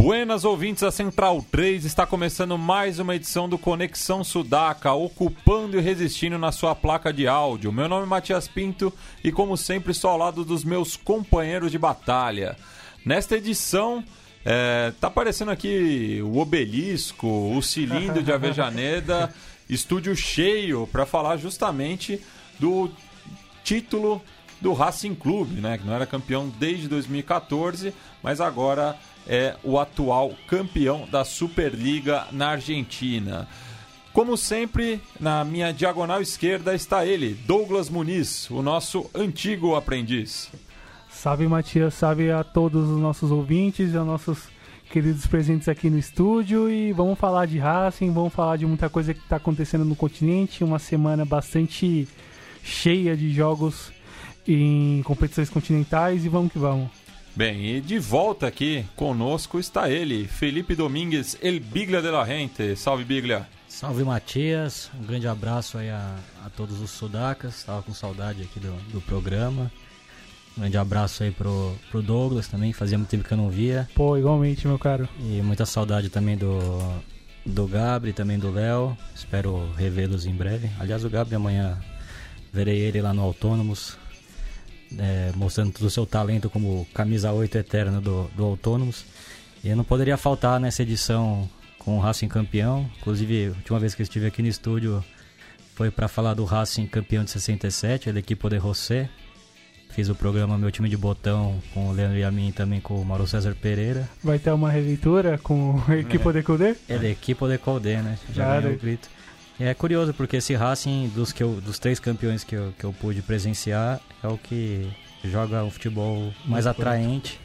Buenas 0.00 0.46
ouvintes 0.46 0.80
da 0.80 0.90
Central 0.90 1.44
3, 1.52 1.84
está 1.84 2.06
começando 2.06 2.56
mais 2.56 2.98
uma 2.98 3.14
edição 3.14 3.46
do 3.46 3.58
Conexão 3.58 4.24
Sudaca, 4.24 4.94
ocupando 4.94 5.76
e 5.76 5.80
resistindo 5.82 6.38
na 6.38 6.50
sua 6.50 6.74
placa 6.74 7.12
de 7.12 7.28
áudio. 7.28 7.70
Meu 7.70 7.86
nome 7.86 8.04
é 8.04 8.06
Matias 8.06 8.48
Pinto 8.48 8.90
e, 9.22 9.30
como 9.30 9.58
sempre, 9.58 9.92
estou 9.92 10.10
ao 10.10 10.16
lado 10.16 10.42
dos 10.42 10.64
meus 10.64 10.96
companheiros 10.96 11.70
de 11.70 11.78
batalha. 11.78 12.56
Nesta 13.04 13.36
edição, 13.36 14.02
é, 14.42 14.90
tá 14.98 15.08
aparecendo 15.08 15.50
aqui 15.50 16.20
o 16.24 16.38
obelisco, 16.38 17.26
o 17.54 17.60
cilindro 17.60 18.22
de 18.22 18.32
Avejaneda, 18.32 19.30
estúdio 19.68 20.16
cheio 20.16 20.88
para 20.90 21.04
falar 21.04 21.36
justamente 21.36 22.18
do 22.58 22.90
título 23.62 24.22
do 24.60 24.72
Racing 24.72 25.14
Clube, 25.14 25.60
né, 25.60 25.78
que 25.78 25.86
não 25.86 25.94
era 25.94 26.06
campeão 26.06 26.52
desde 26.58 26.88
2014, 26.88 27.94
mas 28.22 28.40
agora 28.40 28.96
é 29.26 29.56
o 29.62 29.78
atual 29.78 30.32
campeão 30.46 31.08
da 31.10 31.24
Superliga 31.24 32.26
na 32.32 32.50
Argentina. 32.50 33.48
Como 34.12 34.36
sempre, 34.36 35.00
na 35.20 35.44
minha 35.44 35.72
diagonal 35.72 36.20
esquerda 36.20 36.74
está 36.74 37.06
ele, 37.06 37.34
Douglas 37.46 37.88
Muniz, 37.88 38.50
o 38.50 38.60
nosso 38.60 39.08
antigo 39.14 39.76
aprendiz. 39.76 40.50
Salve 41.08 41.46
Matias, 41.46 41.94
salve 41.94 42.30
a 42.30 42.42
todos 42.42 42.88
os 42.88 42.98
nossos 42.98 43.30
ouvintes 43.30 43.92
e 43.92 43.96
aos 43.96 44.06
nossos 44.06 44.48
queridos 44.90 45.26
presentes 45.26 45.68
aqui 45.68 45.88
no 45.88 45.98
estúdio 45.98 46.68
e 46.68 46.92
vamos 46.92 47.16
falar 47.16 47.46
de 47.46 47.58
Racing, 47.58 48.10
vamos 48.10 48.32
falar 48.32 48.56
de 48.56 48.66
muita 48.66 48.88
coisa 48.88 49.14
que 49.14 49.20
está 49.20 49.36
acontecendo 49.36 49.84
no 49.84 49.94
continente, 49.94 50.64
uma 50.64 50.80
semana 50.80 51.24
bastante 51.24 52.08
cheia 52.64 53.16
de 53.16 53.32
jogos 53.32 53.92
em 54.46 55.02
competições 55.02 55.50
continentais 55.50 56.24
e 56.24 56.28
vamos 56.28 56.52
que 56.52 56.58
vamos. 56.58 56.90
Bem, 57.34 57.76
e 57.76 57.80
de 57.80 57.98
volta 57.98 58.46
aqui 58.46 58.84
conosco 58.96 59.58
está 59.58 59.88
ele, 59.88 60.26
Felipe 60.26 60.74
Domingues, 60.74 61.38
El 61.40 61.60
Biglia 61.60 62.02
de 62.02 62.10
la 62.10 62.24
Gente. 62.26 62.74
Salve, 62.76 63.04
Biglia. 63.04 63.46
Salve, 63.68 64.02
Matias. 64.02 64.90
Um 65.00 65.06
grande 65.06 65.28
abraço 65.28 65.78
aí 65.78 65.90
a, 65.90 66.16
a 66.44 66.50
todos 66.50 66.80
os 66.80 66.90
sudacas. 66.90 67.58
Estava 67.58 67.82
com 67.82 67.94
saudade 67.94 68.42
aqui 68.42 68.58
do, 68.58 68.72
do 68.92 69.00
programa. 69.00 69.70
Um 70.56 70.62
grande 70.62 70.76
abraço 70.76 71.22
aí 71.22 71.30
pro, 71.30 71.74
pro 71.90 72.02
Douglas 72.02 72.48
também, 72.48 72.72
fazia 72.72 72.98
muito 72.98 73.08
tempo 73.08 73.24
que 73.24 73.32
eu 73.32 73.38
não 73.38 73.48
via. 73.48 73.88
Pô, 73.94 74.18
igualmente, 74.18 74.66
meu 74.66 74.78
caro. 74.78 75.08
E 75.20 75.40
muita 75.40 75.64
saudade 75.64 76.10
também 76.10 76.36
do, 76.36 76.50
do 77.46 77.66
Gabri, 77.66 78.12
também 78.12 78.38
do 78.38 78.50
Léo. 78.50 78.96
Espero 79.14 79.72
revê-los 79.76 80.26
em 80.26 80.34
breve. 80.34 80.68
Aliás, 80.78 81.04
o 81.04 81.08
Gabri 81.08 81.36
amanhã 81.36 81.78
verei 82.52 82.80
ele 82.80 83.00
lá 83.00 83.14
no 83.14 83.22
Autônomos, 83.22 83.96
é, 84.98 85.32
mostrando 85.34 85.72
todo 85.72 85.86
o 85.86 85.90
seu 85.90 86.06
talento 86.06 86.48
como 86.50 86.86
camisa 86.94 87.32
8 87.32 87.58
eterna 87.58 88.00
do, 88.00 88.24
do 88.36 88.44
Autônomos. 88.44 89.04
E 89.62 89.68
eu 89.68 89.76
não 89.76 89.84
poderia 89.84 90.16
faltar 90.16 90.58
nessa 90.58 90.82
edição 90.82 91.48
com 91.78 91.96
o 91.96 92.00
Racing 92.00 92.28
campeão. 92.28 92.88
Inclusive, 92.98 93.48
a 93.48 93.50
última 93.50 93.78
vez 93.78 93.94
que 93.94 94.02
eu 94.02 94.04
estive 94.04 94.26
aqui 94.26 94.42
no 94.42 94.48
estúdio 94.48 95.04
foi 95.74 95.90
para 95.90 96.08
falar 96.08 96.34
do 96.34 96.44
Racing 96.44 96.86
campeão 96.86 97.24
de 97.24 97.30
67, 97.30 98.10
a 98.10 98.12
equipe 98.12 98.48
de 98.48 98.58
José. 98.58 99.08
Fiz 99.90 100.08
o 100.08 100.14
programa 100.14 100.56
Meu 100.56 100.70
Time 100.70 100.88
de 100.88 100.96
Botão 100.96 101.60
com 101.74 101.88
o 101.88 101.92
Leandro 101.92 102.16
e 102.16 102.22
a 102.22 102.30
mim 102.30 102.52
também 102.52 102.80
com 102.80 102.94
o 103.00 103.04
Mauro 103.04 103.26
César 103.26 103.56
Pereira. 103.60 104.08
Vai 104.22 104.38
ter 104.38 104.52
uma 104.52 104.70
releitura 104.70 105.36
com 105.38 105.82
a 105.88 105.96
equipe 105.98 106.28
é. 106.28 106.32
de 106.32 106.42
Codê? 106.42 106.76
É 106.88 106.96
da 106.96 107.08
equipe 107.08 107.44
de 107.48 107.58
Codê, 107.58 107.96
né? 107.96 108.16
Já 108.32 108.44
Claro. 108.44 108.78
grito. 108.80 109.08
E 109.58 109.64
é 109.64 109.74
curioso 109.74 110.14
porque 110.14 110.36
esse 110.36 110.54
Racing 110.54 111.08
dos, 111.08 111.32
que 111.32 111.42
eu, 111.42 111.60
dos 111.60 111.78
três 111.78 111.98
campeões 111.98 112.44
que 112.44 112.54
eu, 112.54 112.72
que 112.78 112.84
eu 112.84 112.92
pude 112.92 113.20
presenciar 113.20 114.00
é 114.22 114.28
o 114.28 114.36
que 114.38 114.88
joga 115.24 115.62
um 115.64 115.70
futebol 115.70 116.32
mais 116.44 116.66
atraente. 116.66 117.40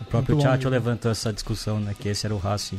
O 0.00 0.04
próprio 0.04 0.36
Muito 0.36 0.46
Tchatcho 0.48 0.68
levantou 0.68 1.10
essa 1.10 1.32
discussão, 1.32 1.80
né? 1.80 1.94
Que 1.98 2.08
esse 2.10 2.26
era 2.26 2.34
o 2.34 2.38
Racing 2.38 2.78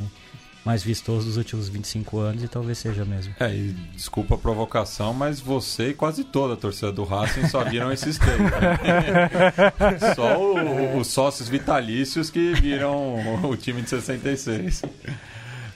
mais 0.66 0.84
vistoso 0.84 1.26
dos 1.26 1.38
últimos 1.38 1.70
25 1.70 2.20
anos 2.20 2.44
e 2.44 2.48
talvez 2.48 2.78
seja 2.78 3.04
mesmo. 3.06 3.34
É, 3.40 3.50
e 3.56 3.72
desculpa 3.94 4.36
a 4.36 4.38
provocação, 4.38 5.14
mas 5.14 5.40
você 5.40 5.90
e 5.90 5.94
quase 5.94 6.24
toda 6.26 6.54
a 6.54 6.58
torcida 6.58 6.92
do 6.92 7.04
Racing 7.06 7.48
só 7.48 7.64
viram 7.64 7.92
esses 7.92 8.18
três. 8.20 8.38
né? 8.38 8.50
Só 10.16 10.38
o- 10.38 10.98
os 11.00 11.08
sócios 11.08 11.48
vitalícios 11.48 12.30
que 12.30 12.54
viram 12.54 13.16
o 13.50 13.56
time 13.56 13.82
de 13.82 13.90
66. 13.90 14.84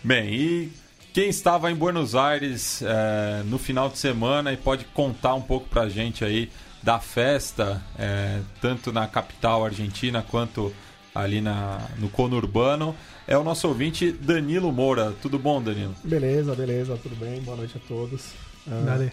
Bem, 0.03 0.33
e 0.33 0.71
quem 1.13 1.29
estava 1.29 1.71
em 1.71 1.75
Buenos 1.75 2.13
Aires 2.13 2.81
é, 2.85 3.41
no 3.45 3.57
final 3.57 3.89
de 3.89 3.97
semana 3.97 4.51
e 4.51 4.57
pode 4.57 4.83
contar 4.85 5.33
um 5.33 5.41
pouco 5.41 5.67
pra 5.69 5.87
gente 5.87 6.25
aí 6.25 6.51
da 6.83 6.99
festa, 6.99 7.81
é, 7.97 8.39
tanto 8.61 8.91
na 8.91 9.07
capital 9.07 9.65
argentina 9.65 10.21
quanto 10.21 10.73
ali 11.15 11.39
na, 11.41 11.87
no 11.97 12.09
conurbano, 12.09 12.95
é 13.25 13.37
o 13.37 13.43
nosso 13.43 13.67
ouvinte 13.67 14.11
Danilo 14.11 14.71
Moura. 14.71 15.13
Tudo 15.21 15.39
bom, 15.39 15.61
Danilo? 15.61 15.95
Beleza, 16.03 16.53
beleza, 16.55 16.97
tudo 17.01 17.15
bem? 17.15 17.39
Boa 17.41 17.55
noite 17.57 17.77
a 17.77 17.87
todos. 17.87 18.31
Ah, 18.67 18.81
Dale. 18.85 19.11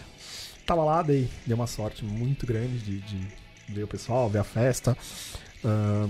tava 0.65 0.83
lá, 0.83 1.01
dei, 1.01 1.29
dei 1.45 1.55
uma 1.55 1.67
sorte 1.67 2.03
muito 2.03 2.45
grande 2.45 2.77
de, 2.79 2.99
de 2.99 3.27
ver 3.69 3.83
o 3.83 3.87
pessoal, 3.87 4.29
ver 4.29 4.39
a 4.39 4.43
festa. 4.43 4.97
Ah, 5.63 6.07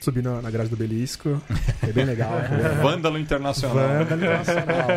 subi 0.00 0.22
na, 0.22 0.40
na 0.42 0.50
grade 0.50 0.70
do 0.70 0.76
Belisco, 0.76 1.40
foi 1.80 1.92
bem 1.92 2.04
legal. 2.06 2.32
foi- 2.48 2.82
Vândalo 2.82 3.18
Internacional. 3.18 3.76
Vanda 4.04 4.14
Internacional. 4.16 4.88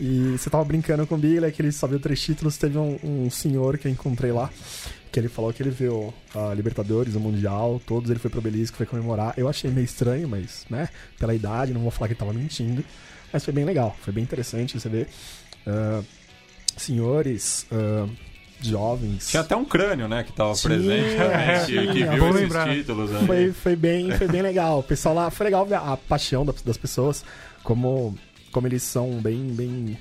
E 0.00 0.36
você 0.36 0.50
tava 0.50 0.64
brincando 0.64 1.06
com 1.06 1.14
o 1.14 1.18
Bigler, 1.18 1.52
que 1.52 1.62
ele 1.62 1.72
só 1.72 1.86
viu 1.86 2.00
três 2.00 2.20
títulos. 2.20 2.58
Teve 2.58 2.76
um, 2.76 2.98
um 3.02 3.30
senhor 3.30 3.78
que 3.78 3.86
eu 3.88 3.92
encontrei 3.92 4.32
lá, 4.32 4.50
que 5.12 5.20
ele 5.20 5.28
falou 5.28 5.52
que 5.52 5.62
ele 5.62 5.70
viu 5.70 6.12
a 6.34 6.54
Libertadores, 6.54 7.14
o 7.14 7.20
Mundial, 7.20 7.80
todos. 7.86 8.10
Ele 8.10 8.18
foi 8.18 8.30
pro 8.30 8.40
Belisco, 8.40 8.78
foi 8.78 8.86
comemorar. 8.86 9.34
Eu 9.36 9.46
achei 9.46 9.70
meio 9.70 9.84
estranho, 9.84 10.26
mas, 10.26 10.64
né, 10.70 10.88
pela 11.18 11.34
idade, 11.34 11.74
não 11.74 11.82
vou 11.82 11.90
falar 11.90 12.08
que 12.08 12.14
ele 12.14 12.18
tava 12.20 12.32
mentindo. 12.32 12.82
Mas 13.30 13.44
foi 13.44 13.52
bem 13.52 13.64
legal, 13.64 13.94
foi 14.00 14.12
bem 14.12 14.24
interessante 14.24 14.80
você 14.80 14.88
ver. 14.88 15.08
ah, 15.66 16.02
senhores, 16.76 17.66
ah, 17.70 18.08
jovens. 18.62 19.28
Tinha 19.28 19.42
até 19.42 19.54
um 19.54 19.64
crânio, 19.66 20.08
né, 20.08 20.24
que 20.24 20.32
tava 20.32 20.54
Tinha, 20.54 20.70
presente 20.70 21.16
também, 21.16 21.66
que, 21.66 21.86
que 21.86 21.92
tinha. 21.92 22.10
viu 22.12 22.28
esses 22.28 22.40
lembrar. 22.40 22.74
títulos. 22.74 23.14
Aí. 23.14 23.26
foi, 23.26 23.52
foi, 23.52 23.76
bem, 23.76 24.10
foi 24.12 24.28
bem 24.28 24.40
legal. 24.40 24.78
O 24.78 24.82
pessoal 24.82 25.14
lá, 25.14 25.30
foi 25.30 25.44
legal 25.44 25.66
ver 25.66 25.74
a 25.74 25.96
paixão 25.96 26.46
das, 26.46 26.62
das 26.62 26.78
pessoas, 26.78 27.22
como, 27.62 28.16
como 28.50 28.66
eles 28.66 28.82
são 28.82 29.20
bem, 29.20 29.48
bem 29.48 29.98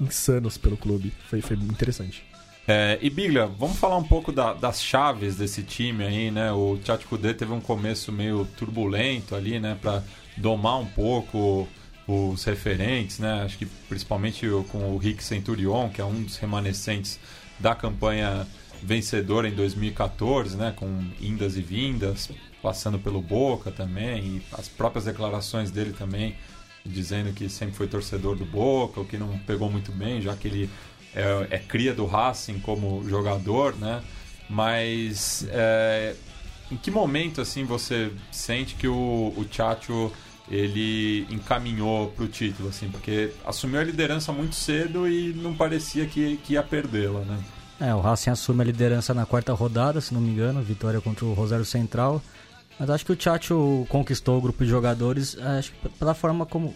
insanos 0.00 0.58
pelo 0.58 0.76
clube. 0.76 1.12
Foi, 1.28 1.40
foi 1.40 1.56
interessante. 1.56 2.27
É, 2.70 2.98
e 3.00 3.08
Biglia, 3.08 3.46
vamos 3.46 3.78
falar 3.78 3.96
um 3.96 4.04
pouco 4.04 4.30
da- 4.30 4.52
das 4.52 4.82
chaves 4.82 5.36
desse 5.36 5.62
time 5.62 6.04
aí, 6.04 6.30
né? 6.30 6.52
O 6.52 6.78
Kudê 7.08 7.32
teve 7.32 7.50
um 7.50 7.62
começo 7.62 8.12
meio 8.12 8.46
turbulento 8.58 9.34
ali, 9.34 9.58
né, 9.58 9.74
para 9.80 10.02
domar 10.36 10.78
um 10.78 10.84
pouco 10.84 11.66
os 12.06 12.44
referentes, 12.44 13.20
né? 13.20 13.42
Acho 13.42 13.56
que 13.56 13.64
principalmente 13.64 14.46
com 14.70 14.94
o 14.94 14.98
Rick 14.98 15.24
Centurion, 15.24 15.88
que 15.88 16.02
é 16.02 16.04
um 16.04 16.22
dos 16.22 16.36
remanescentes 16.36 17.18
da 17.58 17.74
campanha 17.74 18.46
vencedora 18.82 19.48
em 19.48 19.52
2014, 19.54 20.54
né, 20.54 20.70
com 20.76 21.04
indas 21.20 21.56
e 21.56 21.62
vindas, 21.62 22.30
passando 22.62 22.98
pelo 22.98 23.22
Boca 23.22 23.70
também, 23.70 24.18
e 24.22 24.42
as 24.52 24.68
próprias 24.68 25.06
declarações 25.06 25.70
dele 25.70 25.94
também 25.94 26.36
dizendo 26.84 27.32
que 27.32 27.48
sempre 27.48 27.74
foi 27.74 27.86
torcedor 27.88 28.36
do 28.36 28.44
Boca, 28.44 29.00
o 29.00 29.04
que 29.06 29.16
não 29.16 29.38
pegou 29.40 29.70
muito 29.70 29.90
bem, 29.90 30.20
já 30.20 30.34
que 30.36 30.48
ele 30.48 30.70
é, 31.14 31.46
é 31.50 31.58
cria 31.58 31.94
do 31.94 32.06
Racing 32.06 32.58
como 32.60 33.06
jogador, 33.08 33.76
né? 33.76 34.02
Mas 34.48 35.46
é, 35.50 36.14
em 36.70 36.76
que 36.76 36.90
momento 36.90 37.40
assim 37.40 37.64
você 37.64 38.10
sente 38.30 38.74
que 38.74 38.88
o, 38.88 39.32
o 39.36 39.46
Chacho 39.50 40.12
ele 40.50 41.26
encaminhou 41.30 42.08
para 42.10 42.24
o 42.24 42.28
título, 42.28 42.70
assim, 42.70 42.88
porque 42.88 43.32
assumiu 43.44 43.80
a 43.80 43.84
liderança 43.84 44.32
muito 44.32 44.54
cedo 44.54 45.06
e 45.06 45.34
não 45.34 45.54
parecia 45.54 46.06
que, 46.06 46.38
que 46.38 46.54
ia 46.54 46.62
perdê-la, 46.62 47.20
né? 47.20 47.38
É, 47.80 47.94
o 47.94 48.00
Racing 48.00 48.30
assume 48.30 48.62
a 48.62 48.64
liderança 48.64 49.14
na 49.14 49.24
quarta 49.24 49.52
rodada, 49.52 50.00
se 50.00 50.12
não 50.12 50.20
me 50.20 50.30
engano, 50.30 50.62
vitória 50.62 51.00
contra 51.00 51.24
o 51.24 51.32
Rosário 51.32 51.64
Central. 51.64 52.20
Mas 52.78 52.90
acho 52.90 53.04
que 53.04 53.12
o 53.12 53.16
Tchatcho 53.16 53.86
conquistou 53.88 54.38
o 54.38 54.40
grupo 54.40 54.64
de 54.64 54.70
jogadores, 54.70 55.36
acho 55.38 55.72
pela 55.98 56.14
forma 56.14 56.46
como 56.46 56.74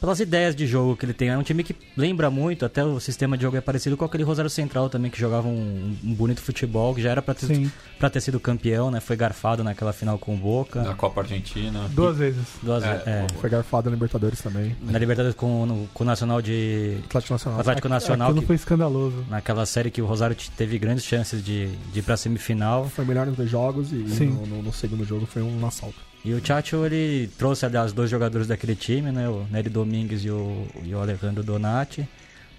pelas 0.00 0.20
ideias 0.20 0.54
de 0.54 0.66
jogo 0.66 0.96
que 0.96 1.04
ele 1.04 1.12
tem. 1.12 1.28
É 1.28 1.38
um 1.38 1.42
time 1.42 1.62
que 1.62 1.74
lembra 1.96 2.30
muito, 2.30 2.64
até 2.64 2.84
o 2.84 3.00
sistema 3.00 3.36
de 3.36 3.42
jogo 3.42 3.56
é 3.56 3.60
parecido 3.60 3.96
com 3.96 4.04
aquele 4.04 4.22
Rosário 4.22 4.50
Central 4.50 4.88
também, 4.88 5.10
que 5.10 5.18
jogava 5.18 5.48
um, 5.48 5.96
um 6.04 6.14
bonito 6.14 6.40
futebol, 6.40 6.94
que 6.94 7.02
já 7.02 7.10
era 7.10 7.22
pra 7.22 7.34
ter, 7.34 7.70
pra 7.98 8.08
ter 8.08 8.20
sido 8.20 8.38
campeão, 8.38 8.90
né? 8.90 9.00
Foi 9.00 9.16
garfado 9.16 9.62
naquela 9.64 9.92
final 9.92 10.18
com 10.18 10.34
o 10.34 10.36
Boca. 10.36 10.82
Na 10.82 10.94
Copa 10.94 11.20
Argentina. 11.20 11.88
Duas 11.90 12.16
e, 12.16 12.18
vezes. 12.20 12.46
Duas 12.62 12.82
é, 12.84 12.90
vezes. 12.92 13.06
É. 13.06 13.26
Foi 13.40 13.50
garfado 13.50 13.90
na 13.90 13.96
Libertadores 13.96 14.40
também. 14.40 14.76
Na 14.82 14.98
Libertadores 14.98 15.36
com, 15.36 15.66
no, 15.66 15.88
com 15.92 16.04
o 16.04 16.06
Nacional 16.06 16.40
de. 16.40 16.98
Atlético 17.04 17.34
Nacional. 17.34 17.60
Atlético 17.60 17.88
Nacional. 17.88 18.28
Aquilo 18.28 18.40
que, 18.42 18.46
foi 18.46 18.56
escandaloso. 18.56 19.24
Naquela 19.28 19.66
série 19.66 19.90
que 19.90 20.00
o 20.00 20.06
Rosário 20.06 20.36
teve 20.56 20.78
grandes 20.78 21.04
chances 21.04 21.44
de, 21.44 21.68
de 21.92 21.98
ir 21.98 22.02
pra 22.02 22.16
semifinal. 22.16 22.88
Foi 22.88 23.04
melhor 23.04 23.26
nos 23.26 23.36
dois 23.36 23.50
jogos 23.50 23.92
e 23.92 23.96
no, 23.96 24.46
no, 24.46 24.62
no 24.62 24.72
segundo 24.72 25.04
jogo 25.04 25.26
foi 25.26 25.42
um 25.42 25.66
assalto. 25.66 26.07
E 26.24 26.32
o 26.32 26.44
Chacho, 26.44 26.84
ele 26.84 27.28
trouxe, 27.38 27.64
aliás, 27.64 27.92
dois 27.92 28.10
jogadores 28.10 28.48
daquele 28.48 28.74
time, 28.74 29.12
né? 29.12 29.28
O 29.28 29.46
Nery 29.50 29.70
Domingues 29.70 30.24
e 30.24 30.30
o, 30.30 30.66
e 30.84 30.94
o 30.94 31.00
Alejandro 31.00 31.42
Donati. 31.42 32.08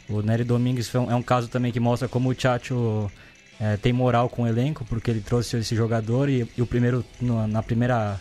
O 0.07 0.21
Nery 0.21 0.43
Domingues 0.43 0.93
é 0.95 1.15
um 1.15 1.21
caso 1.21 1.47
também 1.49 1.71
que 1.71 1.79
mostra 1.79 2.07
como 2.07 2.29
o 2.29 2.35
Chacho 2.39 3.11
é, 3.59 3.77
tem 3.77 3.91
moral 3.91 4.29
com 4.29 4.43
o 4.43 4.47
elenco, 4.47 4.85
porque 4.85 5.11
ele 5.11 5.21
trouxe 5.21 5.57
esse 5.57 5.75
jogador 5.75 6.29
e, 6.29 6.47
e 6.57 6.61
o 6.61 6.65
primeiro, 6.65 7.03
no, 7.19 7.45
na, 7.47 7.61
primeira, 7.61 8.19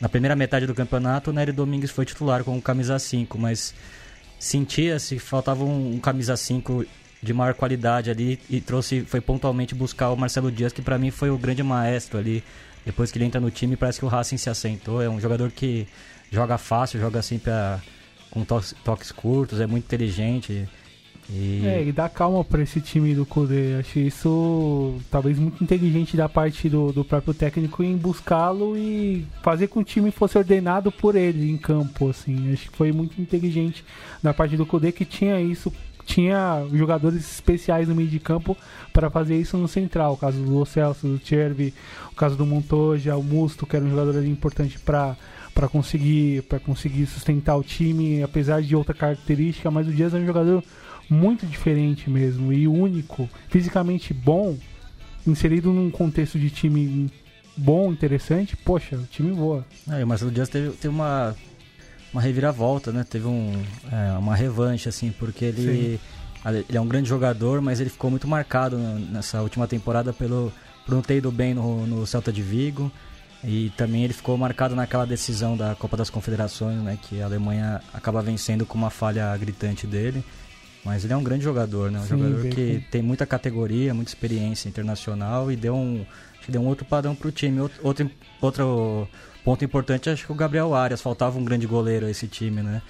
na 0.00 0.08
primeira 0.08 0.36
metade 0.36 0.66
do 0.66 0.74
campeonato, 0.74 1.30
o 1.30 1.32
Nery 1.32 1.52
Domingues 1.52 1.90
foi 1.90 2.04
titular 2.04 2.44
com 2.44 2.56
o 2.56 2.62
camisa 2.62 2.98
5, 2.98 3.38
mas 3.38 3.74
sentia-se 4.38 5.18
faltava 5.18 5.64
um, 5.64 5.94
um 5.94 5.98
camisa 5.98 6.36
5 6.36 6.84
de 7.22 7.32
maior 7.32 7.54
qualidade 7.54 8.10
ali 8.10 8.38
e 8.50 8.60
trouxe, 8.60 9.00
foi 9.00 9.20
pontualmente 9.20 9.74
buscar 9.74 10.10
o 10.10 10.16
Marcelo 10.16 10.52
Dias, 10.52 10.72
que 10.72 10.82
para 10.82 10.98
mim 10.98 11.10
foi 11.10 11.30
o 11.30 11.38
grande 11.38 11.62
maestro 11.62 12.18
ali 12.18 12.44
depois 12.84 13.10
que 13.10 13.18
ele 13.18 13.24
entra 13.24 13.40
no 13.40 13.50
time, 13.50 13.76
parece 13.76 13.98
que 13.98 14.04
o 14.04 14.08
Racing 14.08 14.36
se 14.36 14.50
assentou. 14.50 15.02
É 15.02 15.08
um 15.08 15.20
jogador 15.20 15.50
que 15.50 15.86
joga 16.30 16.58
fácil, 16.58 17.00
joga 17.00 17.22
sempre 17.22 17.50
a, 17.50 17.80
com 18.30 18.44
toques, 18.44 18.74
toques, 18.84 19.12
curtos, 19.12 19.60
é 19.60 19.66
muito 19.66 19.84
inteligente. 19.84 20.68
E... 21.30 21.62
É, 21.64 21.82
e 21.82 21.92
dá 21.92 22.08
calma 22.08 22.44
para 22.44 22.62
esse 22.62 22.80
time 22.80 23.14
do 23.14 23.24
Kudê. 23.24 23.76
Acho 23.80 23.98
isso 23.98 24.98
talvez 25.10 25.38
muito 25.38 25.62
inteligente 25.64 26.16
da 26.16 26.28
parte 26.28 26.68
do, 26.68 26.92
do 26.92 27.04
próprio 27.04 27.32
técnico 27.32 27.82
em 27.82 27.96
buscá-lo 27.96 28.76
e 28.76 29.26
fazer 29.42 29.68
com 29.68 29.82
que 29.82 29.90
o 29.90 29.94
time 29.94 30.10
fosse 30.10 30.36
ordenado 30.36 30.92
por 30.92 31.14
ele 31.14 31.50
em 31.50 31.56
campo. 31.56 32.10
Assim. 32.10 32.52
Acho 32.52 32.70
que 32.70 32.76
foi 32.76 32.92
muito 32.92 33.20
inteligente 33.20 33.84
da 34.22 34.34
parte 34.34 34.56
do 34.56 34.66
Kudê 34.66 34.92
que 34.92 35.04
tinha 35.04 35.40
isso 35.40 35.72
tinha 36.04 36.66
jogadores 36.72 37.20
especiais 37.32 37.88
no 37.88 37.94
meio 37.94 38.08
de 38.08 38.18
campo 38.18 38.56
para 38.92 39.10
fazer 39.10 39.36
isso 39.36 39.56
no 39.56 39.68
central. 39.68 40.14
O 40.14 40.16
caso 40.16 40.42
do 40.42 40.64
Celso, 40.64 41.06
do 41.06 41.20
Chervi, 41.24 41.74
o 42.12 42.14
caso 42.14 42.36
do 42.36 42.46
Montoya, 42.46 43.16
o 43.16 43.22
Musto, 43.22 43.66
que 43.66 43.76
era 43.76 43.84
um 43.84 43.90
jogador 43.90 44.24
importante 44.24 44.78
para 44.78 45.16
para 45.54 45.68
conseguir 45.68 46.42
para 46.42 46.58
conseguir 46.58 47.06
sustentar 47.06 47.56
o 47.56 47.62
time, 47.62 48.22
apesar 48.22 48.60
de 48.60 48.74
outra 48.74 48.92
característica, 48.92 49.70
mas 49.70 49.86
o 49.86 49.92
Dias 49.92 50.12
é 50.12 50.18
um 50.18 50.26
jogador 50.26 50.64
muito 51.08 51.46
diferente 51.46 52.10
mesmo 52.10 52.52
e 52.52 52.66
único, 52.66 53.28
fisicamente 53.48 54.12
bom, 54.12 54.56
inserido 55.26 55.72
num 55.72 55.90
contexto 55.90 56.38
de 56.38 56.50
time 56.50 57.10
bom, 57.56 57.92
interessante, 57.92 58.56
poxa, 58.56 58.96
o 58.96 59.04
time 59.04 59.32
voa. 59.32 59.64
É, 59.88 60.02
o 60.02 60.06
Marcelo 60.06 60.30
Dias 60.30 60.48
teve, 60.48 60.70
teve 60.70 60.88
uma 60.88 61.34
uma 62.14 62.22
reviravolta, 62.22 62.92
né? 62.92 63.04
Teve 63.08 63.26
um, 63.26 63.60
é, 63.90 64.16
uma 64.16 64.36
revanche, 64.36 64.88
assim, 64.88 65.10
porque 65.10 65.44
ele, 65.44 66.00
ele 66.46 66.78
é 66.78 66.80
um 66.80 66.86
grande 66.86 67.08
jogador, 67.08 67.60
mas 67.60 67.80
ele 67.80 67.90
ficou 67.90 68.08
muito 68.08 68.28
marcado 68.28 68.78
nessa 68.78 69.42
última 69.42 69.66
temporada 69.66 70.12
pelo, 70.12 70.52
por 70.86 70.94
não 70.94 71.02
ter 71.02 71.16
ido 71.16 71.32
bem 71.32 71.54
no, 71.54 71.84
no 71.86 72.06
Celta 72.06 72.32
de 72.32 72.40
Vigo. 72.40 72.90
E 73.42 73.70
também 73.76 74.04
ele 74.04 74.14
ficou 74.14 74.38
marcado 74.38 74.74
naquela 74.76 75.04
decisão 75.04 75.56
da 75.56 75.74
Copa 75.74 75.96
das 75.96 76.08
Confederações, 76.08 76.78
né? 76.78 76.96
Que 77.02 77.20
a 77.20 77.26
Alemanha 77.26 77.82
acaba 77.92 78.22
vencendo 78.22 78.64
com 78.64 78.78
uma 78.78 78.90
falha 78.90 79.36
gritante 79.36 79.86
dele. 79.86 80.24
Mas 80.84 81.04
ele 81.04 81.12
é 81.12 81.16
um 81.16 81.22
grande 81.22 81.42
jogador, 81.42 81.90
né? 81.90 81.98
Um 81.98 82.02
Sim, 82.02 82.08
jogador 82.08 82.48
que 82.48 82.84
tem 82.90 83.02
muita 83.02 83.26
categoria, 83.26 83.92
muita 83.92 84.10
experiência 84.10 84.68
internacional 84.68 85.50
e 85.50 85.56
deu 85.56 85.74
um, 85.74 86.06
deu 86.48 86.62
um 86.62 86.66
outro 86.66 86.86
padrão 86.86 87.14
para 87.14 87.28
o 87.28 87.32
time. 87.32 87.60
Outro, 87.60 87.80
outro, 87.82 88.10
outro 88.40 89.08
Ponto 89.44 89.62
importante, 89.62 90.08
acho 90.08 90.24
que 90.24 90.32
o 90.32 90.34
Gabriel 90.34 90.74
Arias, 90.74 91.02
faltava 91.02 91.38
um 91.38 91.44
grande 91.44 91.66
goleiro 91.66 92.06
a 92.06 92.10
esse 92.10 92.26
time, 92.26 92.62
né? 92.62 92.80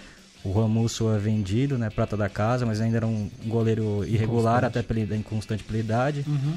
O 0.44 0.52
Ramusso 0.52 1.10
é 1.10 1.18
vendido, 1.18 1.76
né? 1.76 1.90
Prata 1.90 2.16
da 2.16 2.28
casa, 2.28 2.64
mas 2.64 2.80
ainda 2.80 2.98
era 2.98 3.06
um 3.06 3.28
goleiro 3.46 4.04
irregular, 4.04 4.64
até 4.64 4.82
pela, 4.82 5.16
inconstante 5.16 5.64
pela 5.64 5.78
idade. 5.78 6.24
Uhum. 6.28 6.56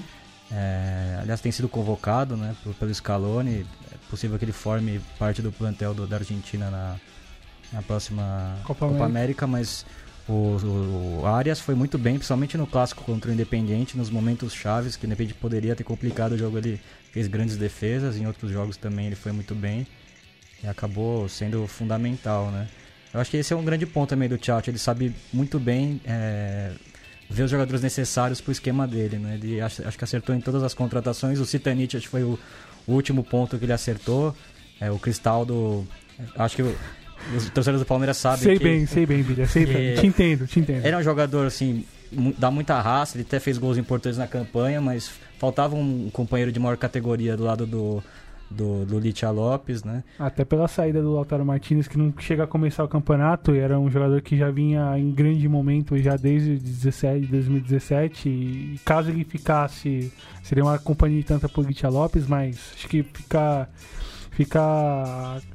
É, 0.52 1.18
aliás, 1.22 1.42
tem 1.42 1.52
sido 1.52 1.68
convocado 1.68 2.38
né, 2.38 2.56
pelo 2.80 2.94
Scaloni. 2.94 3.66
É 3.92 4.10
possível 4.10 4.38
que 4.38 4.46
ele 4.46 4.52
forme 4.52 5.02
parte 5.18 5.42
do 5.42 5.52
plantel 5.52 5.94
do, 5.94 6.06
da 6.06 6.18
Argentina 6.18 6.70
na, 6.70 6.96
na 7.74 7.82
próxima 7.82 8.56
Copa, 8.64 8.88
Copa 8.88 9.06
América. 9.06 9.46
América. 9.46 9.48
mas 9.48 9.86
o, 10.28 10.32
o, 10.34 11.22
o, 11.22 11.26
Arias 11.26 11.60
foi 11.60 11.74
muito 11.74 11.98
bem, 11.98 12.16
principalmente 12.16 12.58
no 12.58 12.68
clássico 12.68 13.04
contra 13.04 13.32
o 13.32 13.34
Independiente, 13.34 13.98
nos 13.98 14.10
momentos 14.10 14.54
chaves, 14.54 14.96
que 14.96 15.06
o 15.06 15.08
Independiente 15.08 15.40
poderia 15.40 15.76
ter 15.76 15.84
complicado 15.84 16.34
o 16.34 16.38
jogo 16.38 16.58
ali 16.58 16.80
fez 17.12 17.28
grandes 17.28 17.56
defesas, 17.56 18.18
em 18.18 18.28
outros 18.28 18.52
jogos 18.52 18.78
também 18.78 19.08
ele 19.08 19.16
foi 19.16 19.32
muito 19.32 19.56
bem 19.56 19.88
e 20.64 20.68
acabou 20.68 21.28
sendo 21.30 21.66
fundamental, 21.68 22.52
né? 22.52 22.68
Eu 23.14 23.22
acho 23.22 23.32
que 23.32 23.38
esse 23.38 23.54
é 23.54 23.56
um 23.56 23.64
grande 23.64 23.86
ponto 23.86 24.10
também 24.10 24.28
do 24.28 24.38
Tchat, 24.38 24.70
ele 24.70 24.78
sabe 24.78 25.16
muito 25.32 25.60
bem 25.60 26.02
é, 26.06 26.74
ver 27.30 27.44
os 27.44 27.52
jogadores 27.52 27.82
necessários 27.82 28.42
para 28.42 28.50
o 28.50 28.52
esquema 28.52 28.86
dele, 28.86 29.18
né? 29.18 29.36
Ele 29.36 29.62
acho, 29.62 29.88
acho, 29.88 29.98
que 29.98 30.04
acertou 30.04 30.36
em 30.36 30.42
todas 30.42 30.62
as 30.62 30.74
contratações, 30.74 31.40
o 31.40 31.46
Citanic 31.46 31.96
acho 31.96 32.06
que 32.06 32.12
foi 32.12 32.24
o, 32.24 32.38
o, 32.86 32.94
último 32.94 33.24
ponto 33.24 33.58
que 33.58 33.66
ele 33.66 33.74
acertou, 33.74 34.36
é, 34.80 34.92
o 34.92 35.00
Cristaldo, 35.00 35.88
acho 36.36 36.56
que... 36.58 36.76
os 37.36 37.50
torcedores 37.50 37.82
do 37.82 37.86
Palmeiras 37.86 38.18
sabem 38.18 38.40
sei 38.40 38.58
que... 38.58 38.64
Bem, 38.64 38.86
sei 38.86 39.06
bem, 39.06 39.24
Bilha, 39.24 39.48
sei 39.48 39.66
bem. 39.66 39.96
Te 39.96 40.08
entendo, 40.08 40.48
te 40.48 40.60
entendo. 40.60 40.86
Ele 40.86 40.96
é 40.96 40.98
um 40.98 41.04
jogador, 41.04 41.46
assim, 41.46 41.86
dá 42.38 42.50
muita 42.50 42.80
raça, 42.82 43.18
ele 43.18 43.26
até 43.28 43.40
fez 43.40 43.58
gols 43.58 43.78
importantes 43.78 44.18
na 44.18 44.28
campanha, 44.28 44.80
mas 44.80 45.12
faltava 45.38 45.76
um 45.76 46.10
companheiro 46.12 46.52
de 46.52 46.60
maior 46.60 46.78
categoria 46.78 47.36
do 47.36 47.44
lado 47.44 47.66
do, 47.66 48.04
do, 48.50 48.86
do 48.86 49.00
Litia 49.00 49.30
Lopes, 49.30 49.84
né? 49.84 50.04
Até 50.18 50.46
pela 50.46 50.68
saída 50.68 51.02
do 51.02 51.14
Lautaro 51.14 51.46
Martinez, 51.46 51.88
que 51.88 51.98
não 51.98 52.14
chega 52.18 52.44
a 52.44 52.48
começar 52.48 52.84
o 52.84 52.88
campeonato, 52.88 53.54
e 53.54 53.60
era 53.60 53.80
um 53.80 53.90
jogador 53.90 54.22
que 54.22 54.38
já 54.38 54.50
vinha 54.50 54.98
em 54.98 55.12
grande 55.12 55.48
momento 55.48 55.98
já 55.98 56.16
desde 56.16 56.58
17, 56.58 57.28
2017, 57.28 58.30
e 58.30 58.80
caso 58.86 59.10
ele 59.10 59.24
ficasse, 59.24 60.12
seria 60.44 60.64
uma 60.64 60.80
companhia 60.80 61.24
tanta 61.24 61.50
pro 61.50 61.62
Litia 61.62 61.90
Lopes, 61.90 62.28
mas 62.28 62.72
acho 62.76 62.88
que 62.88 63.04
fica 63.04 63.68
fica 64.38 64.62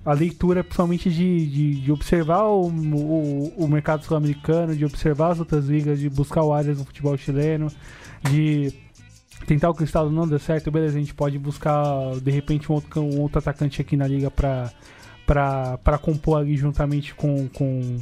a 0.05 0.13
leitura 0.13 0.65
principalmente 0.65 1.09
de, 1.09 1.47
de, 1.47 1.81
de 1.83 1.93
observar 1.93 2.47
o, 2.47 2.67
o, 2.67 3.55
o 3.57 3.69
mercado 3.69 4.05
sul-americano, 4.05 4.75
de 4.75 4.85
observar 4.85 5.31
as 5.31 5.39
outras 5.39 5.67
ligas, 5.67 6.01
de 6.01 6.11
buscar 6.11 6.43
o 6.43 6.53
Arias 6.53 6.79
no 6.79 6.85
futebol 6.85 7.17
chileno, 7.17 7.69
de 8.29 8.75
tentar 9.47 9.71
o 9.71 9.75
Cristal 9.75 10.11
não 10.11 10.27
deu 10.27 10.41
certo, 10.41 10.69
beleza, 10.69 10.97
a 10.97 11.01
gente 11.01 11.15
pode 11.15 11.39
buscar 11.39 11.77
de 12.21 12.31
repente 12.33 12.73
um 12.73 12.75
outro, 12.75 13.01
um 13.03 13.21
outro 13.21 13.39
atacante 13.39 13.81
aqui 13.81 13.97
na 13.97 14.09
liga 14.09 14.33
para 14.33 15.99
compor 15.99 16.41
ali 16.41 16.57
juntamente 16.57 17.15
com, 17.15 17.49
com, 17.51 17.99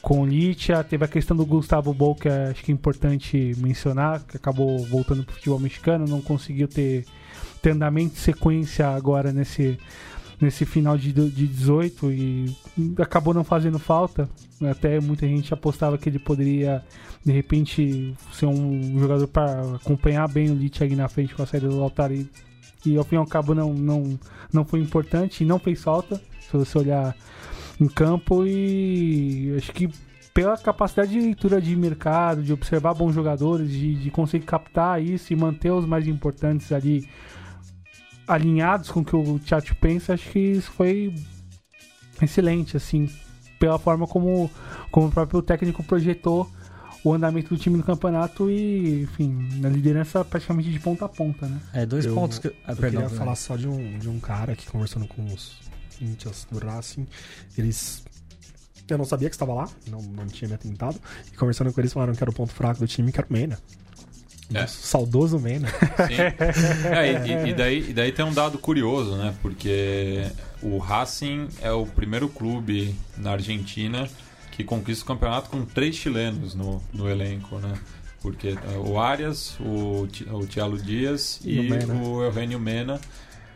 com 0.00 0.20
o 0.20 0.26
Litia. 0.26 0.84
Teve 0.84 1.06
a 1.06 1.08
questão 1.08 1.36
do 1.36 1.44
Gustavo 1.44 1.92
Bol, 1.92 2.14
que 2.14 2.28
acho 2.28 2.62
que 2.62 2.70
é 2.70 2.74
importante 2.74 3.52
mencionar, 3.58 4.22
que 4.22 4.36
acabou 4.36 4.78
voltando 4.86 5.24
para 5.24 5.32
o 5.32 5.34
futebol 5.34 5.58
mexicano, 5.58 6.06
não 6.06 6.20
conseguiu 6.20 6.68
ter 6.68 7.04
ter 7.64 7.70
andamento 7.70 8.18
sequência 8.18 8.86
agora 8.86 9.32
nesse, 9.32 9.78
nesse 10.38 10.66
final 10.66 10.98
de, 10.98 11.14
de 11.14 11.46
18 11.46 12.12
e 12.12 12.56
acabou 12.98 13.32
não 13.32 13.42
fazendo 13.42 13.78
falta. 13.78 14.28
Até 14.70 15.00
muita 15.00 15.26
gente 15.26 15.54
apostava 15.54 15.96
que 15.96 16.10
ele 16.10 16.18
poderia, 16.18 16.84
de 17.24 17.32
repente, 17.32 18.14
ser 18.34 18.44
um 18.44 19.00
jogador 19.00 19.26
para 19.28 19.76
acompanhar 19.76 20.28
bem 20.28 20.50
o 20.50 20.54
Lich 20.54 20.78
na 20.94 21.08
frente 21.08 21.34
com 21.34 21.42
a 21.42 21.46
saída 21.46 21.66
do 21.66 21.80
Lautaro. 21.80 22.12
E, 22.12 22.30
e 22.84 22.98
ao 22.98 23.04
fim 23.04 23.14
e 23.14 23.18
ao 23.18 23.26
cabo 23.26 23.54
não, 23.54 23.72
não, 23.72 24.18
não 24.52 24.62
foi 24.62 24.80
importante 24.80 25.42
e 25.42 25.46
não 25.46 25.58
fez 25.58 25.82
falta, 25.82 26.20
se 26.40 26.52
você 26.52 26.76
olhar 26.76 27.16
em 27.80 27.88
campo. 27.88 28.46
E 28.46 29.54
acho 29.56 29.72
que 29.72 29.88
pela 30.34 30.58
capacidade 30.58 31.12
de 31.12 31.20
leitura 31.20 31.62
de 31.62 31.74
mercado, 31.74 32.42
de 32.42 32.52
observar 32.52 32.92
bons 32.92 33.14
jogadores, 33.14 33.70
de, 33.70 33.94
de 33.94 34.10
conseguir 34.10 34.44
captar 34.44 35.02
isso 35.02 35.32
e 35.32 35.36
manter 35.36 35.70
os 35.70 35.86
mais 35.86 36.06
importantes 36.06 36.70
ali 36.72 37.08
alinhados 38.26 38.90
com 38.90 39.00
o 39.00 39.04
que 39.04 39.16
o 39.16 39.38
Tchatcho 39.38 39.74
pensa, 39.76 40.14
acho 40.14 40.30
que 40.30 40.38
isso 40.38 40.70
foi 40.72 41.14
excelente, 42.20 42.76
assim, 42.76 43.10
pela 43.58 43.78
forma 43.78 44.06
como, 44.06 44.50
como 44.90 45.08
o 45.08 45.10
próprio 45.10 45.42
técnico 45.42 45.82
projetou 45.82 46.50
o 47.04 47.12
andamento 47.12 47.54
do 47.54 47.60
time 47.60 47.76
no 47.76 47.82
campeonato 47.82 48.50
e, 48.50 49.02
enfim, 49.02 49.60
na 49.60 49.68
liderança 49.68 50.24
praticamente 50.24 50.70
de 50.70 50.80
ponta 50.80 51.04
a 51.04 51.08
ponta, 51.08 51.46
né? 51.46 51.60
É, 51.74 51.84
dois 51.84 52.06
eu, 52.06 52.14
pontos 52.14 52.38
que... 52.38 52.48
Ah, 52.66 52.72
eu 52.72 52.76
perdão, 52.76 53.02
queria 53.02 53.18
falar 53.18 53.36
só 53.36 53.56
de 53.56 53.68
um, 53.68 53.98
de 53.98 54.08
um 54.08 54.18
cara 54.18 54.56
que 54.56 54.66
conversando 54.70 55.06
com 55.06 55.22
os 55.26 55.58
índios 56.00 56.46
do 56.50 56.58
Racing, 56.58 57.06
eles... 57.58 58.02
Eu 58.88 58.98
não 58.98 59.04
sabia 59.04 59.28
que 59.28 59.34
estava 59.34 59.52
lá, 59.54 59.68
não, 59.90 60.00
não 60.00 60.26
tinha 60.26 60.48
me 60.48 60.54
atentado, 60.54 60.98
e 61.32 61.36
conversando 61.36 61.72
com 61.72 61.80
eles 61.80 61.92
falaram 61.92 62.14
que 62.14 62.22
era 62.22 62.30
o 62.30 62.34
ponto 62.34 62.52
fraco 62.52 62.80
do 62.80 62.86
time, 62.86 63.12
que 63.12 63.18
era 63.18 63.26
o 63.28 63.32
Mena. 63.32 63.58
É. 64.52 64.66
Saudoso 64.66 65.38
Mena. 65.38 65.68
É, 66.92 67.46
e, 67.46 67.50
e, 67.50 67.54
daí, 67.54 67.90
e 67.90 67.92
daí 67.92 68.12
tem 68.12 68.24
um 68.24 68.32
dado 68.32 68.58
curioso, 68.58 69.16
né? 69.16 69.34
Porque 69.40 70.24
o 70.62 70.78
Racing 70.78 71.48
é 71.60 71.72
o 71.72 71.86
primeiro 71.86 72.28
clube 72.28 72.94
na 73.16 73.32
Argentina 73.32 74.08
que 74.52 74.62
conquista 74.62 75.02
o 75.04 75.06
campeonato 75.08 75.50
com 75.50 75.64
três 75.64 75.96
chilenos 75.96 76.54
no, 76.54 76.80
no 76.92 77.08
elenco, 77.08 77.58
né? 77.58 77.74
Porque 78.20 78.56
o 78.86 78.98
Arias, 78.98 79.56
o, 79.60 80.06
o 80.32 80.46
Thiago 80.46 80.78
Dias 80.78 81.40
E 81.44 81.58
o 81.58 81.64
e, 81.64 81.70
Mena. 81.70 81.94
o 81.94 82.22
Eugênio 82.22 82.58
Mena. 82.60 83.00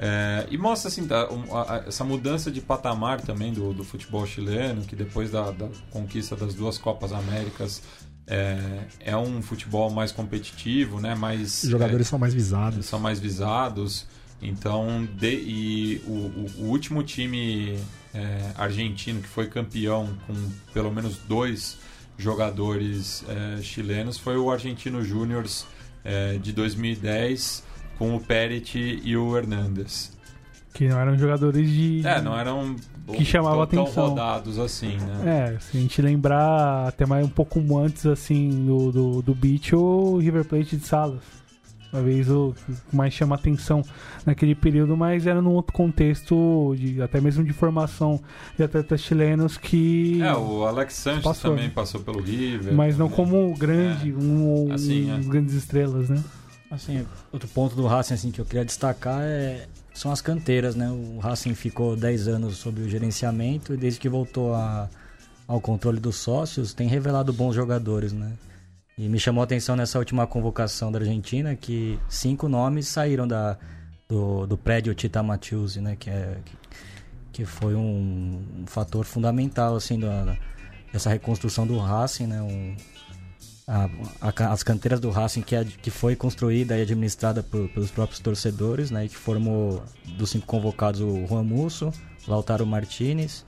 É, 0.01 0.47
e 0.51 0.57
mostra 0.59 0.89
assim, 0.89 1.07
tá, 1.07 1.29
a- 1.51 1.75
a- 1.75 1.85
essa 1.89 2.05
mudança 2.05 2.51
de 2.51 2.61
patamar 2.61 3.21
também 3.21 3.53
do, 3.53 3.73
do 3.73 3.83
futebol 3.85 4.25
chileno, 4.27 4.83
que 4.83 4.95
depois 4.95 5.31
da, 5.31 5.51
da 5.51 5.69
conquista 5.91 6.37
das 6.37 6.55
duas 6.55 6.79
Copas 6.79 7.13
Américas 7.13 7.83
é, 8.29 8.59
é 9.01 9.17
um 9.17 9.41
futebol 9.43 9.91
mais 9.91 10.13
competitivo, 10.13 11.01
né? 11.01 11.15
Mais, 11.15 11.63
Os 11.65 11.71
jogadores 11.71 12.07
são 12.07 12.19
mais 12.19 12.35
visados. 12.35 12.87
são 12.87 13.01
mais 13.01 13.19
visados. 13.19 14.07
Então, 14.41 15.09
de- 15.19 15.35
e 15.35 16.03
o, 16.07 16.13
o- 16.13 16.51
o 16.59 16.65
último 16.69 17.03
time 17.03 17.77
é, 18.15 18.53
argentino 18.57 19.21
que 19.21 19.29
foi 19.29 19.47
campeão 19.49 20.17
com 20.27 20.35
pelo 20.73 20.93
menos 20.93 21.17
dois 21.29 21.77
jogadores 22.17 23.25
é, 23.29 23.63
chilenos 23.63 24.19
foi 24.19 24.37
o 24.37 24.51
Argentino 24.51 25.03
Júniors 25.03 25.67
é, 26.05 26.37
de 26.39 26.53
2010 26.53 27.65
com 27.99 28.15
o 28.15 28.21
Perit 28.21 29.01
e 29.03 29.17
o 29.17 29.37
Hernandes. 29.37 30.17
Que 30.79 30.87
não 30.87 31.01
eram 31.01 31.19
jogadores 31.19 31.69
de. 31.69 32.07
É, 32.07 32.21
não 32.23 32.39
eram 32.39 32.77
Que 33.13 33.25
chamava 33.25 33.67
tão, 33.67 33.67
tão 33.67 33.83
atenção. 33.83 34.09
rodados 34.11 34.59
assim, 34.61 34.97
né? 34.97 35.55
É, 35.57 35.59
se 35.59 35.77
a 35.77 35.81
gente 35.81 36.01
lembrar 36.01 36.87
até 36.87 37.05
mais 37.05 37.27
um 37.27 37.29
pouco 37.29 37.59
antes 37.77 38.07
assim 38.07 38.49
do, 38.65 38.93
do, 38.93 39.23
do 39.23 39.35
beat, 39.35 39.73
o 39.73 40.19
River 40.19 40.45
Plate 40.45 40.77
de 40.77 40.87
Salas. 40.87 41.19
Talvez 41.91 42.31
o 42.31 42.55
que 42.91 42.95
mais 42.97 43.13
chama 43.15 43.35
atenção 43.35 43.83
naquele 44.25 44.55
período, 44.55 44.95
mas 44.97 45.27
era 45.27 45.41
num 45.43 45.53
outro 45.55 45.73
contexto, 45.73 46.75
de, 46.77 47.01
até 47.03 47.19
mesmo 47.21 47.43
de 47.43 47.53
formação 47.55 48.21
de 48.57 48.63
atletas 48.63 49.01
chilenos 49.01 49.57
que. 49.57 50.23
É, 50.23 50.33
o 50.37 50.65
Alex 50.65 50.95
Sanches 50.95 51.25
Passou, 51.25 51.51
também 51.51 51.65
né? 51.69 51.73
passou 51.75 52.01
pelo 52.03 52.21
River. 52.21 52.73
Mas 52.73 52.97
não 52.97 53.09
também. 53.09 53.25
como 53.33 53.55
grande, 53.57 54.13
um, 54.15 54.71
Assim, 54.71 55.11
um- 55.11 55.17
é. 55.19 55.21
grandes 55.25 55.55
estrelas, 55.55 56.09
né? 56.11 56.23
Assim, 56.71 57.07
outro 57.33 57.49
ponto 57.49 57.75
do 57.75 57.87
Racing 57.87 58.15
assim, 58.15 58.31
que 58.31 58.41
eu 58.41 58.45
queria 58.45 58.65
destacar 58.65 59.21
é, 59.23 59.67
são 59.95 60.13
as 60.13 60.21
canteiras, 60.21 60.75
né? 60.75 60.91
O 60.91 61.19
Racing 61.19 61.55
ficou 61.55 61.97
10 61.97 62.29
anos 62.29 62.59
sob 62.59 62.83
o 62.83 62.89
gerenciamento 62.89 63.73
e 63.73 63.77
desde 63.77 63.99
que 63.99 64.09
voltou 64.09 64.55
a- 64.55 64.89
ao 65.47 65.61
controle 65.63 65.99
dos 65.99 66.17
sócios, 66.17 66.75
tem 66.75 66.87
revelado 66.87 67.33
bons 67.33 67.55
jogadores, 67.55 68.13
né? 68.13 68.33
E 68.99 69.09
me 69.09 69.19
chamou 69.19 69.41
a 69.41 69.45
atenção 69.45 69.77
nessa 69.77 69.99
última 69.99 70.27
convocação 70.27 70.93
da 70.93 70.99
Argentina 70.99 71.57
que 71.57 71.99
cinco 72.09 72.49
nomes 72.49 72.87
saíram 72.89 73.27
da, 73.27 73.57
do, 74.07 74.47
do 74.47 74.59
prédio 74.59 74.95
Tita 74.95 75.23
Matiusi, 75.23 75.81
né? 75.81 75.97
Que, 75.99 76.11
é, 76.11 76.37
que, 76.45 76.53
que 77.33 77.45
foi 77.47 77.75
um, 77.75 78.43
um 78.61 78.67
fator 78.67 79.07
fundamental, 79.07 79.75
assim, 79.75 79.99
da, 79.99 80.37
dessa 80.93 81.09
reconstrução 81.09 81.67
do 81.67 81.79
Racing, 81.79 82.27
né? 82.27 82.43
Um, 82.43 82.77
a- 83.69 83.89
a- 84.23 84.53
as 84.53 84.63
canteiras 84.63 84.99
do 84.99 85.11
Racing 85.11 85.43
que, 85.43 85.63
que 85.65 85.91
foi 85.91 86.17
construída 86.17 86.77
e 86.77 86.83
administrada 86.83 87.43
por- 87.43 87.69
pelos 87.69 87.91
próprios 87.91 88.19
torcedores, 88.21 88.91
né, 88.91 89.05
e 89.05 89.09
que 89.09 89.17
formou 89.17 89.83
dos 90.17 90.31
cinco 90.31 90.47
convocados 90.47 91.01
o 91.03 91.27
Juan 91.27 91.45
Musso, 91.45 91.93
Lautaro 92.27 92.67
Martinez, 92.67 93.45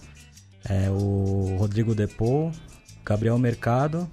é, 0.68 0.90
o 0.90 1.56
Rodrigo 1.58 1.94
Depou, 1.94 2.52
Gabriel 3.04 3.38
Mercado 3.38 4.06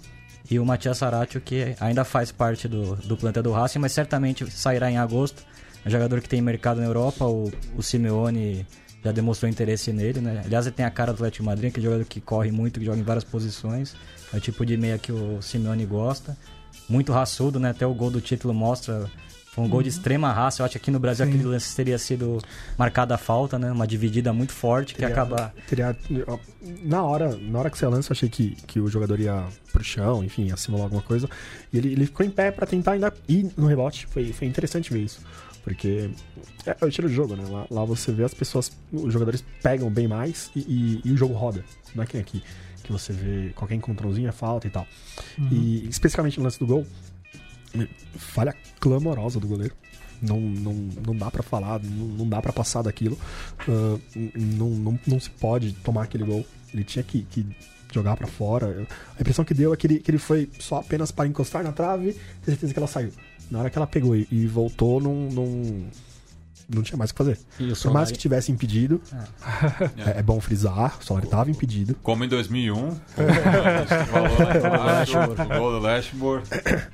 e 0.49 0.57
o 0.59 0.65
Matias 0.65 0.97
Saratio, 0.97 1.41
que 1.41 1.75
ainda 1.79 2.05
faz 2.05 2.31
parte 2.31 2.67
do, 2.69 2.95
do 2.95 3.17
plantel 3.17 3.43
do 3.43 3.51
Racing, 3.51 3.79
mas 3.79 3.91
certamente 3.91 4.49
sairá 4.49 4.89
em 4.89 4.97
agosto. 4.97 5.43
É 5.83 5.89
um 5.89 5.91
jogador 5.91 6.21
que 6.21 6.29
tem 6.29 6.41
mercado 6.41 6.79
na 6.79 6.85
Europa, 6.85 7.25
o, 7.25 7.51
o 7.75 7.83
Simeone 7.83 8.65
já 9.03 9.11
demonstrou 9.11 9.49
interesse 9.49 9.91
nele, 9.93 10.19
né? 10.21 10.41
Aliás, 10.45 10.65
ele 10.65 10.75
tem 10.75 10.85
a 10.85 10.89
cara 10.89 11.11
do 11.11 11.15
Atlético 11.17 11.43
Madrid, 11.45 11.71
que 11.71 11.79
é 11.79 11.81
um 11.81 11.83
jogador 11.83 12.05
que 12.05 12.19
corre 12.19 12.49
muito, 12.51 12.79
que 12.79 12.85
joga 12.85 12.97
em 12.97 13.03
várias 13.03 13.23
posições. 13.23 13.95
É 14.33 14.37
o 14.37 14.41
tipo 14.41 14.65
de 14.65 14.75
meia 14.77 14.97
que 14.97 15.11
o 15.11 15.41
Simeone 15.41 15.85
gosta. 15.85 16.37
Muito 16.89 17.11
raçudo, 17.11 17.59
né? 17.59 17.69
Até 17.71 17.85
o 17.85 17.93
gol 17.93 18.09
do 18.11 18.21
título 18.21 18.53
mostra. 18.53 19.09
Foi 19.51 19.63
um 19.65 19.69
gol 19.69 19.81
de 19.81 19.89
extrema 19.89 20.31
raça. 20.31 20.61
Eu 20.61 20.65
acho 20.65 20.73
que 20.73 20.77
aqui 20.77 20.91
no 20.91 20.99
Brasil 20.99 21.25
Sim. 21.25 21.31
aquele 21.31 21.45
lance 21.49 21.75
teria 21.75 21.97
sido 21.97 22.37
marcada 22.77 23.15
a 23.15 23.17
falta, 23.17 23.57
né? 23.57 23.71
Uma 23.71 23.87
dividida 23.87 24.31
muito 24.31 24.53
forte 24.53 24.93
que 24.93 24.99
Teria- 24.99 25.13
acaba. 25.15 25.53
Teria, 25.67 25.97
na, 26.83 27.03
hora, 27.03 27.35
na 27.35 27.59
hora 27.59 27.69
que 27.69 27.77
você 27.77 27.87
lança, 27.87 28.11
eu 28.11 28.13
achei 28.13 28.29
que, 28.29 28.51
que 28.67 28.79
o 28.79 28.87
jogador 28.87 29.19
ia 29.19 29.45
pro 29.73 29.83
chão, 29.83 30.23
enfim, 30.23 30.45
ia 30.45 30.57
simular 30.57 30.83
alguma 30.85 31.01
coisa. 31.01 31.27
E 31.73 31.77
ele, 31.77 31.91
ele 31.93 32.05
ficou 32.05 32.23
em 32.25 32.29
pé 32.29 32.51
pra 32.51 32.67
tentar 32.67 32.91
ainda 32.91 33.11
ir 33.27 33.49
no 33.57 33.65
rebote. 33.65 34.05
Foi, 34.07 34.31
foi 34.31 34.47
interessante 34.47 34.93
ver 34.93 34.99
isso. 34.99 35.21
Porque 35.63 36.09
é, 36.65 36.77
é 36.79 36.85
o 36.85 36.87
estilo 36.87 37.09
de 37.09 37.15
jogo, 37.15 37.35
né? 37.35 37.43
Lá, 37.49 37.65
lá 37.71 37.83
você 37.83 38.11
vê 38.11 38.23
as 38.23 38.33
pessoas, 38.33 38.71
os 38.93 39.11
jogadores 39.11 39.43
pegam 39.63 39.89
bem 39.89 40.07
mais 40.07 40.51
e, 40.55 40.59
e- 40.59 41.01
e 41.03 41.11
o 41.11 41.17
jogo 41.17 41.33
roda. 41.33 41.65
Não 41.95 42.03
é 42.03 42.05
que 42.05 42.13
nem 42.13 42.21
aqui, 42.21 42.43
que 42.87 42.91
você 42.91 43.13
vê 43.13 43.51
qualquer 43.55 43.75
encontrãozinho 43.75 44.27
é 44.27 44.31
falta 44.31 44.65
e 44.65 44.69
tal. 44.69 44.87
E 45.51 45.87
especificamente 45.87 46.37
no 46.39 46.43
lance 46.45 46.57
do 46.57 46.65
gol, 46.65 46.85
falha 48.17 48.55
clamorosa 48.79 49.39
do 49.39 49.47
goleiro. 49.47 49.75
Não, 50.21 50.39
não, 50.39 50.73
não 51.05 51.15
dá 51.15 51.29
pra 51.29 51.43
falar, 51.43 51.79
não, 51.83 52.07
não 52.07 52.27
dá 52.29 52.41
pra 52.41 52.51
passar 52.51 52.81
daquilo. 52.81 53.17
N- 53.67 54.31
não, 54.35 54.69
não, 54.69 54.99
não 55.05 55.19
se 55.19 55.29
pode 55.29 55.73
tomar 55.73 56.03
aquele 56.03 56.23
gol. 56.23 56.43
Ele 56.73 56.83
tinha 56.83 57.03
que, 57.03 57.21
que 57.29 57.45
jogar 57.93 58.17
pra 58.17 58.25
fora. 58.25 58.87
A 59.15 59.21
impressão 59.21 59.45
que 59.45 59.53
deu 59.53 59.73
é 59.73 59.77
que 59.77 59.85
ele, 59.85 59.99
que 59.99 60.09
ele 60.09 60.17
foi 60.17 60.49
só 60.59 60.77
apenas 60.79 61.11
para 61.11 61.27
encostar 61.27 61.63
na 61.63 61.71
trave 61.71 62.13
ter 62.43 62.51
certeza 62.51 62.73
que 62.73 62.79
ela 62.79 62.87
saiu. 62.87 63.11
Na 63.51 63.59
hora 63.59 63.69
que 63.69 63.77
ela 63.77 63.85
pegou 63.87 64.15
e, 64.15 64.27
e 64.31 64.47
voltou, 64.47 64.99
não, 64.99 65.29
não, 65.29 65.85
não 66.69 66.81
tinha 66.83 66.97
mais 66.97 67.11
o 67.11 67.13
que 67.13 67.17
fazer. 67.17 67.37
O 67.59 67.67
Por 67.67 67.75
Solari- 67.75 67.93
mais 67.93 68.11
que 68.11 68.17
tivesse 68.17 68.51
impedido, 68.51 69.01
é, 69.97 70.19
é 70.19 70.23
bom 70.23 70.39
frisar, 70.41 70.97
o 70.99 71.03
Solari 71.05 71.25
estava 71.25 71.49
impedido. 71.49 71.95
Como 72.03 72.23
em 72.23 72.27
2001, 72.27 72.75
como 73.15 73.29
a 73.29 73.77
gente 73.79 74.05
falou 74.09 74.37
lá 74.37 74.57
embaixo, 74.57 75.17
o 75.19 75.59
gol 75.59 75.71
do 75.71 75.79
Lashmore. 75.79 76.43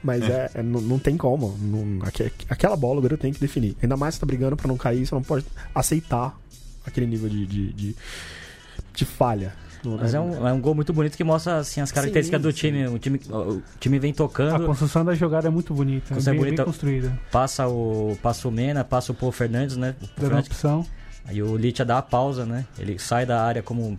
Mas 0.03 0.24
é, 0.24 0.51
é- 0.56 0.63
não, 0.63 0.80
não 0.82 1.00
tem 1.00 1.18
como. 1.18 1.58
Não- 1.60 2.06
aque- 2.08 2.32
aquela 2.50 2.75
bola 2.75 2.94
o 2.94 3.01
goleiro 3.01 3.18
tem 3.18 3.34
que 3.34 3.39
definir. 3.39 3.75
Ainda 3.82 3.98
mais 3.98 4.15
que 4.15 4.20
você 4.20 4.20
tá 4.22 4.25
brigando 4.27 4.56
pra 4.56 4.68
não 4.68 4.77
cair, 4.77 5.06
você 5.06 5.15
não 5.15 5.24
pode 5.24 5.46
aceitar 5.74 6.38
aquele 6.86 7.06
nível 7.08 7.30
de, 7.30 7.46
de, 7.46 7.74
de, 7.74 7.96
de 8.94 9.06
falha. 9.06 9.53
Mas 9.86 10.13
é 10.13 10.20
um, 10.20 10.48
é 10.48 10.54
um 10.54 10.60
gol 10.62 10.74
muito 10.75 10.92
bonito 10.94 11.16
que 11.18 11.24
mostra 11.24 11.58
assim, 11.58 11.82
as 11.82 11.92
características 11.92 12.42
Sim, 12.42 12.48
do 12.48 12.52
sim. 12.52 12.58
time. 12.58 12.88
O 12.88 13.00
time, 13.00 13.20
o 13.30 13.62
time 13.80 14.00
vem 14.00 14.12
A 14.12 14.16
tocando, 14.16 14.66
construção 14.66 15.04
da 15.06 15.13
jogada 15.16 15.48
é 15.48 15.52
muito 15.52 15.74
bonita, 15.74 16.13
é 16.13 16.16
bem, 16.18 16.25
bem 16.25 16.38
bonita. 16.40 16.63
construída. 16.66 17.20
passa 17.32 17.68
o, 17.68 18.18
passa 18.22 18.48
o 18.48 18.52
Mena, 18.52 18.84
passa 18.84 19.12
o 19.12 19.16
Paul 19.16 19.32
Fernandes, 19.32 19.75
né? 19.78 19.96
O 20.00 20.06
Dando 20.06 20.12
Fernandes- 20.20 20.48
opção. 20.52 20.86
Aí 21.25 21.42
o 21.42 21.56
Litia 21.56 21.86
dá 21.86 21.98
a 21.98 22.02
pausa, 22.02 22.46
né? 22.46 22.66
Ele 22.78 23.00
sai 23.00 23.25
da 23.25 23.42
área 23.44 23.63
como. 23.63 23.98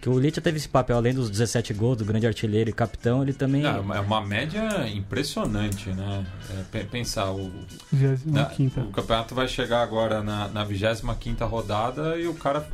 Que 0.00 0.10
o 0.10 0.18
Litia 0.18 0.42
teve 0.42 0.58
esse 0.58 0.68
papel, 0.68 0.98
além 0.98 1.14
dos 1.14 1.30
17 1.30 1.72
gols, 1.72 1.96
do 1.96 2.04
grande 2.04 2.26
artilheiro 2.26 2.68
e 2.68 2.72
capitão, 2.74 3.22
ele 3.22 3.32
também. 3.32 3.64
É 3.64 3.70
uma- 3.70 3.96
é 3.96 4.00
uma 4.00 4.20
média 4.20 4.86
impressionante, 4.88 5.88
né? 5.88 6.26
É, 6.50 6.62
pe- 6.70 6.84
pensar, 6.84 7.30
o, 7.30 7.50
25 7.90 8.30
na- 8.30 8.44
quinta. 8.44 8.80
o 8.82 8.90
campeonato 8.90 9.34
vai 9.34 9.48
chegar 9.48 9.82
agora 9.82 10.22
na, 10.22 10.48
na 10.48 10.62
25 10.64 11.46
rodada 11.46 12.18
e 12.18 12.26
o 12.26 12.34
cara 12.34 12.66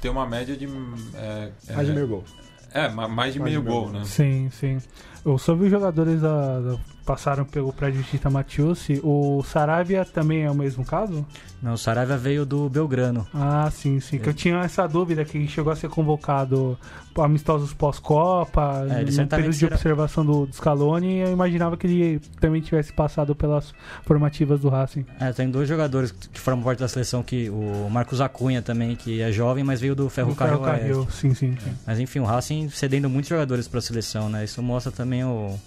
tem 0.00 0.10
uma 0.10 0.26
média 0.26 0.56
de. 0.56 0.66
É, 1.14 1.50
é, 1.68 1.74
Mais 1.74 1.86
de 1.88 1.92
meio 1.94 2.08
gol. 2.08 2.24
É, 2.72 2.88
ma- 2.88 3.08
mais 3.08 3.32
de 3.32 3.40
Mais 3.40 3.52
meio 3.52 3.62
de 3.62 3.68
meio 3.68 3.80
gol, 3.82 3.90
né? 3.92 4.04
Sim, 4.04 4.50
sim. 4.50 4.78
Eu 5.24 5.38
soube 5.38 5.64
os 5.64 5.70
jogadores 5.70 6.20
da, 6.20 6.60
da- 6.60 6.78
passaram 7.06 7.44
pelo 7.44 7.72
prédio 7.72 8.02
Tita 8.02 8.28
Matiusi. 8.28 9.00
O 9.02 9.42
Saravia 9.44 10.04
também 10.04 10.42
é 10.42 10.50
o 10.50 10.54
mesmo 10.54 10.84
caso? 10.84 11.24
Não, 11.62 11.74
o 11.74 11.78
Saravia 11.78 12.16
veio 12.18 12.44
do 12.44 12.68
Belgrano. 12.68 13.26
Ah, 13.32 13.70
sim, 13.72 13.98
sim. 14.00 14.16
É. 14.16 14.18
Que 14.18 14.28
eu 14.28 14.34
tinha 14.34 14.58
essa 14.58 14.86
dúvida 14.86 15.24
que 15.24 15.38
ele 15.38 15.48
chegou 15.48 15.72
a 15.72 15.76
ser 15.76 15.88
convocado 15.88 16.76
amistosos 17.16 17.72
pós-Copa, 17.72 18.84
É, 18.90 19.04
no 19.04 19.26
período 19.26 19.50
de 19.52 19.56
será- 19.58 19.74
observação 19.74 20.26
do, 20.26 20.46
do 20.46 20.54
Scaloni, 20.54 21.06
e 21.16 21.18
eu 21.20 21.32
imaginava 21.32 21.76
que 21.76 21.86
ele 21.86 22.20
também 22.40 22.60
tivesse 22.60 22.92
passado 22.92 23.34
pelas 23.34 23.72
formativas 24.04 24.60
do 24.60 24.68
Racing. 24.68 25.06
É, 25.18 25.32
tem 25.32 25.48
dois 25.50 25.66
jogadores 25.68 26.12
que 26.12 26.38
formam 26.38 26.62
parte 26.64 26.80
da 26.80 26.88
seleção, 26.88 27.22
que 27.22 27.48
o 27.48 27.88
Marcos 27.90 28.20
Acunha 28.20 28.60
também, 28.60 28.94
que 28.96 29.22
é 29.22 29.32
jovem, 29.32 29.64
mas 29.64 29.80
veio 29.80 29.94
do 29.94 30.10
Ferro 30.10 30.30
Do 30.30 30.36
Carril 30.36 30.58
Ferrocarril. 30.58 31.08
Sim, 31.10 31.32
sim, 31.32 31.56
sim. 31.58 31.70
Mas 31.86 31.98
enfim, 31.98 32.18
o 32.18 32.24
Racing 32.24 32.68
cedendo 32.68 33.08
muitos 33.08 33.30
jogadores 33.30 33.66
para 33.66 33.78
a 33.78 33.82
seleção, 33.82 34.28
né? 34.28 34.44
Isso 34.44 34.62
mostra 34.62 34.92
também 34.92 35.24
o, 35.24 35.58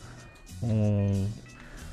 um- 0.62 1.28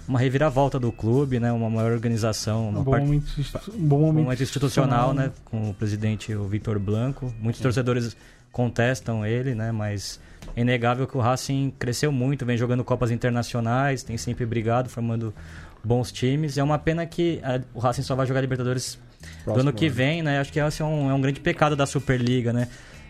uma 0.08 0.18
reviravolta 0.20 0.78
do 0.78 0.92
clube, 0.92 1.40
né? 1.40 1.50
Uma 1.50 1.68
maior 1.68 1.90
organização, 1.92 2.68
uma 2.68 2.80
Um 2.80 2.84
bom 2.84 2.90
parte 2.92 3.04
momento, 3.06 3.26
um 3.74 3.88
bom 3.88 3.96
um 3.96 4.00
momento, 4.02 4.24
momento 4.24 4.42
institucional, 4.42 5.12
né? 5.12 5.32
Com 5.44 5.70
o 5.70 5.74
presidente 5.74 6.32
o 6.34 6.44
Vitor 6.46 6.78
Blanco. 6.78 7.34
Muitos 7.40 7.60
torcedores 7.60 8.16
contestam 8.52 9.26
ele, 9.26 9.54
né? 9.54 9.72
Mas 9.72 10.20
é 10.54 10.60
inegável 10.60 11.06
que 11.06 11.16
o 11.16 11.20
Racing 11.20 11.72
cresceu 11.78 12.12
muito, 12.12 12.46
vem 12.46 12.56
jogando 12.56 12.84
Copas 12.84 13.10
Internacionais, 13.10 14.02
tem 14.04 14.16
sempre 14.16 14.46
brigado, 14.46 14.88
formando 14.88 15.34
bons 15.82 16.10
times. 16.12 16.56
É 16.56 16.62
uma 16.62 16.78
pena 16.78 17.04
que 17.04 17.40
a- 17.42 17.60
o 17.74 17.78
Racing 17.80 18.02
só 18.02 18.14
vai 18.14 18.26
jogar 18.26 18.40
Libertadores 18.40 18.94
do 19.20 19.44
Próximo 19.44 19.60
ano 19.68 19.72
que 19.72 19.86
ano. 19.86 19.94
vem, 19.94 20.22
né? 20.22 20.38
Acho 20.38 20.52
que 20.52 20.60
esse 20.60 20.82
é 20.82 20.84
um, 20.84 21.10
é 21.10 21.14
um 21.14 21.20
grande 21.20 21.40
pecado 21.40 21.74
da 21.74 21.84
Superliga, 21.84 22.52
né? 22.52 22.68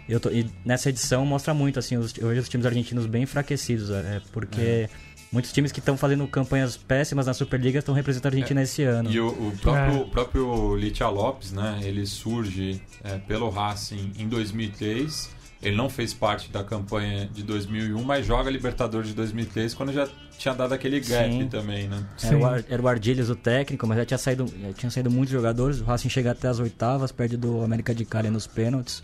Eu 0.09 0.19
tô- 0.19 0.31
e 0.31 0.47
nessa 0.65 0.89
edição 0.89 1.27
mostra 1.27 1.53
muito, 1.53 1.79
assim, 1.79 1.97
os, 1.97 2.17
eu 2.17 2.29
vejo 2.29 2.41
os 2.41 2.49
times 2.49 2.65
argentinos 2.65 3.07
bem 3.07 3.25
enfraquecidos, 3.25 3.91
é, 3.91 4.21
porque 4.33 4.89
muitos 5.37 5.53
times 5.53 5.71
que 5.71 5.79
estão 5.81 5.97
fazendo 5.97 6.27
campanhas 6.27 6.77
péssimas 6.77 7.27
na 7.27 7.35
Superliga 7.35 7.79
estão 7.79 7.95
representando 7.95 8.33
a 8.33 8.37
Argentina 8.37 8.63
esse 8.63 8.83
ano. 8.83 9.11
E 9.11 9.21
o, 9.21 9.29
o 9.29 9.53
próprio, 9.61 9.97
É. 9.99 10.01
o 10.01 10.05
próprio 10.09 10.77
Litia 10.77 11.09
Lopes, 11.09 11.53
né? 11.53 11.79
Ele 11.83 12.07
surge 12.07 12.81
é, 13.05 13.19
pelo 13.19 13.51
Racing 13.51 14.13
em 14.19 14.27
2003 14.29 15.37
ele 15.63 15.75
não 15.75 15.89
fez 15.89 16.13
parte 16.13 16.51
da 16.51 16.63
campanha 16.63 17.29
de 17.33 17.43
2001, 17.43 18.01
mas 18.05 18.27
joga 18.27 18.51
Libertadores 18.51 19.09
de 19.09 19.15
2003 19.15 19.73
quando 19.75 19.91
já 19.93 20.07
tinha 20.39 20.55
dado 20.55 20.75
aquele 20.75 21.01
gap 21.01 21.31
Sim. 21.33 21.49
também, 21.49 21.89
né? 21.89 22.05
Era 22.23 22.37
o, 22.39 22.45
Ar- 22.47 22.65
era 22.69 22.83
o 22.83 22.87
Ardilhas 22.87 23.31
o 23.31 23.35
técnico, 23.35 23.87
mas 23.87 23.97
já 23.99 24.05
tinha 24.05 24.19
saído, 24.19 24.47
já 24.47 24.73
tinha 24.75 24.91
saído 24.91 25.11
muitos 25.11 25.33
jogadores. 25.33 25.81
O 25.81 25.85
Racing 25.85 26.11
chega 26.11 26.33
até 26.33 26.47
as 26.49 26.61
oitavas, 26.61 27.11
perde 27.11 27.37
do 27.39 27.63
América 27.63 27.95
de 27.95 28.05
Cali 28.05 28.29
nos 28.31 28.47
pênaltis. 28.47 29.03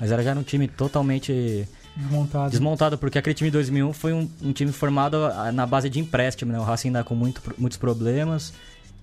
Mas 0.00 0.12
era 0.12 0.22
já 0.22 0.32
um 0.34 0.42
time 0.44 0.68
totalmente 0.68 1.66
Desmontado. 1.98 2.50
desmontado, 2.50 2.98
porque 2.98 3.18
aquele 3.18 3.34
time 3.34 3.50
de 3.50 3.54
2001 3.54 3.92
foi 3.92 4.12
um, 4.12 4.28
um 4.40 4.52
time 4.52 4.70
formado 4.72 5.16
ah, 5.26 5.50
na 5.52 5.66
base 5.66 5.90
de 5.90 5.98
empréstimo, 5.98 6.52
né? 6.52 6.58
O 6.58 6.62
Racing 6.62 6.88
ainda 6.88 7.02
com 7.04 7.14
muito, 7.14 7.42
muitos 7.58 7.76
problemas. 7.76 8.52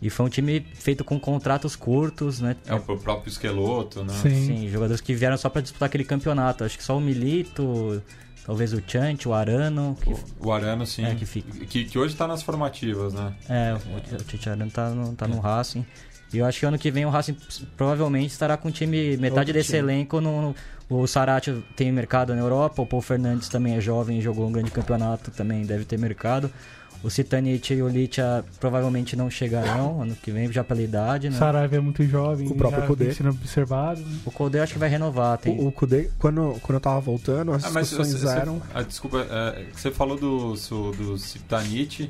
E 0.02 0.10
foi 0.10 0.26
um 0.26 0.30
time 0.30 0.66
feito 0.76 1.04
com 1.04 1.20
contratos 1.20 1.76
curtos, 1.76 2.40
né? 2.40 2.56
É 2.68 2.74
o 2.76 2.80
próprio 2.98 3.30
Esqueloto, 3.30 4.04
né? 4.04 4.14
Sim. 4.22 4.46
Sim, 4.46 4.70
jogadores 4.70 5.02
que 5.02 5.14
vieram 5.14 5.38
só 5.38 5.50
pra 5.50 5.62
disputar 5.62 5.88
aquele 5.88 6.04
campeonato. 6.04 6.64
Acho 6.64 6.78
que 6.78 6.84
só 6.84 6.98
o 6.98 7.02
Milito, 7.02 8.02
talvez 8.46 8.72
o 8.74 8.82
Chante, 8.86 9.28
o 9.28 9.34
Arano. 9.34 9.98
Que, 10.02 10.14
O 10.40 10.52
Arano, 10.52 10.86
sim. 10.86 11.06
É, 11.06 11.16
que 11.16 11.26
fica. 11.26 11.66
que, 11.66 11.86
que 11.86 11.98
hoje 11.98 12.14
tá 12.16 12.28
nas 12.28 12.44
formativas, 12.44 13.14
né? 13.14 13.34
é, 13.50 13.74
o, 13.74 14.16
o 14.16 14.24
Tite 14.24 14.50
Arano 14.50 14.70
tá 14.72 14.90
no, 14.90 15.14
tá 15.16 15.28
no 15.28 15.40
Racing. 15.40 15.86
E 16.34 16.40
eu 16.40 16.46
acho 16.46 16.60
que 16.60 16.66
ano 16.66 16.78
que 16.78 16.92
vem 16.92 17.06
o 17.06 17.10
Racing 17.10 17.38
provavelmente 17.78 18.32
estará 18.32 18.58
com 18.58 18.68
um 18.68 18.72
time, 18.72 19.16
metade 19.16 19.40
Outro 19.40 19.54
desse 19.54 19.70
time. 19.70 19.80
elenco 19.80 20.20
no. 20.20 20.42
no- 20.42 20.56
o 20.90 21.06
Sarati 21.08 21.64
tem 21.76 21.92
mercado 21.92 22.34
na 22.36 22.42
Europa, 22.42 22.82
o 22.82 22.86
Paul 22.86 23.02
Fernandes 23.02 23.50
também 23.50 23.76
é 23.76 23.82
jovem, 23.82 24.22
jogou 24.22 24.48
um 24.48 24.52
grande 24.52 24.72
campeonato, 24.72 25.32
também 25.32 25.66
deve 25.66 25.86
ter 25.86 25.98
mercado. 25.98 26.50
O 27.04 27.10
Citanite 27.10 27.74
e 27.76 27.84
o 27.84 27.88
Litia 27.88 28.44
provavelmente 28.60 29.16
não 29.16 29.30
chegarão 29.30 30.02
ano 30.02 30.16
que 30.16 30.32
vem, 30.32 30.52
já 30.52 30.64
pela 30.64 30.82
idade, 30.82 31.30
né? 31.30 31.38
Saraiva 31.38 31.76
é 31.76 31.80
muito 31.80 32.04
jovem. 32.04 32.48
O 32.48 32.56
próprio 32.56 32.88
Kudê. 32.88 33.14
sendo 33.14 33.30
observado. 33.30 34.02
né? 34.02 34.18
O 34.26 34.32
Codé 34.32 34.60
acho 34.62 34.74
que 34.74 34.80
vai 34.80 34.90
renovar. 34.90 35.38
Tem... 35.38 35.56
O, 35.60 35.68
o 35.68 35.72
Kudê, 35.72 36.10
quando, 36.18 36.58
quando 36.64 36.76
eu 36.78 36.80
tava 36.80 37.00
voltando, 37.02 37.52
as 37.52 37.64
Ah, 37.66 37.70
mas 37.72 37.90
discussões 37.90 38.20
você- 38.22 38.28
você- 38.28 38.38
eram... 38.40 38.60
ah, 38.74 38.82
desculpa, 38.82 39.20
é, 39.30 39.66
você 39.72 39.92
falou 39.92 40.18
do, 40.18 40.54
do 40.54 41.18
Citanite. 41.18 42.10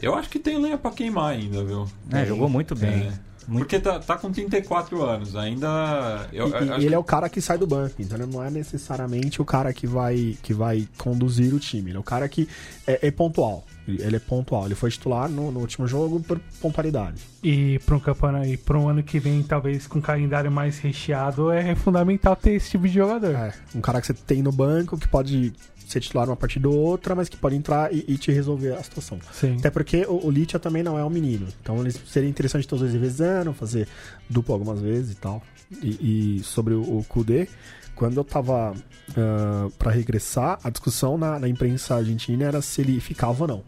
Eu 0.00 0.16
acho 0.16 0.28
que 0.28 0.40
tem 0.40 0.60
lenha 0.60 0.76
pra 0.76 0.90
queimar 0.90 1.30
ainda, 1.34 1.62
viu? 1.64 1.86
É, 2.10 2.24
jogou 2.26 2.48
muito 2.48 2.74
bem. 2.74 2.90
É. 3.08 3.12
Muito- 3.48 3.64
Porque 3.64 3.78
tá, 3.80 3.98
tá 3.98 4.16
com 4.16 4.30
34 4.30 5.02
anos, 5.02 5.34
ainda. 5.36 6.28
Eu, 6.32 6.48
E- 6.48 6.50
eu 6.52 6.64
e 6.66 6.70
acho 6.70 6.80
ele 6.80 6.88
que- 6.88 6.94
é 6.94 6.98
o 6.98 7.04
cara 7.04 7.28
que 7.28 7.40
sai 7.40 7.58
do 7.58 7.66
banco, 7.66 7.96
então 8.00 8.16
ele 8.18 8.30
não 8.32 8.42
é 8.42 8.50
necessariamente 8.50 9.40
o 9.40 9.44
cara 9.44 9.72
que 9.72 9.86
vai, 9.86 10.36
que 10.42 10.54
vai 10.54 10.88
conduzir 10.98 11.52
o 11.54 11.58
time. 11.58 11.90
Ele 11.90 11.96
é 11.96 12.00
o 12.00 12.04
cara 12.04 12.28
que 12.28 12.48
é, 12.86 13.08
é 13.08 13.10
pontual. 13.10 13.64
Ele 13.86 14.14
é 14.14 14.18
pontual. 14.20 14.66
Ele 14.66 14.76
foi 14.76 14.90
titular 14.90 15.28
no, 15.28 15.50
no 15.50 15.58
último 15.60 15.86
jogo 15.88 16.20
por 16.20 16.38
pontualidade. 16.60 17.20
E 17.42 17.80
para 17.80 17.96
um 17.96 18.00
campeonato 18.00 18.46
e 18.46 18.56
para 18.56 18.78
um 18.78 18.88
ano 18.88 19.02
que 19.02 19.18
vem, 19.18 19.42
talvez 19.42 19.86
com 19.88 19.98
um 19.98 20.02
calendário 20.02 20.50
mais 20.52 20.78
recheado, 20.78 21.50
é 21.50 21.74
fundamental 21.74 22.36
ter 22.36 22.52
esse 22.52 22.70
tipo 22.70 22.86
de 22.86 22.94
jogador. 22.94 23.34
É, 23.34 23.52
um 23.74 23.80
cara 23.80 24.00
que 24.00 24.06
você 24.06 24.14
tem 24.14 24.40
no 24.40 24.52
banco, 24.52 24.96
que 24.96 25.08
pode 25.08 25.52
ser 25.92 26.00
titular 26.00 26.28
uma 26.28 26.36
partida 26.36 26.68
ou 26.68 26.76
outra, 26.76 27.14
mas 27.14 27.28
que 27.28 27.36
pode 27.36 27.56
entrar 27.56 27.92
e, 27.92 28.04
e 28.08 28.18
te 28.18 28.32
resolver 28.32 28.72
a 28.72 28.82
situação. 28.82 29.18
Sim. 29.32 29.56
Até 29.58 29.70
porque 29.70 30.06
o, 30.08 30.28
o 30.28 30.58
também 30.58 30.82
não 30.82 30.98
é 30.98 31.04
um 31.04 31.10
menino. 31.10 31.46
Então 31.60 31.78
seria 32.06 32.28
interessante 32.28 32.66
todos 32.66 32.82
eles 32.82 32.94
revezando, 32.94 33.52
fazer 33.52 33.86
duplo 34.28 34.54
algumas 34.54 34.80
vezes 34.80 35.12
e 35.12 35.16
tal. 35.16 35.42
E, 35.82 36.38
e 36.38 36.42
sobre 36.42 36.74
o, 36.74 36.98
o 36.98 37.04
Kudê, 37.04 37.48
quando 37.94 38.16
eu 38.16 38.24
tava 38.24 38.74
ah, 39.16 39.68
pra 39.78 39.90
regressar, 39.90 40.58
a 40.62 40.70
discussão 40.70 41.18
na, 41.18 41.38
na 41.38 41.48
imprensa 41.48 41.96
argentina 41.96 42.44
era 42.44 42.62
se 42.62 42.80
ele 42.80 43.00
ficava 43.00 43.42
ou 43.42 43.48
não. 43.48 43.62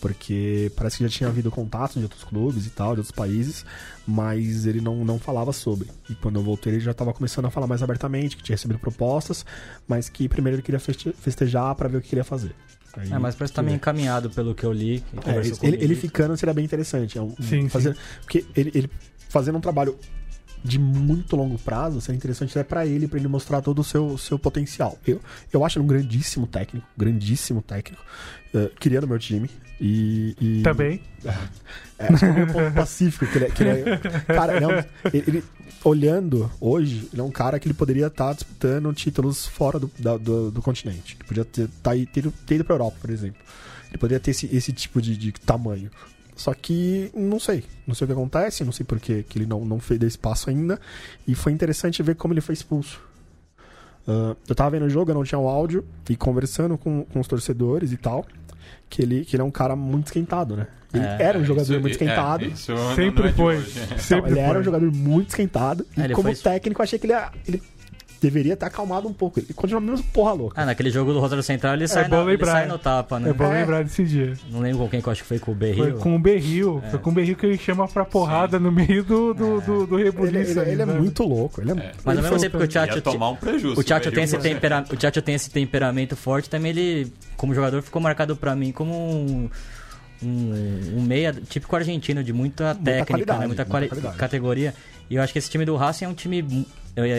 Porque 0.00 0.72
parece 0.76 0.96
que 0.98 1.04
já 1.04 1.10
tinha 1.10 1.28
havido 1.28 1.50
contato 1.50 1.98
de 1.98 2.02
outros 2.04 2.24
clubes 2.24 2.66
e 2.66 2.70
tal, 2.70 2.94
de 2.94 3.00
outros 3.00 3.14
países, 3.14 3.64
mas 4.06 4.64
ele 4.66 4.80
não, 4.80 5.04
não 5.04 5.18
falava 5.18 5.52
sobre. 5.52 5.88
E 6.08 6.14
quando 6.14 6.36
eu 6.40 6.42
voltei, 6.42 6.72
ele 6.74 6.80
já 6.80 6.94
tava 6.94 7.12
começando 7.12 7.44
a 7.44 7.50
falar 7.50 7.66
mais 7.66 7.82
abertamente, 7.82 8.36
que 8.36 8.42
tinha 8.42 8.54
recebido 8.56 8.78
propostas, 8.78 9.44
mas 9.86 10.08
que 10.08 10.28
primeiro 10.28 10.56
ele 10.56 10.62
queria 10.62 10.80
feste- 10.80 11.12
festejar 11.12 11.74
pra 11.74 11.88
ver 11.88 11.98
o 11.98 12.00
que 12.00 12.14
ele 12.14 12.20
ia 12.20 12.24
fazer. 12.24 12.54
Aí, 12.96 13.12
É, 13.12 13.18
mas 13.18 13.34
parece 13.34 13.52
que 13.52 13.56
tá 13.56 13.62
meio 13.62 13.76
encaminhado 13.76 14.30
pelo 14.30 14.54
que 14.54 14.64
eu 14.64 14.72
li. 14.72 14.96
e 15.12 15.30
é, 15.30 15.36
ele, 15.38 15.52
ele 15.62 15.76
Milito. 15.78 16.00
ficando 16.00 16.36
seria 16.36 16.54
bem 16.54 16.64
interessante. 16.64 17.18
É 17.18 17.22
um, 17.22 17.34
Sim, 17.40 17.68
fazer, 17.68 17.96
Porque 18.22 18.44
ele, 18.56 18.72
ele 18.74 18.90
fazendo 19.28 19.58
um 19.58 19.60
trabalho 19.60 19.96
de 20.62 20.78
muito 20.78 21.36
longo 21.36 21.56
prazo 21.58 22.00
seria 22.02 22.16
interessante 22.18 22.50
até 22.50 22.62
pra 22.68 22.84
ele, 22.84 23.06
pra 23.08 23.18
ele 23.18 23.28
mostrar 23.28 23.62
todo 23.62 23.78
o 23.78 23.84
seu, 23.84 24.18
seu 24.18 24.38
potencial. 24.38 24.98
Eu, 25.06 25.20
eu 25.52 25.64
acho 25.64 25.78
ele 25.78 25.84
um 25.84 25.88
grandíssimo 25.88 26.46
técnico, 26.46 26.86
grandíssimo 26.98 27.62
técnico. 27.62 28.02
Eh, 28.54 28.70
queria 28.78 29.00
no 29.00 29.06
meu 29.06 29.18
time. 29.18 29.50
E, 29.80 30.36
e- 30.40 30.62
Também. 30.62 31.00
É, 32.02 32.06
acho 32.06 32.18
que 32.20 32.24
é 32.24 32.32
meio 32.32 32.46
ponto 32.46 32.72
pacífico. 32.74 33.26
Que 33.26 33.36
ele, 33.36 33.44
é- 33.44 33.50
que 33.50 33.62
ele 33.62 33.70
é, 33.90 33.98
cara, 34.34 34.56
ele, 34.56 34.64
é 34.64 34.86
ele- 35.12 35.24
ele- 35.28 35.44
olhando 35.84 36.50
hoje, 36.58 37.10
ele 37.12 37.20
é 37.20 37.24
um 37.24 37.30
cara 37.30 37.60
que 37.60 37.66
ele 37.68 37.74
poderia 37.74 38.06
estar 38.06 38.32
disputando 38.32 38.90
títulos 38.94 39.46
fora 39.46 39.78
do, 39.78 39.90
da- 39.98 40.16
do, 40.16 40.50
do 40.50 40.62
continente. 40.62 41.14
Ele 41.20 41.28
podia 41.28 41.44
ter, 41.44 41.68
tá 41.82 41.90
ter, 41.90 42.30
ter 42.46 42.54
ido 42.54 42.64
pra 42.64 42.74
Europa, 42.74 42.96
por 43.02 43.10
exemplo. 43.10 43.42
Ele 43.90 43.98
poderia 43.98 44.18
ter 44.18 44.30
esse, 44.30 44.46
esse 44.54 44.72
tipo 44.72 45.02
de, 45.02 45.14
de 45.14 45.30
tamanho. 45.32 45.90
Só 46.34 46.54
que 46.54 47.10
não 47.14 47.38
sei. 47.38 47.64
Não 47.86 47.94
sei 47.94 48.06
o 48.06 48.08
que 48.08 48.12
acontece, 48.14 48.64
não 48.64 48.72
sei 48.72 48.86
por 48.86 48.98
que 48.98 49.22
ele 49.36 49.44
não, 49.44 49.62
não 49.66 49.78
fez 49.78 50.00
esse 50.00 50.16
passo 50.18 50.48
ainda. 50.48 50.80
E 51.28 51.34
foi 51.34 51.52
interessante 51.52 52.02
ver 52.02 52.14
como 52.14 52.32
ele 52.32 52.40
foi 52.40 52.54
expulso. 52.54 52.98
Ah, 54.08 54.34
eu 54.48 54.54
tava 54.54 54.70
vendo 54.70 54.86
o 54.86 54.90
jogo, 54.90 55.10
eu 55.10 55.14
não 55.14 55.24
tinha 55.24 55.38
o 55.38 55.46
áudio, 55.48 55.84
e 56.08 56.16
conversando 56.16 56.78
com, 56.78 57.04
com 57.04 57.20
os 57.20 57.28
torcedores 57.28 57.92
e 57.92 57.98
tal, 57.98 58.26
que 58.88 59.02
ele, 59.02 59.24
que 59.24 59.36
ele 59.36 59.42
é 59.42 59.44
um 59.44 59.50
cara 59.50 59.74
muito 59.76 60.06
esquentado, 60.06 60.56
né? 60.56 60.66
Ele 60.92 61.04
É, 61.04 61.22
era 61.22 61.38
um 61.38 61.42
É, 61.42 61.44
jogador 61.44 61.70
isso- 61.72 61.80
muito 61.80 61.92
esquentado. 61.92 62.44
é, 62.44 62.50
Sempre 62.56 63.20
não 63.22 63.24
é 63.24 63.28
de 63.28 63.34
foi. 63.36 63.56
hoje. 63.58 63.72
Então, 63.84 63.98
Sempre 63.98 64.30
ele 64.32 64.40
era 64.40 64.52
foi. 64.52 64.60
um 64.60 64.64
jogador 64.64 64.92
muito 64.92 65.28
esquentado. 65.28 65.86
É, 65.96 66.00
e 66.00 66.04
ele 66.04 66.14
como 66.14 66.26
foi- 66.34 66.34
técnico, 66.52 66.80
eu 66.80 66.84
achei 66.84 66.98
que 66.98 67.06
ele, 67.06 67.14
ele 67.46 67.62
deveria 68.20 68.56
ter 68.56 68.66
acalmado 68.66 69.08
um 69.08 69.12
pouco. 69.12 69.40
Ele 69.40 69.52
continua 69.54 69.80
mesmo 69.80 70.04
porra 70.12 70.32
louca. 70.32 70.60
Ah, 70.60 70.66
naquele 70.66 70.90
jogo 70.90 71.12
do 71.12 71.20
Rosário 71.20 71.42
Central 71.42 71.74
ele 71.74 71.88
sai, 71.88 72.08
bom 72.08 72.24
na, 72.24 72.32
ele 72.32 72.44
sai 72.44 72.66
no 72.66 72.78
tapa, 72.78 73.18
né? 73.18 73.30
É 73.30 73.32
bom 73.32 73.44
É. 73.52 73.60
lembrar 73.60 73.82
desse 73.82 74.04
dia. 74.04 74.34
Não 74.50 74.60
lembro 74.60 74.78
com 74.80 74.88
quem 74.88 75.00
que 75.00 75.08
eu 75.08 75.12
acho 75.12 75.22
que 75.22 75.28
foi 75.28 75.38
com 75.38 75.52
o 75.52 75.54
Foi 75.54 75.68
Berril. 75.72 75.96
com 75.96 76.14
o 76.16 76.18
Berril. 76.18 76.82
Foi 76.90 76.98
com 76.98 77.10
o 77.10 77.12
Berril 77.14 77.36
que 77.36 77.46
ele 77.46 77.58
chama 77.58 77.88
pra 77.88 78.04
porrada 78.04 78.58
no 78.58 78.70
meio 78.70 79.02
do, 79.02 79.32
do, 79.32 79.60
do, 79.60 79.86
do 79.86 79.94
ele, 79.98 80.10
rebuliço. 80.10 80.50
ele- 80.52 80.60
ali, 80.60 80.70
ele 80.72 80.82
é 80.82 80.86
muito 80.86 81.22
louco. 81.24 81.60
Ele 81.60 81.70
é, 81.70 81.74
É. 81.74 81.76
Mas 81.76 82.18
ele 82.18 82.26
ao 82.26 82.32
mesmo 82.32 82.38
foi- 82.38 82.38
tempo 82.40 82.58
que 82.58 82.64
o 82.64 82.68
Tchatcho 82.68 83.00
tomar 83.02 83.30
um 83.30 83.36
prejuízo. 83.36 83.80
o 83.80 83.82
Tchatcho 83.84 84.12
tem, 84.12 84.24
esse 84.24 84.36
Berril, 84.36 84.54
tempera... 84.54 84.84
o 84.90 84.96
Tchatcho 84.96 85.22
tem 85.22 85.34
esse 85.34 85.50
temperamento 85.50 86.14
forte, 86.16 86.50
também 86.50 86.70
ele, 86.70 87.12
como 87.36 87.54
jogador, 87.54 87.80
ficou 87.82 88.00
marcado 88.02 88.36
pra 88.36 88.54
mim 88.54 88.70
como 88.72 88.92
um, 88.94 89.48
um, 90.22 90.98
um 90.98 91.02
meia 91.02 91.32
típico 91.32 91.74
argentino, 91.76 92.22
de 92.22 92.32
muita 92.32 92.74
técnica, 92.74 93.06
qualidade, 93.06 93.40
né? 93.40 93.46
muita, 93.46 93.64
muita 93.64 93.88
quali- 93.88 94.16
categoria. 94.18 94.74
E 95.08 95.16
eu 95.16 95.22
acho 95.22 95.32
que 95.32 95.38
esse 95.38 95.50
time 95.50 95.64
do 95.64 95.74
Racing 95.76 96.04
é 96.04 96.08
um 96.08 96.14
time 96.14 96.38
é, 96.40 96.44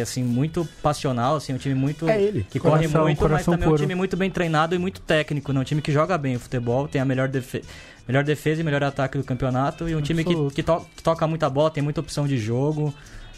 assim, 0.02 0.24
muito 0.24 0.68
passional, 0.84 1.36
assim, 1.38 1.54
um 1.54 1.58
time 1.58 1.74
muito. 1.76 2.08
É 2.10 2.22
ele. 2.22 2.46
Que 2.50 2.60
Coração- 2.60 2.92
corre 2.92 3.04
muito, 3.06 3.30
mas 3.30 3.46
também 3.46 3.64
é 3.64 3.68
um 3.68 3.70
puro. 3.72 3.82
time 3.82 3.96
muito 3.96 4.18
bem 4.18 4.30
treinado 4.30 4.76
e 4.76 4.78
muito 4.78 5.02
técnico, 5.02 5.52
né? 5.54 5.60
Um 5.60 5.64
time 5.64 5.82
que 5.82 5.92
joga 5.92 6.18
bem 6.18 6.36
o 6.36 6.40
futebol, 6.40 6.88
tem 6.88 7.02
a 7.02 7.06
melhor, 7.06 7.28
defe... 7.28 7.64
melhor 8.08 8.24
defesa 8.24 8.62
e 8.62 8.64
melhor 8.64 8.84
ataque 8.84 9.18
do 9.18 9.24
campeonato. 9.24 9.88
E 9.90 9.96
um 9.96 10.02
time 10.02 10.24
que, 10.24 10.32
Absoluto. 10.32 10.54
que, 10.56 10.64
to- 10.64 10.86
que 10.96 11.02
toca 11.04 11.26
muita 11.28 11.50
bola, 11.50 11.72
tem 11.72 11.82
muita 11.82 12.02
opção 12.02 12.28
de 12.28 12.38
jogo, 12.38 12.94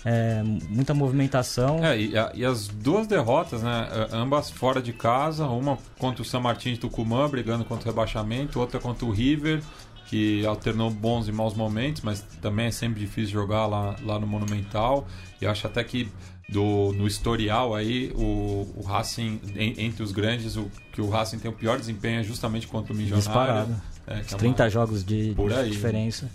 é, 0.06 0.41
muita 0.69 0.93
movimentação. 0.93 1.84
É, 1.86 1.98
e, 1.98 2.13
e 2.34 2.43
as 2.46 2.67
duas 2.67 3.08
derrotas, 3.08 3.62
né? 3.63 3.88
Ambas 4.12 4.50
fora 4.50 4.82
de 4.82 4.91
casa, 4.91 5.46
uma 5.46 5.78
contra 5.98 6.22
o 6.22 6.26
San 6.26 6.39
Martín 6.41 6.74
de 6.74 6.80
Tucumã, 6.80 7.30
brigando 7.30 7.63
contra 7.63 7.88
o 7.88 7.91
rebaixamento, 7.91 8.60
outra 8.60 8.80
contra 8.80 9.06
o 9.06 9.12
River, 9.12 9.62
que 10.08 10.46
alternou 10.46 10.89
bons 10.92 11.28
e 11.28 11.32
maus 11.32 11.54
momentos, 11.54 12.02
mas 12.02 12.22
também 12.42 12.68
é 12.68 12.72
sempre 12.72 13.00
difícil 13.00 13.32
jogar 13.32 13.66
lá, 13.66 13.96
lá 14.04 14.20
no 14.20 14.28
Monumental. 14.28 15.08
E 15.42 15.46
eu 15.46 15.52
acho 15.52 15.66
até 15.68 15.84
que 15.84 16.08
do, 16.50 16.94
no 16.94 17.08
historial 17.08 17.74
aí, 17.74 18.12
o, 18.16 18.68
o 18.78 18.84
Racing, 18.86 19.39
en- 19.56 19.76
entre 19.86 20.04
os 20.04 20.12
grandes, 20.12 20.56
o 20.58 20.70
que 20.92 21.02
o 21.02 21.10
Racing 21.10 21.39
tem 21.39 21.50
o 21.50 21.54
pior 21.54 21.80
desempenho 21.80 22.20
é 22.20 22.24
justamente 22.24 22.68
contra 22.68 22.94
o 22.94 22.96
Milionário. 22.96 23.24
Disparado. 23.26 23.76
É, 24.06 24.13
é 24.13 24.16
uma- 24.18 24.24
30 24.38 24.70
jogos 24.70 25.04
de, 25.04 25.34
Por 25.36 25.50
de 25.50 25.56
aí, 25.56 25.63
né? 25.66 25.70
diferença. 25.70 26.30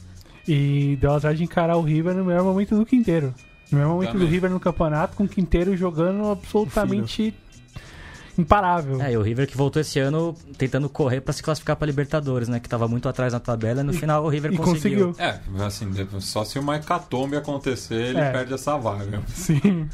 E 0.46 0.96
deu 1.00 1.12
azar 1.12 1.35
de 1.35 1.44
encarar 1.44 1.76
o 1.76 1.83
River 1.83 2.14
no 2.14 2.24
melhor 2.24 2.42
momento 2.42 2.74
do 2.76 2.87
Quinteiro. 2.87 3.35
No 3.70 3.78
melhor 3.78 3.92
momento 3.92 4.12
Também. 4.12 4.26
do 4.26 4.31
River 4.33 4.50
no 4.50 4.59
campeonato, 4.59 5.14
com 5.14 5.24
o 5.24 5.28
Quinteiro 5.28 5.76
jogando 5.76 6.24
absolutamente 6.31 7.35
imparável. 8.38 9.03
É, 9.03 9.12
e 9.12 9.16
o 9.16 9.22
River 9.22 9.46
que 9.48 9.57
voltou 9.57 9.81
esse 9.83 9.98
ano 9.98 10.35
tentando 10.57 10.88
correr 10.88 11.20
pra 11.20 11.33
se 11.33 11.42
classificar 11.42 11.77
pra 11.77 11.87
Libertadores, 11.87 12.48
né? 12.48 12.61
Que 12.61 12.68
tava 12.68 12.87
muito 12.88 13.09
atrás 13.09 13.33
na 13.33 13.40
tabela 13.40 13.81
e 13.81 13.85
no 13.85 13.92
final 13.92 14.24
o 14.24 14.29
River 14.29 14.53
e 14.53 14.57
conseguiu. 14.57 15.09
conseguiu. 15.09 15.14
É, 15.18 15.40
assim, 15.64 15.90
só 16.20 16.44
se 16.44 16.59
uma 16.59 16.77
hecatombe 16.77 17.37
acontecer, 17.37 17.94
ele 18.11 18.18
É. 18.20 18.31
perde 18.31 18.55
essa 18.55 18.77
vaga. 18.79 19.20
Sim. 19.29 19.88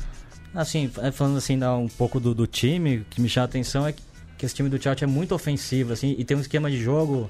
Assim, 0.54 0.90
é, 1.02 1.10
falando 1.10 1.36
assim, 1.38 1.58
dá 1.58 1.74
um 1.76 1.88
pouco 1.88 2.20
do, 2.20 2.32
do 2.34 2.46
time, 2.46 2.98
o 2.98 3.04
que 3.10 3.20
me 3.20 3.28
chama 3.28 3.44
a 3.44 3.48
atenção 3.48 3.86
é 3.86 3.92
que, 3.92 4.02
que 4.38 4.46
esse 4.46 4.54
time 4.54 4.68
do 4.68 4.78
Tchatcho 4.78 5.02
é 5.02 5.06
muito 5.06 5.34
ofensivo, 5.34 5.92
assim, 5.92 6.14
e 6.16 6.24
tem 6.24 6.36
um 6.36 6.40
esquema 6.40 6.70
de 6.70 6.80
jogo 6.80 7.28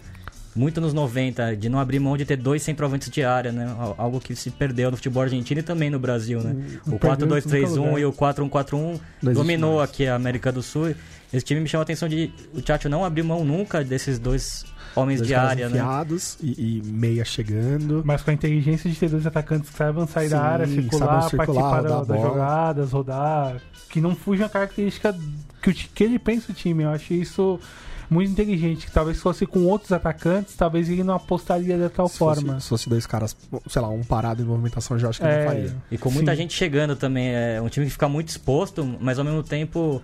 muito 0.54 0.80
nos 0.80 0.92
90, 0.94 1.56
de 1.56 1.68
não 1.68 1.78
abrir 1.80 1.98
mão 1.98 2.16
de 2.16 2.24
ter 2.24 2.36
dois 2.36 2.62
centroavantes 2.62 3.10
de 3.10 3.24
área, 3.24 3.50
né? 3.50 3.74
Al- 3.78 3.94
Algo 3.98 4.20
que 4.20 4.36
se 4.36 4.50
perdeu 4.50 4.90
no 4.90 4.96
futebol 4.96 5.22
argentino 5.22 5.60
e 5.60 5.62
também 5.62 5.90
no 5.90 5.98
Brasil, 5.98 6.40
né? 6.40 6.54
O 6.86 6.94
em 6.94 6.98
todo 6.98 7.26
4-2-3-1 7.26 7.76
lugar. 7.76 7.98
e 8.00 8.04
o 8.04 8.12
4-1-4-1 8.12 8.72
Não 8.72 8.90
existe 8.92 9.34
dominou 9.34 9.78
mais. 9.78 9.90
aqui 9.90 10.06
a 10.06 10.14
América 10.14 10.52
do 10.52 10.62
Sul. 10.62 10.94
Esse 11.32 11.44
time 11.44 11.60
me 11.60 11.68
chama 11.68 11.82
a 11.82 11.84
atenção 11.84 12.08
de 12.08 12.32
o 12.54 12.60
Tchatcho 12.62 12.88
não 12.88 13.04
abrir 13.04 13.24
mão 13.24 13.44
nunca 13.44 13.82
desses 13.82 14.18
dois 14.20 14.64
homens 14.94 15.18
Dois 15.18 15.26
de 15.28 15.34
área, 15.34 15.68
né? 15.68 15.80
e, 16.40 16.78
e 16.78 16.82
meia 16.84 17.24
chegando. 17.24 18.02
Mas 18.04 18.22
com 18.22 18.30
a 18.30 18.34
inteligência 18.34 18.88
de 18.88 18.96
ter 18.96 19.08
dois 19.08 19.26
atacantes 19.26 19.68
que 19.70 19.76
saibam 19.76 20.06
sair 20.06 20.26
Sim, 20.28 20.34
da 20.36 20.42
área, 20.42 20.66
circular, 20.68 21.22
circular, 21.28 21.46
participar 21.80 22.04
das 22.04 22.22
jogadas, 22.22 22.92
rodar. 22.92 23.56
Que 23.90 24.00
não 24.00 24.14
fuja 24.14 24.46
a 24.46 24.48
característica 24.48 25.12
que, 25.60 25.70
o, 25.70 25.74
que 25.74 26.04
ele 26.04 26.20
pensa 26.20 26.52
o 26.52 26.54
time. 26.54 26.84
Eu 26.84 26.90
acho 26.90 27.12
isso 27.12 27.58
muito 28.10 28.30
inteligente. 28.30 28.86
Que 28.86 28.92
talvez 28.92 29.20
fosse 29.20 29.46
com 29.46 29.64
outros 29.64 29.92
atacantes, 29.92 30.54
talvez 30.56 30.88
ele 30.88 31.04
não 31.04 31.14
apostaria 31.14 31.76
de 31.76 31.88
tal 31.88 32.08
se 32.08 32.18
forma. 32.18 32.54
Fosse, 32.54 32.62
se 32.62 32.68
fosse 32.68 32.88
dois 32.88 33.06
caras, 33.06 33.36
sei 33.68 33.82
lá, 33.82 33.88
um 33.88 34.02
parado 34.02 34.42
em 34.42 34.44
movimentação, 34.44 34.98
já 34.98 35.08
acho 35.08 35.20
que 35.20 35.26
É, 35.26 35.38
não 35.44 35.46
faria. 35.52 35.76
E 35.90 35.98
com 35.98 36.10
muita 36.10 36.32
Sim. 36.32 36.38
gente 36.38 36.54
chegando 36.54 36.96
também, 36.96 37.28
é 37.34 37.60
um 37.60 37.68
time 37.68 37.86
que 37.86 37.92
fica 37.92 38.08
muito 38.08 38.28
exposto, 38.28 38.84
mas 39.00 39.18
ao 39.18 39.24
mesmo 39.24 39.42
tempo 39.42 40.02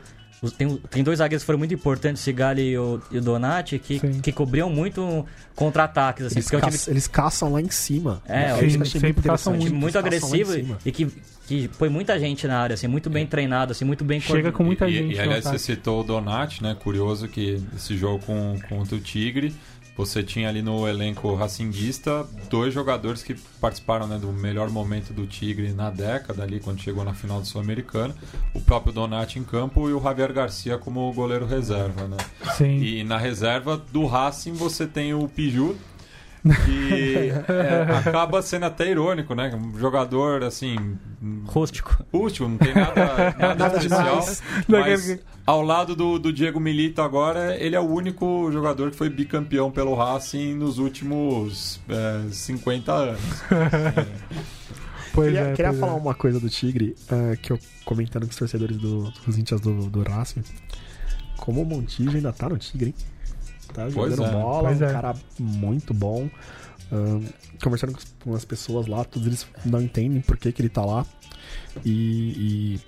tem, 0.49 0.77
tem 0.91 1.05
dois 1.05 1.19
zagueiros 1.19 1.43
que 1.43 1.47
foram 1.47 1.59
muito 1.59 1.75
importantes, 1.75 2.23
o 2.23 2.25
Sigali 2.25 2.71
e 2.71 2.79
o, 2.79 3.01
e 3.11 3.19
o 3.19 3.21
Donati, 3.21 3.79
que, 3.79 3.99
Sim. 3.99 4.21
que 4.21 4.33
cobriam 4.33 4.71
muito 4.71 5.27
contra-ataques, 5.55 6.27
assim, 6.27 6.39
Eles, 6.39 6.51
é 6.51 6.57
um 6.57 6.61
time, 6.61 6.73
caçam, 6.73 6.93
eles 6.93 7.09
caçam 7.09 7.53
lá 7.53 7.61
em 7.61 7.71
cima. 7.71 8.23
É, 8.27 8.53
isso 8.65 8.77
sim, 8.77 8.83
achei 8.83 9.01
sempre 9.01 9.13
muito 9.13 9.23
caçam 9.23 9.53
muito 9.55 9.85
Eles 9.85 9.95
em 9.95 9.99
agressivo 9.99 10.79
e 10.87 10.91
que, 10.91 11.13
que 11.47 11.69
põe 11.69 11.91
muita 11.91 12.19
gente 12.19 12.47
na 12.47 12.59
área, 12.59 12.73
assim, 12.73 12.87
muito 12.87 13.11
bem 13.11 13.27
treinado, 13.27 13.73
assim, 13.73 13.85
muito 13.85 14.03
bem 14.03 14.19
Chega 14.19 14.51
com 14.51 14.65
muita 14.65 14.89
e, 14.89 14.93
gente. 14.95 15.13
E, 15.13 15.17
no 15.17 15.23
aliás, 15.23 15.45
você 15.45 15.59
citou 15.59 16.01
o 16.01 16.05
Donati, 16.05 16.63
né? 16.63 16.75
Curioso 16.83 17.29
que 17.29 17.63
esse 17.77 17.95
jogo 17.97 18.25
com, 18.25 18.59
contra 18.67 18.97
o 18.97 19.01
Tigre, 19.01 19.55
você 20.01 20.23
tinha 20.23 20.49
ali 20.49 20.63
no 20.63 20.89
elenco 20.89 21.35
racinguista 21.35 22.27
dois 22.49 22.73
jogadores 22.73 23.23
que 23.23 23.35
participaram 23.61 24.07
né, 24.07 24.19
do 24.19 24.33
melhor 24.33 24.71
momento 24.71 25.13
do 25.13 25.27
Tigre 25.27 25.75
na 25.75 25.91
década, 25.91 26.43
ali 26.43 26.59
quando 26.59 26.81
chegou 26.81 27.05
na 27.05 27.13
final 27.13 27.39
do 27.39 27.47
Sul-Americano. 27.47 28.15
O 28.55 28.61
próprio 28.63 28.95
Donati 28.95 29.39
em 29.39 29.45
campo 29.45 29.91
e 29.91 29.93
o 29.93 30.03
Javier 30.03 30.33
Garcia 30.33 30.79
como 30.79 31.13
goleiro 31.13 31.45
reserva, 31.45 32.09
né? 32.09 32.17
Sim. 32.57 32.79
E 32.79 33.05
na 33.05 33.19
reserva 33.19 33.77
do 33.77 34.07
Racing 34.07 34.55
você 34.55 34.87
tem 34.87 35.13
o 35.13 35.29
Piju, 35.29 35.77
que 36.43 37.31
é, 37.49 37.97
acaba 37.99 38.41
sendo 38.43 38.67
até 38.67 38.91
irônico, 38.91 39.35
né? 39.35 39.55
Um 39.55 39.79
jogador 39.79 40.43
assim 40.43 40.97
rústico. 41.47 42.05
útil, 42.13 42.49
não 42.49 42.59
tem 42.59 42.75
nada, 42.75 43.35
nada, 43.39 43.55
Nada 43.55 43.77
especial. 43.77 44.21
demais. 44.21 44.43
Mas 44.67 45.19
ao 45.47 45.63
lado 45.63 45.95
do, 45.95 46.19
do 46.19 46.33
Diego 46.33 46.59
Milito 46.61 47.03
agora, 47.03 47.57
ele 47.57 47.77
é 47.77 47.81
o 47.81 47.89
único 47.89 48.51
jogador 48.53 48.91
que 48.91 48.97
foi 48.97 49.11
bicampeão 49.11 49.71
pelo 49.71 49.95
Racing 49.95 50.55
nos 50.55 50.79
últimos 50.79 51.81
é, 51.89 52.31
50 52.31 52.93
anos. 52.93 53.21
Pois 55.13 55.33
Queria, 55.33 55.41
é, 55.49 55.53
queria 55.55 55.71
pois 55.71 55.81
falar 55.81 55.93
é. 55.93 55.97
uma 55.97 56.15
coisa 56.15 56.39
do 56.39 56.49
Tigre, 56.49 56.95
ah, 57.11 57.37
que 57.37 57.53
eu 57.53 57.59
comentando 57.85 58.23
com 58.23 58.31
os 58.31 58.37
torcedores 58.37 58.77
do, 58.77 59.11
dos 59.27 59.37
índios 59.37 59.61
do, 59.61 59.91
do 59.91 60.03
Racing. 60.03 60.45
Como 61.37 61.63
o 61.63 61.67
Montijo 61.67 62.17
ainda 62.17 62.33
tá 62.33 62.49
no 62.49 62.57
Tigre, 62.59 62.91
hein? 62.91 62.95
Tá 63.73 63.89
Pois 63.93 64.15
jogando 64.17 64.25
é. 64.25 64.43
bola, 64.43 64.69
Pois 64.69 64.81
um 64.81 64.85
é. 64.85 64.93
cara 64.93 65.15
muito 65.39 65.95
bom. 65.95 66.29
Ah, 66.93 67.21
conversando 67.63 67.97
com 68.25 68.35
as- 68.35 68.45
pessoas 68.45 68.87
lá, 68.87 69.05
todos 69.05 69.27
eles 69.27 69.47
não 69.65 69.81
entendem 69.81 70.21
por 70.21 70.37
que, 70.37 70.51
que 70.53 70.61
ele 70.63 70.69
tá 70.69 70.85
lá. 70.85 71.07
E, 71.85 72.79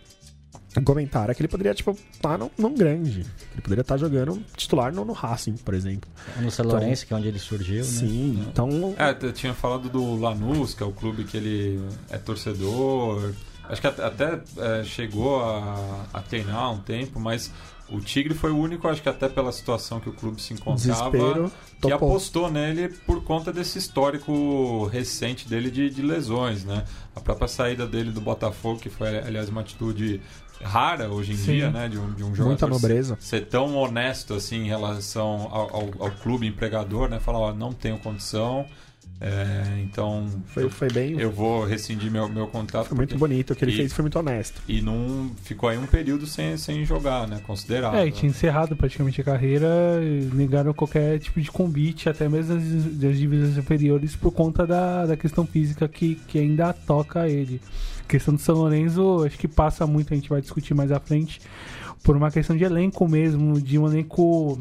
e 0.75 0.81
comentaram 0.85 1.31
é 1.31 1.35
que 1.35 1.42
ele 1.42 1.49
poderia, 1.49 1.75
tipo, 1.75 1.97
estar 2.12 2.38
num, 2.38 2.51
num 2.59 2.75
grande. 2.75 3.21
Ele 3.53 3.62
poderia 3.62 3.83
estar 3.83 3.97
jogando 3.97 4.42
titular 4.57 4.92
no, 4.92 5.05
no 5.05 5.12
Racing, 5.12 5.55
por 5.55 5.75
exemplo. 5.75 6.11
No 6.40 6.51
São 6.51 6.64
Lourenço, 6.66 7.07
que 7.07 7.12
é 7.12 7.16
onde 7.16 7.29
ele 7.29 7.38
surgiu, 7.38 7.77
né? 7.79 7.83
Sim, 7.85 8.45
então. 8.49 8.95
É, 8.99 9.16
eu 9.25 9.33
tinha 9.33 9.55
falado 9.55 9.88
do 9.88 10.16
Lanús, 10.16 10.75
que 10.75 10.83
é 10.83 10.87
o 10.87 10.92
clube 10.92 11.25
que 11.25 11.37
ele 11.37 11.81
é 12.11 12.18
torcedor. 12.18 13.33
Acho 13.68 13.81
que 13.81 13.87
até, 13.87 14.05
até, 14.05 14.40
é, 14.59 14.83
chegou 14.85 15.40
a, 15.45 16.07
a 16.12 16.21
treinar 16.21 16.73
um 16.73 16.79
tempo, 16.79 17.21
mas 17.21 17.53
o 17.88 18.01
Tigre 18.01 18.35
foi 18.35 18.51
o 18.51 18.57
único, 18.57 18.88
acho 18.88 19.03
que 19.03 19.09
até 19.09 19.29
pela 19.29 19.53
situação 19.53 20.01
que 20.01 20.09
o 20.09 20.12
clube 20.12 20.40
se 20.40 20.55
encontrava, 20.55 21.11
Desespero, 21.11 21.53
que 21.75 21.81
topou. 21.81 22.09
apostou 22.09 22.51
nele 22.51 22.88
por 23.07 23.23
conta 23.23 23.53
desse 23.53 23.79
histórico 23.79 24.87
recente 24.87 25.49
dele 25.49 25.71
de, 25.71 25.90
de 25.90 26.03
lesões, 26.03 26.64
né? 26.64 26.85
A 27.14 27.21
própria 27.21 27.49
saída 27.49 27.87
dele 27.87 28.11
do 28.11 28.21
Botafogo, 28.21 28.81
que 28.81 28.88
foi, 28.88 29.18
aliás, 29.18 29.49
uma 29.49 29.61
atitude 29.61 30.21
rara 30.62 31.09
hoje 31.11 31.33
em 31.33 31.37
Sim. 31.37 31.53
dia, 31.53 31.71
né? 31.71 31.88
De 31.88 31.99
um, 31.99 32.12
de 32.14 32.23
um 32.23 32.35
jogador 32.35 32.47
Muita 32.47 32.66
nobreza. 32.66 33.16
ser 33.21 33.47
tão 33.47 33.77
honesto 33.77 34.35
assim 34.35 34.62
em 34.64 34.68
relação 34.68 35.49
ao, 35.51 35.75
ao, 35.77 35.90
ao 35.99 36.11
clube 36.12 36.47
empregador, 36.47 37.09
né? 37.09 37.18
Falar, 37.21 37.38
ó, 37.38 37.53
não 37.53 37.73
tenho 37.73 37.99
condição, 37.99 38.64
é, 39.23 39.81
então 39.83 40.27
Foi, 40.47 40.69
foi 40.69 40.89
bem. 40.91 41.19
eu 41.21 41.31
vou 41.31 41.65
rescindir 41.65 42.11
meu, 42.11 42.29
meu 42.29 42.47
contrato. 42.49 42.89
Foi 42.89 42.97
muito 42.97 43.11
porque- 43.11 43.19
bonito. 43.21 43.53
O 43.53 43.57
que 43.57 43.65
ele 43.65 43.73
E- 43.73 43.77
fez 43.77 43.93
foi 43.93 44.03
muito 44.03 44.19
honesto. 44.19 44.61
E 44.69 44.81
não 44.81 45.31
ficou 45.43 45.69
aí 45.69 45.79
um 45.79 45.87
período 45.87 46.27
sem, 46.27 46.57
sem 46.57 46.85
jogar, 46.85 47.29
né? 47.29 47.41
Considerável. 47.47 48.01
É, 48.01 48.07
e 48.07 48.11
tinha 48.11 48.29
encerrado 48.31 48.75
praticamente 48.77 49.21
a 49.21 49.25
carreira, 49.25 49.69
e 50.03 50.29
negaram 50.35 50.75
qualquer 50.75 51.19
tipo 51.21 51.41
de 51.41 51.51
convite, 51.51 52.09
até 52.09 52.29
mesmo 52.29 52.55
das, 52.55 52.65
das 52.97 53.17
divisões 53.19 53.57
inferiores, 53.57 54.17
por 54.17 54.33
conta 54.33 54.67
da, 54.67 55.07
da 55.07 55.17
questão 55.17 55.47
física 55.47 55.87
que, 55.89 56.17
que 56.27 56.39
ainda 56.39 56.73
toca 56.73 57.29
ele. 57.29 57.61
A 58.01 58.09
questão 58.09 58.35
do 58.35 58.41
São 58.41 58.57
Lourenço, 58.57 59.23
acho 59.25 59.39
que 59.39 59.47
passa 59.49 59.87
muito, 59.87 60.13
a 60.13 60.17
gente 60.17 60.29
vai 60.29 60.41
discutir 60.41 60.75
mais 60.75 60.91
à 60.91 60.99
frente, 60.99 61.41
por 62.03 62.17
uma 62.17 62.31
questão 62.31 62.57
de 62.57 62.65
elenco 62.65 63.09
mesmo, 63.09 63.61
de 63.61 63.79
um 63.79 63.87
elenco 63.87 64.61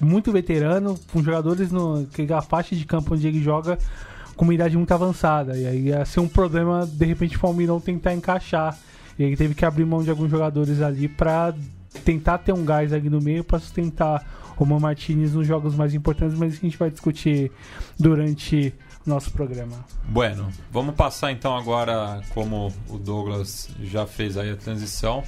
muito 0.00 0.32
veterano, 0.32 0.98
com 1.12 1.22
jogadores 1.22 1.70
no 1.70 2.06
que 2.06 2.32
a 2.32 2.42
faixa 2.42 2.74
de 2.74 2.84
campo 2.84 3.14
onde 3.14 3.26
ele 3.26 3.42
joga 3.42 3.78
com 4.36 4.44
uma 4.44 4.54
idade 4.54 4.76
muito 4.76 4.92
avançada. 4.92 5.56
E 5.56 5.66
aí 5.66 5.88
ia 5.88 6.04
ser 6.04 6.20
um 6.20 6.28
problema, 6.28 6.86
de 6.86 7.06
repente, 7.06 7.36
o 7.36 7.40
Palmeirão 7.40 7.80
tentar 7.80 8.14
encaixar. 8.14 8.76
E 9.18 9.24
aí 9.24 9.36
teve 9.36 9.54
que 9.54 9.64
abrir 9.64 9.84
mão 9.84 10.02
de 10.02 10.10
alguns 10.10 10.30
jogadores 10.30 10.82
ali 10.82 11.08
pra 11.08 11.54
tentar 12.04 12.38
ter 12.38 12.52
um 12.52 12.64
gás 12.64 12.92
ali 12.92 13.08
no 13.08 13.20
meio 13.20 13.42
pra 13.42 13.58
sustentar 13.58 14.24
o 14.50 14.60
Roman 14.60 14.78
Martinez 14.78 15.32
nos 15.32 15.46
jogos 15.46 15.74
mais 15.74 15.94
importantes, 15.94 16.38
mas 16.38 16.54
a 16.54 16.56
gente 16.56 16.76
vai 16.76 16.90
discutir 16.90 17.50
durante 17.98 18.74
o 19.06 19.10
nosso 19.10 19.30
programa. 19.30 19.84
Bueno, 20.04 20.48
vamos 20.70 20.94
passar 20.94 21.32
então 21.32 21.56
agora, 21.56 22.20
como 22.34 22.72
o 22.88 22.98
Douglas 22.98 23.70
já 23.82 24.06
fez 24.06 24.36
aí 24.36 24.50
a 24.50 24.56
transição, 24.56 25.22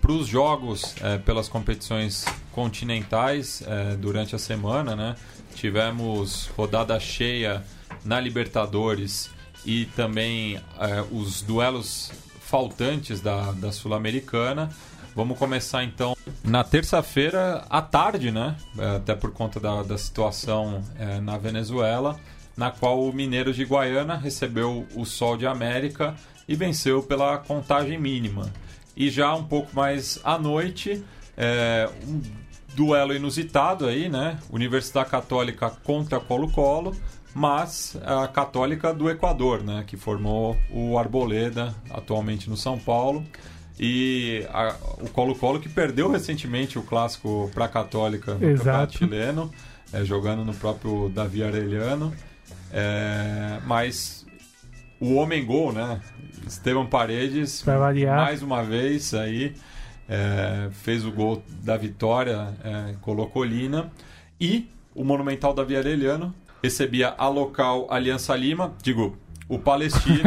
para 0.00 0.12
os 0.12 0.26
jogos 0.26 0.94
eh, 1.02 1.18
pelas 1.18 1.48
competições 1.48 2.24
continentais 2.52 3.62
eh, 3.66 3.96
durante 3.96 4.34
a 4.34 4.38
semana, 4.38 4.94
né? 4.94 5.14
Tivemos 5.54 6.50
rodada 6.56 6.98
cheia 7.00 7.64
na 8.04 8.20
Libertadores 8.20 9.30
e 9.66 9.86
também 9.86 10.56
eh, 10.56 11.04
os 11.10 11.42
duelos 11.42 12.12
faltantes 12.40 13.20
da, 13.20 13.52
da 13.52 13.72
Sul-Americana. 13.72 14.70
Vamos 15.14 15.36
começar 15.36 15.82
então 15.82 16.16
na 16.44 16.62
terça-feira 16.62 17.64
à 17.68 17.82
tarde, 17.82 18.30
né? 18.30 18.54
Eh, 18.78 18.96
Até 18.96 19.14
por 19.14 19.32
conta 19.32 19.58
da, 19.58 19.82
da 19.82 19.98
situação 19.98 20.82
eh, 20.98 21.20
na 21.20 21.36
Venezuela, 21.36 22.18
na 22.56 22.70
qual 22.70 23.02
o 23.02 23.12
Mineiro 23.12 23.52
de 23.52 23.64
Guaiana 23.64 24.16
recebeu 24.16 24.86
o 24.94 25.04
Sol 25.04 25.36
de 25.36 25.46
América 25.46 26.14
e 26.48 26.54
venceu 26.54 27.02
pela 27.02 27.36
contagem 27.38 27.98
mínima. 27.98 28.50
E 29.00 29.10
já 29.10 29.32
um 29.34 29.44
pouco 29.44 29.68
mais 29.74 30.18
à 30.24 30.36
noite, 30.36 31.04
eh, 31.36 31.88
um 32.06 32.20
duelo 32.74 33.14
inusitado 33.14 33.86
aí, 33.86 34.08
né? 34.08 34.38
Universidade 34.50 35.08
Católica 35.08 35.70
contra 35.84 36.18
Colo-Colo, 36.18 36.96
mas 37.32 37.96
a 38.04 38.26
Católica 38.26 38.92
do 38.92 39.08
Equador, 39.08 39.62
né? 39.62 39.84
Que 39.86 39.96
formou 39.96 40.56
o 40.68 40.98
Arboleda, 40.98 41.72
atualmente 41.90 42.50
no 42.50 42.56
São 42.56 42.76
Paulo. 42.76 43.24
E 43.78 44.44
a- 44.52 44.74
o 45.00 45.08
Colo-Colo 45.10 45.60
que 45.60 45.68
perdeu 45.68 46.10
recentemente 46.10 46.76
o 46.76 46.82
clássico 46.82 47.48
para 47.54 47.66
a 47.66 47.68
Católica 47.68 48.34
no 48.34 48.44
Exato. 48.50 48.64
Campeonato 48.64 48.98
Chileno, 48.98 49.52
eh, 49.92 50.04
jogando 50.04 50.44
no 50.44 50.52
próprio 50.54 51.08
Davi 51.08 51.44
Arellano. 51.44 52.12
Eh, 52.72 53.60
mas 53.64 54.17
o 55.00 55.14
homem 55.14 55.44
gol, 55.44 55.72
né? 55.72 56.00
Esteban 56.46 56.86
Paredes, 56.86 57.62
mais 58.16 58.42
uma 58.42 58.62
vez 58.62 59.12
aí, 59.14 59.54
é, 60.08 60.68
fez 60.72 61.04
o 61.04 61.12
gol 61.12 61.42
da 61.62 61.76
vitória, 61.76 62.48
é, 62.64 62.94
Colocolina. 63.02 63.90
E 64.40 64.68
o 64.94 65.04
Monumental 65.04 65.52
Davi 65.52 65.76
Arellano 65.76 66.34
recebia 66.62 67.14
a 67.18 67.28
local 67.28 67.86
Aliança 67.90 68.34
Lima, 68.34 68.72
digo, 68.82 69.16
o 69.48 69.58
Palestino 69.58 70.22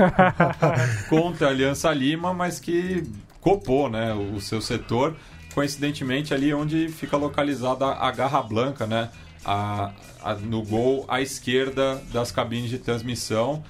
contra 1.09 1.47
a 1.47 1.49
Aliança 1.49 1.91
Lima, 1.93 2.33
mas 2.33 2.59
que 2.59 3.03
copou 3.39 3.89
né, 3.89 4.13
o, 4.13 4.35
o 4.35 4.41
seu 4.41 4.61
setor, 4.61 5.15
coincidentemente 5.53 6.33
ali 6.33 6.53
onde 6.53 6.87
fica 6.89 7.17
localizada 7.17 7.85
a 7.87 8.11
Garra 8.11 8.41
Blanca, 8.41 8.85
né? 8.85 9.09
A, 9.43 9.91
a- 10.23 10.35
no 10.35 10.61
gol 10.61 11.03
à 11.07 11.19
esquerda 11.21 12.01
das 12.13 12.31
cabines 12.31 12.69
de 12.69 12.77
transmissão. 12.77 13.63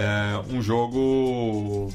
É, 0.00 0.54
um 0.54 0.62
jogo 0.62 1.88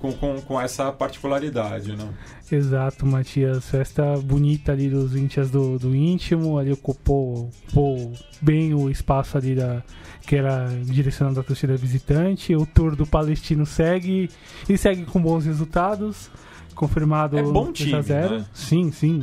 com, 0.00 0.12
com, 0.12 0.40
com 0.42 0.60
essa 0.60 0.90
particularidade, 0.90 1.94
né? 1.96 2.08
Exato, 2.50 3.06
Matias. 3.06 3.64
Festa 3.70 4.16
bonita 4.20 4.72
ali 4.72 4.90
dos 4.90 5.14
íntias 5.14 5.50
do, 5.50 5.78
do 5.78 5.94
íntimo, 5.94 6.58
ali 6.58 6.72
ocupou, 6.72 7.50
ocupou 7.68 8.12
bem 8.42 8.74
o 8.74 8.90
espaço 8.90 9.38
ali 9.38 9.54
da, 9.54 9.82
que 10.26 10.34
era 10.34 10.66
direcionado 10.82 11.38
à 11.38 11.42
torcida 11.44 11.76
visitante. 11.76 12.56
O 12.56 12.66
tour 12.66 12.96
do 12.96 13.06
Palestino 13.06 13.64
segue 13.64 14.28
e 14.68 14.76
segue 14.76 15.04
com 15.04 15.22
bons 15.22 15.46
resultados. 15.46 16.30
Confirmado 16.74 17.38
É 17.38 17.42
bom 17.42 17.72
3 17.72 17.94
a 17.94 18.02
time, 18.02 18.02
0. 18.02 18.38
né? 18.38 18.46
Sim, 18.52 18.90
sim. 18.90 19.22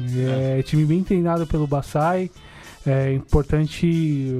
É. 0.57 0.63
time 0.63 0.85
bem 0.85 1.03
treinado 1.03 1.45
pelo 1.45 1.67
Bassai. 1.67 2.31
É 2.85 3.13
importante, 3.13 4.31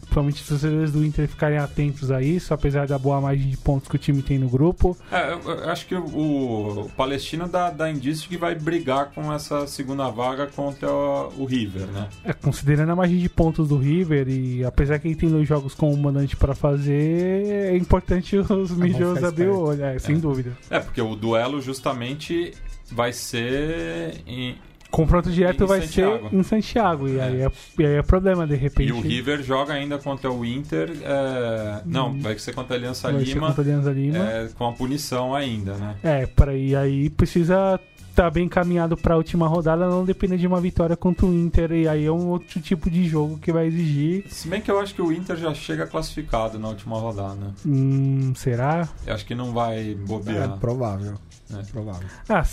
principalmente 0.00 0.40
os 0.40 0.48
torcedores 0.48 0.92
do 0.92 1.04
Inter 1.04 1.28
ficarem 1.28 1.58
atentos 1.58 2.10
a 2.10 2.22
isso, 2.22 2.54
apesar 2.54 2.86
da 2.86 2.98
boa 2.98 3.20
margem 3.20 3.50
de 3.50 3.56
pontos 3.56 3.88
que 3.88 3.96
o 3.96 3.98
time 3.98 4.22
tem 4.22 4.38
no 4.38 4.48
grupo. 4.48 4.96
É, 5.10 5.32
eu, 5.32 5.70
acho 5.70 5.86
que 5.86 5.94
o, 5.94 6.84
o 6.84 6.90
Palestino 6.96 7.46
dá, 7.46 7.70
dá 7.70 7.90
indício 7.90 8.28
que 8.28 8.36
vai 8.36 8.54
brigar 8.54 9.10
com 9.10 9.32
essa 9.32 9.66
segunda 9.66 10.08
vaga 10.08 10.46
contra 10.46 10.90
o, 10.90 11.32
o 11.38 11.44
River, 11.44 11.86
né? 11.88 12.08
É, 12.24 12.32
considerando 12.32 12.92
a 12.92 12.96
margem 12.96 13.18
de 13.18 13.28
pontos 13.28 13.68
do 13.68 13.76
River, 13.76 14.28
e 14.28 14.64
apesar 14.64 14.98
que 14.98 15.08
ele 15.08 15.16
tem 15.16 15.28
dois 15.28 15.46
jogos 15.46 15.74
com 15.74 15.92
o 15.92 15.96
mandante 15.96 16.36
para 16.36 16.54
fazer, 16.54 17.72
é 17.72 17.76
importante 17.76 18.36
os 18.36 18.70
mijos 18.70 19.22
abrir 19.22 19.48
o 19.48 19.60
olho, 19.60 19.84
é, 19.84 19.98
sem 19.98 20.18
dúvida. 20.18 20.56
É, 20.70 20.78
porque 20.80 21.00
o 21.00 21.14
duelo 21.14 21.60
justamente 21.60 22.52
vai 22.90 23.12
ser 23.12 24.20
em, 24.26 24.56
Confronto 24.92 25.30
direto 25.30 25.64
Em 25.64 25.66
vai 25.66 25.80
Santiago. 25.82 26.28
ser 26.30 26.36
em 26.36 26.42
Santiago, 26.42 27.08
e, 27.08 27.16
É. 27.18 27.22
aí, 27.24 27.40
é, 27.42 27.50
e 27.78 27.84
aí 27.86 27.94
é 27.96 28.02
problema, 28.02 28.46
de 28.46 28.54
repente. 28.54 28.90
E 28.90 28.92
o 28.92 29.00
River 29.00 29.42
joga 29.42 29.72
ainda 29.72 29.98
contra 29.98 30.30
o 30.30 30.44
Inter. 30.44 30.90
é, 31.02 31.80
Não, 31.84 32.16
vai 32.20 32.38
ser 32.38 32.54
contra 32.54 32.76
a 32.76 32.78
Aliança 32.78 33.10
vai 33.10 33.24
ser 33.24 33.32
Lima, 33.34 33.46
contra 33.48 33.62
a 33.62 33.64
Alianza 33.64 33.90
Lima. 33.92 34.18
é, 34.18 34.48
com 34.56 34.66
a 34.68 34.72
punição 34.72 35.34
ainda, 35.34 35.74
né? 35.74 35.96
É, 36.02 36.26
para 36.26 36.54
e 36.54 36.76
aí 36.76 37.08
precisa 37.10 37.80
estar 38.10 38.30
bem 38.30 38.44
encaminhado 38.44 38.94
para 38.94 39.14
a 39.14 39.16
última 39.16 39.48
rodada, 39.48 39.88
não 39.88 40.04
depender 40.04 40.36
de 40.36 40.46
uma 40.46 40.60
vitória 40.60 40.94
contra 40.94 41.24
o 41.24 41.32
Inter, 41.32 41.72
e 41.72 41.88
aí 41.88 42.04
é 42.04 42.12
um 42.12 42.28
outro 42.28 42.60
tipo 42.60 42.90
de 42.90 43.08
jogo 43.08 43.38
que 43.38 43.50
vai 43.50 43.66
exigir. 43.68 44.26
Se 44.28 44.46
bem 44.48 44.60
que 44.60 44.70
eu 44.70 44.78
acho 44.78 44.94
que 44.94 45.00
o 45.00 45.10
Inter 45.10 45.34
já 45.36 45.54
chega 45.54 45.86
classificado 45.86 46.58
na 46.58 46.68
última 46.68 46.98
rodada. 46.98 47.54
Hum, 47.64 48.34
será? 48.36 48.86
Eu 49.06 49.14
acho 49.14 49.24
que 49.24 49.34
não 49.34 49.52
vai 49.52 49.92
É 49.92 49.94
bobear. 49.94 50.58
provável. 50.58 51.14
É. 51.50 51.62
Provável. 51.72 52.06
Ah, 52.28 52.44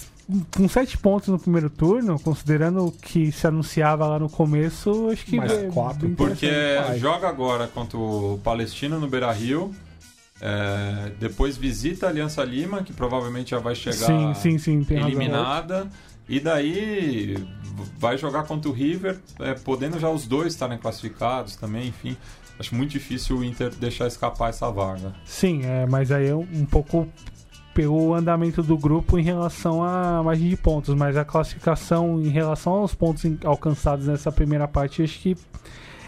com 0.55 0.69
sete 0.69 0.97
pontos 0.97 1.29
no 1.29 1.39
primeiro 1.39 1.69
turno, 1.69 2.19
considerando 2.19 2.85
o 2.85 2.91
que 2.91 3.31
se 3.31 3.47
anunciava 3.47 4.05
lá 4.05 4.19
no 4.19 4.29
começo, 4.29 5.09
acho 5.11 5.25
que 5.25 5.37
Mais 5.37 5.51
é 5.51 5.67
quatro, 5.67 6.09
Porque 6.11 6.51
joga 6.97 7.27
agora 7.27 7.67
contra 7.67 7.97
o 7.97 8.39
Palestino 8.43 8.99
no 8.99 9.07
Beira 9.07 9.31
Rio. 9.31 9.73
é, 10.41 11.11
depois 11.19 11.57
visita 11.57 12.05
a 12.05 12.09
Aliança 12.09 12.43
Lima, 12.43 12.83
que 12.83 12.93
provavelmente 12.93 13.51
já 13.51 13.59
vai 13.59 13.75
chegar 13.75 14.05
Sim, 14.05 14.33
sim, 14.35 14.57
sim, 14.57 14.85
eliminada. 14.89 15.89
E 16.27 16.39
daí 16.39 17.35
vai 17.97 18.17
jogar 18.17 18.43
contra 18.43 18.69
o 18.69 18.73
River, 18.73 19.19
é, 19.39 19.55
podendo 19.55 19.99
já 19.99 20.09
os 20.09 20.27
dois 20.27 20.53
estarem 20.53 20.77
classificados 20.77 21.55
também, 21.55 21.87
enfim. 21.87 22.15
Acho 22.59 22.75
muito 22.75 22.91
difícil 22.91 23.37
o 23.37 23.43
Inter 23.43 23.73
deixar 23.75 24.05
escapar 24.05 24.49
essa 24.49 24.69
vaga. 24.69 25.15
Sim, 25.25 25.61
é, 25.63 25.87
mas 25.87 26.11
aí 26.11 26.27
é 26.27 26.35
um 26.35 26.65
pouco 26.65 27.07
pegou 27.79 28.09
o 28.09 28.13
andamento 28.13 28.61
do 28.61 28.77
grupo 28.77 29.17
em 29.17 29.23
relação 29.23 29.81
à 29.81 30.21
margem 30.21 30.49
de 30.49 30.57
pontos, 30.57 30.93
mas 30.95 31.15
a 31.15 31.23
classificação 31.23 32.19
em 32.19 32.27
relação 32.27 32.73
aos 32.73 32.93
pontos 32.93 33.23
alcançados 33.45 34.05
nessa 34.05 34.29
primeira 34.33 34.67
parte, 34.67 35.01
acho 35.01 35.17
que 35.21 35.37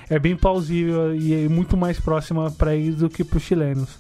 é 0.10 0.20
bem 0.20 0.36
plausível 0.36 1.16
e 1.16 1.46
é 1.46 1.48
muito 1.48 1.78
mais 1.78 1.98
próxima 1.98 2.52
para 2.52 2.76
eles 2.76 2.98
do 2.98 3.10
que 3.10 3.24
para 3.24 3.38
os 3.38 3.44
chilenos. 3.44 3.98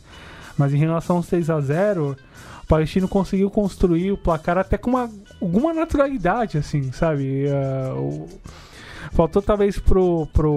Mas 0.57 0.73
em 0.73 0.77
relação 0.77 1.15
aos 1.15 1.27
6 1.27 1.49
a 1.49 1.61
0 1.61 2.17
o 2.61 2.67
Palestino 2.67 3.07
conseguiu 3.07 3.49
construir 3.49 4.11
o 4.11 4.17
placar 4.17 4.57
até 4.57 4.77
com 4.77 4.89
uma, 4.89 5.09
alguma 5.41 5.73
naturalidade, 5.73 6.57
assim, 6.57 6.91
sabe? 6.91 7.45
O- 7.95 8.27
Faltou 9.13 9.41
talvez 9.41 9.79
pro, 9.79 10.27
pro 10.33 10.51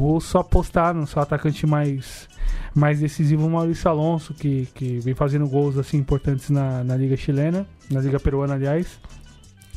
Russo 0.00 0.36
apostar 0.36 0.92
no 0.94 1.06
seu 1.06 1.22
atacante 1.22 1.64
mais, 1.66 2.28
mais 2.76 3.00
decisivo, 3.00 3.46
o 3.46 3.50
Maurício 3.50 3.90
Alonso, 3.90 4.34
que, 4.34 4.68
que 4.74 4.98
vem 4.98 5.14
fazendo 5.14 5.48
gols 5.48 5.78
assim 5.78 5.96
importantes 5.96 6.50
na, 6.50 6.84
na 6.84 6.94
Liga 6.94 7.16
Chilena, 7.16 7.66
na 7.90 8.00
Liga 8.00 8.20
Peruana, 8.20 8.52
aliás. 8.52 9.00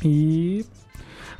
E 0.04 0.66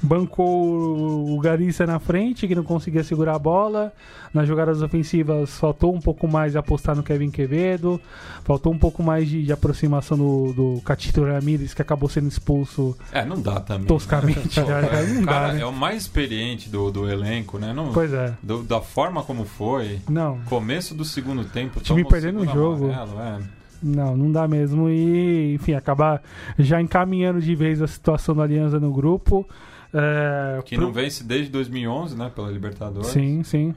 bancou 0.03 1.35
o 1.37 1.39
Garissa 1.41 1.87
na 1.87 1.99
frente, 1.99 2.47
que 2.49 2.55
não 2.55 2.63
conseguia 2.65 3.03
segurar 3.05 3.35
a 3.35 3.39
bola. 3.39 3.93
Nas 4.33 4.47
jogadas 4.47 4.81
ofensivas 4.81 5.59
faltou 5.59 5.93
um 5.95 6.01
pouco 6.01 6.29
mais 6.29 6.53
de 6.53 6.59
apostar 6.59 6.95
no 6.95 7.03
Kevin 7.03 7.31
Quevedo, 7.31 8.01
faltou 8.45 8.73
um 8.73 8.79
pouco 8.79 9.03
mais 9.03 9.29
de, 9.29 9.43
de 9.45 9.53
aproximação 9.53 10.17
do, 10.17 10.53
do 10.53 10.81
Catito 10.83 11.25
Ramirez, 11.25 11.75
que 11.75 11.83
acabou 11.83 12.09
sendo 12.09 12.29
expulso 12.29 12.97
É, 13.13 13.25
não 13.25 13.41
dá 13.43 13.59
também. 13.61 13.87
toscamente. 13.89 14.61
Pô, 14.61 14.67
já, 14.67 14.83
já 14.83 15.03
não 15.03 15.23
o 15.23 15.27
cara 15.27 15.47
dá, 15.49 15.53
né? 15.55 15.61
é 15.63 15.67
o 15.67 15.73
mais 15.73 16.03
experiente 16.03 16.69
do, 16.69 16.93
do 16.93 17.11
elenco, 17.11 17.59
né? 17.59 17.73
Não, 17.73 17.93
Pois 17.93 18.13
é. 18.13 18.33
do- 18.43 18.63
da 18.63 18.81
forma 18.81 19.23
como 19.25 19.45
foi. 19.45 19.99
Não, 20.09 20.39
Começo 20.47 20.95
do 20.95 21.05
segundo 21.05 21.45
tempo, 21.45 21.81
time 21.81 22.03
toma 22.05 22.11
perdendo 22.11 22.41
o 22.41 22.47
jogo. 22.47 22.85
amarelo, 22.93 23.21
é. 23.21 23.39
Não, 23.83 24.17
não 24.17 24.31
dá 24.31 24.47
mesmo. 24.47 24.89
E, 24.89 25.55
enfim, 25.55 25.73
acabar 25.73 26.23
já 26.59 26.81
encaminhando 26.81 27.41
de 27.41 27.55
vez 27.57 27.83
a 27.83 27.87
situação 27.89 28.35
da 28.37 28.45
Aliança 28.45 28.79
no 28.79 28.93
grupo. 28.93 29.45
É, 29.93 30.63
Que 30.65 30.77
pro- 30.77 30.85
não 30.87 30.93
vence 30.93 31.25
desde 31.25 31.51
2011, 31.51 32.17
né? 32.17 32.31
Pela 32.35 32.51
Libertadores. 32.51 33.09
Sim, 33.09 33.43
sim. 33.43 33.75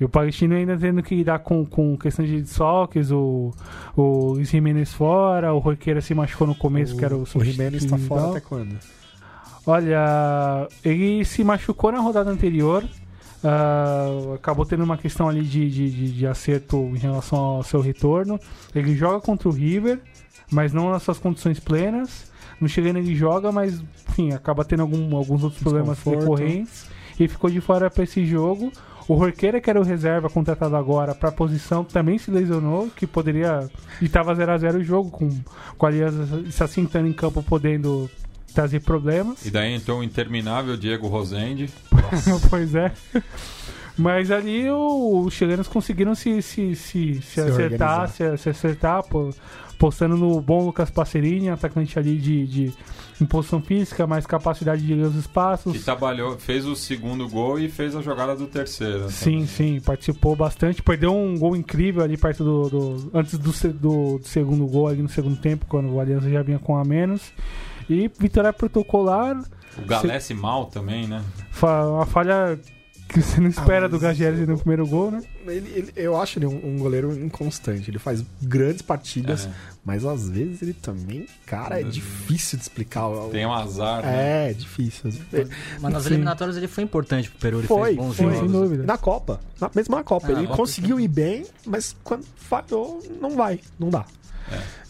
E 0.00 0.04
o 0.04 0.08
Palestino 0.08 0.54
ainda 0.56 0.76
tendo 0.76 1.02
que 1.02 1.14
lidar 1.14 1.38
com, 1.40 1.64
com 1.64 1.96
questão 1.96 2.24
de 2.24 2.40
desfalques, 2.40 3.10
o, 3.12 3.52
o 3.96 4.32
Luiz 4.32 4.48
Jimenez 4.50 4.92
fora, 4.92 5.52
o 5.52 5.58
Roqueira 5.58 6.00
se 6.00 6.12
machucou 6.14 6.46
no 6.46 6.54
começo, 6.54 6.96
que 6.96 7.04
era 7.04 7.16
o 7.16 7.22
o 7.22 7.44
Jimenez 7.44 7.84
tá 7.84 7.90
substituto 7.90 8.08
fora 8.08 8.30
até 8.30 8.40
quando? 8.40 8.76
Olha, 9.66 10.66
ele 10.84 11.24
se 11.24 11.44
machucou 11.44 11.92
na 11.92 12.00
rodada 12.00 12.30
anterior. 12.30 12.84
ah, 13.44 14.34
acabou 14.34 14.64
tendo 14.64 14.82
uma 14.82 14.96
questão 14.96 15.28
ali 15.28 15.42
de, 15.42 15.70
de, 15.70 15.90
de- 15.90 16.12
de 16.12 16.26
acerto 16.26 16.76
em 16.94 16.98
relação 16.98 17.38
ao 17.38 17.62
seu 17.62 17.80
retorno. 17.80 18.40
Ele 18.74 18.96
joga 18.96 19.20
contra 19.20 19.48
o 19.48 19.52
River, 19.52 20.00
mas 20.50 20.72
não 20.72 20.90
nas 20.90 21.02
suas 21.02 21.18
condições 21.18 21.60
plenas. 21.60 22.31
No 22.62 22.68
chegando 22.68 22.98
ele 22.98 23.14
joga, 23.14 23.50
mas 23.50 23.82
enfim, 24.08 24.32
acaba 24.32 24.64
tendo 24.64 24.82
algum- 24.82 25.16
alguns 25.16 25.42
outros 25.42 25.60
problemas 25.62 25.98
recorrentes. 26.20 26.86
E 27.18 27.26
ficou 27.28 27.50
de 27.50 27.60
fora 27.60 27.90
para 27.90 28.04
esse 28.04 28.24
jogo. 28.24 28.72
O 29.08 29.14
Roqueira, 29.14 29.60
que 29.60 29.68
era 29.68 29.80
o 29.80 29.82
reserva 29.84 30.30
contratado 30.30 30.76
agora 30.76 31.12
para 31.14 31.28
a 31.28 31.32
posição, 31.32 31.82
também 31.84 32.18
se 32.18 32.30
lesionou, 32.30 32.88
que 32.94 33.04
poderia. 33.06 33.68
E 34.00 34.04
estava 34.04 34.32
0x0 34.34 34.76
o 34.78 34.84
jogo, 34.84 35.10
com, 35.10 35.28
com 35.76 35.86
a 35.86 35.88
Aliança 35.88 36.42
se 36.50 36.62
assentando 36.62 37.08
em 37.08 37.12
campo, 37.12 37.42
podendo 37.42 38.08
trazer 38.54 38.80
problemas. 38.80 39.44
E 39.44 39.50
daí 39.50 39.74
entrou 39.74 39.98
o 40.00 40.04
interminável 40.04 40.76
Diego 40.76 41.08
Rosende. 41.08 41.68
pois 42.48 42.74
é. 42.76 42.92
Mas 43.98 44.30
ali 44.30 44.70
o- 44.70 45.24
os 45.26 45.34
chilenos 45.34 45.68
conseguiram 45.68 46.14
se, 46.14 46.40
se, 46.40 46.74
se, 46.76 47.14
se, 47.16 47.22
Se 47.22 47.40
acertar, 47.40 48.08
se, 48.08 48.38
se 48.38 48.48
acertar, 48.48 49.02
pô, 49.02 49.30
postando 49.82 50.16
no 50.16 50.40
bom 50.40 50.64
Lucas 50.64 50.90
Passerini, 50.90 51.48
atacante 51.50 51.98
ali 51.98 52.16
de, 52.16 52.46
de 52.46 52.72
imposição 53.20 53.60
física, 53.60 54.06
mais 54.06 54.24
capacidade 54.24 54.86
de 54.86 54.94
ler 54.94 55.06
os 55.06 55.16
espaços. 55.16 55.72
Que 55.72 55.80
trabalhou, 55.80 56.38
fez 56.38 56.64
o 56.64 56.76
segundo 56.76 57.28
gol 57.28 57.58
e 57.58 57.68
fez 57.68 57.96
a 57.96 58.00
jogada 58.00 58.36
do 58.36 58.46
terceiro. 58.46 59.10
Sim, 59.10 59.44
sim, 59.44 59.80
participou 59.80 60.36
bastante. 60.36 60.80
Perdeu 60.84 61.12
um 61.12 61.36
gol 61.36 61.56
incrível 61.56 62.00
ali 62.04 62.16
perto 62.16 62.44
do. 62.44 62.68
do- 62.70 63.10
antes 63.12 63.36
do, 63.36 63.52
se- 63.52 63.68
do, 63.72 64.18
do 64.20 64.24
segundo 64.28 64.64
gol, 64.68 64.86
ali 64.86 65.02
no 65.02 65.08
segundo 65.08 65.36
tempo, 65.36 65.66
quando 65.68 65.90
o 65.92 65.98
Aliança 65.98 66.30
já 66.30 66.42
vinha 66.42 66.60
com 66.60 66.76
a 66.76 66.84
menos. 66.84 67.32
E 67.90 68.08
vitória 68.20 68.52
protocolar. 68.52 69.42
O 69.76 69.84
Galesse 69.84 70.32
mal 70.32 70.66
também, 70.66 71.08
né? 71.08 71.24
Fa- 71.50 71.88
Uma 71.88 72.06
falha 72.06 72.56
que 73.08 73.20
você 73.20 73.40
não 73.40 73.48
espera 73.50 73.84
Ah, 73.86 73.88
do 73.88 73.98
Gagliardi 73.98 74.46
no 74.46 74.56
primeiro 74.58 74.86
gol, 74.86 75.10
né? 75.10 75.22
Ele, 75.46 75.70
ele- 75.74 75.92
eu 75.96 76.18
acho 76.20 76.38
ele 76.38 76.46
um, 76.46 76.74
um 76.74 76.78
goleiro 76.78 77.12
inconstante. 77.12 77.90
Ele 77.90 77.98
faz 77.98 78.24
grandes 78.42 78.80
partidas, 78.82 79.46
É, 79.46 79.50
mas 79.84 80.04
às 80.04 80.28
vezes 80.30 80.62
ele 80.62 80.72
também, 80.72 81.26
cara, 81.44 81.78
é 81.80 81.82
difícil 81.82 82.56
de 82.58 82.62
explicar. 82.64 83.08
o- 83.08 83.28
tem 83.28 83.44
um 83.44 83.52
azar, 83.52 84.02
né? 84.02 84.50
É, 84.50 84.52
difícil. 84.54 85.12
Mas 85.80 85.92
nas 85.92 86.02
Sim. 86.04 86.10
eliminatórias 86.10 86.56
ele 86.56 86.68
foi 86.68 86.84
importante 86.84 87.28
pro 87.30 87.38
Peru, 87.38 87.58
ele 87.58 87.66
Foi, 87.66 87.84
fez 87.94 87.96
bons 87.96 88.16
foi. 88.16 88.24
jogos. 88.26 88.38
Sem 88.40 88.48
dúvida. 88.50 88.82
Na 88.84 88.96
Copa, 88.96 89.40
na, 89.60 89.70
mesmo 89.74 89.94
na 89.94 90.02
Copa, 90.02 90.28
Ah, 90.28 90.32
ele 90.32 90.46
Copa 90.46 90.56
conseguiu 90.56 90.98
ir 90.98 91.08
bem, 91.08 91.44
mas 91.66 91.94
quando 92.02 92.24
falhou, 92.36 93.02
não 93.20 93.30
vai, 93.36 93.60
não 93.78 93.90
dá. 93.90 94.06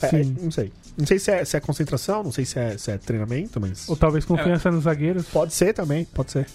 É, 0.00 0.08
Sim. 0.08 0.36
não 0.40 0.50
sei. 0.50 0.72
Não 0.96 1.06
sei 1.06 1.18
se 1.18 1.30
é, 1.30 1.44
se 1.44 1.56
é 1.56 1.60
concentração, 1.60 2.22
não 2.22 2.30
sei 2.32 2.44
se 2.44 2.58
é, 2.58 2.76
se 2.76 2.90
é 2.90 2.98
treinamento, 2.98 3.58
mas. 3.60 3.88
Ou 3.88 3.96
talvez 3.96 4.24
confiança 4.24 4.70
nos 4.70 4.84
zagueiros. 4.84 5.26
Pode 5.26 5.54
ser 5.54 5.72
também, 5.72 6.04
pode 6.04 6.30
ser. 6.32 6.46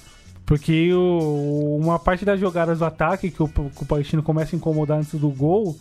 Porque 0.47 0.91
o- 0.93 1.77
uma 1.79 1.99
parte 1.99 2.23
das 2.25 2.39
jogadas 2.39 2.79
do 2.79 2.85
ataque 2.85 3.29
que 3.29 3.43
o, 3.43 3.47
que 3.49 3.83
o 3.83 3.85
Palestino 3.85 4.23
começa 4.23 4.55
a 4.55 4.57
incomodar 4.57 4.97
antes 4.97 5.13
do 5.19 5.29
gol, 5.29 5.77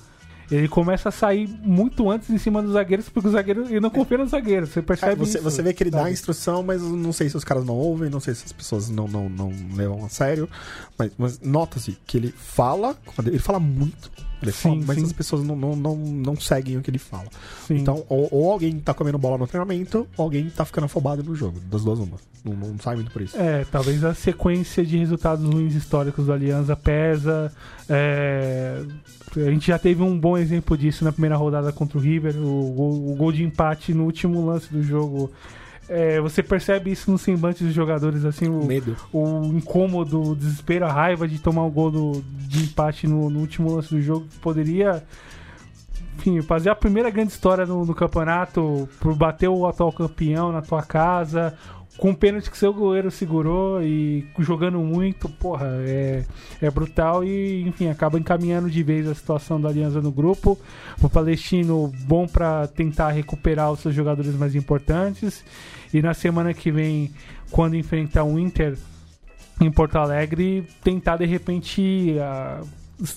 ele 0.51 0.67
começa 0.69 1.09
a 1.09 1.13
sair 1.13 1.49
muito 1.63 2.11
antes 2.11 2.29
em 2.31 2.37
cima 2.39 2.61
dos 2.63 2.73
zagueiros, 2.73 3.09
porque 3.09 3.29
o 3.29 3.31
zagueiro 3.31 3.65
ele 3.69 3.79
não 3.81 3.91
confia 3.91 4.19
nos 4.19 4.31
zagueiros. 4.31 4.71
Você 4.71 4.81
É, 4.81 4.83
percebe 4.83 5.15
você, 5.17 5.39
isso, 5.39 5.43
você 5.43 5.63
vê 5.63 5.73
que 5.73 5.83
ele 5.85 5.91
dá 5.91 5.99
a 5.99 6.01
sabe? 6.03 6.13
instrução, 6.13 6.63
mas 6.65 6.83
não 6.83 7.13
sei 7.13 7.29
se 7.29 7.37
os 7.37 7.45
caras 7.45 7.65
não 7.65 7.75
ouvem, 7.75 8.11
não 8.11 8.19
sei 8.21 8.35
se 8.35 8.45
as 8.45 8.53
pessoas 8.53 8.91
não, 8.91 9.07
não, 9.09 9.29
não 9.29 9.53
levam 9.75 10.05
a 10.05 10.09
sério. 10.09 10.49
Mas, 10.99 11.13
mas 11.17 11.41
nota-se 11.41 11.97
que 12.05 12.17
ele 12.17 12.35
fala, 12.37 12.97
ele 13.25 13.39
fala 13.39 13.61
muito, 13.61 14.11
ele 14.43 14.53
Sim, 14.53 14.63
fala, 14.63 14.77
mas 14.87 14.97
sim. 14.99 15.05
as 15.05 15.13
pessoas 15.13 15.43
não, 15.43 15.57
não, 15.57 15.75
não, 15.75 15.97
não 15.97 16.37
seguem 16.37 16.77
o 16.77 16.83
que 16.83 16.91
ele 16.91 16.99
fala. 16.99 17.27
Sim. 17.67 17.77
Então, 17.79 18.05
ou, 18.09 18.29
ou 18.31 18.53
alguém 18.53 18.79
tá 18.79 18.93
comendo 18.93 19.17
bola 19.19 19.39
no 19.39 19.47
treinamento, 19.47 20.07
ou 20.17 20.25
alguém 20.25 20.49
tá 20.51 20.65
ficando 20.65 20.85
afobado 20.85 21.23
no 21.23 21.35
jogo. 21.35 21.59
Das 21.71 21.83
duas, 21.83 21.99
uma. 21.99 22.17
Não, 22.45 22.53
não 22.55 22.79
sai 22.79 22.97
muito 22.97 23.11
por 23.11 23.23
isso. 23.23 23.37
É, 23.37 23.65
talvez 23.65 24.05
a 24.05 24.15
sequência 24.15 24.85
de 24.85 24.99
resultados 24.99 25.45
ruins 25.45 25.75
históricos 25.75 26.27
do 26.27 26.33
Aliança 26.33 26.77
pesa. 26.77 27.53
É, 27.89 28.83
a 29.37 29.51
gente 29.51 29.67
já 29.69 29.79
teve 29.79 30.03
um 30.03 30.19
bom 30.19 30.37
exemplo 30.39 30.77
disso 30.77 31.05
na 31.05 31.13
primeira 31.13 31.37
rodada 31.37 31.73
contra 31.73 31.99
o 31.99 32.01
River. 32.01 32.37
O, 32.37 32.73
gol- 32.73 33.13
o 33.13 33.15
gol 33.17 33.33
de 33.33 33.43
empate 33.43 33.93
no 33.95 34.05
último 34.05 34.45
lance 34.47 34.73
do 34.73 34.83
jogo 34.83 35.31
é, 35.89 36.21
você 36.21 36.43
percebe 36.43 36.91
isso 36.91 37.11
no 37.11 37.19
semblante 37.19 37.63
dos 37.65 37.73
jogadores, 37.73 38.25
assim, 38.25 38.49
o, 38.49 38.65
Medo. 38.65 38.97
o 39.13 39.45
incômodo, 39.55 40.21
o 40.31 40.37
desespero, 40.37 40.85
a 40.87 40.93
raiva 40.93 41.27
de 41.29 41.39
tomar 41.39 41.65
o 41.65 41.71
gol 41.71 41.91
do- 41.91 42.25
de 42.49 42.65
empate 42.65 43.07
no, 43.07 43.31
no 43.31 43.41
último 43.41 43.75
lance 43.75 43.91
do 43.95 44.01
jogo, 44.03 44.27
que 44.27 44.39
poderia, 44.39 45.03
enfim, 46.19 46.41
fazer 46.43 46.71
a 46.71 46.75
primeira 46.75 47.11
grande 47.11 47.33
história 47.33 47.65
no, 47.67 47.85
no 47.85 47.95
campeonato, 47.95 48.89
por 49.01 49.15
bater 49.15 49.49
o 49.49 49.67
atual 49.67 49.93
campeão 49.93 50.51
na 50.53 50.63
tua 50.63 50.83
casa, 50.83 51.57
com 51.99 52.11
o 52.11 52.15
pênalti 52.15 52.51
que 52.51 52.59
seu 52.59 52.75
goleiro 52.75 53.11
segurou 53.11 53.83
e 53.83 54.27
jogando 54.41 54.79
muito, 54.81 55.31
porra, 55.31 55.67
é, 55.87 56.27
é 56.61 56.71
brutal 56.71 57.25
e, 57.25 57.63
enfim, 57.67 57.89
acaba 57.89 58.19
encaminhando 58.19 58.69
de 58.69 58.83
vez 58.83 59.09
a 59.09 59.15
situação 59.15 59.59
da 59.59 59.71
Aliança 59.71 60.03
no 60.03 60.13
grupo. 60.13 60.59
O 61.01 61.09
Palestino 61.09 61.91
bom 62.07 62.27
pra 62.27 62.67
tentar 62.67 63.13
recuperar 63.13 63.73
os 63.73 63.81
seus 63.81 63.95
jogadores 63.95 64.35
mais 64.35 64.55
importantes. 64.55 65.43
E 65.93 66.03
na 66.03 66.15
semana 66.15 66.53
que 66.55 66.71
vem, 66.71 67.11
quando 67.51 67.77
enfrentar 67.77 68.25
o 68.25 68.39
Inter 68.39 68.77
em 69.61 69.71
Porto 69.71 69.97
Alegre, 69.97 70.67
tentar 70.83 71.17
de 71.17 71.27
repente 71.27 72.17
a- 72.21 72.61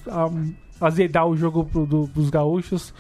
a- 0.08 0.86
azedar 0.88 1.28
o 1.28 1.36
jogo 1.36 1.66
pro- 1.66 1.86
do- 1.86 2.08
dos 2.08 2.30
gaúchos. 2.30 2.94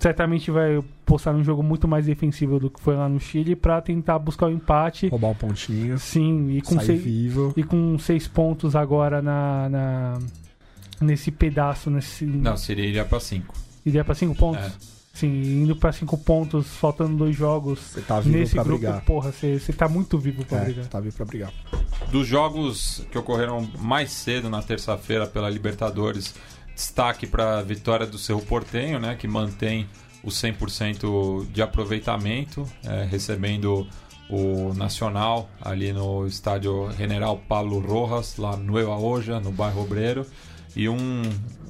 Certamente 0.00 0.50
vai 0.52 0.80
postar 1.04 1.34
um 1.34 1.42
jogo 1.42 1.60
muito 1.62 1.88
mais 1.88 2.06
defensivo 2.06 2.60
do 2.60 2.70
que 2.70 2.80
foi 2.80 2.94
lá 2.94 3.08
no 3.08 3.18
Chile 3.18 3.56
pra 3.56 3.80
tentar 3.82 4.18
buscar 4.20 4.46
o 4.46 4.50
empate. 4.50 5.08
Roubar 5.08 5.30
um 5.30 5.34
pontinho. 5.34 5.98
Sim, 5.98 6.50
e 6.52 6.62
com, 6.62 6.76
sair 6.76 6.86
seis, 6.86 7.02
vivo. 7.02 7.52
e 7.56 7.64
com 7.64 7.98
seis 7.98 8.28
pontos 8.28 8.76
agora 8.76 9.20
na, 9.20 9.68
na- 9.68 10.18
nesse 11.00 11.32
pedaço, 11.32 11.90
nesse 11.90 12.24
Não, 12.24 12.56
seria 12.56 12.86
iria 12.86 13.04
pra 13.04 13.18
5. 13.18 13.52
iria 13.84 14.04
pra 14.04 14.14
cinco 14.14 14.36
pontos. 14.36 14.64
É. 14.64 14.97
Sim, 15.18 15.62
indo 15.62 15.74
pra 15.74 15.92
cinco 15.92 16.16
pontos, 16.16 16.66
faltando 16.76 17.16
dois 17.16 17.34
jogos 17.36 17.80
Você 17.80 18.00
tá 18.02 18.20
vivo 18.20 18.38
nesse 18.38 18.54
pra 18.54 18.62
grupo, 18.62 18.78
brigar. 18.80 19.04
porra, 19.04 19.32
você 19.32 19.58
você 19.58 19.72
tá 19.72 19.88
muito 19.88 20.16
vivo 20.18 20.44
pra 20.44 20.58
É, 20.58 20.64
brigar. 20.66 20.86
tá 20.86 21.00
vivo 21.00 21.16
pra 21.16 21.26
brigar. 21.26 21.52
Dos 22.10 22.26
jogos 22.26 23.04
que 23.10 23.18
ocorreram 23.18 23.68
mais 23.80 24.10
cedo 24.12 24.48
na 24.48 24.62
terça-feira 24.62 25.26
pela 25.26 25.50
Libertadores, 25.50 26.34
destaque 26.74 27.26
para 27.26 27.58
a 27.58 27.62
vitória 27.62 28.06
do 28.06 28.16
Cerro 28.16 28.40
Portenho, 28.42 29.00
né, 29.00 29.16
que 29.16 29.26
mantém 29.26 29.88
o 30.22 30.28
100% 30.30 31.46
de 31.52 31.62
aproveitamento, 31.62 32.64
é, 32.84 33.04
recebendo 33.04 33.86
o 34.30 34.72
Nacional 34.74 35.48
ali 35.60 35.92
no 35.92 36.26
estádio 36.26 36.90
General 36.96 37.36
Pablo 37.48 37.78
Rojas, 37.80 38.36
lá 38.36 38.56
no 38.56 38.64
Nueva 38.64 38.96
Oja, 38.96 39.40
no 39.40 39.50
bairro 39.50 39.82
Obreiro. 39.82 40.26
E 40.78 40.88
um, 40.88 41.22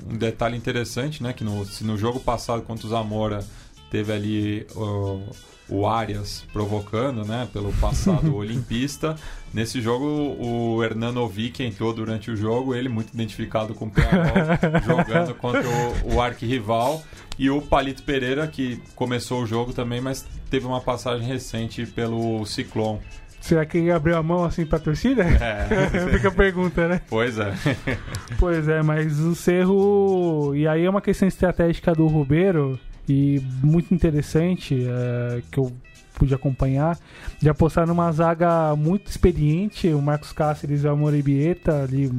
um 0.06 0.16
detalhe 0.18 0.54
interessante, 0.54 1.22
né, 1.22 1.32
que 1.32 1.42
no, 1.42 1.64
se 1.64 1.82
no 1.82 1.96
jogo 1.96 2.20
passado 2.20 2.60
contra 2.60 2.86
o 2.86 2.90
Zamora 2.90 3.42
teve 3.90 4.12
ali 4.12 4.66
o, 4.76 5.22
o 5.66 5.86
Arias 5.86 6.44
provocando, 6.52 7.24
né, 7.24 7.48
pelo 7.50 7.72
passado 7.72 8.36
olimpista, 8.36 9.16
nesse 9.52 9.80
jogo 9.80 10.04
o 10.04 10.84
Hernanovic 10.84 11.62
entrou 11.62 11.94
durante 11.94 12.30
o 12.30 12.36
jogo, 12.36 12.74
ele 12.74 12.90
muito 12.90 13.14
identificado 13.14 13.74
com 13.74 13.86
o 13.86 13.90
Penharol, 13.90 14.34
jogando 14.84 15.34
contra 15.34 15.66
o, 15.66 16.16
o 16.16 16.20
arquirrival, 16.20 17.02
e 17.38 17.48
o 17.48 17.62
Palito 17.62 18.02
Pereira, 18.02 18.46
que 18.46 18.82
começou 18.94 19.42
o 19.42 19.46
jogo 19.46 19.72
também, 19.72 20.02
mas 20.02 20.26
teve 20.50 20.66
uma 20.66 20.82
passagem 20.82 21.26
recente 21.26 21.86
pelo 21.86 22.44
Ciclone. 22.44 23.00
Será 23.40 23.64
que 23.64 23.78
ele 23.78 23.90
abriu 23.90 24.16
a 24.16 24.22
mão 24.22 24.44
assim 24.44 24.66
pra 24.66 24.78
torcida? 24.78 25.22
É, 25.22 25.88
Fica 26.12 26.28
a 26.28 26.32
pergunta, 26.32 26.88
né? 26.88 27.00
pois 27.08 27.38
é. 27.38 27.52
Pois 28.38 28.68
é, 28.68 28.82
mas 28.82 29.18
o 29.20 29.34
Cerro. 29.34 30.52
E 30.54 30.66
aí 30.66 30.84
é 30.84 30.90
uma 30.90 31.00
questão 31.00 31.26
estratégica 31.26 31.92
do 31.92 32.06
Rubeiro 32.06 32.78
e 33.08 33.40
muito 33.62 33.94
interessante 33.94 34.86
é, 34.88 35.42
que 35.50 35.58
eu 35.58 35.72
pude 36.14 36.34
acompanhar 36.34 36.98
de 37.40 37.48
apostar 37.48 37.86
numa 37.86 38.10
zaga 38.12 38.74
muito 38.76 39.08
experiente, 39.08 39.88
o 39.88 40.02
Marcos 40.02 40.32
Cáceres 40.32 40.82
e 40.82 40.86
o 40.86 40.90
Amoribieta 40.90 41.82
ali 41.84 42.10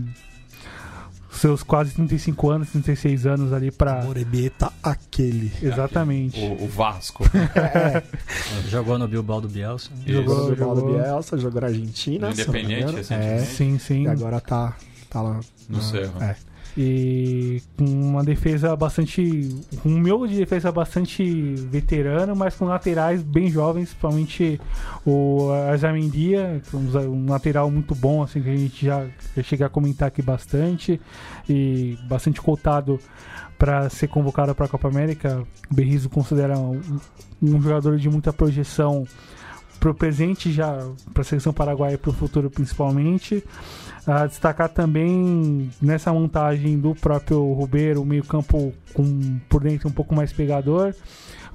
seus 1.39 1.63
quase 1.63 1.93
35 1.93 2.49
anos, 2.49 2.69
36 2.69 3.25
anos 3.25 3.53
ali 3.53 3.71
pra 3.71 4.03
Morebeta 4.03 4.71
aquele. 4.83 5.51
exatamente. 5.61 6.39
O, 6.39 6.63
o 6.63 6.67
Vasco. 6.67 7.23
Jogou 8.69 8.97
no 8.97 9.07
Bilbao 9.07 9.41
do 9.41 9.47
Bielsa. 9.47 9.89
Jogou, 10.05 10.35
Jogou 10.35 10.49
no 10.49 10.55
Bilbao 10.55 10.75
do. 10.75 10.93
Bielsa, 10.97 11.37
jogou 11.37 11.61
na 11.61 11.67
Argentina. 11.67 12.27
No 12.27 12.33
Independente, 12.33 12.95
recentemente. 12.95 13.41
É, 13.41 13.45
Sim, 13.45 13.79
sim. 13.79 14.03
e 14.03 14.07
agora 14.07 14.39
tá, 14.39 14.75
tá 15.09 15.21
lá. 15.21 15.39
No 15.67 15.77
na- 15.77 15.83
Cerro. 15.83 16.23
É. 16.23 16.35
E 16.77 17.61
com 17.77 17.85
uma 17.85 18.23
defesa 18.23 18.75
bastante. 18.75 19.49
Um 19.85 19.99
miolo 19.99 20.27
de 20.27 20.37
defesa 20.37 20.71
bastante 20.71 21.23
veterano, 21.69 22.35
mas 22.35 22.55
com 22.55 22.65
laterais 22.65 23.21
bem 23.21 23.49
jovens, 23.49 23.89
principalmente 23.89 24.61
o 25.05 25.51
Arzamendia, 25.51 26.61
que 26.69 26.75
é 26.75 26.99
um 26.99 27.29
lateral 27.29 27.69
muito 27.69 27.93
bom, 27.95 28.23
assim, 28.23 28.41
que 28.41 28.49
a 28.49 28.55
gente 28.55 28.85
já, 28.85 29.05
já 29.35 29.43
chega 29.43 29.65
a 29.65 29.69
comentar 29.69 30.07
aqui 30.07 30.21
bastante. 30.21 30.99
E 31.49 31.97
bastante 32.07 32.41
cotado 32.41 32.99
para 33.57 33.89
ser 33.89 34.07
convocado 34.07 34.55
para 34.55 34.65
a 34.65 34.69
Copa 34.69 34.87
América. 34.87 35.43
O 35.69 35.75
Berrizo 35.75 36.09
considera 36.09 36.57
um, 36.57 36.79
um 37.41 37.61
jogador 37.61 37.97
de 37.97 38.09
muita 38.09 38.31
projeção 38.31 39.05
pro 39.79 39.93
presente 39.93 40.51
já 40.51 40.77
para 41.13 41.21
a 41.21 41.25
seleção 41.25 41.53
paraguaia 41.53 41.95
e 41.95 41.97
para 41.97 42.09
o 42.09 42.13
futuro 42.13 42.49
principalmente. 42.49 43.43
A 44.09 44.25
destacar 44.25 44.69
também 44.69 45.69
nessa 45.79 46.11
montagem 46.11 46.79
do 46.79 46.95
próprio 46.95 47.53
Rubeiro, 47.53 48.01
o 48.01 48.05
meio-campo 48.05 48.73
por 49.47 49.61
dentro 49.61 49.87
um 49.87 49.91
pouco 49.91 50.15
mais 50.15 50.33
pegador. 50.33 50.95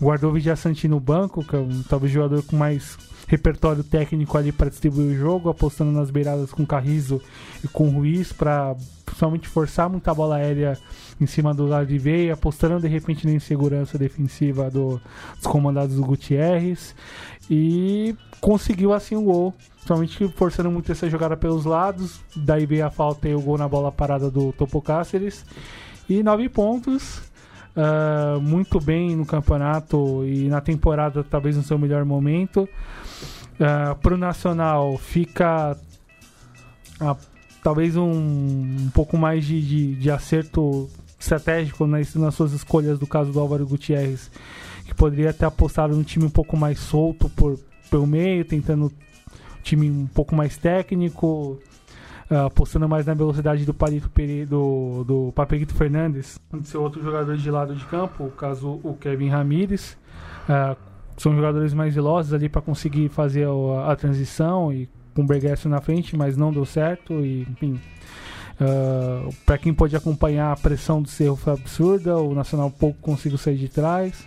Guardou 0.04 0.30
o 0.30 0.34
Vidiaçante 0.34 0.86
no 0.86 1.00
banco, 1.00 1.42
que 1.42 1.56
é 1.56 1.58
um, 1.58 1.82
talvez 1.82 2.12
o 2.12 2.14
jogador 2.14 2.42
com 2.42 2.56
mais 2.56 2.98
repertório 3.26 3.82
técnico 3.82 4.36
ali 4.36 4.52
para 4.52 4.68
distribuir 4.68 5.06
o 5.12 5.14
jogo, 5.16 5.48
apostando 5.48 5.90
nas 5.90 6.10
beiradas 6.10 6.52
com 6.52 6.66
Carrizo 6.66 7.22
e 7.64 7.68
com 7.68 7.88
Ruiz 7.88 8.30
para 8.34 8.76
principalmente 9.06 9.48
forçar 9.48 9.88
muita 9.88 10.12
bola 10.12 10.36
aérea 10.36 10.76
em 11.18 11.24
cima 11.26 11.54
do 11.54 11.66
lado 11.66 11.86
de 11.86 11.96
veia, 11.96 12.34
apostando 12.34 12.78
de 12.80 12.88
repente 12.88 13.26
na 13.26 13.32
insegurança 13.32 13.96
defensiva 13.96 14.70
do- 14.70 15.00
dos 15.36 15.46
comandados 15.46 15.96
do 15.96 16.04
Gutierrez 16.04 16.94
e 17.48 18.14
conseguiu 18.42 18.92
assim 18.92 19.16
o 19.16 19.22
gol. 19.22 19.54
Principalmente 19.76 20.28
forçando 20.36 20.70
muito 20.70 20.92
essa 20.92 21.08
jogada 21.08 21.36
pelos 21.36 21.64
lados. 21.64 22.20
Daí 22.36 22.66
veio 22.66 22.86
a 22.86 22.90
falta 22.90 23.26
e 23.28 23.34
o 23.34 23.40
gol 23.40 23.56
na 23.56 23.68
bola 23.68 23.90
parada 23.90 24.30
do 24.30 24.52
Topo 24.52 24.82
Cáceres. 24.82 25.44
E 26.08 26.22
nove 26.22 26.48
pontos. 26.48 27.22
Ah, 27.76 28.38
muito 28.40 28.80
bem 28.80 29.16
no 29.16 29.26
campeonato 29.26 30.24
e 30.24 30.48
na 30.48 30.60
temporada, 30.60 31.24
talvez 31.24 31.56
no 31.56 31.62
seu 31.62 31.78
melhor 31.78 32.04
momento. 32.04 32.68
Ah, 33.60 33.96
pro 34.00 34.16
Nacional 34.16 34.96
fica 34.98 35.76
talvez 37.62 37.96
um, 37.96 38.10
um 38.10 38.90
pouco 38.94 39.16
mais 39.16 39.44
de, 39.44 39.60
de, 39.60 39.94
de 39.96 40.10
acerto 40.10 40.88
estratégico 41.18 41.87
nas, 41.87 42.14
nas 42.14 42.34
suas 42.34 42.52
escolhas 42.52 42.98
do 42.98 43.06
caso 43.06 43.32
do 43.32 43.40
Álvaro 43.40 43.66
Gutierrez, 43.66 44.30
que 44.87 44.94
poderia 44.94 45.32
ter 45.32 45.46
apostado 45.46 45.96
no 45.96 46.04
time 46.04 46.26
um 46.26 46.30
pouco 46.30 46.56
mais 46.56 46.78
solto 46.78 47.28
por, 47.30 47.58
pelo 47.90 48.06
meio, 48.06 48.44
tentando 48.44 48.87
um 48.87 48.90
time 49.62 49.90
um 49.90 50.06
pouco 50.06 50.37
mais 50.37 50.56
técnico, 50.56 51.58
ah, 52.30 52.46
apostando 52.46 52.88
mais 52.88 53.06
na 53.06 53.14
velocidade 53.14 53.64
do 53.64 53.74
Palito 53.74 54.08
Pere, 54.10 54.46
do, 54.46 55.04
do 55.04 55.32
Papeguito 55.34 55.74
Fernandes, 55.74 56.38
de 56.52 56.66
ser 56.66 56.78
outro 56.78 57.02
jogador 57.02 57.37
de 57.37 57.50
lado 57.50 57.74
de 57.74 57.84
campo, 57.87 58.24
o 58.24 58.30
caso 58.30 58.80
o 58.82 58.96
Kevin 58.98 59.28
Ramírez. 59.28 59.96
Ah, 60.48 60.76
são 61.16 61.34
jogadores 61.34 61.72
mais 61.72 61.94
velozes 61.94 62.32
ali 62.32 62.48
para 62.48 62.60
conseguir 62.60 63.08
fazer 63.08 63.46
a, 63.46 63.92
a 63.92 63.96
transição 63.96 64.72
e 64.72 64.88
com 65.14 65.22
o 65.22 65.68
na 65.68 65.80
frente, 65.80 66.16
mas 66.16 66.37
não 66.37 66.52
deu 66.52 66.64
certo 66.64 67.24
e 67.24 67.42
enfim. 67.42 67.80
para 69.46 69.58
quem 69.58 69.72
pode 69.72 69.94
acompanhar 69.94 70.50
a 70.50 70.56
pressão 70.56 71.00
do 71.00 71.08
Cerro 71.08 71.37
foi 71.37 71.52
absurda, 71.52 72.16
o 72.16 72.34
Nacional 72.34 72.68
pouco 72.68 72.98
conseguiu 73.00 73.38
sair 73.38 73.56
de 73.56 73.68
trás, 73.68 74.26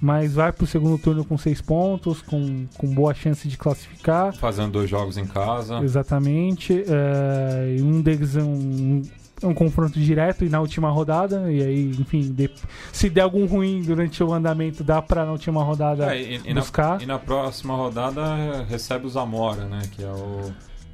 mas 0.00 0.34
vai 0.34 0.52
para 0.52 0.64
o 0.64 0.66
segundo 0.66 0.96
turno 0.98 1.24
com 1.24 1.36
seis 1.36 1.60
pontos, 1.60 2.22
com, 2.22 2.66
com 2.76 2.86
boa 2.88 3.12
chance 3.14 3.48
de 3.48 3.56
classificar. 3.56 4.34
Fazendo 4.34 4.72
dois 4.72 4.88
jogos 4.88 5.16
em 5.18 5.26
casa. 5.26 5.78
Exatamente. 5.80 6.84
é, 6.86 7.76
um 7.82 8.00
deles 8.00 8.36
é 8.36 8.42
um, 8.42 9.02
é 9.42 9.46
um 9.46 9.54
confronto 9.54 9.98
direto 9.98 10.44
e 10.44 10.48
na 10.48 10.60
última 10.60 10.90
rodada. 10.90 11.50
E 11.52 11.62
aí, 11.62 11.90
enfim, 11.98 12.32
de- 12.32 12.50
se 12.92 13.08
der 13.10 13.22
algum 13.22 13.46
ruim 13.46 13.82
durante 13.82 14.22
o 14.22 14.32
andamento, 14.32 14.82
dá 14.84 15.00
pra 15.02 15.24
na 15.24 15.32
última 15.32 15.62
rodada 15.62 16.14
É, 16.14 16.20
e, 16.22 16.40
e 16.44 16.54
na, 16.54 16.60
buscar. 16.60 17.00
e 17.02 17.06
na 17.06 17.18
próxima 17.18 17.74
rodada 17.76 18.64
recebe 18.68 19.06
o 19.06 19.08
Zamora, 19.10 19.64
né? 19.64 19.82
Que 19.92 20.02
é 20.04 20.08
o. 20.10 20.52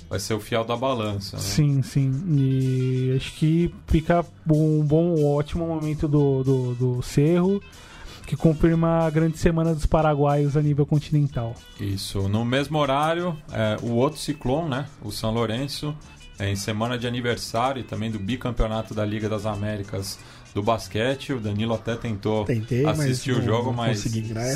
Vai 0.08 0.20
ser 0.20 0.34
o 0.34 0.38
fiel 0.40 0.64
da 0.64 0.76
balança. 0.76 1.36
Né? 1.36 1.42
Sim, 1.42 1.82
sim. 1.82 2.12
E 2.28 3.14
acho 3.16 3.32
que 3.34 3.74
fica 3.86 4.24
um 4.48 4.82
bom, 4.82 5.14
um 5.18 5.26
ótimo 5.34 5.66
momento 5.66 6.06
do, 6.06 6.44
do, 6.44 6.74
do 6.74 7.02
Cerro, 7.02 7.60
que 8.26 8.36
confirma 8.36 9.06
a 9.06 9.10
grande 9.10 9.38
semana 9.38 9.74
dos 9.74 9.86
paraguaios 9.86 10.56
a 10.56 10.62
nível 10.62 10.86
continental. 10.86 11.54
Isso. 11.80 12.28
No 12.28 12.44
mesmo 12.44 12.78
horário, 12.78 13.36
é, 13.52 13.76
o 13.82 13.92
outro 13.92 14.18
ciclone, 14.18 14.70
né? 14.70 14.86
O 15.02 15.10
São 15.10 15.32
Lourenço, 15.32 15.94
é, 16.38 16.50
em 16.50 16.56
semana 16.56 16.98
de 16.98 17.06
aniversário 17.06 17.80
e 17.80 17.84
também 17.84 18.10
do 18.10 18.18
bicampeonato 18.18 18.94
da 18.94 19.04
Liga 19.04 19.28
das 19.28 19.46
Américas 19.46 20.18
do 20.54 20.62
basquete. 20.62 21.32
O 21.32 21.40
Danilo 21.40 21.74
até 21.74 21.96
tentou 21.96 22.44
Tentei, 22.44 22.82
mas 22.82 23.00
assistir 23.00 23.32
o 23.32 23.42
jogo, 23.42 23.66
não 23.66 23.74
mas 23.74 24.04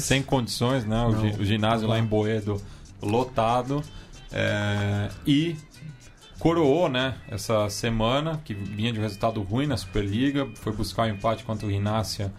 sem 0.03 0.23
condições, 0.23 0.85
né? 0.85 1.03
O, 1.05 1.13
Não, 1.13 1.21
gi- 1.21 1.41
o 1.41 1.45
ginásio 1.45 1.83
não 1.83 1.95
lá 1.95 1.99
em 1.99 2.05
Boedo 2.05 2.61
lotado. 3.03 3.83
É, 4.33 5.09
e 5.27 5.57
coroou, 6.39 6.89
né, 6.89 7.15
essa 7.29 7.69
semana, 7.69 8.41
que 8.45 8.55
vinha 8.55 8.93
de 8.93 8.99
um 8.99 9.03
resultado 9.03 9.43
ruim 9.43 9.67
na 9.67 9.77
Superliga, 9.77 10.47
foi 10.55 10.73
buscar 10.73 11.03
o 11.03 11.07
um 11.07 11.15
empate 11.15 11.45
contra 11.45 11.67
o 11.67 11.71
Rinácia, 11.71 12.33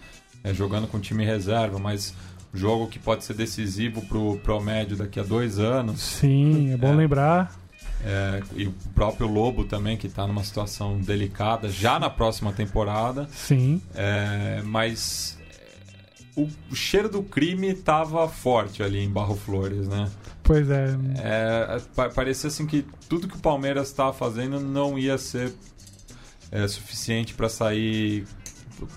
é, 0.43 0.53
jogando 0.53 0.87
com 0.87 0.99
time 0.99 1.25
reserva, 1.25 1.79
mas 1.79 2.13
jogo 2.53 2.87
que 2.87 2.99
pode 2.99 3.23
ser 3.23 3.33
decisivo 3.33 4.01
pro 4.03 4.37
Promédio 4.37 4.97
daqui 4.97 5.19
a 5.19 5.23
dois 5.23 5.59
anos. 5.59 5.99
Sim, 6.01 6.71
é 6.71 6.77
bom 6.77 6.93
é, 6.93 6.95
lembrar. 6.95 7.59
É, 8.03 8.41
e 8.55 8.65
o 8.65 8.73
próprio 8.95 9.27
Lobo 9.27 9.65
também, 9.65 9.97
que 9.97 10.07
está 10.07 10.25
numa 10.25 10.43
situação 10.43 10.99
delicada 10.99 11.69
já 11.69 11.99
na 11.99 12.09
próxima 12.09 12.53
temporada. 12.53 13.27
Sim. 13.31 13.81
É, 13.93 14.61
mas 14.63 15.37
o, 16.35 16.47
o 16.71 16.75
cheiro 16.75 17.09
do 17.09 17.21
crime 17.21 17.67
estava 17.67 18.27
forte 18.27 18.81
ali 18.81 18.99
em 18.99 19.09
Barro 19.09 19.35
Flores, 19.35 19.87
né? 19.87 20.09
Pois 20.43 20.69
é. 20.69 20.97
é 21.17 22.09
parecia 22.09 22.47
assim 22.47 22.65
que 22.65 22.85
tudo 23.07 23.27
que 23.27 23.35
o 23.35 23.39
Palmeiras 23.39 23.89
estava 23.89 24.13
fazendo 24.13 24.59
não 24.59 24.97
ia 24.97 25.17
ser 25.17 25.53
é, 26.51 26.67
suficiente 26.67 27.33
para 27.33 27.49
sair 27.49 28.25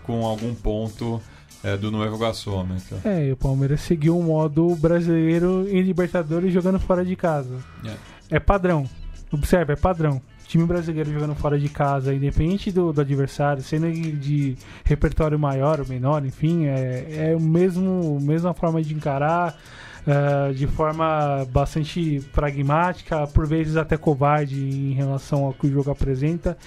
com 0.05 0.25
algum 0.25 0.55
ponto 0.55 1.21
é, 1.63 1.77
do 1.77 1.91
novo 1.91 2.19
gasômetro. 2.19 2.99
É, 3.05 3.29
e 3.29 3.33
o 3.33 3.37
Palmeiras 3.37 3.81
seguiu 3.83 4.19
um 4.19 4.23
modo 4.23 4.75
brasileiro 4.77 5.67
em 5.69 5.81
Libertadores 5.81 6.53
jogando 6.53 6.79
fora 6.79 7.05
de 7.05 7.15
casa. 7.15 7.57
É, 7.85 8.37
é 8.37 8.41
padrão. 8.41 8.89
Observe, 9.31 9.73
é 9.73 9.77
padrão. 9.77 10.21
Time 10.47 10.67
brasileiro 10.67 11.11
jogando 11.11 11.35
fora 11.35 11.59
de 11.59 11.69
casa, 11.69 12.13
independente 12.13 12.71
do, 12.71 12.93
do 12.93 13.01
adversário, 13.01 13.63
sendo 13.63 13.91
de 13.91 14.57
repertório 14.85 15.39
maior 15.39 15.81
ou 15.81 15.87
menor, 15.87 16.27
enfim, 16.27 16.67
é, 16.67 17.31
é 17.31 17.37
o 17.37 17.41
mesmo 17.41 18.21
mesma 18.21 18.53
forma 18.53 18.83
de 18.83 18.93
encarar. 18.93 19.57
Uh, 20.03 20.53
de 20.53 20.67
forma 20.67 21.47
bastante 21.53 22.21
pragmática, 22.33 23.25
por 23.29 23.47
vezes 23.47 23.77
até 23.77 23.97
covarde 23.97 24.61
em 24.61 24.95
relação 24.95 25.45
ao 25.45 25.53
que 25.55 25.69
o 25.69 25.73
jogo 25.73 25.93
apresenta. 25.93 26.59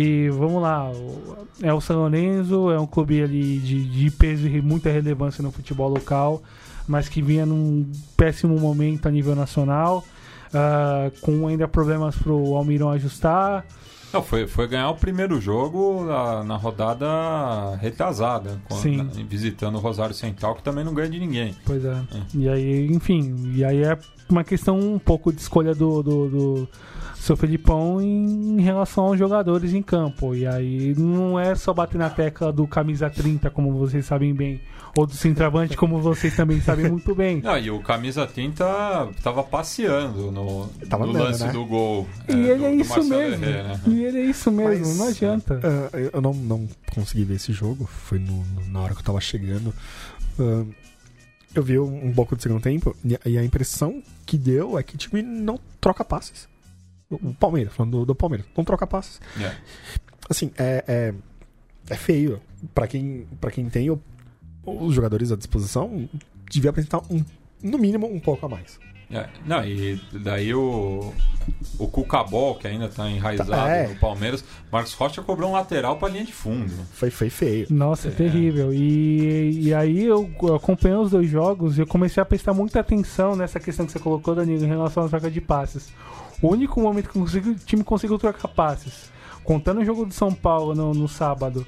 E 0.00 0.28
vamos 0.28 0.62
lá, 0.62 0.92
é 1.60 1.74
o 1.74 1.80
São 1.80 1.96
Lourenço, 1.96 2.70
é 2.70 2.78
um 2.78 2.86
clube 2.86 3.20
ali 3.20 3.58
de, 3.58 3.84
de 3.84 4.10
peso 4.12 4.46
e 4.46 4.62
muita 4.62 4.92
relevância 4.92 5.42
no 5.42 5.50
futebol 5.50 5.88
local, 5.88 6.40
mas 6.86 7.08
que 7.08 7.20
vinha 7.20 7.44
num 7.44 7.90
péssimo 8.16 8.56
momento 8.60 9.08
a 9.08 9.10
nível 9.10 9.34
nacional, 9.34 10.04
uh, 10.54 11.20
com 11.20 11.48
ainda 11.48 11.66
problemas 11.66 12.14
para 12.14 12.30
o 12.32 12.56
Almirão 12.56 12.90
ajustar. 12.90 13.66
Não, 14.12 14.22
foi, 14.22 14.46
foi 14.46 14.68
ganhar 14.68 14.88
o 14.88 14.94
primeiro 14.94 15.40
jogo 15.40 16.04
na, 16.04 16.44
na 16.44 16.56
rodada 16.56 17.74
retrasada. 17.80 18.52
Na, 18.70 19.24
visitando 19.28 19.78
o 19.78 19.80
Rosário 19.80 20.14
Central, 20.14 20.54
que 20.54 20.62
também 20.62 20.84
não 20.84 20.94
ganha 20.94 21.10
de 21.10 21.18
ninguém. 21.18 21.56
Pois 21.66 21.84
é. 21.84 21.90
é. 21.90 22.22
E 22.34 22.48
aí, 22.48 22.86
enfim, 22.86 23.52
e 23.52 23.64
aí 23.64 23.82
é 23.82 23.98
uma 24.32 24.44
questão 24.44 24.78
um 24.78 24.98
pouco 24.98 25.32
de 25.32 25.40
escolha 25.40 25.74
do, 25.74 26.02
do, 26.02 26.28
do 26.28 26.68
seu 27.16 27.36
Felipão 27.36 28.00
em, 28.00 28.60
relação 28.60 29.04
aos 29.04 29.18
jogadores 29.18 29.72
em 29.74 29.82
campo. 29.82 30.34
E 30.34 30.46
aí 30.46 30.94
não 30.96 31.38
é 31.38 31.54
só 31.54 31.72
bater 31.74 31.98
na 31.98 32.08
tecla 32.10 32.52
do 32.52 32.66
camisa 32.66 33.10
30, 33.10 33.50
como 33.50 33.72
vocês 33.72 34.04
sabem 34.06 34.32
bem, 34.34 34.60
ou 34.96 35.06
do 35.06 35.12
centroavante, 35.14 35.76
como 35.76 35.98
vocês 36.00 36.34
também 36.36 36.60
sabem 36.60 36.88
muito 36.90 37.14
bem. 37.14 37.40
Não, 37.42 37.58
e 37.58 37.70
o 37.70 37.80
camisa 37.80 38.26
30 38.26 38.64
tava 39.22 39.42
passeando 39.42 40.30
no, 40.30 40.66
tava 40.88 41.06
no 41.06 41.12
lance 41.12 41.44
né? 41.44 41.52
do 41.52 41.64
gol. 41.64 42.06
E 42.28 42.32
é, 42.32 42.34
ele 42.34 42.54
do, 42.58 42.64
é 42.66 42.74
isso 42.74 43.04
mesmo. 43.04 43.44
Herrera. 43.44 43.80
E 43.86 44.04
ele 44.04 44.18
é 44.18 44.24
isso 44.24 44.50
mesmo, 44.50 44.86
Mas, 44.86 44.98
não 44.98 45.08
adianta. 45.08 45.54
uh, 45.92 45.96
eu 46.12 46.20
não, 46.20 46.32
não 46.34 46.68
consegui 46.94 47.24
ver 47.24 47.34
esse 47.34 47.52
jogo, 47.52 47.86
foi 47.86 48.18
no- 48.18 48.44
no- 48.44 48.68
na 48.70 48.80
hora 48.80 48.94
que 48.94 49.00
eu 49.00 49.04
tava 49.04 49.20
chegando. 49.20 49.74
Uh, 50.38 50.66
eu 51.54 51.62
vi 51.62 51.78
um, 51.78 52.06
um 52.08 52.12
pouco 52.12 52.36
do 52.36 52.42
segundo 52.42 52.62
tempo 52.62 52.94
e 53.24 53.38
a- 53.38 53.44
impressão 53.44 54.02
que 54.26 54.36
deu 54.38 54.78
é 54.78 54.82
que 54.82 54.94
o 54.94 54.98
time 54.98 55.22
não 55.22 55.58
troca 55.80 56.04
passes. 56.04 56.48
O 57.10 57.32
Palmeiras, 57.34 57.72
falando 57.72 58.00
do, 58.00 58.06
do 58.06 58.14
Palmeiras, 58.14 58.46
não 58.56 58.64
troca 58.64 58.86
passes. 58.86 59.20
É. 59.40 59.56
Assim, 60.28 60.50
é, 60.58 60.84
é, 60.86 61.14
é 61.90 61.96
feio. 61.96 62.40
Pra 62.74 62.86
quem, 62.86 63.26
pra 63.40 63.50
quem 63.50 63.68
tem 63.70 63.88
o- 63.90 64.00
os 64.66 64.94
jogadores 64.94 65.30
à 65.32 65.36
disposição, 65.36 66.08
devia 66.50 66.70
apresentar 66.70 67.00
um, 67.10 67.24
no 67.62 67.78
mínimo 67.78 68.06
um 68.06 68.20
pouco 68.20 68.44
a 68.44 68.48
mais. 68.48 68.78
É, 69.10 69.26
não, 69.46 69.64
e 69.64 69.98
daí 70.12 70.52
o, 70.54 71.14
o 71.78 71.88
Cucabol, 71.88 72.56
que 72.56 72.68
ainda 72.68 72.88
tá 72.88 73.08
enraizado 73.08 73.50
Tá, 73.50 73.68
é. 73.68 73.88
no 73.88 73.96
Palmeiras, 73.96 74.44
Marcos 74.70 74.92
Rocha 74.92 75.22
cobrou 75.22 75.48
um 75.48 75.52
lateral 75.54 75.96
pra 75.96 76.08
linha 76.10 76.24
de 76.24 76.32
fundo. 76.32 76.70
Foi, 76.92 77.10
foi 77.10 77.30
feio. 77.30 77.66
Nossa, 77.70 78.08
é 78.08 78.10
terrível. 78.10 78.72
E, 78.72 79.68
e 79.68 79.74
aí 79.74 80.04
eu 80.04 80.30
acompanhei 80.54 80.98
os 80.98 81.10
dois 81.10 81.28
jogos 81.28 81.78
e 81.78 81.80
eu 81.80 81.86
comecei 81.86 82.22
a 82.22 82.26
prestar 82.26 82.52
muita 82.52 82.80
atenção 82.80 83.34
nessa 83.34 83.58
questão 83.58 83.86
que 83.86 83.92
você 83.92 83.98
colocou, 83.98 84.34
Danilo, 84.34 84.62
em 84.64 84.68
relação 84.68 85.04
à 85.04 85.08
troca 85.08 85.30
de 85.30 85.40
passes. 85.40 85.88
O 86.42 86.48
único 86.48 86.78
momento 86.80 87.08
que 87.08 87.18
o 87.18 87.54
time 87.54 87.82
conseguiu 87.82 88.18
trocar 88.18 88.46
passes, 88.48 89.10
contando 89.42 89.80
o 89.80 89.84
jogo 89.84 90.04
do 90.04 90.12
São 90.12 90.32
Paulo 90.34 90.74
no, 90.74 90.92
no 90.92 91.08
sábado 91.08 91.66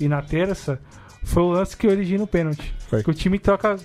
e 0.00 0.08
na 0.08 0.22
terça, 0.22 0.80
foi 1.22 1.42
o 1.42 1.50
lance 1.50 1.76
que 1.76 1.86
origina 1.86 2.24
o 2.24 2.26
pênalti. 2.26 2.74
Foi. 2.88 3.02
Que 3.02 3.10
o 3.10 3.14
time 3.14 3.38
troca 3.38 3.76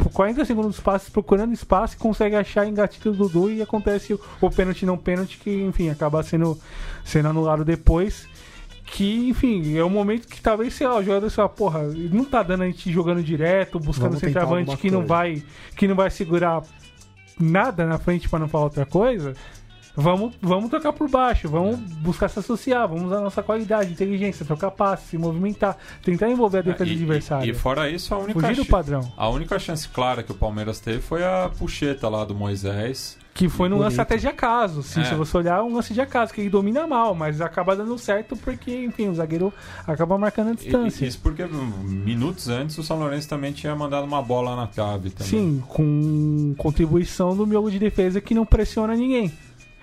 por 0.00 0.10
40 0.10 0.44
segundos 0.44 0.76
de 0.76 0.82
passes 0.82 1.08
procurando 1.08 1.52
espaço 1.52 1.94
e 1.94 1.98
consegue 1.98 2.34
achar 2.34 2.66
engatilho 2.66 3.12
do 3.12 3.28
Dudu 3.28 3.50
e 3.50 3.62
acontece 3.62 4.14
o, 4.14 4.20
o 4.40 4.50
pênalti 4.50 4.86
não 4.86 4.96
pênalti 4.96 5.38
que, 5.38 5.50
enfim, 5.62 5.90
acaba 5.90 6.22
sendo, 6.22 6.58
sendo 7.04 7.28
anulado 7.28 7.64
depois. 7.64 8.28
Que, 8.86 9.28
enfim, 9.28 9.76
é 9.76 9.84
um 9.84 9.90
momento 9.90 10.26
que 10.26 10.40
talvez, 10.40 10.74
sei 10.74 10.88
lá, 10.88 10.96
o 10.96 11.04
jogador 11.04 11.30
fala, 11.30 11.48
porra, 11.48 11.82
não 11.84 12.24
tá 12.24 12.42
dando 12.42 12.64
a 12.64 12.66
gente 12.66 12.90
jogando 12.90 13.22
direto, 13.22 13.78
buscando 13.78 14.18
Vamos 14.18 14.20
centroavante 14.20 14.76
que 14.76 14.90
não 14.90 15.00
coisa. 15.00 15.08
vai 15.08 15.42
que 15.76 15.86
não 15.86 15.94
vai 15.94 16.10
segurar 16.10 16.62
nada 17.38 17.86
na 17.86 17.98
frente 17.98 18.28
pra 18.28 18.38
não 18.38 18.48
falar 18.48 18.64
outra 18.64 18.84
coisa. 18.84 19.34
Vamos, 20.00 20.34
vamos 20.40 20.70
tocar 20.70 20.92
por 20.92 21.08
baixo, 21.08 21.48
vamos 21.48 21.76
buscar 21.78 22.28
se 22.28 22.38
associar, 22.38 22.88
vamos 22.88 23.04
usar 23.04 23.20
nossa 23.20 23.42
qualidade, 23.42 23.92
inteligência, 23.92 24.44
trocar 24.46 24.70
passe, 24.70 25.08
se 25.08 25.18
movimentar, 25.18 25.76
tentar 26.02 26.28
envolver 26.30 26.58
a 26.58 26.62
defesa 26.62 26.84
É, 26.90 26.92
E- 26.92 26.96
do 26.96 27.02
adversário. 27.04 27.46
E, 27.46 27.50
e 27.50 27.54
fora 27.54 27.88
isso, 27.90 28.14
a 28.14 28.18
única, 28.18 28.40
Fugir 28.40 28.56
do 28.56 28.64
padrão. 28.64 29.12
a 29.16 29.28
única 29.28 29.58
chance 29.58 29.88
clara 29.88 30.22
que 30.22 30.32
o 30.32 30.34
Palmeiras 30.34 30.80
teve 30.80 31.00
foi 31.00 31.24
a 31.24 31.50
puxeta 31.58 32.08
lá 32.08 32.24
do 32.24 32.34
Moisés. 32.34 33.18
Que 33.32 33.48
foi 33.48 33.68
no 33.68 33.78
lance 33.78 33.98
até 34.00 34.16
de 34.16 34.26
acaso. 34.26 34.82
Sim, 34.82 35.00
É. 35.02 35.04
Se 35.04 35.14
você 35.14 35.36
olhar, 35.36 35.62
um 35.62 35.72
lance 35.74 35.94
de 35.94 36.00
acaso, 36.00 36.34
que 36.34 36.40
ele 36.40 36.50
domina 36.50 36.84
mal, 36.86 37.14
mas 37.14 37.40
acaba 37.40 37.76
dando 37.76 37.96
certo 37.96 38.36
porque, 38.36 38.84
enfim, 38.84 39.08
o 39.08 39.14
zagueiro 39.14 39.52
acaba 39.86 40.18
marcando 40.18 40.48
a 40.48 40.52
E- 40.52 40.56
distância. 40.56 41.06
Isso 41.06 41.20
porque 41.22 41.44
hum, 41.44 41.72
minutos 41.84 42.48
antes 42.48 42.76
o 42.76 42.82
São 42.82 42.98
Lourenço 42.98 43.28
também 43.28 43.52
tinha 43.52 43.74
mandado 43.74 44.04
uma 44.04 44.20
bola 44.20 44.56
na 44.56 44.66
trave 44.66 45.10
também. 45.10 45.30
Sim, 45.30 45.62
com 45.68 46.54
contribuição 46.58 47.36
do 47.36 47.46
miolo 47.46 47.70
de 47.70 47.78
defesa 47.78 48.20
que 48.20 48.34
não 48.34 48.44
pressiona 48.44 48.94
ninguém. 48.94 49.32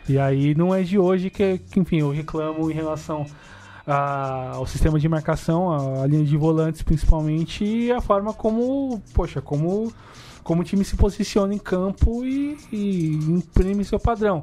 E 0.07 0.17
aí 0.17 0.55
não 0.55 0.73
é 0.73 0.83
de 0.83 0.97
hoje 0.97 1.29
que, 1.29 1.57
que, 1.57 1.79
enfim, 1.79 1.97
eu 1.99 2.11
reclamo 2.11 2.69
em 2.71 2.73
relação 2.73 3.25
a- 3.85 4.51
ao 4.55 4.65
sistema 4.65 4.99
de 4.99 5.07
marcação, 5.09 6.01
a 6.01 6.07
linha 6.07 6.23
de 6.23 6.37
volantes 6.37 6.81
principalmente, 6.81 7.63
e 7.63 7.91
a 7.91 8.01
forma 8.01 8.33
como, 8.33 9.01
poxa, 9.13 9.41
como, 9.41 9.91
como 10.43 10.61
o 10.61 10.63
time 10.65 10.83
se 10.85 10.95
posiciona 10.95 11.53
em 11.53 11.57
campo 11.57 12.23
e, 12.25 12.57
e 12.71 13.15
imprime 13.29 13.83
seu 13.83 13.99
padrão. 13.99 14.41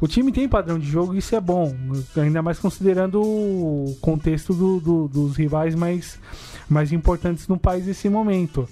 O 0.00 0.06
time 0.06 0.30
tem 0.30 0.48
padrão 0.48 0.78
de 0.78 0.86
jogo 0.86 1.12
e 1.14 1.18
isso 1.18 1.34
é 1.34 1.40
bom, 1.40 1.74
ainda 2.16 2.40
mais 2.40 2.58
considerando 2.60 3.20
o 3.20 3.96
contexto 4.00 4.54
do- 4.54 4.78
do- 4.78 5.08
dos 5.08 5.36
rivais 5.36 5.74
mais, 5.74 6.20
mais 6.68 6.92
importantes 6.92 7.48
no 7.48 7.58
país 7.58 7.84
nesse 7.86 8.08
momento. 8.08 8.68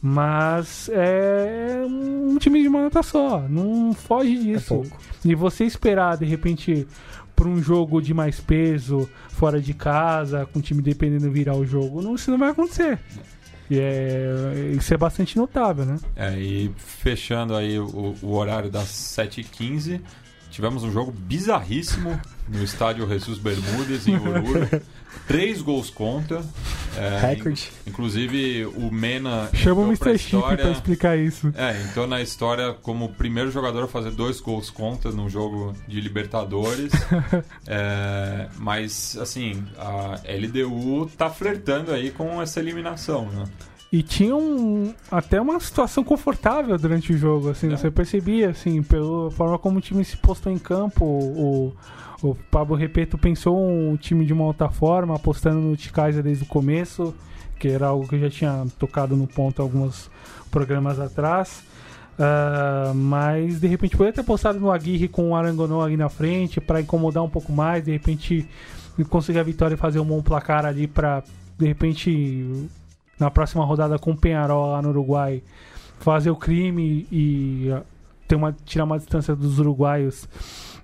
Mas 0.00 0.88
é 0.92 1.84
um 1.84 2.38
time 2.38 2.62
de 2.62 2.68
uma 2.68 2.82
nota 2.82 3.02
só, 3.02 3.40
não 3.48 3.92
foge 3.92 4.38
disso. 4.38 4.68
pouco. 4.76 4.96
e 5.24 5.34
você 5.34 5.64
esperar, 5.64 6.16
de 6.16 6.24
repente, 6.24 6.86
por 7.34 7.46
um 7.46 7.60
jogo 7.60 8.00
de 8.00 8.14
mais 8.14 8.38
peso, 8.38 9.08
fora 9.30 9.60
de 9.60 9.74
casa, 9.74 10.46
com 10.46 10.60
o 10.60 10.62
time 10.62 10.80
dependendo 10.82 11.30
virar 11.30 11.56
o 11.56 11.66
jogo, 11.66 12.00
não, 12.00 12.14
isso 12.14 12.30
não 12.30 12.38
vai 12.38 12.50
acontecer. 12.50 12.98
E 13.70 13.78
é, 13.78 14.72
isso 14.76 14.94
é 14.94 14.96
bastante 14.96 15.36
notável, 15.36 15.84
né? 15.84 15.98
É, 16.16 16.38
e 16.38 16.72
fechando 16.76 17.54
aí 17.54 17.78
o, 17.78 18.14
o 18.22 18.32
horário 18.34 18.70
das 18.70 18.88
7h15, 18.88 20.00
tivemos 20.50 20.82
um 20.82 20.90
jogo 20.90 21.12
bizarríssimo 21.12 22.18
no 22.48 22.62
estádio 22.62 23.06
Jesus 23.06 23.38
Bermudes, 23.38 24.06
em 24.08 24.16
Oruro. 24.16 24.68
Três 25.26 25.60
gols 25.60 25.90
contra. 25.90 26.42
É, 26.96 27.34
Recorde. 27.34 27.70
inclusive, 27.86 28.64
o 28.66 28.90
Mena. 28.90 29.48
Chama 29.54 29.82
o 29.82 29.84
Mr. 29.86 30.18
Chip 30.18 30.40
pra 30.56 30.70
explicar 30.70 31.18
isso. 31.18 31.52
É, 31.56 31.80
entrou 31.82 32.06
na 32.06 32.20
história 32.22 32.72
como 32.82 33.04
o 33.04 33.08
primeiro 33.08 33.50
jogador 33.50 33.84
a 33.84 33.88
fazer 33.88 34.10
dois 34.10 34.40
gols 34.40 34.70
contra 34.70 35.10
num 35.12 35.28
jogo 35.28 35.74
de 35.86 36.00
Libertadores. 36.00 36.92
É, 37.66 38.48
mas, 38.56 39.16
assim, 39.20 39.62
a 39.78 40.18
LDU 40.26 41.10
tá 41.16 41.28
flertando 41.28 41.92
aí 41.92 42.10
com 42.10 42.40
essa 42.40 42.60
eliminação, 42.60 43.26
né? 43.26 43.44
E 43.92 44.02
tinha 44.02 44.34
um, 44.36 44.94
até 45.10 45.40
uma 45.40 45.58
situação 45.60 46.02
confortável 46.04 46.76
durante 46.78 47.12
o 47.12 47.16
jogo, 47.18 47.50
assim, 47.50 47.72
É. 47.72 47.76
você 47.76 47.90
percebia, 47.90 48.50
assim, 48.50 48.82
pela 48.82 49.30
forma 49.30 49.58
como 49.58 49.78
o 49.78 49.80
time 49.80 50.04
se 50.04 50.16
postou 50.16 50.52
em 50.52 50.58
campo, 50.58 51.04
o, 51.04 51.74
o 52.22 52.34
Pablo 52.50 52.76
Repeto 52.76 53.16
pensou 53.16 53.56
um 53.58 53.96
time 53.96 54.24
de 54.24 54.32
uma 54.32 54.44
outra 54.44 54.68
forma, 54.68 55.14
apostando 55.14 55.60
no 55.60 55.76
Ticaiza 55.76 56.22
desde 56.22 56.44
o 56.44 56.46
começo, 56.46 57.14
que 57.58 57.68
era 57.68 57.88
algo 57.88 58.06
que 58.08 58.16
eu 58.16 58.20
já 58.20 58.30
tinha 58.30 58.66
tocado 58.78 59.16
no 59.16 59.26
ponto 59.26 59.62
alguns 59.62 60.10
programas 60.50 60.98
atrás. 60.98 61.62
Uh, 62.18 62.92
mas 62.94 63.60
de 63.60 63.68
repente 63.68 63.96
poderia 63.96 64.12
ter 64.12 64.24
postado 64.24 64.58
no 64.58 64.72
Aguirre 64.72 65.06
com 65.06 65.30
o 65.30 65.36
Arangonô 65.36 65.80
ali 65.80 65.96
na 65.96 66.08
frente 66.08 66.60
para 66.60 66.80
incomodar 66.80 67.22
um 67.22 67.30
pouco 67.30 67.52
mais, 67.52 67.84
de 67.84 67.92
repente 67.92 68.48
conseguir 69.08 69.38
a 69.38 69.44
vitória 69.44 69.74
e 69.74 69.78
fazer 69.78 70.00
um 70.00 70.04
bom 70.04 70.20
placar 70.20 70.66
ali 70.66 70.88
para 70.88 71.22
de 71.56 71.66
repente 71.66 72.68
na 73.20 73.30
próxima 73.30 73.64
rodada 73.64 74.00
com 74.00 74.10
o 74.10 74.16
Penharol 74.16 74.72
lá 74.72 74.82
no 74.82 74.88
Uruguai 74.88 75.40
fazer 76.00 76.30
o 76.30 76.36
crime 76.36 77.06
e 77.10 77.70
uh, 77.70 77.82
ter 78.26 78.34
uma, 78.34 78.52
tirar 78.64 78.84
uma 78.84 78.98
distância 78.98 79.36
dos 79.36 79.60
uruguaios 79.60 80.28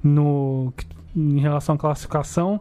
no, 0.03 0.73
em 1.15 1.41
relação 1.41 1.75
à 1.75 1.79
classificação. 1.79 2.61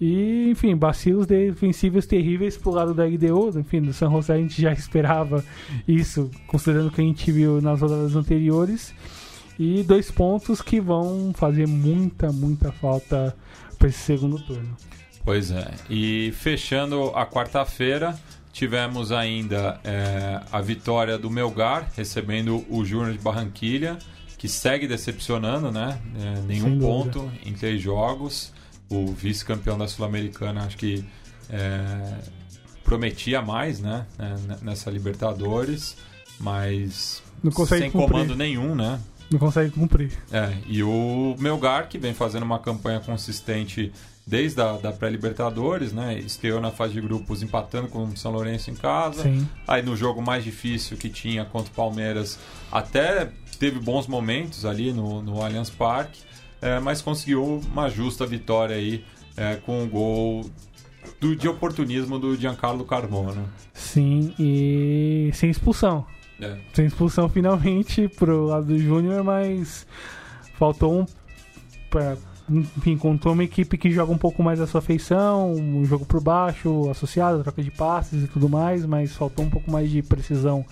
E, 0.00 0.50
enfim, 0.50 0.74
vacilos 0.74 1.26
defensivos 1.26 2.06
terríveis 2.06 2.56
pro 2.56 2.72
lado 2.72 2.92
da 2.92 3.06
IDO. 3.06 3.56
Enfim, 3.56 3.80
do 3.80 3.92
San 3.92 4.10
José 4.10 4.34
a 4.34 4.36
gente 4.36 4.60
já 4.60 4.72
esperava 4.74 5.44
isso, 5.86 6.30
considerando 6.46 6.88
o 6.88 6.90
que 6.90 7.00
a 7.00 7.04
gente 7.04 7.30
viu 7.30 7.60
nas 7.60 7.80
rodadas 7.80 8.16
anteriores. 8.16 8.92
E 9.58 9.82
dois 9.84 10.10
pontos 10.10 10.60
que 10.60 10.80
vão 10.80 11.32
fazer 11.34 11.68
muita, 11.68 12.32
muita 12.32 12.72
falta 12.72 13.36
para 13.78 13.88
esse 13.88 13.98
segundo 13.98 14.40
turno. 14.40 14.76
Pois 15.24 15.52
é. 15.52 15.70
E 15.88 16.32
fechando 16.32 17.12
a 17.14 17.24
quarta-feira, 17.24 18.18
tivemos 18.52 19.12
ainda 19.12 19.80
é, 19.84 20.40
a 20.50 20.60
vitória 20.60 21.16
do 21.16 21.30
Melgar, 21.30 21.88
recebendo 21.96 22.64
o 22.68 22.84
Júnior 22.84 23.12
de 23.12 23.18
Barranquilha, 23.18 23.98
que 24.42 24.48
segue 24.48 24.88
decepcionando, 24.88 25.70
né? 25.70 26.00
É, 26.20 26.40
nenhum 26.40 26.76
ponto 26.76 27.30
em 27.46 27.52
três 27.52 27.80
jogos 27.80 28.52
o 28.90 29.06
vice-campeão 29.06 29.78
da 29.78 29.86
Sul-Americana, 29.86 30.64
acho 30.64 30.76
que 30.76 31.04
é, 31.48 32.18
prometia 32.82 33.40
mais, 33.40 33.78
né? 33.78 34.04
É, 34.18 34.64
nessa 34.64 34.90
Libertadores, 34.90 35.96
mas 36.40 37.22
sem 37.68 37.88
cumprir. 37.88 37.92
comando 37.92 38.34
nenhum, 38.34 38.74
né? 38.74 38.98
Não 39.30 39.38
consegue 39.38 39.70
cumprir. 39.70 40.10
É, 40.32 40.52
e 40.66 40.82
o 40.82 41.36
Melgar, 41.38 41.88
que 41.88 41.96
vem 41.96 42.12
fazendo 42.12 42.42
uma 42.42 42.58
campanha 42.58 42.98
consistente 42.98 43.92
desde 44.26 44.60
a 44.60 44.72
da 44.72 44.92
pré-Libertadores, 44.92 45.92
né? 45.92 46.18
Estreou 46.18 46.60
na 46.60 46.72
fase 46.72 46.94
de 46.94 47.00
grupos 47.00 47.44
empatando 47.44 47.86
com 47.86 48.02
o 48.02 48.16
São 48.16 48.32
Lourenço 48.32 48.72
em 48.72 48.74
casa. 48.74 49.22
Sim. 49.22 49.48
Aí 49.68 49.82
no 49.82 49.96
jogo 49.96 50.20
mais 50.20 50.42
difícil 50.42 50.96
que 50.96 51.08
tinha 51.08 51.44
contra 51.44 51.70
o 51.70 51.74
Palmeiras, 51.74 52.40
até 52.72 53.30
teve 53.62 53.78
bons 53.78 54.08
momentos 54.08 54.66
ali 54.66 54.92
no, 54.92 55.22
no 55.22 55.40
Allianz 55.40 55.70
Parque 55.70 56.18
é, 56.60 56.80
mas 56.80 57.00
conseguiu 57.00 57.60
uma 57.72 57.88
justa 57.88 58.26
vitória 58.26 58.74
aí 58.74 59.04
é, 59.36 59.54
com 59.54 59.84
o 59.84 59.88
gol 59.88 60.50
do, 61.20 61.36
de 61.36 61.46
oportunismo 61.46 62.18
do 62.18 62.36
Giancarlo 62.36 62.84
Carmona. 62.84 63.44
Sim, 63.72 64.34
e 64.36 65.30
sem 65.32 65.48
expulsão. 65.50 66.04
É. 66.40 66.56
Sem 66.72 66.86
expulsão 66.86 67.28
finalmente 67.28 68.08
pro 68.08 68.46
lado 68.46 68.66
do 68.66 68.78
Júnior, 68.78 69.22
mas 69.22 69.86
faltou 70.54 71.00
um. 71.00 71.06
Pra, 71.88 72.16
enfim, 72.48 72.96
contou 72.96 73.32
uma 73.32 73.44
equipe 73.44 73.78
que 73.78 73.90
joga 73.92 74.12
um 74.12 74.18
pouco 74.18 74.42
mais 74.42 74.60
a 74.60 74.66
sua 74.66 74.80
feição, 74.80 75.52
um 75.52 75.84
jogo 75.84 76.04
por 76.04 76.20
baixo, 76.20 76.90
associado, 76.90 77.42
troca 77.42 77.62
de 77.62 77.70
passes 77.70 78.24
e 78.24 78.26
tudo 78.26 78.48
mais, 78.48 78.84
mas 78.84 79.14
faltou 79.14 79.44
um 79.44 79.50
pouco 79.50 79.70
mais 79.70 79.88
de 79.88 80.02
precisão 80.02 80.64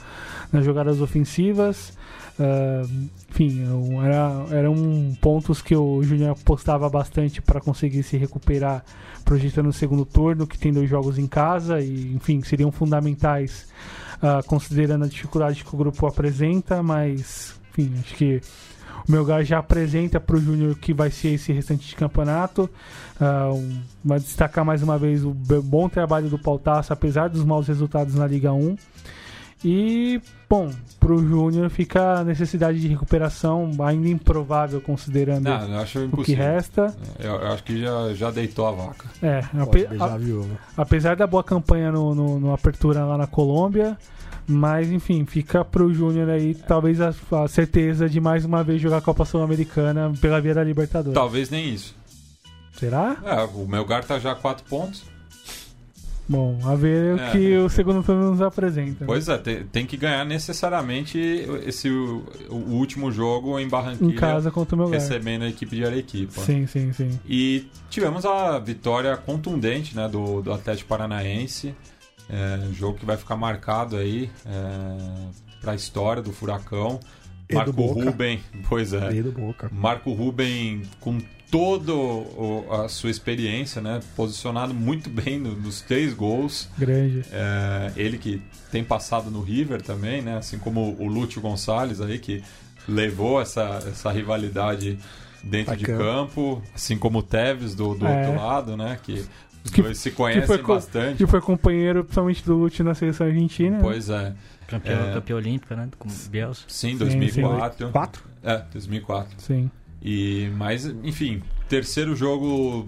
nas 0.53 0.65
jogadas 0.65 1.01
ofensivas. 1.01 1.93
Uh, 2.41 3.09
enfim, 3.29 3.65
era, 4.03 4.47
eram 4.57 5.15
pontos 5.21 5.61
que 5.61 5.77
o 5.77 6.03
Júnior 6.03 6.31
apostava 6.31 6.89
bastante 6.89 7.43
para 7.43 7.61
conseguir 7.61 8.03
se 8.03 8.17
recuperar 8.17 8.83
projetando 9.27 9.67
o 9.67 9.73
segundo 9.75 10.07
turno, 10.07 10.47
que 10.47 10.59
tem 10.59 10.73
dois 10.73 10.89
jogos 10.89 11.19
em 11.19 11.27
casa 11.27 11.81
e, 11.81 12.15
enfim, 12.15 12.41
seriam 12.43 12.73
fundamentais 12.73 13.69
uh, 14.23 14.43
considerando 14.47 15.05
a 15.05 15.09
dificuldade 15.09 15.63
que 15.63 15.75
o 15.75 15.77
grupo 15.77 16.07
apresenta, 16.07 16.83
mas, 16.83 17.61
enfim, 17.71 17.93
acho 18.01 18.15
que 18.15 18.41
o 19.07 19.13
Melgar 19.13 19.45
já 19.45 19.59
apresenta 19.59 20.19
para 20.19 20.37
o 20.37 20.41
Júnior 20.41 20.75
que 20.77 20.95
vai 20.95 21.11
ser 21.11 21.35
esse 21.35 21.53
restante 21.53 21.87
de 21.89 21.95
campeonato. 21.95 22.71
Uh, 23.21 23.81
vai 24.03 24.19
destacar 24.19 24.65
mais 24.65 24.83
uma 24.83 24.97
vez 24.97 25.25
o 25.25 25.33
bom 25.33 25.91
trabalho 25.91 26.31
do 26.31 26.39
Pautaço, 26.39 26.91
apesar 26.91 27.29
dos 27.29 27.45
maus 27.45 27.69
resultados 27.69 28.15
na 28.15 28.27
Liga 28.27 28.51
1. 28.51 28.77
E, 29.63 30.21
bom, 30.51 30.69
pro 30.99 31.17
Júnior 31.17 31.71
fica 31.71 32.19
a 32.19 32.25
necessidade 32.25 32.81
de 32.81 32.89
recuperação 32.89 33.71
ainda 33.85 34.09
improvável, 34.09 34.81
considerando 34.81 35.45
Não, 35.45 35.85
o 36.13 36.25
que 36.25 36.35
resta. 36.35 36.93
É, 37.21 37.29
eu, 37.29 37.37
eu, 37.37 37.53
acho 37.53 37.63
que 37.63 37.81
já, 37.81 38.13
já 38.15 38.31
deitou 38.33 38.67
a 38.67 38.73
vaca. 38.73 39.09
É, 39.23 39.39
ape, 39.63 39.87
a, 39.87 40.83
apesar 40.83 41.15
da 41.15 41.25
boa 41.25 41.45
campanha 41.45 41.93
no, 41.93 42.17
no, 42.17 42.41
no, 42.41 42.53
Apertura 42.53 43.05
lá 43.05 43.17
na 43.17 43.29
Colômbia, 43.29 43.97
mas 44.45 44.91
enfim, 44.91 45.25
fica 45.25 45.65
pro 45.65 45.95
Júnior 45.95 46.29
aí 46.29 46.53
talvez 46.55 47.01
a, 47.01 47.15
a, 47.31 47.47
certeza 47.47 48.09
de 48.09 48.21
mais 48.21 48.45
uma 48.45 48.65
vez 48.65 48.83
jogar 48.83 48.97
a 48.97 49.03
Copa 49.03 49.25
Sul-Americana 49.25 50.13
pela 50.21 50.41
via 50.41 50.55
da 50.55 50.65
Libertadores. 50.65 51.15
Talvez 51.15 51.49
nem 51.49 51.73
isso. 51.73 51.95
Será? 52.73 53.17
É, 53.25 53.43
o 53.43 53.69
Melgar 53.69 54.05
tá 54.05 54.19
já 54.19 54.33
a 54.33 54.35
4 54.35 54.65
pontos. 54.69 55.05
Bom, 56.31 56.57
a 56.63 56.77
ver 56.77 57.19
é. 57.19 57.29
o 57.29 57.33
que 57.33 57.57
o 57.57 57.69
segundo 57.69 58.05
turno 58.05 58.31
nos 58.31 58.41
apresenta. 58.41 59.05
Pois 59.05 59.29
é, 59.29 59.37
tem, 59.37 59.65
tem 59.65 59.85
que 59.85 59.97
ganhar 59.97 60.25
necessariamente 60.25 61.19
esse 61.67 61.91
o, 61.91 62.25
o, 62.49 62.75
último 62.75 63.11
jogo 63.11 63.59
em 63.59 63.69
Barranquilla. 63.69 64.13
Em 64.13 64.15
casa 64.15 64.49
contra 64.49 64.77
o 64.77 64.79
meu 64.79 64.89
Recebendo 64.89 65.43
a 65.43 65.49
equipe 65.49 65.75
de 65.75 65.85
Arequipa. 65.85 66.41
Sim, 66.43 66.69
sim, 66.69 66.93
sim. 66.93 67.19
E 67.29 67.67
tivemos 67.89 68.25
a 68.25 68.61
vitória 68.61 69.17
contundente 69.17 69.97
né, 69.97 70.09
do, 70.09 70.41
do 70.41 70.53
Atlético 70.53 70.89
Paranaense. 70.89 71.75
É, 72.29 72.61
um 72.65 72.73
jogo 72.73 72.97
que 72.97 73.05
vai 73.05 73.17
ficar 73.17 73.35
marcado 73.35 73.97
aí 73.97 74.31
é, 74.47 75.61
para 75.61 75.73
a 75.73 75.75
história 75.75 76.23
do 76.23 76.33
Furacão. 76.33 77.01
Marco 77.53 77.73
Ruben, 77.87 78.41
pois 78.69 78.93
é. 78.93 79.01
Marco 79.73 80.13
Ruben 80.13 80.83
com 81.01 81.19
toda 81.51 81.93
a 82.85 82.89
sua 82.89 83.11
experiência, 83.11 83.83
né? 83.83 84.01
Posicionado 84.15 84.73
muito 84.73 85.11
bem 85.11 85.39
no, 85.39 85.57
nos 85.57 85.81
três 85.81 86.15
gols. 86.15 86.69
Grande. 86.79 87.25
É, 87.33 87.93
ele 87.97 88.19
que 88.19 88.41
tem 88.71 88.85
passado 88.85 89.31
no 89.31 89.43
River 89.43 89.83
também, 89.83 90.23
né? 90.23 90.37
Assim 90.37 90.59
como 90.59 90.97
o 90.99 91.07
Lúcio 91.07 91.41
Gonçalves 91.41 92.01
aí, 92.01 92.19
que 92.19 92.43
levou 92.89 93.41
essa, 93.41 93.81
essa 93.87 94.11
rivalidade 94.11 94.99
dentro 95.43 95.77
de 95.77 95.85
campo, 95.85 96.63
assim 96.75 96.97
como 96.97 97.19
o 97.19 97.23
Tevez 97.23 97.75
do, 97.75 97.95
do 97.95 98.07
é. 98.07 98.29
outro 98.29 98.43
lado, 98.43 98.77
né? 98.77 98.99
Que 99.03 99.25
os 99.65 99.71
que, 99.71 99.83
dois 99.83 99.99
se 99.99 100.11
conhecem 100.11 100.59
que 100.59 100.63
bastante. 100.63 101.17
Que 101.19 101.27
foi 101.27 101.41
companheiro, 101.41 102.05
principalmente 102.05 102.45
do 102.45 102.57
Lúcio 102.57 102.85
na 102.85 102.95
seleção 102.95 103.27
argentina. 103.27 103.79
Pois 103.81 104.09
é. 104.09 104.35
Campeão, 104.67 105.09
é... 105.09 105.13
campeão 105.15 105.39
olímpico, 105.39 105.75
né? 105.75 105.89
Com 105.99 106.09
Bielsa. 106.31 106.63
Sim, 106.69 106.97
2004. 106.97 107.87
Sim, 107.87 107.93
4? 107.93 108.25
É, 108.43 108.63
2004. 108.73 109.35
Sim. 109.39 109.71
E, 110.03 110.51
mas, 110.57 110.87
enfim, 110.87 111.43
terceiro 111.69 112.17
jogo 112.17 112.87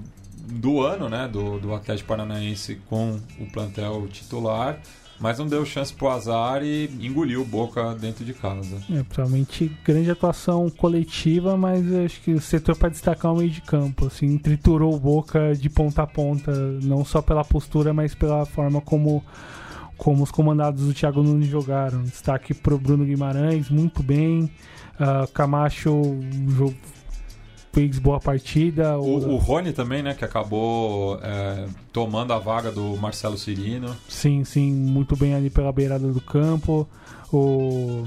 do 0.52 0.80
ano, 0.80 1.08
né, 1.08 1.28
do, 1.28 1.58
do 1.58 1.74
Atlético 1.74 2.08
Paranaense 2.08 2.76
com 2.88 3.18
o 3.38 3.46
plantel 3.46 4.08
titular, 4.08 4.80
mas 5.20 5.38
não 5.38 5.46
deu 5.46 5.64
chance 5.64 5.94
pro 5.94 6.08
azar 6.08 6.64
e 6.64 6.90
engoliu 7.00 7.44
Boca 7.44 7.94
dentro 7.94 8.24
de 8.24 8.34
casa. 8.34 8.76
É, 8.90 9.02
principalmente 9.04 9.70
grande 9.84 10.10
atuação 10.10 10.68
coletiva, 10.68 11.56
mas 11.56 11.92
acho 11.94 12.20
que 12.22 12.32
o 12.32 12.40
setor 12.40 12.76
para 12.76 12.88
destacar 12.88 13.30
é 13.30 13.34
o 13.34 13.38
meio 13.38 13.50
de 13.50 13.60
campo, 13.60 14.06
assim, 14.06 14.36
triturou 14.36 14.94
o 14.94 14.98
Boca 14.98 15.54
de 15.54 15.70
ponta 15.70 16.02
a 16.02 16.06
ponta, 16.06 16.52
não 16.82 17.04
só 17.04 17.22
pela 17.22 17.44
postura, 17.44 17.92
mas 17.92 18.14
pela 18.14 18.44
forma 18.44 18.80
como 18.80 19.22
como 19.96 20.24
os 20.24 20.32
comandados 20.32 20.84
do 20.84 20.92
Thiago 20.92 21.22
Nunes 21.22 21.48
jogaram. 21.48 22.02
Destaque 22.02 22.52
pro 22.52 22.76
Bruno 22.76 23.04
Guimarães, 23.04 23.70
muito 23.70 24.02
bem. 24.02 24.50
Uh, 24.94 25.30
Camacho 25.32 25.92
fez 27.72 27.98
boa 27.98 28.20
partida. 28.20 28.98
O, 28.98 29.34
o 29.34 29.36
Rony 29.36 29.72
também, 29.72 30.02
né, 30.02 30.14
que 30.14 30.24
acabou 30.24 31.18
é, 31.22 31.66
tomando 31.92 32.32
a 32.32 32.38
vaga 32.38 32.70
do 32.70 32.96
Marcelo 32.96 33.38
Cirino. 33.38 33.96
Sim, 34.08 34.44
sim, 34.44 34.72
muito 34.72 35.16
bem 35.16 35.34
ali 35.34 35.50
pela 35.50 35.72
beirada 35.72 36.06
do 36.08 36.20
campo. 36.20 36.88
O 37.32 38.04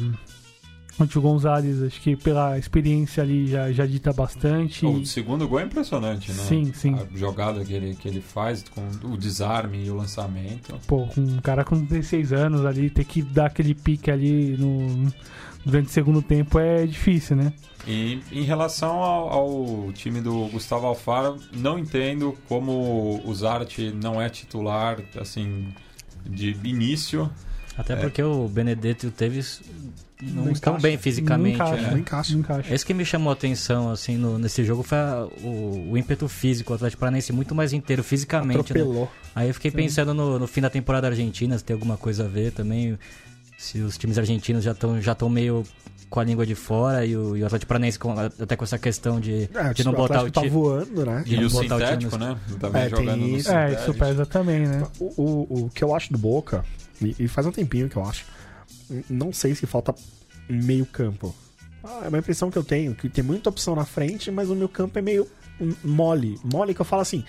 o 0.97 1.05
Tio 1.05 1.22
Gonzalez, 1.22 1.84
acho 1.84 1.99
que 1.99 2.16
pela 2.16 2.57
experiência 2.57 3.22
ali 3.22 3.47
já, 3.47 3.70
já 3.72 3.86
dita 3.86 4.13
bastante. 4.13 4.86
O 4.86 5.05
segundo 5.05 5.45
gol 5.45 5.59
é 5.59 5.63
impressionante, 5.63 6.32
né? 6.32 6.43
Sim, 6.43 6.72
sim. 6.74 6.95
A 6.95 7.18
jogada 7.18 7.66
que 7.66 7.74
ele, 7.74 7.95
que 7.95 8.07
ele 8.07 8.22
faz 8.22 8.63
com 8.63 8.82
o 9.05 9.18
desarme 9.18 9.86
e 9.86 9.91
o 9.91 9.95
lançamento. 9.95 10.74
Pô, 10.88 11.05
um 11.18 11.38
cara 11.41 11.66
com 11.66 11.78
16 11.78 12.32
anos 12.32 12.66
ali, 12.66 12.89
ter 12.89 13.03
que 13.03 13.22
dar 13.22 13.47
aquele 13.47 13.76
pique 13.76 14.09
ali 14.09 14.55
no, 14.57 15.11
durante 15.66 15.88
o 15.88 15.91
segundo 15.91 16.22
tempo 16.22 16.57
é 16.59 16.86
difícil, 16.86 17.36
né? 17.36 17.51
E 17.88 18.22
em 18.32 18.44
relação 18.44 18.96
ao, 18.96 19.30
ao, 19.30 19.94
time 19.94 20.20
do 20.20 20.48
Gustavo 20.48 20.88
Alfaro, 20.88 21.40
não 21.54 21.78
entendo 21.78 22.36
como 22.48 23.22
o 23.24 23.34
Zarte 23.36 23.92
não 23.92 24.20
é 24.20 24.28
titular, 24.28 25.00
assim, 25.20 25.74
de 26.26 26.58
início. 26.64 27.30
Até 27.78 27.96
porque 27.96 28.22
é. 28.22 28.26
o 28.26 28.48
Benedetto 28.48 29.06
e 29.06 29.10
o 29.10 29.12
Tevez 29.12 29.62
não, 30.22 30.46
não 30.46 30.52
estão 30.52 30.74
encaixa. 30.74 30.88
bem 30.88 30.98
fisicamente. 30.98 31.58
Não 31.58 31.68
encaixa, 31.68 31.86
é. 31.86 31.92
não 31.92 31.98
encaixa. 31.98 32.32
Não 32.34 32.40
encaixa. 32.40 32.74
Esse 32.74 32.86
que 32.86 32.94
me 32.94 33.06
chamou 33.06 33.30
a 33.30 33.34
atenção 33.34 33.92
assim, 33.92 34.18
no, 34.18 34.40
nesse 34.40 34.64
jogo 34.64 34.82
foi 34.82 34.98
a, 34.98 35.28
o, 35.44 35.92
o, 35.92 35.98
ímpeto 35.98 36.28
físico. 36.28 36.72
O 36.72 36.76
Atlético 36.76 37.02
Paranaense 37.02 37.34
muito 37.34 37.54
mais 37.54 37.74
inteiro 37.74 38.04
fisicamente. 38.04 38.56
Né? 38.56 38.62
Atropelou. 38.62 39.04
Né? 39.04 39.10
Aí 39.36 39.48
eu 39.50 39.54
fiquei 39.54 39.72
Sim. 39.72 39.78
pensando 39.78 40.14
no, 40.14 40.40
no, 40.40 40.48
fim 40.48 40.62
da 40.62 40.70
temporada 40.70 41.08
argentina, 41.08 41.58
se 41.58 41.64
tem 41.64 41.74
alguma 41.74 41.98
coisa 41.98 42.26
a 42.26 42.28
ver 42.28 42.52
também. 42.52 42.98
Se 43.58 43.80
os 43.80 43.98
times 43.98 44.18
argentinos 44.18 44.64
já 44.64 44.72
estão 44.72 45.02
já 45.02 45.16
meio 45.30 45.64
com 46.16 46.20
a 46.22 46.24
língua 46.24 46.45
de 46.45 46.55
fora 46.55 47.05
e 47.05 47.16
o, 47.16 47.36
e 47.36 47.43
o 47.43 47.45
Atlético 47.45 47.68
Paranaense 47.68 47.99
com, 47.99 48.18
até 48.18 48.55
com 48.55 48.63
essa 48.63 48.80
questão 48.80 49.20
de, 49.20 49.49
É, 49.53 49.74
de 49.74 49.84
não 49.84 49.91
o 49.91 49.95
botar 49.95 50.13
o 50.13 50.18
Atlético 50.28 50.32
tá 50.32 50.41
time. 50.41 50.51
voando, 50.53 51.05
né? 51.05 51.24
de 51.26 51.36
E 51.36 51.38
não 51.41 51.47
o 51.47 51.49
botar 51.49 51.76
o 51.76 51.80
time 51.80 51.89
sintético, 51.89 52.18
nos- 52.18 52.28
né? 52.30 52.39
Também 52.59 52.82
É, 52.82 52.89
tem 52.89 52.97
jogando 52.97 53.20
no 53.28 53.38
isso. 53.38 53.51
É, 53.51 53.74
isso 53.74 53.93
pesa 53.93 54.26
também, 54.26 54.66
né? 54.66 54.88
O, 54.99 55.22
o, 55.22 55.66
o 55.66 55.70
que 55.70 55.84
eu 55.84 55.93
acho 55.93 56.11
do 56.13 56.18
Boca, 56.18 56.63
e, 57.01 57.13
e 57.20 57.28
faz 57.28 57.45
um 57.45 57.51
tempinho 57.51 57.89
que 57.89 57.97
eu 57.97 58.03
acho, 58.05 58.26
não 59.09 59.34
sei 59.34 59.53
se 59.53 59.66
falta 59.68 59.93
meio 60.49 60.86
campo. 60.86 61.36
Ah, 61.84 62.01
é 62.05 62.07
uma 62.07 62.18
impressão 62.20 62.49
que 62.49 62.57
eu 62.57 62.63
tenho, 62.63 62.95
que 62.95 63.09
tem 63.09 63.24
muita 63.24 63.49
opção 63.49 63.76
na 63.76 63.84
frente, 63.86 64.32
mas 64.32 64.49
o 64.49 64.55
meu 64.55 64.70
campo 64.70 64.97
é 64.97 65.01
meio 65.01 65.28
mole. 65.84 66.39
Mole 66.43 66.74
que 66.74 66.82
eu 66.82 66.86
falo 66.86 67.01
assim, 67.01 67.24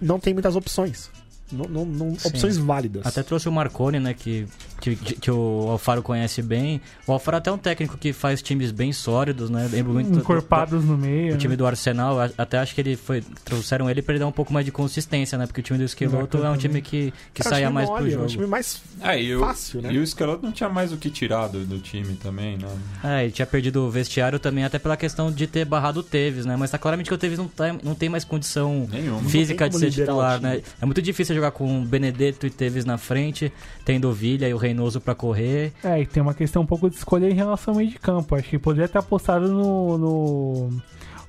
não 0.00 0.18
tem 0.18 0.32
muitas 0.34 0.56
opções. 0.56 1.10
Não, 1.52 1.66
não- 1.66 1.84
não- 1.84 2.16
opções 2.24 2.56
válidas. 2.56 3.06
Até 3.06 3.22
trouxe 3.22 3.48
o 3.48 3.52
Marconi, 3.52 4.00
né, 4.00 4.14
que, 4.14 4.46
que, 4.80 4.96
que 4.96 5.30
o 5.30 5.66
Alfaro 5.70 6.02
conhece 6.02 6.40
bem. 6.42 6.80
O 7.06 7.12
Alfaro 7.12 7.36
até 7.36 7.50
é 7.50 7.52
um 7.52 7.58
técnico 7.58 7.96
que 7.98 8.12
faz 8.12 8.40
times 8.42 8.70
bem 8.70 8.92
sólidos, 8.92 9.50
né? 9.50 9.68
Lembro 9.70 9.92
muito 9.92 10.10
do- 10.10 10.18
Encorpados 10.20 10.84
no 10.84 10.96
meio. 10.96 11.34
O 11.34 11.38
time 11.38 11.52
né? 11.52 11.56
do 11.56 11.66
Arsenal, 11.66 12.16
até 12.38 12.58
acho 12.58 12.74
que 12.74 12.80
ele 12.80 12.96
foi. 12.96 13.22
Trouxeram 13.44 13.88
ele 13.90 14.00
pra 14.02 14.14
ele 14.14 14.20
dar 14.20 14.26
um 14.26 14.32
pouco 14.32 14.52
mais 14.52 14.64
de 14.64 14.72
consistência, 14.72 15.36
né? 15.38 15.46
Porque 15.46 15.60
o 15.60 15.62
time 15.64 15.78
do 15.78 15.84
Esqueloto 15.84 16.38
é 16.38 16.50
um 16.50 16.56
time 16.56 16.80
que, 16.80 17.12
que 17.34 17.42
É 17.42 17.44
saia 17.44 17.70
mais 17.70 17.88
mole, 17.88 18.02
pro 18.04 18.12
É 18.12 18.14
um 18.16 18.18
jogo. 18.20 18.26
time 18.30 18.46
mais 18.46 18.80
É, 19.00 19.22
e 19.22 19.34
o, 19.36 19.40
fácil, 19.40 19.82
né? 19.82 19.92
e 19.92 19.98
o 19.98 20.06
Schelotto 20.06 20.44
não 20.44 20.52
tinha 20.52 20.68
mais 20.68 20.92
o 20.92 20.96
que 20.96 21.10
tirar 21.10 21.48
do, 21.48 21.64
do 21.64 21.78
time 21.78 22.14
também, 22.16 22.56
né? 22.56 22.68
É, 23.04 23.24
ele 23.24 23.32
tinha 23.32 23.46
perdido 23.46 23.82
o 23.86 23.90
vestiário 23.90 24.38
também, 24.38 24.64
até 24.64 24.78
pela 24.78 24.96
questão 24.96 25.30
de 25.30 25.46
ter 25.46 25.64
barrado 25.64 26.00
o 26.00 26.02
Tevez, 26.02 26.46
né? 26.46 26.56
Mas 26.56 26.70
tá 26.70 26.78
claramente 26.78 27.08
que 27.08 27.14
o 27.14 27.18
Tevez 27.18 27.38
não, 27.38 27.48
tá, 27.48 27.72
não 27.82 27.94
tem 27.94 28.08
mais 28.08 28.24
condição 28.24 28.88
Nenhuma. 28.90 29.28
física 29.28 29.64
Não 29.64 29.70
de 29.70 29.78
tem 29.80 29.90
ser 29.90 30.00
titular, 30.02 30.38
o 30.38 30.42
né? 30.42 30.62
É 30.80 30.86
muito 30.86 31.02
difícil 31.02 31.34
jogar 31.42 31.50
com 31.50 31.84
Benedetto 31.84 32.46
e 32.46 32.50
Tevez 32.50 32.84
na 32.84 32.96
frente, 32.96 33.52
tendo 33.84 34.08
o 34.08 34.12
Vilha 34.12 34.48
e 34.48 34.54
o 34.54 34.56
Reinoso 34.56 35.00
pra 35.00 35.14
correr. 35.14 35.72
É, 35.82 36.00
e 36.00 36.06
tem 36.06 36.22
uma 36.22 36.34
questão 36.34 36.62
um 36.62 36.66
pouco 36.66 36.88
de 36.88 36.96
escolha 36.96 37.28
em 37.28 37.34
relação 37.34 37.74
ao 37.74 37.78
meio 37.78 37.90
de 37.90 37.98
campo. 37.98 38.36
Acho 38.36 38.48
que 38.48 38.58
poderia 38.58 38.88
ter 38.88 38.98
apostado 38.98 39.48
no, 39.48 39.98
no, 39.98 40.68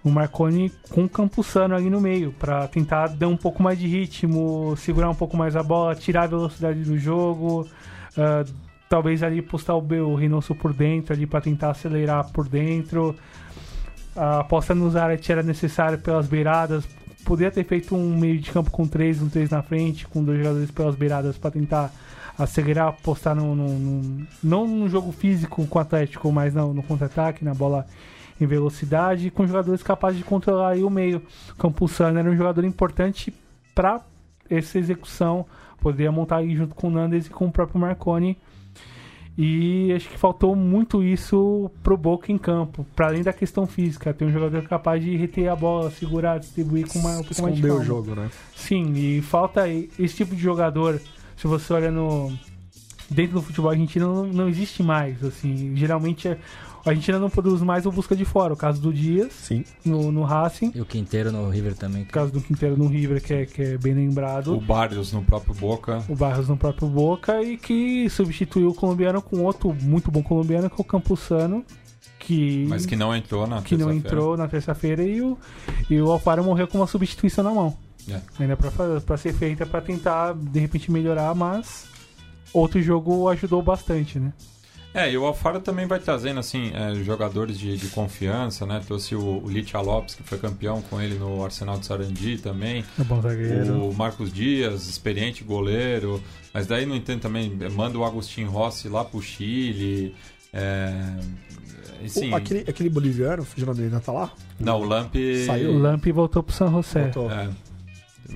no 0.03 0.11
Marconi 0.11 0.71
com 0.89 1.05
o 1.05 1.09
Campuzano 1.09 1.75
ali 1.75 1.89
no 1.89 1.99
meio, 1.99 2.31
pra 2.33 2.67
tentar 2.67 3.07
dar 3.07 3.27
um 3.27 3.37
pouco 3.37 3.63
mais 3.63 3.79
de 3.79 3.87
ritmo, 3.87 4.75
segurar 4.77 5.09
um 5.09 5.15
pouco 5.15 5.35
mais 5.35 5.55
a 5.55 5.63
bola, 5.63 5.95
tirar 5.95 6.23
a 6.23 6.27
velocidade 6.27 6.83
do 6.83 6.97
jogo. 6.97 7.67
ah, 8.15 8.45
talvez 8.87 9.23
ali 9.23 9.41
postar 9.41 9.73
o, 9.73 9.79
o 9.79 10.15
Reynoso 10.15 10.53
por 10.53 10.71
dentro 10.71 11.15
ali 11.15 11.25
pra 11.25 11.41
tentar 11.41 11.71
acelerar 11.71 12.31
por 12.31 12.47
dentro. 12.47 13.15
A 14.15 14.41
aposta 14.41 14.75
no 14.75 14.87
Zarat 14.91 15.27
era 15.27 15.41
necessária 15.41 15.97
pelas 15.97 16.27
beiradas. 16.27 16.87
Poderia 17.25 17.51
ter 17.51 17.63
feito 17.63 17.95
um 17.95 18.17
meio 18.17 18.39
de 18.39 18.51
campo 18.51 18.69
com 18.71 18.87
três, 18.87 19.21
um 19.21 19.29
três 19.29 19.49
na 19.49 19.61
frente, 19.61 20.07
com 20.07 20.23
dois 20.23 20.37
jogadores 20.39 20.71
pelas 20.71 20.95
beiradas 20.95 21.37
pra 21.37 21.49
tentar 21.51 21.91
acelerar, 22.37 22.87
apostar 22.89 23.35
no, 23.35 23.55
no, 23.55 23.67
no- 23.69 24.27
não 24.43 24.67
num 24.67 24.89
jogo 24.89 25.11
físico 25.11 25.65
com 25.67 25.77
o 25.77 25.81
Atlético, 25.81 26.31
mas 26.31 26.53
no, 26.53 26.73
no 26.73 26.83
contra-ataque, 26.83 27.45
na 27.45 27.53
bola 27.53 27.85
em 28.41 28.45
velocidade, 28.47 29.29
com 29.29 29.45
jogadores 29.45 29.83
capazes 29.83 30.17
de 30.17 30.23
controlar 30.25 30.75
o 30.77 30.89
meio. 30.89 31.21
O 31.51 31.55
Campuzano 31.55 32.17
era 32.19 32.29
um 32.29 32.35
jogador 32.35 32.65
importante 32.65 33.33
para 33.75 34.01
essa 34.49 34.77
execução. 34.79 35.45
Poderia 35.79 36.11
montar 36.11 36.43
junto 36.47 36.73
com 36.75 36.87
o 36.87 36.91
Nandes 36.91 37.27
e 37.27 37.29
com 37.29 37.45
o 37.45 37.51
próprio 37.51 37.79
Marconi. 37.79 38.37
E 39.37 39.91
acho 39.93 40.09
que 40.09 40.17
faltou 40.17 40.55
muito 40.55 41.03
isso 41.03 41.71
pro 41.81 41.97
Boca 41.97 42.31
em 42.31 42.37
campo, 42.37 42.85
para 42.95 43.07
além 43.07 43.23
da 43.23 43.33
questão 43.33 43.65
física, 43.65 44.13
ter 44.13 44.25
um 44.25 44.31
jogador 44.31 44.61
capaz 44.63 45.03
de 45.03 45.15
reter 45.15 45.49
a 45.51 45.55
bola, 45.55 45.89
segurar, 45.89 46.39
distribuir 46.39 46.87
com 46.87 46.99
uma, 46.99 47.17
um 47.17 47.23
pouco 47.23 47.41
mais 47.41 47.55
de 47.55 47.65
o 47.67 47.83
jogo, 47.83 48.13
né? 48.13 48.29
Sim, 48.55 48.93
e 48.95 49.21
falta 49.21 49.67
esse 49.67 50.15
tipo 50.15 50.35
de 50.35 50.41
jogador. 50.41 51.01
Se 51.35 51.47
você 51.47 51.73
olha 51.73 51.89
no 51.91 52.31
dentro 53.09 53.33
do 53.33 53.41
futebol 53.41 53.71
argentino 53.71 54.13
não, 54.13 54.25
não 54.25 54.49
existe 54.49 54.83
mais, 54.83 55.23
assim. 55.23 55.75
Geralmente 55.75 56.27
é- 56.27 56.37
a 56.85 56.89
Argentina 56.89 57.17
não 57.19 57.29
produz 57.29 57.61
mais 57.61 57.85
o 57.85 57.91
busca 57.91 58.15
de 58.15 58.25
fora. 58.25 58.53
O 58.53 58.57
caso 58.57 58.81
do 58.81 58.93
Dias 58.93 59.31
Sim. 59.33 59.63
no, 59.85 60.11
no 60.11 60.23
Racing, 60.23 60.71
E 60.75 60.81
o 60.81 60.85
Quinteiro 60.85 61.31
no 61.31 61.49
River 61.49 61.75
também. 61.75 62.03
o 62.03 62.07
caso 62.07 62.31
do 62.31 62.41
Quinteiro 62.41 62.77
no 62.77 62.87
River, 62.87 63.21
que 63.23 63.33
é, 63.33 63.45
que 63.45 63.61
é 63.61 63.77
bem 63.77 63.93
lembrado. 63.93 64.55
O 64.55 64.59
Barrios 64.61 65.13
no 65.13 65.23
próprio 65.23 65.53
Boca. 65.55 66.03
O 66.09 66.15
Barros 66.15 66.49
no 66.49 66.57
próprio 66.57 66.87
Boca 66.87 67.41
e 67.41 67.57
que 67.57 68.09
substituiu 68.09 68.69
o 68.69 68.73
colombiano 68.73 69.21
com 69.21 69.41
outro 69.43 69.73
muito 69.81 70.11
bom 70.11 70.21
colombiano, 70.21 70.69
que 70.69 70.75
é 70.75 70.81
o 70.81 70.83
Campuzano, 70.83 71.63
que, 72.19 72.65
Mas 72.67 72.85
que 72.85 72.95
não 72.95 73.15
entrou 73.15 73.45
na 73.47 73.61
que 73.61 73.75
não 73.77 73.87
terça-feira. 73.87 74.07
entrou 74.15 74.37
na 74.37 74.47
terça-feira 74.47 75.03
e 75.03 75.21
o, 75.21 75.37
e 75.89 76.01
o 76.01 76.11
Alfaro 76.11 76.43
morreu 76.43 76.67
com 76.67 76.77
uma 76.79 76.87
substituição 76.87 77.43
na 77.43 77.51
mão. 77.51 77.77
É. 78.09 78.19
Ainda 78.39 78.57
pra, 78.57 79.17
ser 79.17 79.33
feita 79.33 79.65
pra 79.65 79.79
tentar 79.79 80.33
de 80.33 80.59
repente 80.59 80.91
melhorar, 80.91 81.33
mas 81.33 81.85
outro 82.53 82.81
jogo 82.81 83.29
ajudou 83.29 83.61
bastante, 83.61 84.19
né? 84.19 84.33
É, 84.93 85.11
e 85.11 85.17
o 85.17 85.25
Alfaro 85.25 85.59
também 85.59 85.87
vai 85.87 85.99
trazendo, 85.99 86.39
assim, 86.39 86.71
é, 86.73 86.93
jogadores 87.03 87.57
de, 87.57 87.75
de 87.77 87.87
confiança, 87.87 88.65
né? 88.65 88.79
Trouxe 88.85 89.15
o, 89.15 89.41
o 89.43 89.49
Licha 89.49 89.79
Lopes, 89.81 90.13
que 90.13 90.21
foi 90.23 90.37
campeão 90.37 90.81
com 90.83 91.01
ele 91.01 91.15
no 91.15 91.43
Arsenal 91.43 91.79
de 91.79 91.85
Sarandi 91.87 92.37
também. 92.37 92.85
É 92.99 93.03
bom 93.03 93.19
zagueiro. 93.19 93.89
O 93.89 93.93
Marcos 93.93 94.31
Dias, 94.31 94.87
experiente 94.87 95.43
goleiro. 95.43 96.21
Mas 96.53 96.67
daí 96.67 96.85
não 96.85 96.95
entendo 96.95 97.21
também, 97.21 97.51
manda 97.71 97.97
o 97.97 98.05
Agostinho 98.05 98.49
Rossi 98.51 98.87
lá 98.87 99.03
pro 99.03 99.19
Chile. 99.19 100.13
É, 100.53 100.93
assim, 102.05 102.31
O- 102.31 102.35
aquele, 102.35 102.59
aquele 102.69 102.89
boliviano, 102.89 103.41
o 103.41 103.45
Fernando 103.45 103.79
ainda 103.79 103.99
tá 103.99 104.11
lá? 104.11 104.31
Não, 104.59 104.79
o 104.79 104.83
Lamp... 104.85 105.15
Saiu? 105.47 105.71
O 105.71 105.79
Lamp 105.79 106.05
voltou 106.13 106.43
pro 106.43 106.53
San 106.53 106.69
José. 106.69 107.09
Voltou. 107.09 107.31
É, 107.31 107.49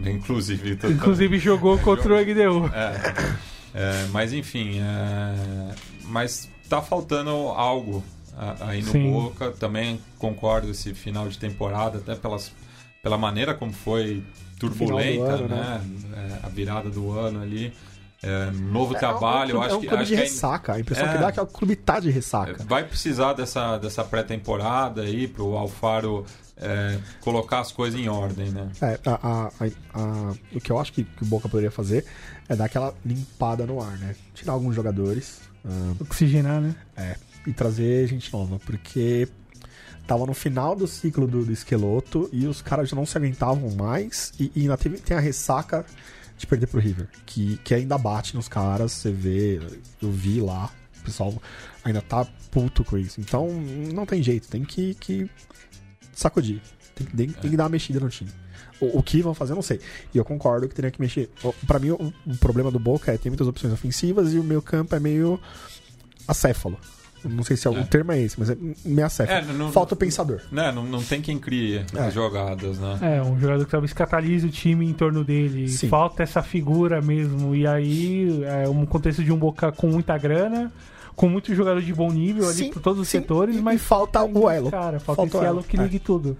inclusive... 0.10 0.80
Inclusive 0.89 1.38
jogou 1.38 1.78
contra 1.78 2.12
o 2.16 2.18
LDU. 2.20 2.66
É, 2.74 3.36
é, 3.78 4.07
mas 4.11 4.34
enfim, 4.34 4.80
é, 4.80 5.75
mas 6.05 6.49
tá 6.67 6.82
faltando 6.82 7.30
algo 7.30 8.03
aí 8.61 8.82
no 8.82 8.91
Sim. 8.91 9.11
Boca. 9.11 9.51
Também 9.51 9.99
concordo 10.17 10.69
esse 10.71 10.93
final 10.93 11.28
de 11.28 11.38
temporada, 11.38 11.99
até 11.99 12.15
pelas, 12.15 12.51
pela 13.03 13.17
maneira 13.17 13.53
como 13.53 13.71
foi 13.71 14.23
turbulenta, 14.59 15.38
do 15.38 15.43
ano, 15.43 15.47
né? 15.47 15.82
É, 16.15 16.45
a 16.45 16.49
virada 16.49 16.89
do 16.89 17.11
ano 17.11 17.41
ali. 17.41 17.73
É, 18.23 18.49
novo 18.49 18.95
trabalho, 18.95 19.51
é 19.51 19.53
um, 19.53 19.57
eu 19.57 19.61
acho 19.61 19.75
é 19.75 19.78
um 19.78 19.82
que, 19.82 19.88
clube 19.88 20.05
de 20.05 20.15
que 20.15 20.21
ressaca. 20.21 20.73
A 20.73 20.80
impressão 20.80 21.05
É. 21.05 21.11
que 21.13 21.17
dá 21.19 21.28
é 21.28 21.32
que 21.32 21.39
o 21.39 21.45
clube 21.45 21.75
tá 21.75 21.99
de 21.99 22.09
ressaca. 22.09 22.63
vai 22.63 22.84
precisar 22.84 23.34
dessa, 23.34 23.78
dessa 23.78 24.03
pré-temporada 24.03 25.01
aí 25.03 25.28
pro 25.28 25.55
Alfaro 25.55 26.25
é, 26.60 26.97
colocar 27.22 27.60
as 27.60 27.72
coisas 27.72 27.99
em 27.99 28.08
ordem, 28.10 28.49
né? 28.49 28.70
É, 28.82 28.99
a- 29.05 29.20
a- 29.22 29.51
a- 29.60 29.99
a- 29.99 30.34
o 30.55 30.60
que 30.60 30.72
eu 30.72 30.80
acho 30.80 30.91
que, 30.93 31.03
que 31.03 31.24
o 31.24 31.26
Boca 31.26 31.47
poderia 31.47 31.70
fazer 31.72 32.05
é 32.49 32.55
dar 32.55 32.66
aquela 32.66 32.93
limpada 33.05 33.66
no 33.66 33.82
ar, 33.82 33.97
né? 33.99 34.16
Tirar 34.34 34.53
alguns 34.53 34.76
jogadores 34.76 35.39
ah, 35.66 35.93
Oxigenar, 35.99 36.62
né? 36.62 36.76
e 37.45 37.53
trazer 37.53 38.08
gente 38.08 38.32
nova, 38.34 38.60
porque 38.66 39.28
tava 40.05 40.26
no 40.26 40.34
final 40.34 40.76
do 40.76 40.88
ciclo 40.88 41.28
do, 41.28 41.45
do 41.45 41.51
esqueloto 41.51 42.30
e 42.32 42.45
os 42.47 42.62
caras 42.62 42.89
já 42.89 42.95
não 42.95 43.05
se 43.05 43.18
aguentavam 43.18 43.70
mais 43.72 44.34
e, 44.39 44.51
e 44.55 44.62
ainda 44.62 44.78
teve, 44.78 44.97
tem 44.97 45.16
a 45.16 45.20
ressaca 45.20 45.86
de 46.38 46.45
perder 46.47 46.68
pro 46.68 46.80
River, 46.80 47.08
que, 47.26 47.58
que 47.64 47.74
ainda 47.74 47.97
bate 47.97 48.36
nos 48.36 48.47
caras, 48.47 48.91
você 48.93 49.12
vê, 49.12 49.60
eu 50.01 50.12
vi 50.12 50.39
lá, 50.41 50.70
o 50.99 51.03
pessoal 51.03 51.34
ainda 51.84 52.01
tá 52.01 52.26
puto 52.51 52.84
com 52.84 52.97
isso. 52.97 53.20
Então 53.20 53.49
não 53.93 54.05
tem 54.05 54.22
jeito, 54.22 54.47
tem 54.47 54.64
que, 54.64 54.93
que 54.95 55.30
sacudir, 56.20 56.59
tem, 56.95 57.05
que- 57.07 57.15
tem, 57.18 57.30
tem 57.30 57.51
que 57.51 57.57
dar 57.57 57.63
uma 57.63 57.70
mexida 57.70 57.99
no 57.99 58.09
time. 58.09 58.30
O, 58.80 58.99
o 58.99 59.03
que 59.03 59.22
vão 59.22 59.34
fazer, 59.34 59.53
eu 59.53 59.55
não 59.55 59.61
sei. 59.63 59.80
E 60.13 60.18
eu 60.18 60.26
concordo 60.26 60.68
que 60.68 60.76
teria 60.76 60.91
que 60.91 61.01
mexer. 61.01 61.30
Pra 61.65 61.80
mim, 61.80 61.91
o, 61.91 62.13
o 62.26 62.38
problema 62.38 62.70
do 62.72 62.78
Boca 62.80 63.11
é 63.11 63.18
ter 63.18 63.30
muitas 63.30 63.47
opções 63.47 63.74
ofensivas 63.74 64.34
e 64.34 64.38
o 64.39 64.43
meu 64.43 64.61
campo 64.61 64.93
é 64.95 64.99
meio 64.99 65.39
acéfalo. 66.28 66.78
Não 67.24 67.43
sei 67.43 67.57
se 67.57 67.68
é, 67.68 67.74
É. 67.74 67.80
o 67.82 67.86
termo 67.86 68.11
é 68.11 68.22
esse, 68.22 68.39
mas 68.39 68.49
é 68.51 68.57
meio 68.86 69.05
acéfalo. 69.05 69.49
É, 69.49 69.53
não- 69.53 69.72
Falta 69.72 69.95
o 69.95 69.97
pensador. 69.97 70.39
Né? 70.51 70.72
Não, 70.72 70.84
não 70.86 71.01
tem 71.03 71.20
quem 71.22 71.39
crie 71.39 71.78
É. 71.95 71.99
as 71.99 72.13
jogadas, 72.13 72.78
né? 72.78 72.99
É, 73.18 73.22
um 73.24 73.39
jogador 73.39 73.65
que 73.65 73.72
talvez 73.72 73.91
catalise 73.91 74.45
o 74.45 74.51
time 74.51 74.86
em 74.88 74.93
torno 74.93 75.24
dele. 75.24 75.68
Sim. 75.68 75.89
Falta 75.89 76.22
essa 76.22 76.43
figura 76.43 77.01
mesmo. 77.01 77.55
E 77.55 77.65
aí, 77.65 78.43
é 78.43 78.70
um 78.70 78.86
contexto 78.86 79.24
de 79.24 79.32
um 79.32 79.38
Boca 79.38 79.72
com 79.72 79.88
muita 79.88 80.15
grana, 80.18 80.72
com 81.18 81.28
muito 81.28 81.53
jogador 81.53 81.82
de 81.82 81.93
bom 81.93 82.09
nível 82.11 82.45
ali 82.45 82.53
Sim, 82.53 82.72
por 82.72 82.82
todos 82.82 83.01
os 83.01 83.07
sim. 83.09 83.18
setores, 83.20 83.57
E- 83.57 83.61
mas 83.61 83.82
e 83.82 83.84
falta 83.84 84.24
o 84.24 84.49
elo. 84.49 84.72
Cara, 84.72 84.99
falta, 85.01 85.22
Falta 85.24 85.38
o 85.38 85.39
esse 85.41 85.47
elo 85.47 85.57
elo. 85.59 85.63
que 85.68 85.78
É. 85.78 85.84
ligue 85.84 85.99
tudo. 85.99 86.38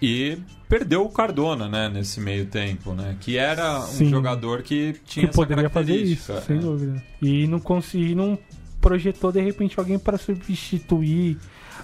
E 0.00 0.38
perdeu 0.68 1.02
o 1.04 1.08
Cardona, 1.08 1.68
né, 1.68 1.88
nesse 1.88 2.20
meio 2.20 2.46
tempo, 2.46 2.92
né? 2.94 3.16
Que 3.20 3.36
era 3.36 3.80
um 3.80 3.86
Sim. 3.86 4.06
jogador 4.10 4.62
que 4.62 4.94
tinha 5.04 5.24
que 5.26 5.30
essa 5.30 5.36
poderia 5.36 5.68
fazer 5.68 5.96
isso, 5.96 6.28
característica. 6.28 6.40
sem 6.42 6.56
é. 6.56 6.60
dúvida. 6.60 7.02
E 7.20 7.46
não 7.46 7.58
consegui, 7.60 8.14
não 8.14 8.38
projetou 8.80 9.32
de 9.32 9.40
repente 9.40 9.78
alguém 9.78 9.98
para 9.98 10.16
substituir 10.18 11.38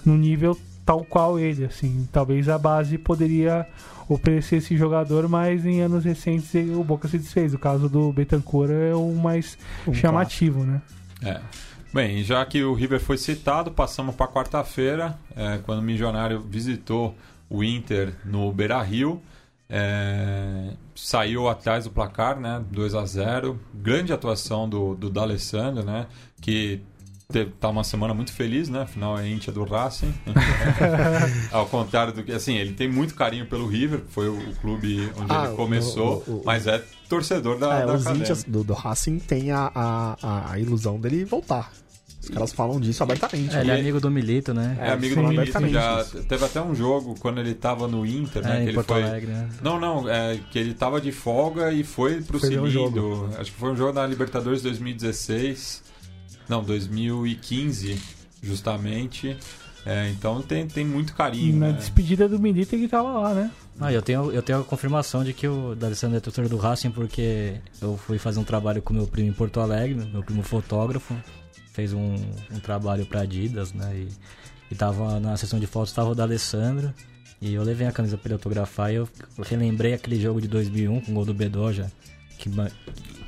no 0.05 0.15
nível 0.17 0.57
tal 0.85 1.03
qual 1.03 1.37
ele, 1.39 1.65
assim. 1.65 2.07
Talvez 2.11 2.47
a 2.49 2.57
base 2.57 2.97
poderia 2.97 3.67
oferecer 4.07 4.57
esse 4.57 4.75
jogador, 4.77 5.27
mas 5.27 5.65
em 5.65 5.81
anos 5.81 6.03
recentes 6.05 6.53
o 6.75 6.83
Boca 6.83 7.07
se 7.07 7.17
desfez. 7.17 7.53
O 7.53 7.59
caso 7.59 7.87
do 7.89 8.11
Betancourt 8.11 8.71
é 8.71 8.93
o 8.93 9.13
mais 9.15 9.57
Um 9.87 9.93
chamativo, 9.93 10.63
né? 10.63 10.81
É. 11.23 11.39
Bem, 11.93 12.23
já 12.23 12.45
que 12.45 12.63
o 12.63 12.73
River 12.73 12.99
foi 13.01 13.17
citado, 13.17 13.69
passamos 13.71 14.15
para 14.15 14.27
quarta-feira, 14.27 15.17
é, 15.35 15.57
quando 15.65 15.79
o 15.79 15.81
Milionário 15.81 16.39
visitou 16.41 17.15
o 17.49 17.63
Inter 17.63 18.13
no 18.23 18.51
Beira-Rio. 18.51 19.21
É, 19.69 20.71
saiu 20.95 21.47
atrás 21.47 21.85
do 21.85 21.91
placar, 21.91 22.37
né? 22.39 22.61
2 22.71 22.93
a 22.93 23.05
0 23.05 23.59
Grande 23.73 24.11
atuação 24.11 24.67
do, 24.67 24.95
do 24.95 25.09
D'Alessandro, 25.09 25.83
né? 25.83 26.07
Que 26.41 26.81
teve, 27.31 27.51
tá 27.51 27.69
uma 27.69 27.83
semana 27.83 28.13
muito 28.13 28.33
feliz, 28.33 28.67
né? 28.69 28.81
Afinal 28.81 29.17
é 29.17 29.27
íntia 29.29 29.51
do 29.51 29.63
Racing. 29.63 30.13
Ao 31.51 31.65
contrário 31.67 32.13
do 32.13 32.23
que, 32.23 32.31
assim, 32.33 32.55
ele 32.55 32.73
tem 32.73 32.89
muito 32.89 33.15
carinho 33.15 33.45
pelo 33.45 33.65
River, 33.67 34.01
foi 34.09 34.27
o, 34.29 34.37
o 34.49 34.55
clube 34.55 35.09
onde 35.17 35.33
Ah, 35.33 35.45
ele 35.47 35.55
começou, 35.55 36.23
o- 36.27 36.31
o- 36.39 36.41
mas 36.45 36.67
é 36.67 36.81
torcedor 37.11 37.59
da, 37.59 37.81
É, 37.81 37.85
da 37.85 37.93
os 37.93 38.05
índios 38.05 38.43
do, 38.45 38.63
do 38.63 38.73
Racing 38.73 39.19
têm 39.19 39.51
a, 39.51 39.69
a, 39.75 40.53
a, 40.53 40.59
ilusão 40.59 40.97
dele 40.97 41.25
voltar. 41.25 41.69
Os 42.21 42.29
caras 42.29 42.53
falam 42.53 42.79
disso 42.79 43.03
abertamente. 43.03 43.53
É, 43.53 43.61
ele 43.61 43.71
é 43.71 43.77
E- 43.77 43.79
amigo 43.81 43.99
do 43.99 44.09
Milito, 44.09 44.53
né? 44.53 44.77
É 44.79 44.91
amigo 44.91 45.15
sim, 45.15 45.21
do 45.21 45.27
Milito, 45.27 45.67
já 45.69 46.05
teve 46.29 46.45
até 46.45 46.61
um 46.61 46.73
jogo 46.73 47.15
quando 47.19 47.39
ele 47.39 47.53
tava 47.53 47.87
no 47.87 48.05
Inter, 48.05 48.43
né? 48.43 48.51
É, 48.51 48.55
que 48.57 48.61
em 48.61 48.67
ele 48.67 48.73
Porto 48.73 48.87
foi... 48.87 49.03
Alegre, 49.03 49.31
né? 49.31 49.49
Não, 49.61 49.79
não, 49.79 50.07
é 50.07 50.39
que 50.51 50.57
ele 50.57 50.73
tava 50.73 51.01
de 51.01 51.11
folga 51.11 51.73
e 51.73 51.83
foi 51.83 52.21
pro 52.21 52.39
Foi 52.39 52.57
um. 52.57 53.29
Acho 53.37 53.51
que 53.51 53.57
foi 53.57 53.71
um 53.71 53.75
jogo 53.75 53.91
da 53.91 54.07
Libertadores 54.07 54.61
2016. 54.61 55.83
Não, 56.47 56.63
2015, 56.63 57.99
justamente. 58.41 59.35
É, 59.85 60.09
então 60.09 60.41
tem, 60.41 60.67
tem 60.67 60.85
muito 60.85 61.09
E 61.09 61.13
carinho. 61.13 61.57
na 61.57 61.67
né? 61.67 61.73
despedida 61.73 62.29
do 62.29 62.39
Milito 62.39 62.75
ele 62.75 62.87
tava 62.87 63.19
lá, 63.19 63.33
né? 63.33 63.51
Ah, 63.79 63.91
eu 63.91 64.01
tenho, 64.01 64.31
eu 64.31 64.43
tenho 64.43 64.59
a 64.59 64.63
confirmação 64.63 65.23
de 65.23 65.33
que 65.33 65.47
o 65.47 65.73
D'Alessandro 65.73 66.17
é 66.17 66.19
torcedor 66.19 66.49
do 66.49 66.57
Racing 66.57 66.91
porque 66.91 67.55
eu 67.81 67.97
fui 67.97 68.17
fazer 68.17 68.39
um 68.39 68.43
trabalho 68.43 68.81
com 68.81 68.93
meu 68.93 69.07
primo 69.07 69.29
em 69.29 69.33
Porto 69.33 69.59
Alegre, 69.59 69.95
meu 70.05 70.23
primo 70.23 70.43
fotógrafo, 70.43 71.15
fez 71.73 71.93
um, 71.93 72.15
um 72.51 72.59
trabalho 72.59 73.05
pra 73.05 73.21
Adidas, 73.21 73.73
né? 73.73 73.95
E, 73.95 74.09
e 74.69 74.75
tava 74.75 75.19
na 75.19 75.35
sessão 75.35 75.59
de 75.59 75.65
fotos, 75.65 75.93
tava 75.93 76.09
o 76.09 76.15
D'Alessandro, 76.15 76.93
e 77.41 77.55
eu 77.55 77.63
levei 77.63 77.87
a 77.87 77.91
camisa 77.91 78.17
pra 78.17 78.27
ele 78.27 78.33
autografar 78.35 78.91
e 78.91 78.95
eu 78.95 79.09
relembrei 79.39 79.93
aquele 79.93 80.21
jogo 80.21 80.39
de 80.39 80.47
2001 80.47 81.01
com 81.01 81.11
o 81.11 81.15
gol 81.15 81.25
do 81.25 81.33
Bedoja, 81.33 81.91
que, 82.49 82.49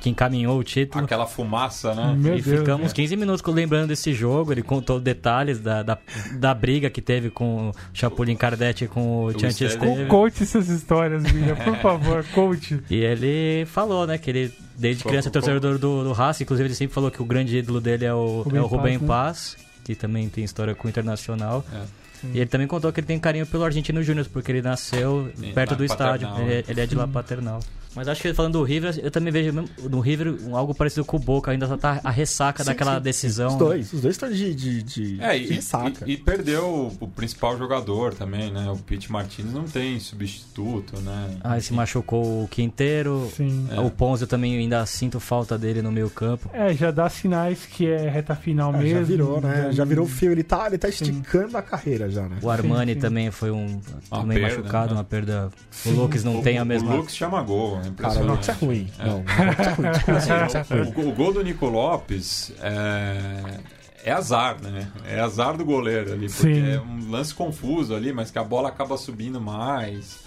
que 0.00 0.10
encaminhou 0.10 0.58
o 0.58 0.64
título. 0.64 1.04
Aquela 1.04 1.26
fumaça, 1.26 1.94
né? 1.94 2.14
Meu 2.16 2.36
e 2.36 2.42
Deus. 2.42 2.58
ficamos 2.60 2.92
15 2.92 3.16
minutos 3.16 3.54
lembrando 3.54 3.88
desse 3.88 4.12
jogo. 4.12 4.52
Ele 4.52 4.62
contou 4.62 5.00
detalhes 5.00 5.60
da, 5.60 5.82
da, 5.82 5.98
da 6.38 6.52
briga 6.54 6.90
que 6.90 7.00
teve 7.00 7.30
com 7.30 7.70
o 7.70 7.72
Chapolin 7.92 8.36
Kardec 8.36 8.84
e 8.84 8.88
com 8.88 9.24
o 9.26 9.32
Tianti. 9.32 9.64
Conte 10.08 10.42
essas 10.42 10.68
histórias, 10.68 11.22
William, 11.24 11.54
por 11.64 11.76
favor, 11.76 12.24
conte. 12.34 12.80
E 12.90 12.96
ele 12.96 13.64
falou, 13.66 14.06
né, 14.06 14.18
que 14.18 14.28
ele, 14.30 14.52
desde 14.76 15.02
Como- 15.02 15.12
criança, 15.12 15.28
é 15.28 15.30
torcedor 15.32 15.78
do, 15.78 16.04
do 16.04 16.12
Racing. 16.12 16.42
Inclusive, 16.44 16.66
ele 16.68 16.74
sempre 16.74 16.94
falou 16.94 17.10
que 17.10 17.22
o 17.22 17.24
grande 17.24 17.56
ídolo 17.56 17.80
dele 17.80 18.04
é 18.04 18.12
o 18.12 18.42
Rubem 18.42 18.58
é 18.58 18.62
o 18.62 18.66
Rubem 18.66 18.98
Paz, 18.98 19.06
Paz, 19.06 19.56
que 19.84 19.94
também 19.94 20.28
tem 20.28 20.42
história 20.44 20.74
com 20.74 20.86
o 20.86 20.90
Internacional. 20.90 21.64
É. 21.72 22.04
E 22.32 22.38
ele 22.38 22.46
também 22.46 22.66
contou 22.66 22.90
que 22.90 23.00
ele 23.00 23.06
tem 23.06 23.18
carinho 23.18 23.46
pelo 23.46 23.64
Argentino 23.64 24.02
Júnior, 24.02 24.26
porque 24.32 24.50
ele 24.50 24.62
nasceu 24.62 25.30
Sim, 25.34 25.52
perto 25.52 25.76
do 25.76 25.84
estádio. 25.84 26.26
Paternal, 26.26 26.50
Ele, 26.50 26.60
é- 26.60 26.64
ele 26.68 26.80
é 26.80 26.86
de 26.86 26.94
lá 26.94 27.06
paternal. 27.06 27.60
Mas 27.94 28.08
acho 28.08 28.20
que 28.22 28.32
falando 28.34 28.54
do 28.54 28.62
River, 28.62 28.98
eu 29.02 29.10
também 29.10 29.32
vejo 29.32 29.52
no 29.90 30.00
River 30.00 30.34
algo 30.52 30.74
parecido 30.74 31.04
com 31.04 31.16
o 31.16 31.20
Boca. 31.20 31.50
Ainda 31.50 31.76
tá 31.78 32.00
a 32.02 32.10
ressaca 32.10 32.62
Sim, 32.64 32.70
daquela 32.70 32.96
sim. 32.96 33.02
decisão. 33.02 33.48
Os 33.52 33.56
dois, 33.56 33.92
os 33.92 34.00
dois 34.00 34.14
estão 34.14 34.30
de, 34.30 34.54
de, 34.54 34.82
de, 34.82 35.20
É, 35.22 35.38
de 35.38 35.44
e, 35.44 35.54
ressaca. 35.54 36.04
e- 36.08 36.12
e 36.12 36.16
perdeu 36.16 36.64
o, 37.00 37.04
o 37.04 37.08
principal 37.08 37.56
jogador 37.58 38.14
também, 38.14 38.50
né? 38.50 38.70
O 38.70 38.76
Pete 38.76 39.10
Martinez 39.12 39.52
não 39.52 39.64
tem 39.64 39.98
substituto, 40.00 41.00
né? 41.00 41.36
Aí 41.42 41.60
se 41.60 41.72
machucou 41.72 42.44
o 42.44 42.48
Quinteiro. 42.48 43.30
Sim. 43.36 43.68
É. 43.70 43.80
O 43.80 43.90
Ponce 43.90 44.22
eu 44.22 44.28
também 44.28 44.56
ainda 44.56 44.84
sinto 44.86 45.20
falta 45.20 45.56
dele 45.58 45.82
no 45.82 45.92
meio 45.92 46.10
campo. 46.10 46.48
É, 46.52 46.72
já 46.74 46.90
dá 46.90 47.08
sinais 47.08 47.64
que 47.66 47.86
é 47.86 48.08
reta 48.08 48.34
final 48.34 48.70
Ah, 48.74 48.78
mesmo. 48.78 48.98
já 49.00 49.04
virou, 49.04 49.40
né? 49.40 49.68
Já 49.72 49.84
virou 49.84 50.04
o 50.04 50.08
fio. 50.08 50.32
Ele 50.32 50.42
tá, 50.42 50.66
ele 50.66 50.78
tá 50.78 50.90
Sim. 50.90 51.04
esticando 51.04 51.56
a 51.56 51.62
carreira 51.62 52.10
já, 52.10 52.22
né? 52.28 52.38
O 52.42 52.50
Armani 52.50 52.94
sim. 52.94 53.00
também 53.00 53.30
foi 53.30 53.50
um 53.50 53.80
Uma 54.10 54.20
também 54.22 54.38
perda, 54.38 54.56
machucado, 54.58 54.88
né? 54.94 54.98
uma 54.98 55.04
perda. 55.04 55.50
O 55.86 55.90
Lucas 55.90 56.24
não 56.24 56.42
tem 56.42 56.58
a 56.58 56.64
mesma. 56.64 56.92
O 56.94 56.96
Lux 56.98 57.14
chama 57.14 57.42
gol, 57.42 57.80
é 57.86 57.90
Cara, 57.96 58.40
isso 58.40 58.50
é 58.50 58.54
ruim. 58.54 58.90
É. 58.98 59.06
Não, 59.06 59.24
não, 59.24 59.52
isso 59.52 59.62
é 59.62 59.72
ruim. 59.72 59.90
Desculpa, 59.92 60.46
isso 60.46 60.56
é 60.56 60.62
ruim. 60.82 60.92
O, 60.96 61.08
o 61.08 61.12
gol 61.12 61.32
do 61.32 61.42
Nico 61.42 61.66
Lopes 61.66 62.52
é, 62.60 63.60
é 64.04 64.12
azar, 64.12 64.60
né? 64.62 64.88
É 65.06 65.20
azar 65.20 65.56
do 65.56 65.64
goleiro 65.64 66.12
ali, 66.12 66.28
porque 66.28 66.54
Sim. 66.54 66.70
é 66.70 66.80
um 66.80 67.10
lance 67.10 67.34
confuso 67.34 67.94
ali, 67.94 68.12
mas 68.12 68.30
que 68.30 68.38
a 68.38 68.44
bola 68.44 68.68
acaba 68.68 68.96
subindo 68.96 69.40
mais. 69.40 70.18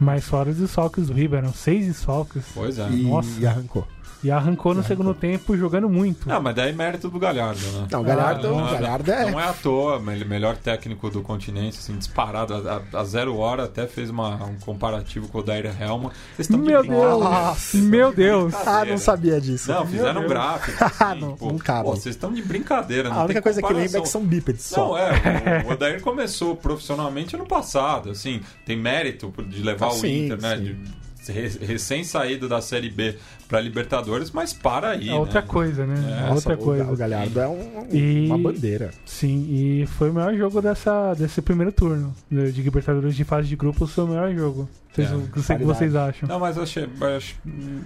Mas 0.00 0.24
fora 0.24 0.50
os 0.50 0.56
desfalques 0.56 1.06
do 1.06 1.12
River, 1.12 1.38
eram 1.38 1.52
seis 1.52 1.86
desfalques. 1.86 2.44
Pois 2.52 2.78
é. 2.78 2.88
E, 2.90 3.04
Nossa. 3.04 3.40
e 3.40 3.46
arrancou. 3.46 3.86
E 4.24 4.30
arrancou 4.30 4.72
no 4.72 4.84
segundo 4.84 5.12
tempo 5.14 5.56
jogando 5.56 5.88
muito. 5.88 6.28
Não, 6.28 6.40
mas 6.40 6.54
daí 6.54 6.70
é 6.70 6.72
mérito 6.72 7.08
do 7.10 7.18
Galhardo, 7.18 7.60
né? 7.72 7.88
Não, 7.90 8.00
o 8.00 8.04
Galhardo, 8.04 8.46
Ah, 8.46 8.52
o 8.52 8.70
Galhardo 8.72 9.10
é. 9.10 9.30
Não 9.30 9.40
é 9.40 9.48
à 9.48 9.52
toa, 9.52 10.00
ele 10.12 10.24
melhor 10.24 10.56
técnico 10.56 11.10
do 11.10 11.22
continente, 11.22 11.78
assim, 11.78 11.96
disparado. 11.98 12.54
A, 12.54 12.82
a- 12.96 13.00
a 13.00 13.04
zero 13.04 13.36
hora 13.36 13.64
até 13.64 13.86
fez 13.88 14.10
uma, 14.10 14.36
um 14.44 14.54
comparativo 14.60 15.26
com 15.28 15.38
o 15.38 15.42
Dair 15.42 15.66
Helma. 15.80 16.10
Vocês 16.36 16.48
estão 16.48 16.58
Meu. 16.60 16.82
Deus! 16.82 17.20
Nossa. 17.20 17.76
Meu 17.78 18.12
Deus! 18.14 18.54
Ah, 18.64 18.84
não 18.84 18.96
sabia 18.96 19.40
disso. 19.40 19.70
Não, 19.72 19.84
fizeram 19.86 20.22
um 20.24 20.28
gráfico. 20.28 20.78
Assim, 20.84 21.20
Não, 21.20 21.36
pô, 21.36 21.48
não 21.48 21.58
cabe. 21.58 21.84
pô, 21.84 21.96
vocês 21.96 22.14
estão 22.14 22.32
de 22.32 22.42
brincadeira. 22.42 23.12
A 23.12 23.24
única 23.24 23.42
coisa 23.42 23.60
que 23.60 23.72
lembra 23.72 23.98
é 23.98 24.02
que 24.02 24.08
são 24.08 24.24
bípedes 24.24 24.66
só. 24.66 24.88
Não, 24.88 24.98
é. 24.98 25.62
O, 25.66 25.68
o 25.70 25.72
Odair 25.72 26.00
começou 26.00 26.54
profissionalmente 26.54 27.34
ano 27.34 27.46
passado. 27.46 28.10
Assim, 28.10 28.40
tem 28.64 28.76
mérito 28.76 29.32
de 29.48 29.62
levar 29.62 29.86
Ah, 29.86 29.92
o 29.92 29.94
sim, 29.96 30.26
Inter, 30.26 30.40
né? 30.40 30.56
sim. 30.56 30.62
de- 30.62 31.02
re- 31.28 31.58
recém 31.66 32.02
saído 32.04 32.48
da 32.48 32.60
Série 32.60 32.88
B 32.90 33.16
para 33.46 33.60
Libertadores, 33.60 34.30
mas 34.30 34.52
para 34.52 34.90
aí. 34.90 35.08
É 35.10 35.14
outra 35.14 35.40
né? 35.42 35.46
coisa, 35.46 35.86
né? 35.86 36.26
É, 36.28 36.32
outra 36.32 36.54
o- 36.54 36.58
coisa. 36.58 36.90
O 36.90 36.96
Galhardo 36.96 37.38
é 37.38 37.46
um- 37.48 37.86
E- 37.90 38.26
uma 38.26 38.38
bandeira. 38.38 38.90
Sim, 39.04 39.46
e 39.50 39.86
foi 39.86 40.10
o 40.10 40.14
melhor 40.14 40.34
jogo 40.34 40.62
dessa, 40.62 41.14
desse 41.14 41.42
primeiro 41.42 41.70
turno 41.70 42.14
de 42.30 42.62
Libertadores 42.62 43.14
de 43.14 43.24
fase 43.24 43.46
de 43.48 43.56
grupos. 43.56 43.92
Foi 43.92 44.04
o 44.04 44.08
melhor 44.08 44.34
jogo. 44.34 44.68
Vocês, 44.92 45.10
É, 45.10 45.14
o 45.14 45.20
que 45.20 45.40
sei 45.42 45.56
que 45.56 45.64
qualidade. 45.64 45.64
vocês 45.78 45.94
acham? 45.96 46.28
Não, 46.28 46.38
mas 46.40 46.58
achei, 46.58 46.88
acho- 47.16 47.36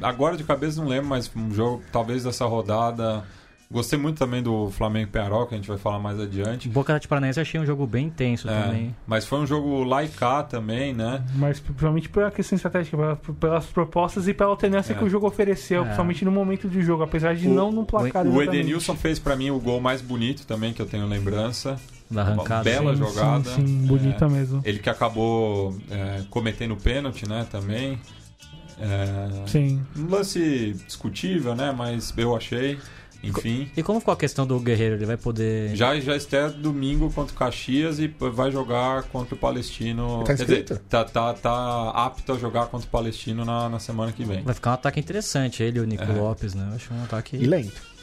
agora 0.03 0.37
de 0.37 0.43
cabeça 0.45 0.81
não 0.81 0.89
lembro, 0.89 1.09
mas 1.09 1.31
um 1.37 1.53
jogo 1.53 1.83
talvez 1.93 2.25
dessa 2.25 2.45
rodada. 2.47 3.23
Gostei 3.69 3.99
muito 3.99 4.17
também 4.17 4.41
do 4.43 4.71
Flamengo 4.71 5.09
e 5.09 5.11
Penarol, 5.11 5.45
que 5.47 5.55
a 5.55 5.59
gente 5.59 5.67
vai 5.67 5.77
falar 5.77 5.99
mais 5.99 6.21
adiante. 6.21 6.69
Boca 6.69 6.99
de 7.01 7.09
Paranaense 7.09 7.41
achei 7.41 7.61
um 7.61 7.67
jogo 7.67 7.85
bem 7.85 8.07
intenso 8.07 8.49
É, 8.49 8.63
também. 8.63 8.95
mas 9.07 9.27
foi 9.27 9.41
um 9.41 9.47
jogo 9.47 9.83
lá 9.83 10.05
e 10.05 10.09
cá 10.09 10.45
também, 10.45 10.95
né? 10.95 11.25
Mas 11.35 11.59
principalmente 11.59 12.09
pela 12.09 12.31
questão 12.31 12.55
estratégica, 12.55 12.97
pela- 12.97 13.17
pelas 13.17 13.67
propostas 13.67 14.29
e 14.29 14.35
pela 14.35 14.51
alternância 14.51 14.93
É. 14.93 14.97
que 14.97 15.03
o 15.05 15.09
jogo 15.11 15.27
ofereceu, 15.27 15.81
É. 15.81 15.85
principalmente 15.85 16.25
no 16.25 16.31
momento 16.31 16.69
do 16.69 16.81
jogo, 16.81 17.03
apesar 17.03 17.35
de 17.35 17.49
O- 17.49 17.53
não 17.55 17.73
no 17.73 17.85
placar. 17.85 18.25
O 18.25 18.29
exatamente. 18.29 18.57
Edenilson 18.57 18.95
fez 18.95 19.19
pra 19.19 19.35
mim 19.35 19.51
o 19.51 19.59
gol 19.59 19.81
mais 19.81 20.01
bonito 20.01 20.47
também, 20.47 20.73
que 20.73 20.81
eu 20.81 20.87
tenho 20.87 21.05
lembrança. 21.07 21.77
Da 22.09 22.23
arrancada. 22.23 22.63
bela 22.63 22.93
Sim, 22.95 22.99
jogada. 23.05 23.51
Sim, 23.51 23.67
sim 23.67 23.87
bonita 23.87 24.29
mesmo. 24.29 24.63
Ele 24.65 24.79
que 24.79 24.89
acabou 24.89 25.77
é, 25.91 26.23
cometendo 26.31 26.77
pênalti, 26.77 27.29
né, 27.29 27.45
também. 27.51 27.99
É, 28.79 29.49
Sim. 29.49 29.83
um 29.97 30.09
lance 30.09 30.73
discutível, 30.87 31.57
né, 31.57 31.75
mas 31.77 32.15
eu 32.17 32.37
achei. 32.37 32.79
Enfim. 33.23 33.69
E 33.77 33.83
como 33.83 33.99
ficou 33.99 34.13
a 34.15 34.17
questão 34.17 34.47
do 34.47 34.59
Guerreiro? 34.61 34.95
Ele 34.97 35.07
vai 35.07 35.17
poder. 35.17 35.75
Já, 35.75 35.99
já 35.99 36.17
estreia 36.17 36.49
domingo 36.49 37.11
contra 37.13 37.35
o 37.35 37.39
Caxias 37.39 37.99
e 37.99 38.07
vai 38.33 38.51
jogar 38.51 39.05
contra 39.05 39.35
o 39.35 39.39
Palestino. 39.39 40.23
Tá 40.25 40.35
Quer 40.35 40.45
dizer, 40.45 40.65
tá, 40.89 41.05
tá, 41.05 41.35
tá 41.35 41.91
apto 41.91 42.33
a 42.33 42.39
jogar 42.39 42.67
contra 42.67 42.87
o 42.87 42.91
Palestino 42.91 43.45
na, 43.45 43.69
na 43.69 43.79
semana 43.79 44.13
que 44.13 44.25
vem. 44.25 44.43
Vai 44.43 44.55
ficar 44.55 44.71
um 44.71 44.75
ataque 44.75 45.01
interessante, 45.01 45.63
ele 45.63 45.79
e 45.79 45.81
o 45.81 45.85
Nico 45.85 46.05
É. 46.05 46.07
Lopes, 46.07 46.55
né? 46.55 46.67
Eu 46.71 46.77
acho 46.77 46.95
um 46.95 47.03
ataque. 47.03 47.37
E 47.37 47.47
lento. 47.47 47.97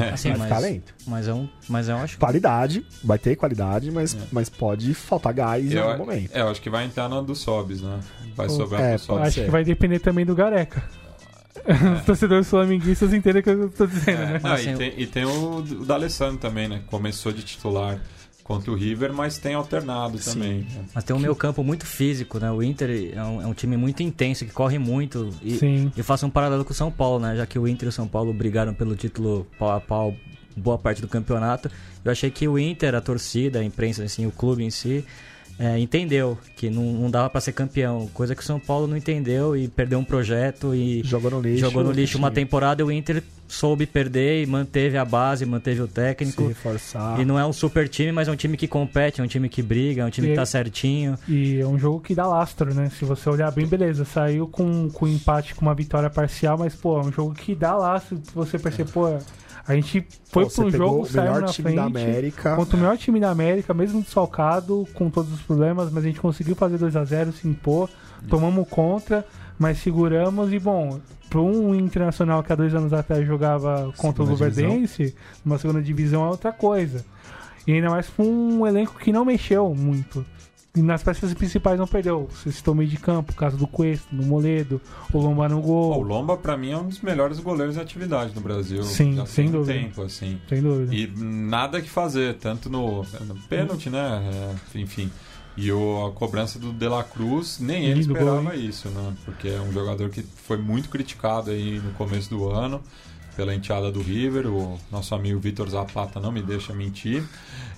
É. 0.00 0.10
Assim, 0.10 0.28
vai 0.28 0.38
mas, 0.38 0.48
ficar 0.48 0.58
lento. 0.60 0.94
mas 1.04 1.26
é 1.26 1.34
um. 1.34 1.48
Mas 1.68 1.88
eu 1.88 1.96
acho 1.96 2.14
que. 2.14 2.20
Qualidade, 2.20 2.86
vai 3.02 3.18
ter 3.18 3.34
qualidade, 3.34 3.90
mas, 3.90 4.16
mas 4.30 4.48
pode 4.48 4.94
faltar 4.94 5.32
gás 5.32 5.64
em 5.72 5.76
Eu, 5.76 5.88
algum 5.90 6.06
momento. 6.06 6.30
é, 6.32 6.42
eu 6.42 6.48
acho 6.48 6.60
que 6.62 6.70
vai 6.70 6.84
entrar 6.84 7.08
na 7.08 7.20
do 7.20 7.34
Sobs, 7.34 7.80
né? 7.82 7.98
Vai 8.36 8.48
sobrar 8.48 8.80
é, 8.80 8.90
pro 8.96 9.06
Sobs. 9.06 9.28
Acho 9.28 9.44
que 9.44 9.50
vai 9.50 9.64
depender 9.64 9.98
também 9.98 10.24
do 10.24 10.34
Gareca. 10.34 10.80
Os 11.98 12.04
torcedores 12.04 12.48
flamenguistas 12.48 13.12
entendem 13.12 13.40
o 13.40 13.42
que 13.42 13.50
eu 13.50 13.68
tô 13.70 13.86
dizendo, 13.86 14.20
É, 14.22 14.26
né? 14.34 14.40
não, 14.42 14.52
Assim, 14.52 14.72
e, 14.72 14.76
tem, 14.76 14.92
e 14.96 15.06
tem 15.06 15.24
o, 15.24 15.56
o 15.56 15.62
D'Alessandro 15.84 16.38
também, 16.38 16.68
né? 16.68 16.82
Começou 16.86 17.32
de 17.32 17.42
titular 17.42 18.00
contra 18.44 18.70
o 18.70 18.74
River, 18.74 19.12
mas 19.12 19.38
tem 19.38 19.54
alternado 19.54 20.18
Sim. 20.18 20.32
também. 20.32 20.66
Mas 20.94 21.04
tem 21.04 21.14
um 21.14 21.18
meio 21.18 21.34
campo 21.36 21.62
muito 21.62 21.86
físico, 21.86 22.38
né? 22.38 22.50
O 22.50 22.62
Inter 22.62 23.12
é 23.14 23.22
um, 23.22 23.42
é 23.42 23.46
um 23.46 23.54
time 23.54 23.76
muito 23.76 24.02
intenso, 24.02 24.44
que 24.44 24.52
corre 24.52 24.78
muito. 24.78 25.30
E 25.42 25.56
Sim. 25.56 25.92
eu 25.96 26.02
faço 26.04 26.26
um 26.26 26.30
paralelo 26.30 26.64
com 26.64 26.72
o 26.72 26.74
São 26.74 26.90
Paulo, 26.90 27.20
né? 27.20 27.36
Já 27.36 27.46
que 27.46 27.58
o 27.58 27.66
Inter 27.68 27.86
e 27.86 27.90
o 27.90 27.92
São 27.92 28.08
Paulo 28.08 28.32
brigaram 28.32 28.72
pelo 28.74 28.94
título 28.96 29.46
pau 29.58 29.70
a 29.70 29.80
pau 29.80 30.16
boa 30.56 30.78
parte 30.78 31.00
do 31.00 31.08
campeonato. 31.08 31.70
Eu 32.04 32.10
achei 32.10 32.30
que 32.30 32.46
o 32.48 32.58
Inter, 32.58 32.94
a 32.94 33.00
torcida, 33.00 33.60
a 33.60 33.64
imprensa, 33.64 34.02
assim, 34.02 34.26
o 34.26 34.32
clube 34.32 34.64
em 34.64 34.70
si, 34.70 35.04
é, 35.60 35.78
entendeu 35.78 36.38
que 36.56 36.70
não, 36.70 36.82
não 36.82 37.10
dava 37.10 37.28
pra 37.28 37.40
ser 37.40 37.52
campeão. 37.52 38.08
Coisa 38.14 38.34
que 38.34 38.40
o 38.42 38.44
São 38.44 38.58
Paulo 38.58 38.86
não 38.86 38.96
entendeu 38.96 39.54
e 39.54 39.68
perdeu 39.68 39.98
um 39.98 40.04
projeto 40.04 40.74
e 40.74 41.02
Jogou 41.04 41.30
no 41.30 41.40
lixo. 41.40 41.60
jogou 41.60 41.84
no 41.84 41.92
lixo 41.92 42.16
uma 42.18 42.30
temporada 42.30 42.80
e 42.80 42.84
o 42.84 42.90
Inter 42.90 43.22
soube 43.46 43.84
perder 43.84 44.42
e 44.42 44.46
manteve 44.46 44.96
a 44.96 45.04
base, 45.04 45.44
manteve 45.44 45.82
o 45.82 45.86
Se 45.86 45.92
técnico. 45.92 46.46
reforçar. 46.48 47.20
E 47.20 47.24
não 47.24 47.38
é 47.38 47.44
um 47.44 47.52
super 47.52 47.88
time, 47.88 48.10
mas 48.12 48.26
é 48.28 48.30
um 48.32 48.36
time 48.36 48.56
que 48.56 48.66
compete, 48.68 49.20
é 49.20 49.24
um 49.24 49.26
time 49.26 49.48
que 49.48 49.60
briga, 49.60 50.02
é 50.02 50.04
um 50.06 50.10
time 50.10 50.28
E- 50.28 50.30
que 50.30 50.36
tá 50.36 50.46
certinho. 50.46 51.18
E 51.28 51.58
é 51.60 51.66
um 51.66 51.78
jogo 51.78 52.00
que 52.00 52.14
dá 52.14 52.26
lastro, 52.26 52.72
né? 52.72 52.90
Se 52.98 53.04
você 53.04 53.28
olhar 53.28 53.50
bem, 53.50 53.66
beleza. 53.66 54.04
Saiu 54.04 54.46
com, 54.46 54.88
com 54.88 55.06
empate, 55.06 55.54
com 55.54 55.62
uma 55.62 55.74
vitória 55.74 56.08
parcial, 56.08 56.56
mas, 56.56 56.74
pô, 56.74 56.98
é 57.00 57.04
um 57.04 57.12
jogo 57.12 57.34
que 57.34 57.54
dá 57.54 57.76
lastro. 57.76 58.18
Se 58.22 58.32
você 58.34 58.58
perceber, 58.58 58.90
pô, 58.92 59.18
a 59.70 59.74
gente 59.76 60.04
foi 60.24 60.46
Pô, 60.46 60.50
pro 60.50 60.70
jogo, 60.70 61.02
o 61.02 61.06
saiu 61.06 61.22
melhor 61.22 61.42
na 61.42 61.46
time 61.46 61.62
frente. 61.62 61.76
da 61.76 61.84
América. 61.84 62.56
Contra 62.56 62.76
o 62.76 62.80
melhor 62.80 62.98
time 62.98 63.20
da 63.20 63.30
América, 63.30 63.72
mesmo 63.72 64.02
desfalcado, 64.02 64.84
com 64.94 65.08
todos 65.08 65.32
os 65.32 65.40
problemas, 65.42 65.92
mas 65.92 66.02
a 66.04 66.08
gente 66.08 66.20
conseguiu 66.20 66.56
fazer 66.56 66.76
2 66.76 66.96
a 66.96 67.04
0 67.04 67.32
se 67.32 67.46
impor, 67.46 67.88
tomamos 68.28 68.68
contra, 68.68 69.24
mas 69.56 69.78
seguramos 69.78 70.52
e, 70.52 70.58
bom, 70.58 70.98
para 71.28 71.40
um 71.40 71.72
internacional 71.72 72.42
que 72.42 72.52
há 72.52 72.56
dois 72.56 72.74
anos 72.74 72.92
atrás 72.92 73.24
jogava 73.24 73.92
contra 73.96 74.24
Segunda 74.24 74.24
o 74.24 74.26
Luverdense, 74.30 75.14
uma 75.46 75.56
segunda 75.56 75.80
divisão 75.80 76.24
é 76.24 76.28
outra 76.28 76.50
coisa. 76.50 77.04
E 77.64 77.72
ainda 77.72 77.90
mais 77.90 78.08
com 78.08 78.24
um 78.24 78.66
elenco 78.66 78.98
que 78.98 79.12
não 79.12 79.24
mexeu 79.24 79.72
muito. 79.72 80.26
E 80.76 80.82
nas 80.82 81.02
peças 81.02 81.34
principais 81.34 81.76
não 81.78 81.86
perdeu. 81.86 82.28
Você 82.30 82.52
citou 82.52 82.76
meio 82.76 82.88
de 82.88 82.96
campo, 82.96 83.34
caso 83.34 83.56
do 83.56 83.66
Cuesta, 83.66 84.06
no 84.12 84.22
Moledo, 84.24 84.80
o 85.12 85.18
Lomba 85.18 85.48
no 85.48 85.56
Pô, 85.60 85.62
o 85.62 85.66
gol. 85.66 86.02
Lomba, 86.02 86.36
pra 86.36 86.56
mim, 86.56 86.70
é 86.70 86.76
um 86.76 86.86
dos 86.86 87.00
melhores 87.00 87.40
goleiros 87.40 87.76
em 87.76 87.80
atividade 87.80 88.32
no 88.34 88.40
Brasil. 88.40 88.82
Sim, 88.84 89.16
Já 89.16 89.26
sem 89.26 89.46
tem 89.46 89.52
dúvida. 89.52 89.72
tempo, 89.80 90.02
assim. 90.02 90.40
Sem 90.48 90.62
dúvida. 90.62 90.94
E 90.94 91.08
nada 91.16 91.80
que 91.80 91.90
fazer, 91.90 92.34
tanto 92.34 92.70
no, 92.70 93.02
no 93.02 93.34
pênalti, 93.48 93.90
né? 93.90 94.54
É, 94.74 94.78
enfim. 94.78 95.10
E 95.56 95.72
o, 95.72 96.06
a 96.06 96.12
cobrança 96.12 96.58
do 96.58 96.72
De 96.72 96.86
La 96.88 97.02
Cruz, 97.02 97.58
nem 97.58 97.86
ele 97.86 98.00
esperava 98.00 98.40
gol, 98.40 98.54
isso, 98.54 98.88
né? 98.90 99.12
Porque 99.24 99.48
é 99.48 99.60
um 99.60 99.72
jogador 99.72 100.08
que 100.08 100.22
foi 100.22 100.56
muito 100.56 100.88
criticado 100.88 101.50
aí 101.50 101.80
no 101.80 101.90
começo 101.94 102.30
do 102.30 102.48
ano 102.48 102.80
pela 103.36 103.54
enteada 103.54 103.90
do 103.90 104.00
River. 104.02 104.46
O 104.46 104.78
nosso 104.90 105.14
amigo 105.14 105.38
Vitor 105.40 105.68
Zapata 105.68 106.18
não 106.20 106.30
me 106.32 106.42
deixa 106.42 106.72
mentir. 106.72 107.22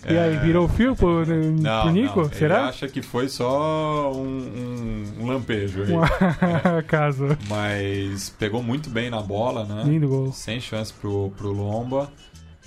E 0.04 0.16
aí, 0.18 0.34
É, 0.34 0.38
virou 0.40 0.68
fio 0.68 0.96
pro, 0.96 1.24
não, 1.26 1.82
pro 1.82 1.90
Nico? 1.92 2.20
não, 2.20 2.26
Ele 2.26 2.34
Será? 2.34 2.66
acha 2.68 2.88
que 2.88 3.00
foi 3.02 3.28
só 3.28 4.12
um, 4.12 4.26
um- 4.26 5.04
um 5.20 5.26
lampejo 5.28 5.82
aí. 5.84 6.82
Caso. 6.88 7.28
Mas 7.48 8.28
pegou 8.30 8.62
muito 8.62 8.90
bem 8.90 9.10
na 9.10 9.20
bola, 9.20 9.64
né? 9.64 9.82
Lindo 9.84 10.08
gol. 10.08 10.32
Sem 10.32 10.60
chance 10.60 10.92
pro, 10.92 11.30
pro 11.36 11.52
Lomba. 11.52 12.10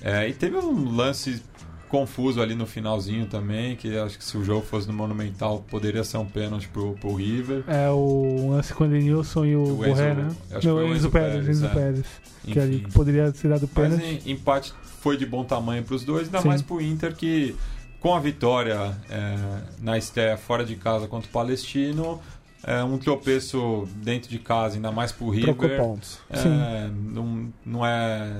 É, 0.02 0.28
e 0.30 0.34
teve 0.34 0.56
um 0.58 0.96
lance 0.96 1.42
confuso 1.90 2.42
ali 2.42 2.56
no 2.56 2.66
finalzinho 2.66 3.26
também, 3.28 3.76
que 3.76 3.98
acho 3.98 4.18
que 4.18 4.24
se 4.26 4.38
o 4.38 4.44
jogo 4.44 4.66
fosse 4.66 4.88
no 4.88 4.94
Monumental 4.94 5.64
poderia 5.70 6.04
ser 6.04 6.18
um 6.18 6.26
pênalti 6.26 6.68
pro, 6.68 6.94
pro 6.94 7.14
River. 7.16 7.64
É 7.68 7.90
o 7.90 8.50
lance 8.52 8.74
com 8.74 8.84
o 8.84 8.88
Edenilson 8.88 9.46
e 9.46 9.56
o, 9.56 9.64
O 9.64 9.76
Borré, 9.78 9.92
Enzo- 10.12 10.22
né? 10.22 10.28
acho 10.52 10.60
que 10.60 10.68
Não, 10.68 10.74
foi 10.76 10.84
o 10.84 10.88
Enzo 10.88 10.96
Enzo 10.98 11.10
Pérez, 11.12 11.32
Pérez, 11.34 11.50
Enzo 11.50 11.66
é. 11.66 11.70
Pérez. 11.70 12.06
Que 12.44 12.60
ali 12.60 12.88
poderia 12.94 13.32
ter 13.32 13.48
dado 13.48 13.70
Mas 13.74 13.90
pênalti. 13.94 14.22
em- 14.30 14.32
empate 14.32 14.74
foi 15.00 15.18
de 15.18 15.26
bom 15.26 15.44
tamanho 15.44 15.84
pros 15.84 16.04
dois, 16.04 16.26
ainda 16.28 16.42
Sim. 16.42 16.48
mais 16.48 16.62
pro 16.62 16.82
Inter 16.82 17.16
que 17.16 17.56
com 18.00 18.14
a 18.14 18.20
vitória 18.20 18.96
é, 19.10 19.36
na 19.82 19.98
estreia 19.98 20.38
fora 20.38 20.64
de 20.64 20.76
casa 20.76 21.08
contra 21.08 21.28
o 21.28 21.32
Palestino, 21.32 22.20
é, 22.64 22.84
um 22.84 22.98
tropeço 23.00 23.88
dentro 23.98 24.30
de 24.30 24.38
casa, 24.38 24.76
ainda 24.76 24.92
mais 24.92 25.12
pro 25.12 25.30
River. 25.30 25.56
Trocou 25.56 25.70
pontos. 25.78 26.20
É, 26.30 26.88
não, 26.94 27.52
não 27.66 27.86
é. 27.86 28.32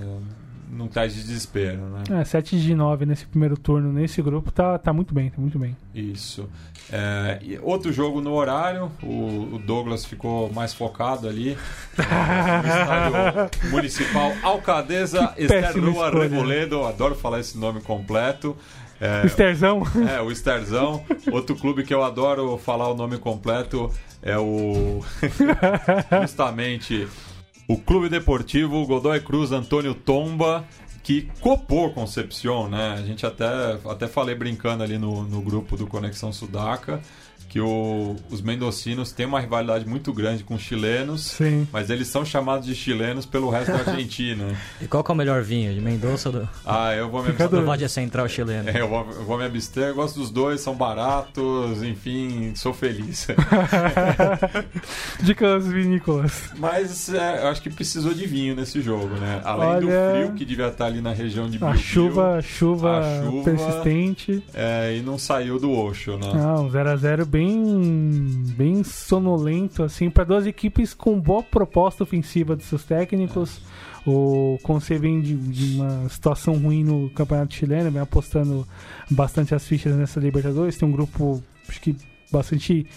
Não 0.72 0.88
traz 0.88 1.14
desespero, 1.14 1.82
né? 1.90 2.22
É, 2.22 2.24
7 2.24 2.60
de 2.60 2.76
9 2.76 3.06
nesse 3.06 3.26
primeiro 3.26 3.58
turno, 3.58 3.92
nesse 3.92 4.22
grupo, 4.22 4.52
tá, 4.52 4.78
tá 4.78 4.92
muito 4.92 5.14
bem, 5.14 5.30
tá 5.30 5.40
muito 5.40 5.58
bem. 5.58 5.76
Isso. 5.94 6.50
É, 6.92 7.40
outro 7.62 7.92
jogo 7.92 8.22
no 8.22 8.34
horário, 8.34 8.92
o, 9.02 9.56
o 9.56 9.62
Douglas 9.66 10.06
ficou 10.06 10.52
mais 10.54 10.74
focado 10.74 11.28
ali 11.28 11.58
no 11.98 12.68
estádio 12.68 13.72
municipal 13.72 14.32
Alcadeza 14.44 15.34
escolha. 15.38 16.24
Revoledo, 16.24 16.84
adoro 16.86 17.16
falar 17.16 17.40
esse 17.40 17.58
nome 17.58 17.82
completo. 17.82 18.56
É, 19.00 19.26
Esterzão, 19.26 19.84
é, 20.10 20.22
o 20.22 20.34
Sterzão. 20.34 21.04
Outro 21.32 21.56
clube 21.56 21.84
que 21.84 21.94
eu 21.94 22.04
adoro 22.04 22.58
falar 22.58 22.88
o 22.90 22.96
nome 22.96 23.18
completo 23.18 23.92
é 24.22 24.38
o. 24.38 25.04
Justamente 26.22 27.08
o 27.68 27.78
Clube 27.78 28.10
Deportivo 28.10 28.86
Godoy 28.86 29.20
Cruz 29.22 29.52
Antônio 29.52 29.94
Tomba, 29.94 30.66
que 31.04 31.30
copou 31.40 31.92
Concepción, 31.92 32.68
né? 32.68 32.96
A 32.98 33.02
gente 33.02 33.26
até, 33.26 33.46
até 33.90 34.08
falei 34.08 34.36
brincando 34.36 34.84
ali 34.84 34.98
no, 34.98 35.24
no 35.24 35.42
grupo 35.42 35.78
do 35.78 35.86
Conexão 35.88 36.32
Sudaca 36.32 37.02
que 37.50 37.60
o- 37.60 38.16
os 38.30 38.42
mendocinos 38.42 39.12
têm 39.12 39.26
uma 39.26 39.40
rivalidade 39.40 39.88
muito 39.88 40.12
grande 40.14 40.44
com 40.44 40.56
os 40.56 40.62
chilenos. 40.62 41.22
sim. 41.22 41.68
Mas 41.72 41.90
eles 41.90 42.08
são 42.08 42.26
chamados 42.26 42.66
de 42.68 42.76
chilenos 42.76 43.26
pelo 43.26 43.50
resto 43.50 43.72
da 43.72 43.80
Argentina. 43.92 44.46
E 44.82 44.88
qual 44.88 45.04
que 45.04 45.12
é 45.12 45.14
o 45.14 45.18
melhor 45.18 45.42
vinho? 45.42 45.74
De 45.74 45.80
Mendoza 45.82 46.30
ou 46.30 46.34
do, 46.40 46.50
Ah, 46.66 46.94
eu 46.94 47.10
vou 47.10 47.24
me 47.24 47.32
Fica 47.32 47.48
do. 47.48 47.64
Vale 47.66 47.88
Central 47.90 48.28
chileno? 48.28 48.70
É, 48.70 48.82
eu 48.82 48.88
vou, 48.90 49.06
eu 49.12 49.24
vou 49.26 49.38
me 49.38 49.46
abster, 49.46 49.84
eu 49.90 49.96
gosto 49.96 50.20
dos 50.20 50.30
dois, 50.30 50.60
são 50.62 50.76
baratos, 50.76 51.82
enfim, 51.84 52.54
sou 52.56 52.74
feliz. 52.74 53.28
Dicas 55.22 55.68
vinícolas. 55.68 56.50
Mas 56.58 57.14
é, 57.14 57.44
eu 57.44 57.48
acho 57.48 57.62
que 57.62 57.70
precisou 57.70 58.14
de 58.14 58.26
vinho 58.26 58.56
nesse 58.56 58.82
jogo, 58.82 59.16
né? 59.16 59.42
Além 59.44 59.70
Olha- 59.70 59.80
do 59.82 59.88
frio 60.28 60.34
que 60.36 60.46
devia 60.46 60.68
estar 60.68 60.86
ali 60.86 61.02
na 61.02 61.12
região 61.14 61.50
de 61.50 61.58
A 61.58 61.60
Biobío, 61.60 61.82
chuva, 61.82 62.42
chuva, 62.42 63.00
a 63.00 63.24
chuva- 63.24 63.44
persistente. 63.44 64.44
é, 64.54 64.96
e 64.98 65.02
não 65.02 65.18
saiu 65.18 65.60
do 65.60 65.72
Oxo, 65.72 66.18
né? 66.18 66.32
Não, 66.34 66.70
0x0 66.70 67.26
bem, 67.36 68.46
bem 68.56 68.82
sonolento, 68.82 69.84
assim, 69.84 70.10
para 70.10 70.24
duas 70.24 70.48
equipes 70.48 70.94
com 70.94 71.20
boa 71.20 71.44
proposta 71.44 72.02
ofensiva 72.02 72.56
dos 72.56 72.66
seus 72.66 72.86
técnicos. 72.86 73.60
O 74.08 74.58
Conce 74.64 74.98
vem 74.98 75.20
de, 75.20 75.36
de 75.36 75.76
uma 75.76 76.08
situação 76.08 76.58
ruim 76.58 76.86
no 76.86 77.10
Campeonato 77.10 77.54
Chileno, 77.54 77.92
vem 77.92 78.02
apostando 78.02 78.66
bastante 79.12 79.54
as 79.54 79.68
fichas 79.68 79.94
nessa 79.98 80.18
Libertadores. 80.18 80.78
Tem 80.78 80.88
um 80.88 80.92
grupo, 80.94 81.44
acho 81.68 81.82
que 81.82 81.98
bastante 82.32 82.88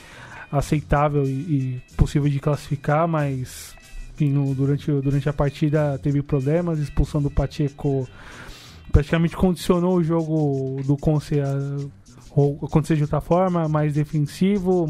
aceitável 0.52 1.24
e, 1.24 1.30
e 1.30 1.82
possível 1.96 2.28
de 2.28 2.38
classificar, 2.38 3.08
mas 3.08 3.74
no- 4.20 4.54
durante, 4.54 4.88
durante 5.00 5.28
a 5.28 5.32
partida 5.32 5.98
teve 6.00 6.22
problemas, 6.22 6.78
expulsão 6.78 7.20
do 7.20 7.28
Pacheco 7.30 8.08
praticamente 8.92 9.36
condicionou 9.36 9.96
o 9.96 10.04
jogo 10.04 10.80
do 10.84 10.96
Conce 10.96 11.40
ou 12.34 12.58
acontecer 12.62 12.96
de 12.96 13.02
outra 13.02 13.20
forma, 13.20 13.68
mais 13.68 13.94
defensivo, 13.94 14.86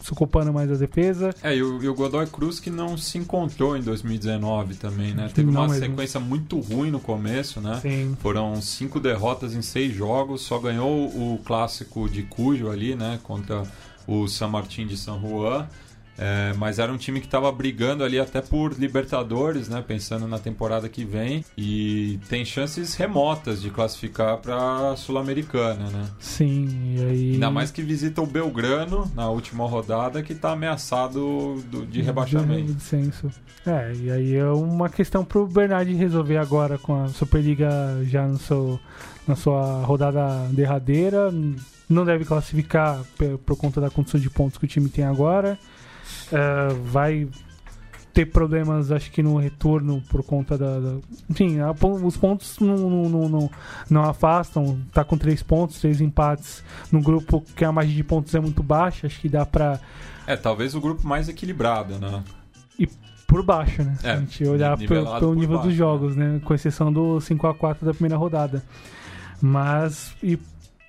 se 0.00 0.12
ocupando 0.12 0.52
mais 0.52 0.68
da 0.68 0.76
defesa. 0.76 1.34
É, 1.42 1.56
e 1.56 1.62
o, 1.62 1.82
e 1.82 1.88
o 1.88 1.94
Godoy 1.94 2.26
Cruz 2.26 2.60
que 2.60 2.70
não 2.70 2.96
se 2.96 3.18
encontrou 3.18 3.76
em 3.76 3.82
2019 3.82 4.74
também, 4.74 5.14
né? 5.14 5.30
Teve 5.34 5.50
Não 5.50 5.62
uma 5.62 5.68
mesmo. 5.68 5.86
sequência 5.86 6.20
muito 6.20 6.58
ruim 6.60 6.90
no 6.90 7.00
começo, 7.00 7.60
né? 7.60 7.78
Sim. 7.80 8.16
Foram 8.20 8.60
cinco 8.60 9.00
derrotas 9.00 9.54
em 9.54 9.62
seis 9.62 9.94
jogos, 9.94 10.42
só 10.42 10.58
ganhou 10.58 11.06
o 11.06 11.40
clássico 11.44 12.08
de 12.08 12.22
Cujo 12.22 12.70
ali, 12.70 12.94
né? 12.94 13.18
Contra 13.22 13.62
o 14.06 14.26
San 14.28 14.48
Martín 14.48 14.86
de 14.86 14.96
San 14.96 15.20
Juan. 15.20 15.66
É, 16.18 16.52
mas 16.58 16.78
era 16.78 16.92
um 16.92 16.96
time 16.98 17.20
que 17.20 17.26
estava 17.26 17.50
brigando 17.50 18.04
ali 18.04 18.18
até 18.20 18.40
por 18.42 18.74
Libertadores, 18.78 19.68
né? 19.68 19.82
Pensando 19.86 20.28
na 20.28 20.38
temporada 20.38 20.88
que 20.88 21.04
vem. 21.04 21.42
E 21.56 22.18
tem 22.28 22.44
chances 22.44 22.94
remotas 22.94 23.62
de 23.62 23.70
classificar 23.70 24.36
para 24.38 24.94
Sul-Americana, 24.96 25.88
né? 25.90 26.04
Sim, 26.20 26.68
e 26.96 27.02
aí. 27.02 27.32
Ainda 27.34 27.50
mais 27.50 27.70
que 27.70 27.82
visita 27.82 28.20
o 28.20 28.26
Belgrano 28.26 29.10
na 29.14 29.28
última 29.30 29.66
rodada, 29.66 30.22
que 30.22 30.32
está 30.34 30.52
ameaçado 30.52 31.62
do- 31.70 31.86
de 31.86 32.02
rebaixamento. 32.02 32.74
Descenso. 32.74 33.30
É, 33.66 33.92
e 33.94 34.10
aí 34.10 34.34
é 34.36 34.44
uma 34.46 34.88
questão 34.88 35.24
pro 35.24 35.46
Bernardi 35.46 35.94
resolver 35.94 36.36
agora 36.36 36.76
com 36.78 37.04
a 37.04 37.08
Superliga 37.08 37.68
já 38.04 38.26
no 38.26 38.38
seu, 38.38 38.78
na 39.26 39.34
sua 39.34 39.82
rodada 39.84 40.46
derradeira. 40.50 41.32
Não 41.88 42.04
deve 42.04 42.24
classificar 42.24 43.00
por 43.46 43.56
conta 43.56 43.80
da 43.80 43.88
condição 43.90 44.20
de 44.20 44.28
pontos 44.30 44.58
que 44.58 44.64
o 44.64 44.68
time 44.68 44.88
tem 44.88 45.04
agora. 45.04 45.58
É, 46.32 46.68
vai 46.90 47.28
ter 48.12 48.26
problemas, 48.26 48.92
acho 48.92 49.10
que 49.10 49.22
no 49.22 49.36
retorno 49.38 50.02
por 50.10 50.22
conta 50.22 50.58
da. 50.58 50.78
da- 50.78 50.98
enfim, 51.30 51.60
a 51.60 51.70
os 52.04 52.16
pontos 52.16 52.58
não, 52.60 52.76
não, 53.08 53.28
não, 53.28 53.50
não, 53.88 54.02
afastam. 54.04 54.78
Tá 54.92 55.02
com 55.04 55.16
três 55.16 55.42
pontos, 55.42 55.80
três 55.80 56.00
empates 56.00 56.62
no 56.90 57.00
grupo 57.00 57.42
que 57.56 57.64
a 57.64 57.72
margem 57.72 57.94
de 57.96 58.04
pontos 58.04 58.34
é 58.34 58.40
muito 58.40 58.62
baixa. 58.62 59.06
Acho 59.06 59.20
que 59.20 59.28
dá 59.28 59.46
pra 59.46 59.80
É, 60.26 60.36
talvez 60.36 60.74
o 60.74 60.80
grupo 60.80 61.06
mais 61.06 61.28
equilibrado, 61.28 61.98
né? 61.98 62.22
por 63.26 63.42
baixo, 63.42 63.82
né? 63.82 63.96
Se 63.98 64.06
É, 64.06 64.12
a 64.12 64.16
gente 64.20 64.44
olhar 64.44 64.76
pelo, 64.76 65.18
pelo 65.18 65.34
nível 65.34 65.56
baixo, 65.56 65.68
dos 65.70 65.74
jogos, 65.74 66.14
né? 66.14 66.38
Com 66.44 66.52
exceção 66.52 66.92
do 66.92 67.16
5x4 67.18 67.78
da 67.82 67.94
primeira 67.94 68.14
rodada. 68.18 68.62
Mas 69.40 70.14
e 70.22 70.38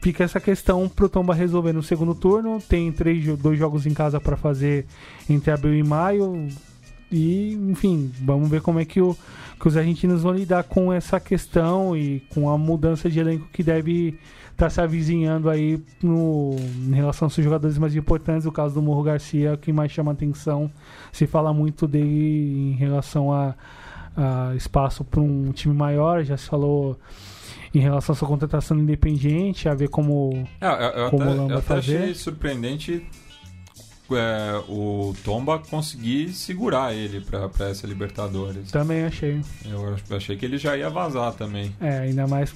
fica 0.03 0.21
essa 0.21 0.37
questão 0.37 0.89
pro 0.89 1.07
Tomba 1.07 1.33
resolver 1.33 1.71
no 1.71 1.81
segundo 1.81 2.13
turno. 2.13 2.61
Tem 2.67 2.91
três, 2.91 3.25
dois 3.37 3.57
jogos 3.57 3.85
em 3.85 3.93
casa 3.93 4.19
para 4.19 4.35
fazer 4.35 4.85
entre 5.29 5.49
abril 5.49 5.73
e 5.73 5.81
maio. 5.81 6.49
E, 7.09 7.53
enfim, 7.53 8.11
vamos 8.21 8.49
ver 8.49 8.61
como 8.61 8.81
é 8.81 8.85
que, 8.85 8.99
o, 8.99 9.15
que 9.57 9.65
os 9.65 9.77
argentinos 9.77 10.21
vão 10.21 10.33
lidar 10.33 10.65
com 10.65 10.91
essa 10.91 11.21
questão 11.21 11.95
e 11.95 12.19
com 12.29 12.49
a 12.49 12.57
mudança 12.57 13.09
de 13.09 13.17
elenco 13.17 13.47
que 13.53 13.63
deve 13.63 14.19
estar 14.51 14.69
se 14.69 14.81
avizinhando 14.81 15.49
aí 15.49 15.81
no, 16.01 16.57
em 16.85 16.93
relação 16.93 17.27
aos 17.27 17.35
jogadores 17.35 17.77
mais 17.77 17.95
importantes. 17.95 18.45
O 18.45 18.51
caso 18.51 18.73
do 18.73 18.81
Morro 18.81 19.03
Garcia 19.03 19.55
que 19.55 19.71
mais 19.71 19.89
chama 19.89 20.11
atenção. 20.11 20.69
Se 21.13 21.25
fala 21.25 21.53
muito 21.53 21.87
dele 21.87 22.73
em 22.73 22.75
relação 22.75 23.31
a, 23.31 23.55
a 24.17 24.53
espaço 24.53 25.05
para 25.05 25.21
um 25.21 25.53
time 25.53 25.73
maior. 25.73 26.25
Já 26.25 26.35
se 26.35 26.49
falou 26.49 26.99
em 27.73 27.79
relação 27.79 28.13
à 28.13 28.15
sua 28.15 28.27
contratação 28.27 28.77
independente, 28.77 29.67
a 29.67 29.73
ver 29.73 29.89
como 29.89 30.47
É, 30.61 31.03
eu, 31.05 31.09
Como 31.09 31.23
até, 31.23 31.31
o 31.31 31.37
Lamba 31.37 31.53
eu 31.53 31.57
até 31.57 31.67
fazer. 31.67 31.97
achei 31.97 32.13
surpreendente 32.13 33.05
é, 34.11 34.61
o 34.69 35.15
Tomba 35.23 35.57
conseguir 35.57 36.29
segurar 36.33 36.93
ele 36.93 37.21
para 37.21 37.69
essa 37.69 37.87
Libertadores. 37.87 38.69
Também 38.71 39.03
achei. 39.03 39.41
Eu 39.65 39.95
achei 40.15 40.37
que 40.37 40.45
ele 40.45 40.57
já 40.57 40.77
ia 40.77 40.89
vazar 40.89 41.33
também. 41.33 41.73
É, 41.81 41.99
ainda 41.99 42.27
mais. 42.27 42.53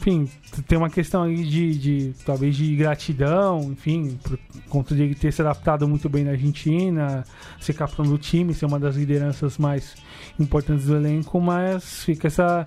Enfim, 0.00 0.28
tem 0.66 0.78
uma 0.78 0.88
questão 0.88 1.24
aí 1.24 1.44
de, 1.44 1.78
de 1.78 2.14
talvez 2.24 2.56
de 2.56 2.74
gratidão, 2.74 3.60
enfim, 3.72 4.18
por 4.22 4.38
conta 4.70 4.94
de 4.94 5.02
ele 5.02 5.14
ter 5.14 5.30
se 5.30 5.42
adaptado 5.42 5.86
muito 5.86 6.08
bem 6.08 6.24
na 6.24 6.30
Argentina, 6.30 7.22
ser 7.60 7.74
capitão 7.74 8.04
do 8.06 8.16
time, 8.16 8.54
ser 8.54 8.64
uma 8.64 8.80
das 8.80 8.96
lideranças 8.96 9.58
mais 9.58 9.94
importantes 10.40 10.86
do 10.86 10.96
elenco, 10.96 11.38
mas 11.38 12.02
fica 12.02 12.28
essa, 12.28 12.66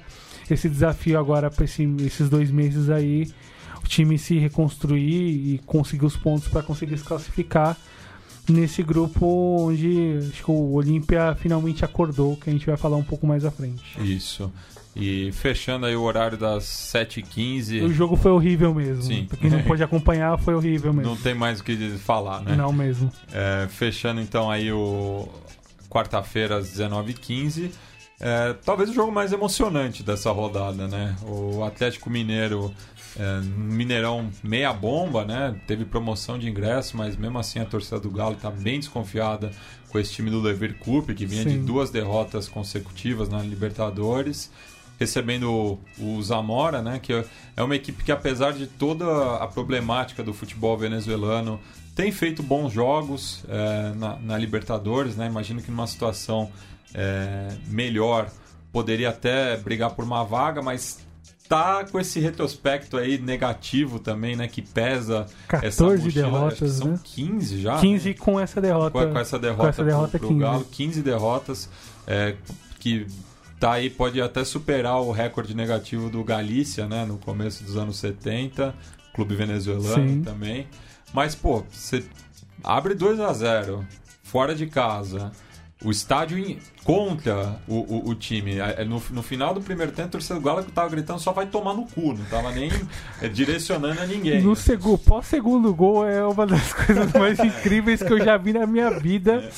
esse 0.54 0.70
desafio 0.70 1.20
agora 1.20 1.50
para 1.50 1.66
esse, 1.66 1.84
esses 2.06 2.30
dois 2.30 2.52
meses 2.52 2.89
aí, 2.89 3.32
o 3.84 3.88
time 3.88 4.18
se 4.18 4.38
reconstruir 4.38 5.54
e 5.54 5.62
conseguir 5.66 6.06
os 6.06 6.18
pontos 6.18 6.48
para 6.48 6.64
conseguir 6.64 6.98
se 6.98 7.04
classificar 7.04 7.78
nesse 8.50 8.82
grupo 8.82 9.26
onde 9.60 10.20
acho 10.20 10.43
que 10.43 10.52
o 10.52 10.74
Olímpia 10.74 11.36
finalmente 11.36 11.84
acordou, 11.84 12.38
que 12.38 12.50
a 12.50 12.54
gente 12.54 12.66
vai 12.66 12.78
falar 12.78 12.98
um 12.98 13.04
pouco 13.04 13.28
mais 13.28 13.43
à 13.45 13.52
frente. 13.52 13.84
Isso. 14.00 14.52
E 14.95 15.32
fechando 15.32 15.86
aí 15.86 15.95
o 15.95 16.02
horário 16.02 16.38
das 16.38 16.64
7h15. 16.64 17.84
O 17.84 17.93
jogo 17.93 18.16
foi 18.16 18.32
horrível 18.32 18.74
mesmo. 18.74 19.04
Sim. 19.04 19.26
Pra 19.26 19.38
quem 19.38 19.50
não 19.50 19.62
pôde 19.62 19.84
acompanhar, 19.84 20.39
foi 20.39 20.56
horrível 20.56 20.91
mesmo. 20.91 21.12
Não 21.12 21.18
tem 21.18 21.36
mais 21.36 21.60
o 21.60 21.64
que 21.64 21.76
falar, 21.98 22.41
né? 22.41 22.56
Não 22.56 22.74
mesmo. 22.74 23.12
É, 23.32 23.68
fechando 23.70 24.20
então 24.20 24.50
aí 24.50 24.72
o 24.72 25.30
quarta-feira 25.88 26.58
às 26.58 26.68
19h15. 26.76 27.70
É, 28.20 28.53
talvez 28.65 28.89
o 28.89 28.93
jogo 28.93 29.11
mais 29.11 29.32
emocionante 29.32 30.01
dessa 30.01 30.32
rodada, 30.32 30.88
né? 30.88 31.15
O 31.24 31.63
Atlético 31.63 32.09
Mineiro, 32.09 32.74
é, 33.15 33.41
Mineirão 33.41 34.32
meia 34.43 34.74
bomba, 34.74 35.24
né? 35.24 35.55
Teve 35.68 35.86
promoção 35.86 36.39
de 36.39 36.49
ingresso, 36.49 36.97
mas 36.97 37.15
mesmo 37.15 37.38
assim 37.38 37.59
a 37.59 37.65
torcida 37.65 37.99
do 37.99 38.09
Galo 38.09 38.34
está 38.34 38.49
bem 38.49 38.80
desconfiada 38.80 39.51
com 39.89 39.99
esse 39.99 40.13
time 40.13 40.32
do 40.32 40.41
Leverkusen, 40.41 41.15
que 41.15 41.26
vinha 41.28 41.43
Sim. 41.43 41.49
de 41.49 41.57
duas 41.59 41.91
derrotas 41.91 42.47
consecutivas 42.47 43.30
na 43.30 43.39
Libertadores. 43.41 44.51
Recebendo 44.99 45.78
o 45.99 46.24
Zamora, 46.24 46.82
né? 46.82 46.99
Que 46.99 47.24
é 47.55 47.61
uma 47.61 47.76
equipe 47.76 48.03
que, 48.03 48.11
apesar 48.11 48.51
de 48.51 48.65
toda 48.65 49.36
a 49.36 49.45
problemática 49.45 50.24
do 50.24 50.34
futebol 50.34 50.76
venezuelano, 50.76 51.59
tem 51.93 52.11
feito 52.11 52.41
bons 52.41 52.74
jogos 52.74 53.45
é, 53.47 53.93
na, 53.95 54.15
na 54.18 54.38
Libertadores, 54.39 55.15
né? 55.15 55.28
Imagino 55.28 55.61
que 55.61 55.70
numa 55.70 55.86
situação 55.86 56.51
é, 56.94 57.50
melhor 57.68 58.30
poderia 58.72 59.10
até 59.10 59.58
brigar 59.58 59.92
por 59.92 60.04
uma 60.04 60.24
vaga, 60.24 60.62
mas 60.62 61.00
tá 61.48 61.86
com 61.86 62.00
esse 62.00 62.20
retrospecto 62.20 62.98
aí 62.98 63.18
negativo 63.18 64.00
também, 64.00 64.36
né? 64.36 64.48
Que 64.48 64.62
pesa 64.62 65.26
14 65.48 65.68
essa 65.68 65.84
mochila. 65.84 66.12
Derrotas, 66.12 66.72
são 66.74 66.92
né? 66.92 67.00
15 67.04 67.62
já. 67.62 67.80
15 67.80 68.10
né? 68.10 68.16
com 68.16 68.40
essa 68.40 68.62
derrota. 68.62 68.92
com, 68.92 69.14
com 69.14 69.20
essa 69.20 69.40
derrota, 69.40 69.64
com 69.64 69.70
essa 69.70 69.84
derrota, 69.84 70.20
pro, 70.20 70.20
pro 70.20 70.28
15. 70.30 70.40
Galo, 70.40 70.66
15 70.66 71.02
derrotas, 71.02 71.70
é, 72.06 72.36
que 72.80 73.08
tá 73.60 73.74
aí, 73.74 73.90
pode 73.90 74.22
até 74.22 74.44
superar 74.44 75.02
o 75.02 75.12
recorde 75.12 75.56
negativo 75.56 76.10
do 76.10 76.24
Galícia, 76.24 76.88
né, 76.88 77.06
no 77.06 77.18
começo 77.18 77.64
dos 77.64 77.76
anos 77.76 77.98
70, 77.98 78.76
clube 79.14 79.36
venezuelano 79.36 80.10
Sim. 80.10 80.22
também. 80.22 80.68
Mas, 81.14 81.34
pô, 81.34 81.64
você 81.72 82.04
abre 82.64 82.94
2 82.94 83.20
a 83.20 83.34
0 83.34 83.86
fora 84.24 84.54
de 84.54 84.68
casa, 84.68 85.32
o 85.84 85.92
estádio 85.92 86.38
em- 86.40 86.58
contra 86.84 87.60
o, 87.68 87.76
o, 87.76 88.10
o 88.10 88.16
time. 88.16 88.58
É, 88.60 88.84
No, 88.84 89.02
no 89.12 89.22
final 89.22 89.54
do 89.54 89.62
primeiro 89.62 89.92
tempo, 89.92 90.08
o 90.08 90.12
torcedor 90.12 90.42
do 90.42 90.46
Galo 90.46 90.64
que 90.64 90.72
tava 90.72 90.90
gritando 90.90 91.20
só 91.20 91.32
vai 91.32 91.46
tomar 91.46 91.74
no 91.74 91.86
cu, 91.86 92.14
não 92.14 92.26
tava 92.26 92.52
nem 92.52 92.72
é, 93.22 93.28
direcionando 93.28 94.02
a 94.02 94.06
ninguém. 94.06 94.42
No 94.42 94.56
segundo, 94.56 94.98
pós-segundo 94.98 95.74
gol 95.74 96.08
é 96.08 96.26
uma 96.26 96.46
das 96.48 96.74
coisas 96.74 97.12
mais 97.14 97.40
incríveis 97.40 98.02
que 98.02 98.12
eu 98.12 98.24
já 98.24 98.38
vi 98.38 98.54
na 98.54 98.66
minha 98.66 98.90
vida. 99.00 99.50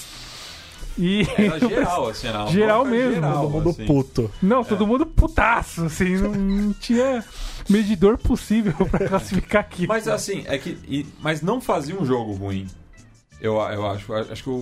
E. 0.97 1.25
Era 1.37 1.59
geral, 1.69 2.09
assim, 2.09 2.27
era 2.27 2.39
uma 2.39 2.47
Geral 2.51 2.83
mesmo, 2.85 3.13
geral, 3.13 3.41
Todo 3.43 3.51
mundo 3.51 3.69
assim. 3.69 3.85
puto. 3.85 4.31
Não, 4.41 4.63
todo 4.65 4.85
mundo 4.87 5.05
putaço, 5.05 5.85
assim, 5.85 6.17
não, 6.17 6.31
não 6.33 6.73
tinha 6.73 7.23
medidor 7.69 8.17
possível 8.17 8.73
pra 8.91 9.07
classificar 9.07 9.61
aqui. 9.61 9.87
Mas 9.87 10.07
assim, 10.09 10.43
é 10.47 10.57
que. 10.57 10.77
e- 10.87 11.05
mas 11.21 11.41
não 11.41 11.61
fazia 11.61 11.95
um 11.97 12.05
jogo 12.05 12.33
ruim. 12.33 12.67
Eu, 13.41 13.55
eu 13.55 13.87
acho. 13.87 14.13
Acho 14.13 14.43
que 14.43 14.49
o, 14.49 14.53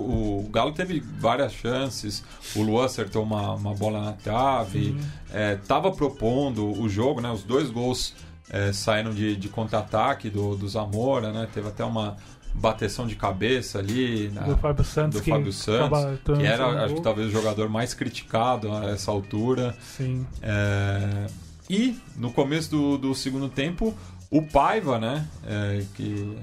o 0.46 0.50
Galo 0.52 0.72
teve 0.72 1.00
várias 1.00 1.52
chances. 1.54 2.24
O 2.56 2.62
Luan 2.62 2.86
acertou 2.86 3.24
uma, 3.24 3.54
uma 3.56 3.74
bola 3.74 4.02
na 4.02 4.12
trave. 4.14 4.96
É, 5.34 5.56
tava 5.56 5.92
propondo 5.92 6.80
o 6.80 6.88
jogo, 6.88 7.20
né? 7.22 7.32
Os 7.32 7.44
dois 7.44 7.70
gols 7.72 8.14
é, 8.50 8.72
saíram 8.72 9.12
de, 9.12 9.36
de 9.36 9.50
contra-ataque 9.50 10.30
do, 10.30 10.56
do 10.56 10.68
Zamora, 10.70 11.32
né? 11.32 11.48
Teve 11.54 11.68
até 11.70 11.84
uma 11.84 12.16
bateção 12.54 13.06
de 13.08 13.16
cabeça 13.16 13.80
ali. 13.80 14.30
na- 14.34 14.42
do 14.42 14.58
Fábio 14.58 14.84
Santos, 14.86 15.20
do 15.20 15.24
que 15.24 15.30
Fábio 15.32 15.52
Santos, 15.54 16.00
que 16.38 16.46
era, 16.46 16.86
acho 16.86 16.96
que 16.96 17.02
talvez 17.02 17.28
o 17.28 17.32
jogador 17.32 17.70
mais 17.70 17.94
criticado 17.94 18.72
a 18.72 18.86
essa 18.92 19.12
altura. 19.12 19.76
Sim. 19.98 20.26
É, 20.42 21.28
E 21.70 21.98
no 22.16 22.32
começo 22.32 22.70
do, 22.72 22.98
do 22.98 23.14
segundo 23.16 23.50
tempo, 23.50 23.94
o 24.32 24.42
Paiva, 24.42 24.98
né? 24.98 25.28
é, 25.46 25.84
que 25.96 26.38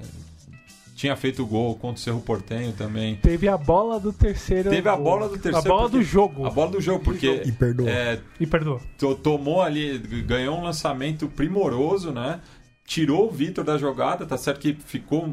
tinha 0.95 1.15
feito 1.15 1.43
o 1.43 1.45
gol 1.45 1.75
contra 1.75 1.97
o 1.97 1.99
Cerro 1.99 2.21
Portenho 2.21 2.71
também. 2.71 3.17
Teve 3.17 3.47
a 3.49 3.57
bola 3.57 3.99
do 3.99 4.13
terceiro. 4.13 4.69
Teve 4.69 4.87
a 4.87 4.95
bola 4.95 5.27
do 5.27 5.33
terceiro. 5.37 5.57
A 5.57 5.61
bola 5.61 5.81
porque- 5.83 5.97
do 5.97 6.03
jogo. 6.03 6.45
A 6.45 6.49
bola 6.49 6.71
do 6.71 6.81
jogo, 6.81 7.03
porque 7.03 7.41
E 7.45 7.51
perdoou. 7.51 7.89
é, 7.89 8.19
E 8.39 8.47
perdoou. 8.47 8.79
to- 8.97 9.15
tomou 9.15 9.61
ali, 9.61 9.97
ganhou 10.25 10.57
um 10.57 10.63
lançamento 10.63 11.27
primoroso, 11.27 12.11
né? 12.11 12.39
Tirou 12.85 13.27
o 13.27 13.31
Vitor 13.31 13.63
da 13.65 13.77
jogada, 13.77 14.25
tá 14.25 14.37
certo 14.37 14.59
que 14.59 14.73
ficou 14.73 15.25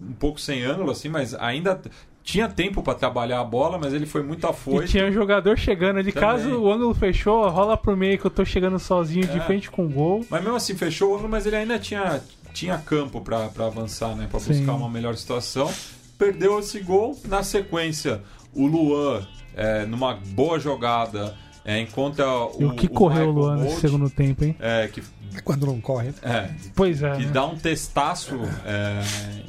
um 0.00 0.12
pouco 0.18 0.40
sem 0.40 0.62
ângulo, 0.64 0.90
assim, 0.92 1.08
mas 1.08 1.34
ainda 1.34 1.80
tinha 2.22 2.46
tempo 2.48 2.82
para 2.82 2.94
trabalhar 2.94 3.40
a 3.40 3.44
bola, 3.44 3.78
mas 3.78 3.92
ele 3.92 4.06
foi 4.06 4.22
muito 4.22 4.46
E 4.46 4.48
afoito. 4.50 4.88
tinha 4.90 5.06
um 5.06 5.12
jogador 5.12 5.58
chegando 5.58 6.02
de 6.02 6.12
Também. 6.12 6.28
caso 6.28 6.50
o 6.56 6.70
ângulo 6.72 6.94
fechou, 6.94 7.48
rola 7.48 7.76
pro 7.76 7.96
meio 7.96 8.16
que 8.18 8.26
eu 8.26 8.30
tô 8.30 8.44
chegando 8.44 8.78
sozinho 8.78 9.26
de 9.26 9.38
É. 9.38 9.40
frente 9.40 9.70
com 9.70 9.86
o 9.86 9.88
gol. 9.88 10.24
Mas 10.30 10.40
mesmo 10.42 10.56
assim, 10.56 10.74
fechou 10.76 11.10
o 11.10 11.14
ângulo, 11.14 11.28
mas 11.30 11.46
ele 11.46 11.56
ainda 11.56 11.78
tinha, 11.78 12.22
tinha 12.52 12.78
campo 12.78 13.20
pra 13.20 13.48
pra 13.48 13.66
avançar, 13.66 14.14
né? 14.16 14.26
Pra 14.30 14.40
Sim. 14.40 14.52
buscar 14.58 14.72
uma 14.74 14.88
melhor 14.88 15.16
situação. 15.16 15.70
Perdeu 16.18 16.58
esse 16.60 16.80
gol. 16.80 17.18
Na 17.26 17.42
sequência, 17.42 18.20
o 18.54 18.66
Luan, 18.66 19.26
é, 19.56 19.86
numa 19.86 20.14
boa 20.14 20.58
jogada, 20.60 21.34
é, 21.64 21.80
encontra 21.80 22.26
o. 22.30 22.56
E 22.60 22.64
o 22.64 22.74
que 22.74 22.88
correu 22.88 23.30
o 23.30 23.32
Michael 23.32 23.32
Luan 23.32 23.56
Bolt, 23.56 23.68
nesse 23.68 23.80
segundo 23.80 24.10
tempo, 24.10 24.44
hein? 24.44 24.54
É, 24.60 24.88
que, 24.88 25.02
É 25.34 25.40
quando 25.40 25.64
não 25.66 25.80
corre. 25.80 26.12
é, 26.22 26.50
Pois 26.74 27.02
é. 27.02 27.16
que 27.16 27.24
né? 27.26 27.30
dá 27.32 27.46
um 27.46 27.56
testaço 27.56 28.34
é, 28.66 29.02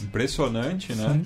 impressionante, 0.03 0.93
né? 0.95 1.13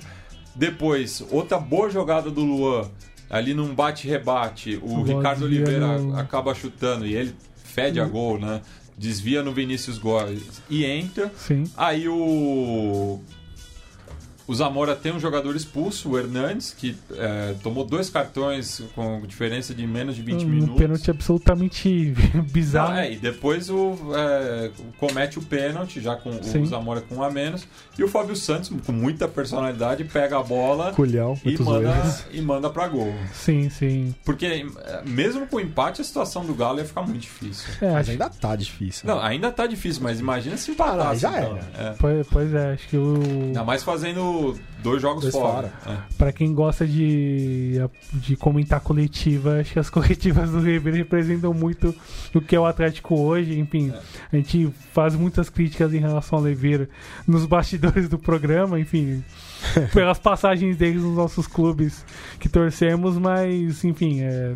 Depois, 0.54 1.22
outra 1.30 1.58
boa 1.58 1.90
jogada 1.90 2.30
do 2.30 2.42
Luan, 2.42 2.88
ali 3.28 3.52
num 3.52 3.74
bate-rebate, 3.74 4.76
o 4.82 4.88
Boa 5.04 5.06
Ricardo 5.18 5.44
Oliveira 5.44 5.98
no- 5.98 6.18
acaba 6.18 6.54
chutando 6.54 7.06
e 7.06 7.14
ele 7.14 7.34
fede 7.62 8.00
a 8.00 8.04
gol, 8.06 8.38
né? 8.38 8.62
Desvia 8.98 9.42
no 9.42 9.52
Vinícius 9.52 9.98
Góes 9.98 10.62
e 10.70 10.84
entra. 10.84 11.30
Sim. 11.36 11.64
Aí 11.76 12.08
o. 12.08 13.20
O 14.48 14.54
Zamora 14.54 14.94
tem 14.94 15.12
um 15.12 15.18
jogador 15.18 15.56
expulso, 15.56 16.10
o 16.10 16.18
Hernandes, 16.18 16.72
que 16.76 16.96
é, 17.14 17.54
tomou 17.64 17.84
dois 17.84 18.08
cartões 18.08 18.80
com 18.94 19.20
diferença 19.26 19.74
de 19.74 19.84
menos 19.86 20.14
de 20.14 20.22
20 20.22 20.44
um 20.44 20.48
minutos. 20.48 20.76
pênalti 20.76 21.10
absolutamente 21.10 22.14
bizarro. 22.52 22.90
Não, 22.92 22.98
é, 22.98 23.12
e 23.12 23.16
depois 23.16 23.68
o, 23.68 23.96
é, 24.14 24.70
comete 24.98 25.38
o 25.38 25.42
pênalti, 25.42 26.00
já 26.00 26.14
com 26.14 26.32
Sim. 26.44 26.62
o 26.62 26.66
Zamora 26.66 27.00
com 27.00 27.16
um 27.16 27.22
a 27.24 27.30
menos. 27.30 27.66
E 27.98 28.04
o 28.04 28.08
Fábio 28.08 28.36
Santos, 28.36 28.70
com 28.84 28.92
muita 28.92 29.26
personalidade, 29.26 30.04
pega 30.04 30.38
a 30.38 30.42
bola 30.42 30.92
Culhão, 30.92 31.36
e 31.44 31.60
manda, 31.60 32.16
e 32.30 32.40
manda 32.40 32.70
pra 32.70 32.86
gol. 32.86 33.12
Sim, 33.32 33.68
sim. 33.68 34.14
Porque 34.24 34.46
é, 34.46 35.02
mesmo 35.04 35.46
com 35.48 35.56
o 35.56 35.60
empate, 35.60 36.00
a 36.00 36.04
situação 36.04 36.44
do 36.44 36.54
Galo 36.54 36.78
ia 36.78 36.84
ficar 36.84 37.02
muito 37.02 37.20
difícil. 37.22 37.66
É, 37.80 37.86
Mas 37.90 38.02
acho, 38.02 38.10
ainda 38.12 38.30
tá 38.30 38.54
difícil. 38.54 39.08
Não, 39.08 39.16
né? 39.16 39.22
ainda 39.26 39.50
tá 39.50 39.66
difícil, 39.66 40.02
mas 40.04 40.20
imagina 40.20 40.56
se 40.56 40.70
Ah, 40.70 40.74
empatasse. 40.74 41.20
já 41.20 41.30
então. 41.42 41.56
era. 41.56 41.88
É. 41.90 41.94
pois, 41.98 42.26
pois 42.30 42.54
é, 42.54 42.72
acho 42.74 42.86
que 42.88 42.96
o. 42.96 43.14
Ainda 43.46 43.64
mais 43.64 43.82
fazendo 43.82 44.35
dois 44.82 45.02
jogos 45.02 45.22
Dois 45.22 45.34
fora. 45.34 45.72
Pra 46.16 46.32
quem 46.32 46.54
gosta 46.54 46.86
de, 46.86 47.74
de 48.14 48.36
comentar 48.36 48.80
coletiva, 48.80 49.60
acho 49.60 49.72
que 49.72 49.78
as 49.78 49.90
coletivas 49.90 50.50
do 50.50 50.60
River 50.60 50.94
representam 50.94 51.52
muito 51.52 51.94
o 52.34 52.40
que 52.40 52.54
é 52.54 52.60
o 52.60 52.66
Atlético 52.66 53.18
hoje. 53.18 53.58
Enfim, 53.58 53.92
a 54.32 54.36
gente 54.36 54.72
faz 54.92 55.14
muitas 55.14 55.48
críticas 55.48 55.92
em 55.92 55.98
relação 55.98 56.38
ao 56.38 56.44
Oliveira 56.44 56.88
nos 57.26 57.46
bastidores 57.46 58.08
do 58.08 58.18
programa, 58.18 58.78
enfim, 58.78 59.24
pelas 59.92 60.18
passagens 60.18 60.76
deles 60.76 61.02
nos 61.02 61.16
nossos 61.16 61.46
clubes 61.46 62.04
que 62.38 62.48
torcemos, 62.48 63.18
mas 63.18 63.84
enfim, 63.84 64.20
é, 64.22 64.54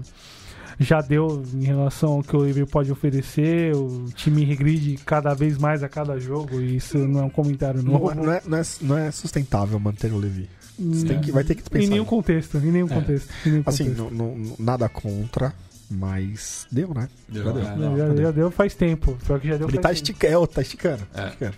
já 0.81 1.01
deu 1.03 1.43
em 1.55 1.63
relação 1.65 2.13
ao 2.15 2.23
que 2.23 2.35
o 2.35 2.41
Oliveira 2.41 2.67
pode 2.67 2.91
oferecer. 2.91 3.75
O 3.77 4.07
time 4.15 4.45
regride 4.45 4.97
cada 5.05 5.35
vez 5.35 5.59
mais 5.59 5.83
a 5.83 5.89
cada 5.89 6.19
jogo, 6.19 6.59
e 6.61 6.77
isso 6.77 6.97
não 6.99 7.21
é 7.21 7.23
um 7.25 7.31
comentário 7.31 7.83
Não, 7.83 7.93
novo. 7.93 8.11
é- 8.11 8.15
não 8.15 8.33
é, 8.33 8.43
não, 8.47 8.59
é, 8.59 8.63
não 8.81 8.99
é 8.99 9.11
sustentável 9.11 9.79
manter 9.79 10.11
o 10.13 10.17
Levi. 10.19 10.49
Você 10.79 11.05
tem 11.05 11.21
que, 11.21 11.31
vai 11.31 11.45
ter 11.45 11.55
que 11.55 11.61
Em 11.61 11.71
pensar. 11.71 11.91
nenhum 11.91 12.05
contexto, 12.07 12.57
em 12.57 12.73
nenhum 12.73 12.87
É. 12.87 12.95
contexto. 12.95 13.29
Em 13.47 13.51
nenhum 13.51 13.63
Assim, 13.67 13.85
contexto. 13.95 14.15
não- 14.15 14.35
não- 14.39 14.57
nada 14.59 14.89
contra, 14.89 15.53
mas 15.91 16.67
deu, 16.73 16.95
né? 16.95 17.07
Deu, 17.29 17.45
Já 17.45 17.53
deu. 17.53 17.63
é, 17.63 17.97
já, 18.17 18.23
já 18.23 18.31
deu 18.31 18.51
faz 18.51 18.75
tempo. 18.75 19.15
Pior 19.27 19.39
que 19.39 19.49
já 19.49 19.59
deu 19.59 19.69
Ele 19.69 19.77
faz 19.77 19.83
tá 19.83 19.89
tempo. 19.89 19.95
esticando, 20.21 20.47
tá 20.47 20.63
esticando. 20.63 21.03
É. 21.13 21.17
tá 21.21 21.27
esticando. 21.29 21.55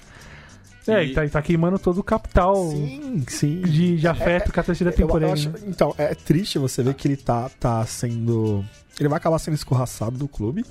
É, 0.86 1.04
E- 1.04 1.12
tá, 1.12 1.28
tá 1.28 1.42
queimando 1.42 1.78
todo 1.78 1.98
o 1.98 2.02
capital 2.02 2.56
Sim, 2.70 3.24
sim. 3.28 3.60
de, 3.60 3.96
de 3.98 4.08
afeto 4.08 4.52
que 4.52 4.58
a 4.58 4.62
torcida 4.62 4.90
tem 4.90 5.06
por 5.06 5.22
ele. 5.22 5.46
né? 5.48 5.54
então, 5.66 5.94
é 5.96 6.14
triste 6.14 6.58
você 6.58 6.82
ver 6.82 6.94
que 6.94 7.06
ele 7.06 7.16
tá, 7.16 7.48
tá 7.60 7.84
sendo. 7.86 8.64
Ele 8.98 9.08
vai 9.08 9.16
acabar 9.18 9.38
sendo 9.38 9.54
escorraçado 9.54 10.18
do 10.18 10.26
clube. 10.28 10.64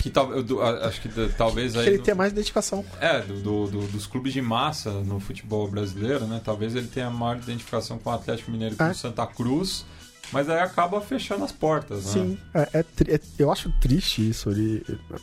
Que 0.00 0.08
tal, 0.08 0.32
eu 0.32 0.62
acho 0.62 1.00
que 1.02 1.08
talvez 1.36 1.76
aí. 1.76 1.82
Que 1.84 1.90
ele 1.90 1.98
do- 1.98 2.04
tenha 2.04 2.14
mais 2.14 2.32
identificação. 2.32 2.84
É, 3.00 3.20
do, 3.20 3.34
do- 3.40 3.66
do- 3.66 3.86
dos 3.88 4.06
clubes 4.06 4.32
de 4.32 4.40
massa 4.40 4.90
no 4.90 5.20
futebol 5.20 5.68
brasileiro, 5.68 6.26
né? 6.26 6.40
Talvez 6.44 6.74
ele 6.74 6.86
tenha 6.86 7.10
maior 7.10 7.36
identificação 7.36 7.98
com 7.98 8.08
o 8.08 8.12
Atlético 8.12 8.50
Mineiro 8.50 8.74
e 8.74 8.78
com 8.78 8.84
É. 8.84 8.90
o 8.90 8.94
Santa 8.94 9.26
Cruz, 9.26 9.84
mas 10.32 10.48
aí 10.48 10.58
acaba 10.60 11.00
fechando 11.02 11.44
as 11.44 11.52
portas, 11.52 12.04
né? 12.06 12.12
Sim. 12.12 12.38
É, 12.54 12.68
é 12.78 13.14
é- 13.14 13.20
eu 13.38 13.50
acho 13.52 13.70
triste 13.80 14.26
isso. 14.28 14.48
Ele 14.50 14.82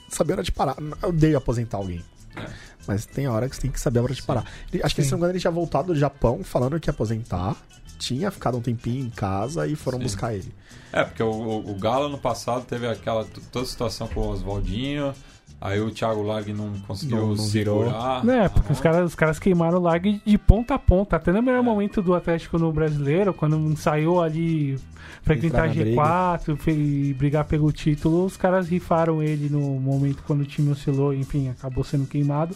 saber 0.10 0.34
hora 0.34 0.44
de 0.44 0.52
parar. 0.52 0.76
Eu 1.02 1.10
odeio 1.10 1.38
aposentar 1.38 1.78
alguém. 1.78 2.04
É. 2.36 2.46
Mas 2.88 3.06
tem 3.06 3.28
hora 3.28 3.50
que 3.50 3.56
você 3.56 3.64
tem 3.64 3.72
que 3.72 3.80
saber 3.80 4.00
a 4.00 4.04
hora 4.04 4.14
de 4.14 4.24
parar. 4.24 4.46
Ele- 4.72 4.82
acho 4.84 4.96
que, 4.96 5.04
se 5.04 5.12
não 5.12 5.18
me 5.18 5.22
engano, 5.22 5.34
ele 5.34 5.40
tinha 5.40 5.52
voltado 5.52 5.94
do 5.94 6.00
Japão 6.00 6.44
falando 6.44 6.80
que 6.80 6.90
ia 6.90 6.94
aposentar. 6.94 7.56
Tinha 8.00 8.30
ficado 8.32 8.58
um 8.58 8.62
tempinho 8.62 9.06
em 9.06 9.10
casa 9.10 9.66
e 9.68 9.76
foram 9.76 9.98
Sim. 9.98 10.04
buscar 10.04 10.34
ele. 10.34 10.54
É, 10.94 11.04
porque 11.04 11.22
o, 11.24 11.30
o, 11.32 11.72
o 11.72 11.76
Galo 11.76 12.08
no 12.10 12.18
passado 12.18 12.64
teve 12.66 12.88
aquela 12.88 13.26
toda 13.52 13.66
a 13.66 13.68
situação 13.68 14.08
com 14.08 14.22
o 14.22 14.28
Oswaldinho, 14.30 15.14
aí 15.60 15.80
o 15.80 15.90
Thiago 15.92 16.22
Largue 16.22 16.54
não 16.54 16.72
conseguiu 16.88 17.18
Não- 17.18 17.28
não 17.36 17.44
virou. 17.46 17.84
segurar. 17.86 18.28
É, 18.30 18.50
porque 18.50 18.74
os 18.74 18.80
caras, 18.80 19.06
os 19.06 19.16
caras 19.16 19.40
queimaram 19.40 19.78
o 19.80 19.82
lag 19.82 20.22
de 20.26 20.38
ponta 20.38 20.76
a 20.76 20.80
ponta. 20.80 21.16
Até 21.16 21.32
no 21.32 21.40
É. 21.40 21.42
melhor 21.42 21.64
momento 21.64 22.02
do 22.02 22.14
Atlético 22.14 22.58
no 22.60 22.72
brasileiro, 22.72 23.34
quando 23.34 23.58
ensaiou 23.58 24.22
ali 24.22 24.78
pra 25.24 25.36
tentar 25.36 25.68
Entrar 25.68 25.86
na 25.86 25.92
G4 25.92 26.56
fe- 26.58 26.72
e 26.72 27.14
brigar 27.14 27.46
pelo 27.46 27.72
título, 27.72 28.26
os 28.26 28.38
caras 28.38 28.68
rifaram 28.70 29.22
ele 29.22 29.50
no 29.50 29.62
momento 29.80 30.24
quando 30.26 30.42
o 30.42 30.46
time 30.46 30.72
oscilou, 30.72 31.14
enfim, 31.14 31.50
acabou 31.50 31.84
sendo 31.84 32.06
queimado. 32.06 32.56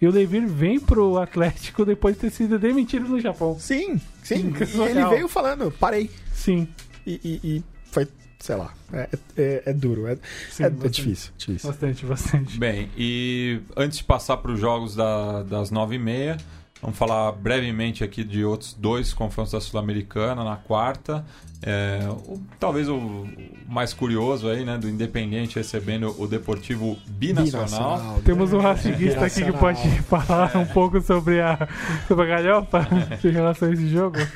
E 0.00 0.06
o 0.06 0.10
Levir 0.10 0.46
vem 0.46 0.78
pro 0.80 1.18
Atlético 1.18 1.84
depois 1.84 2.14
de 2.16 2.22
ter 2.22 2.30
sido 2.30 2.58
demitido 2.58 3.08
no 3.08 3.20
Japão. 3.20 3.56
Sim, 3.58 4.00
sim. 4.22 4.52
E 4.74 4.80
ele 4.90 5.04
veio 5.06 5.28
falando, 5.28 5.70
parei. 5.78 6.10
Sim, 6.32 6.66
E, 7.06 7.20
e- 7.24 7.40
e 7.56 7.64
foi, 7.90 8.06
sei 8.42 8.56
lá, 8.56 8.74
é, 8.92 9.08
é- 9.36 9.62
é 9.66 9.72
duro. 9.72 10.08
É, 10.08 10.16
sim. 10.50 10.64
é- 10.64 10.66
é 10.66 10.70
bastante. 10.70 10.94
difícil, 11.02 11.32
difícil. 11.38 11.70
Bastante, 11.70 12.04
bastante. 12.06 12.58
Bem, 12.58 12.90
e 12.98 13.60
antes 13.76 13.98
de 13.98 14.04
passar 14.04 14.36
para 14.38 14.50
os 14.50 14.58
jogos 14.58 14.96
da- 14.96 15.44
das 15.44 15.70
nove 15.70 15.94
e 15.94 15.98
meia, 16.00 16.36
vamos 16.80 16.98
falar 16.98 17.30
brevemente 17.30 18.02
aqui 18.02 18.24
de 18.24 18.44
outros 18.44 18.74
dois 18.74 19.12
confrontos 19.14 19.52
da 19.52 19.60
Sul-Americana 19.60 20.42
na 20.42 20.56
quarta. 20.56 21.24
É, 21.64 22.00
o- 22.26 22.42
talvez 22.58 22.88
o 22.88 23.28
mais 23.68 23.94
curioso 23.94 24.48
aí, 24.48 24.64
né, 24.64 24.76
do 24.76 24.88
Independente 24.88 25.54
recebendo 25.54 26.12
o 26.20 26.26
Deportivo 26.26 26.98
Binacional. 27.06 28.20
Temos 28.24 28.52
um 28.52 28.58
racista 28.58 29.24
aqui 29.24 29.44
que 29.44 29.52
pode 29.52 29.88
falar 30.02 30.56
um 30.56 30.66
pouco 30.66 31.00
sobre 31.00 31.40
a, 31.40 31.68
sobre 32.08 32.24
a 32.24 32.28
galhofa 32.42 32.88
em 33.24 33.30
relação 33.30 33.68
a 33.68 33.72
esse 33.72 33.88
jogo. 33.88 34.16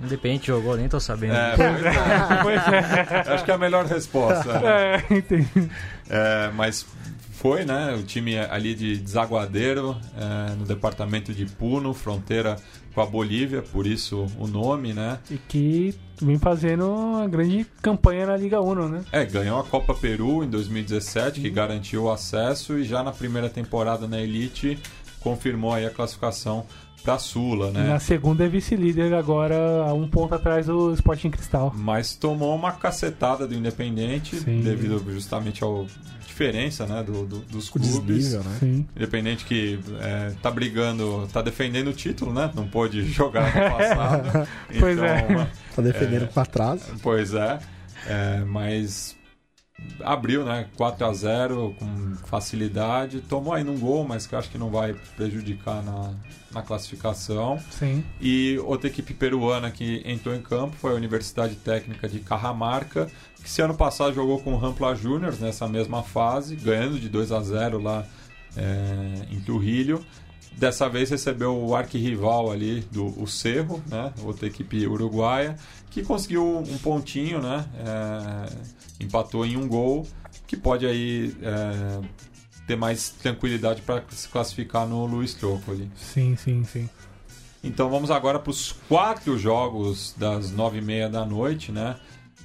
Independente 0.00 0.48
jogou, 0.48 0.76
nem 0.76 0.88
tô 0.88 1.00
sabendo. 1.00 1.34
É, 1.34 1.54
Pois 2.42 2.60
é. 2.68 3.32
acho 3.32 3.44
que 3.44 3.50
é 3.50 3.54
a 3.54 3.58
melhor 3.58 3.86
resposta. 3.86 4.52
né? 4.60 5.02
É, 5.10 5.14
entendi. 5.14 5.70
É, 6.08 6.50
mas 6.54 6.86
foi, 7.32 7.64
né? 7.64 7.94
O 7.94 8.02
time 8.02 8.38
ali 8.38 8.74
de 8.74 8.96
Desaguadeiro, 8.98 9.96
é, 10.16 10.54
no 10.54 10.64
departamento 10.64 11.32
de 11.32 11.46
Puno, 11.46 11.92
fronteira 11.94 12.56
com 12.94 13.00
a 13.02 13.06
Bolívia, 13.06 13.60
por 13.62 13.86
isso 13.86 14.26
o 14.38 14.46
nome, 14.46 14.94
né? 14.94 15.18
E 15.30 15.36
que 15.36 15.94
vem 16.20 16.38
fazendo 16.38 16.90
uma 16.90 17.28
grande 17.28 17.66
campanha 17.82 18.24
na 18.26 18.36
Liga 18.36 18.60
Uno, 18.60 18.88
né? 18.88 19.04
É, 19.12 19.22
ganhou 19.24 19.60
a 19.60 19.64
Copa 19.64 19.92
Peru 19.94 20.42
em 20.42 20.48
2017, 20.48 21.40
que 21.42 21.50
garantiu 21.50 22.04
o 22.04 22.10
acesso, 22.10 22.78
e 22.78 22.84
já 22.84 23.02
na 23.02 23.12
primeira 23.12 23.50
temporada 23.50 24.06
na 24.08 24.18
Elite 24.18 24.78
confirmou 25.20 25.74
aí 25.74 25.84
a 25.84 25.90
classificação 25.90 26.64
para 27.06 27.18
Sula, 27.18 27.68
E 27.68 27.72
né? 27.72 27.88
na 27.88 28.00
segunda 28.00 28.44
é 28.44 28.48
vice-líder 28.48 29.14
agora, 29.14 29.56
a 29.86 29.94
um 29.94 30.08
ponto 30.08 30.34
atrás 30.34 30.66
do 30.66 30.92
Sporting 30.94 31.30
Cristal. 31.30 31.72
Mas 31.76 32.16
tomou 32.16 32.54
uma 32.54 32.72
cacetada 32.72 33.46
do 33.46 33.54
Independente, 33.54 34.36
Sim. 34.36 34.60
devido 34.60 35.02
justamente 35.12 35.64
à 35.64 35.68
diferença 36.26 36.84
né, 36.86 37.02
do, 37.02 37.24
do- 37.24 37.38
dos 37.40 37.70
clubes. 37.70 38.02
desnível, 38.04 38.42
né? 38.44 38.56
Sim. 38.60 38.86
Independente 38.94 39.44
que 39.44 39.78
é, 40.00 40.32
tá 40.42 40.50
brigando, 40.50 41.26
tá 41.32 41.40
defendendo 41.40 41.88
o 41.88 41.92
título, 41.94 42.32
né? 42.34 42.50
Não 42.54 42.66
pôde 42.68 43.02
jogar 43.10 43.46
no 43.46 43.76
passado. 43.78 44.48
Pois 44.78 44.98
então, 44.98 45.06
é. 45.06 45.48
Tá 45.74 45.82
defendendo 45.82 46.28
pra 46.28 46.44
trás. 46.44 46.82
Pois 47.02 47.32
é, 47.34 47.58
é, 48.06 48.40
mas 48.44 49.15
abriu, 50.00 50.44
né? 50.44 50.68
4 50.76 51.06
a 51.06 51.12
0 51.12 51.76
com 51.78 52.16
facilidade. 52.26 53.20
Tomou 53.20 53.52
aí 53.52 53.62
num 53.62 53.78
gol, 53.78 54.04
mas 54.06 54.26
que 54.26 54.34
eu 54.34 54.38
acho 54.38 54.50
que 54.50 54.58
não 54.58 54.70
vai 54.70 54.94
prejudicar 55.16 55.82
na, 55.82 56.12
na 56.52 56.62
classificação. 56.62 57.58
Sim. 57.70 58.04
E 58.20 58.58
outra 58.64 58.88
equipe 58.88 59.14
peruana 59.14 59.70
que 59.70 60.02
entrou 60.04 60.34
em 60.34 60.42
campo 60.42 60.76
foi 60.76 60.92
a 60.92 60.94
Universidade 60.94 61.54
Técnica 61.56 62.08
de 62.08 62.20
Carramarca, 62.20 63.06
que 63.36 63.48
esse 63.48 63.60
ano 63.62 63.74
passado 63.74 64.14
jogou 64.14 64.40
com 64.40 64.54
o 64.54 64.58
Rampla 64.58 64.94
Juniors 64.94 65.38
nessa 65.38 65.68
mesma 65.68 66.02
fase, 66.02 66.56
ganhando 66.56 66.98
de 66.98 67.08
2 67.08 67.32
a 67.32 67.40
0 67.40 67.80
lá 67.80 68.04
é, 68.56 69.26
em 69.30 69.40
Trujillo. 69.40 70.04
Dessa 70.56 70.88
vez 70.88 71.10
recebeu 71.10 71.54
o 71.54 71.76
arquirrival 71.76 72.50
ali 72.50 72.80
do 72.90 73.06
o 73.22 73.26
Cerro, 73.26 73.82
né? 73.88 74.12
outra 74.24 74.46
equipe 74.46 74.86
uruguaia, 74.86 75.56
que 75.90 76.02
conseguiu 76.02 76.58
um 76.58 76.78
pontinho, 76.78 77.42
né? 77.42 77.66
É, 77.78 79.04
empatou 79.04 79.44
em 79.44 79.56
um 79.56 79.68
gol, 79.68 80.06
que 80.46 80.56
pode 80.56 80.86
aí 80.86 81.36
é, 81.42 82.00
ter 82.66 82.76
mais 82.76 83.10
tranquilidade 83.10 83.82
para 83.82 84.02
se 84.10 84.28
classificar 84.28 84.86
no 84.86 85.04
Luiz 85.04 85.34
Troco 85.34 85.70
ali. 85.70 85.90
Sim, 85.94 86.36
sim, 86.36 86.64
sim. 86.64 86.88
Então 87.62 87.90
vamos 87.90 88.10
agora 88.10 88.38
para 88.38 88.50
os 88.50 88.72
quatro 88.88 89.38
jogos 89.38 90.14
das 90.16 90.50
nove 90.50 90.78
e 90.78 90.82
meia 90.82 91.08
da 91.08 91.24
noite, 91.24 91.72
né? 91.72 91.96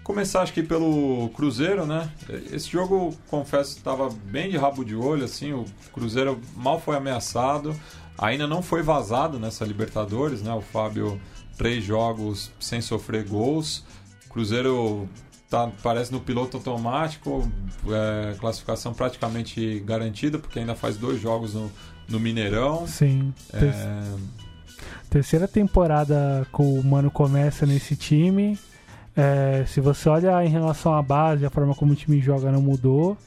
Começar 0.03 0.41
acho 0.41 0.51
que 0.51 0.63
pelo 0.63 1.29
Cruzeiro, 1.29 1.85
né? 1.85 2.09
Esse 2.51 2.69
jogo, 2.69 3.15
confesso, 3.27 3.77
estava 3.77 4.09
bem 4.09 4.49
de 4.49 4.57
rabo 4.57 4.83
de 4.83 4.95
olho, 4.95 5.23
assim. 5.23 5.53
O 5.53 5.65
Cruzeiro 5.93 6.41
mal 6.55 6.79
foi 6.79 6.95
ameaçado, 6.95 7.75
ainda 8.21 8.47
não 8.47 8.61
foi 8.61 8.81
vazado 8.81 9.37
nessa 9.39 9.65
Libertadores, 9.65 10.41
né? 10.41 10.53
O 10.53 10.61
Fábio 10.61 11.19
três 11.57 11.83
jogos 11.83 12.51
sem 12.59 12.79
sofrer 12.79 13.27
gols. 13.27 13.83
Cruzeiro 14.29 15.09
tá, 15.49 15.69
parece 15.83 16.11
no 16.11 16.21
piloto 16.21 16.55
automático, 16.57 17.51
é, 17.89 18.35
classificação 18.39 18.93
praticamente 18.93 19.79
garantida, 19.81 20.39
porque 20.39 20.59
ainda 20.59 20.75
faz 20.75 20.95
dois 20.95 21.19
jogos 21.19 21.53
no, 21.53 21.69
no 22.07 22.19
Mineirão. 22.19 22.87
Sim. 22.87 23.33
Ter- 23.51 23.65
É, 23.65 24.03
Terceira 25.09 25.45
temporada 25.47 26.47
que 26.55 26.61
o 26.61 26.81
Mano 26.83 27.11
começa 27.11 27.65
nesse 27.65 27.97
time. 27.97 28.57
É, 29.15 29.65
se 29.67 29.81
você 29.81 30.07
olha 30.07 30.43
em 30.45 30.47
relação 30.47 30.93
à 30.93 31.01
base, 31.01 31.45
a 31.45 31.49
forma 31.49 31.75
como 31.75 31.91
o 31.91 31.95
time 31.95 32.21
joga 32.21 32.49
não 32.49 32.61
mudou. 32.61 33.17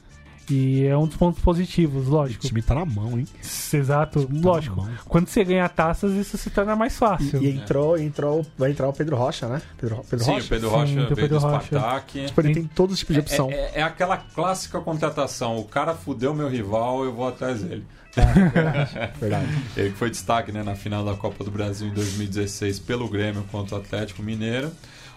E 0.49 0.85
é 0.85 0.95
um 0.95 1.07
dos 1.07 1.15
pontos 1.17 1.41
positivos, 1.41 2.07
O 2.07 2.11
lógico. 2.11 2.45
time 2.45 2.61
tá 2.61 2.75
na 2.75 2.85
mão, 2.85 3.17
hein? 3.17 3.27
Exato, 3.73 4.25
Tá 4.25 4.33
lógico. 4.49 4.87
Quando 5.05 5.27
você 5.27 5.43
ganha 5.43 5.67
taças, 5.67 6.13
isso 6.13 6.37
se 6.37 6.49
torna 6.51 6.75
mais 6.75 6.95
fácil. 6.97 7.41
E, 7.41 7.47
e 7.47 7.57
entrou, 7.57 7.97
entrou, 7.97 8.45
vai 8.57 8.69
entrar 8.71 8.87
o 8.87 8.93
Pedro 8.93 9.15
Rocha, 9.15 9.47
né? 9.47 9.61
Pedro, 9.79 10.05
Pedro 10.09 10.23
Sim, 10.25 10.31
Rocha. 10.33 10.45
o 10.45 10.49
Pedro 10.49 10.69
Sim, 10.69 10.75
Rocha 10.75 10.91
o 10.91 10.95
veio 10.95 11.15
Pedro 11.15 11.39
do 11.39 11.45
Rocha. 11.47 11.65
Spartak. 11.65 12.25
Tipo, 12.27 12.41
ele 12.41 12.53
tem 12.53 12.63
todos 12.67 12.93
os 12.93 12.99
tipos 12.99 13.15
de 13.15 13.19
opção. 13.21 13.49
É, 13.49 13.55
é- 13.55 13.71
é 13.75 13.81
aquela 13.83 14.17
clássica 14.17 14.79
contratação. 14.79 15.57
O 15.57 15.65
cara 15.65 15.93
fudeu 15.95 16.33
meu 16.33 16.47
rival, 16.47 17.03
eu 17.03 17.11
vou 17.13 17.27
atrás 17.27 17.61
dele. 17.61 17.83
Verdade. 19.19 19.49
Ele 19.75 19.89
que 19.89 19.97
foi 19.97 20.09
destaque 20.09 20.51
né, 20.51 20.63
na 20.63 20.75
final 20.75 21.03
da 21.03 21.15
Copa 21.15 21.43
do 21.43 21.51
Brasil 21.51 21.87
em 21.87 21.93
2016 21.93 22.79
pelo 22.79 23.09
Grêmio 23.09 23.43
contra 23.51 23.75
o 23.75 23.79
Atlético 23.79 24.21
Mineiro. 24.23 24.71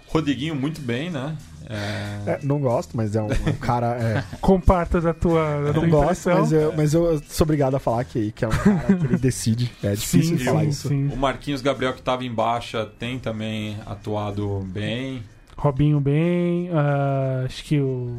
Rodriguinho 0.09 0.55
muito 0.55 0.81
bem, 0.81 1.11
né? 1.11 1.37
É, 1.71 2.31
É, 2.33 2.39
não 2.43 2.59
gosto, 2.59 2.97
mas 2.97 3.15
é 3.15 3.23
um, 3.23 3.27
um 3.27 3.53
cara. 3.61 3.97
É, 3.97 4.25
Comparto 4.41 5.01
da 5.01 5.13
tua, 5.13 5.63
da 5.67 5.73
tua 5.75 5.83
não 5.83 5.91
gosto, 5.91 6.31
impressão. 6.31 6.41
mas 6.41 6.53
eu, 6.53 6.73
mas 6.77 6.95
eu 6.95 7.23
sou 7.29 7.45
obrigado 7.45 7.75
a 7.75 7.79
falar 7.79 8.05
que, 8.05 8.33
que 8.33 8.45
é 8.45 8.49
um 8.49 8.51
cara 8.51 8.85
que 8.97 9.05
ele 9.07 9.19
decide. 9.21 9.71
É 9.83 9.95
difícil 9.95 10.39
sim, 10.39 10.45
falar 10.45 10.63
sim, 10.63 10.69
isso. 10.69 10.89
sim. 10.89 11.09
O 11.09 11.17
Marquinhos 11.17 11.61
Gabriel, 11.61 11.93
que 11.93 12.01
estava 12.01 12.25
em 12.25 12.33
baixa, 12.33 12.87
tem 12.99 13.19
também 13.19 13.77
atuado 13.87 14.61
bem. 14.67 15.23
Robinho 15.61 15.99
bem. 16.01 16.71
ah, 16.73 17.43
acho 17.45 17.65
que 17.65 17.81
o, 17.81 18.17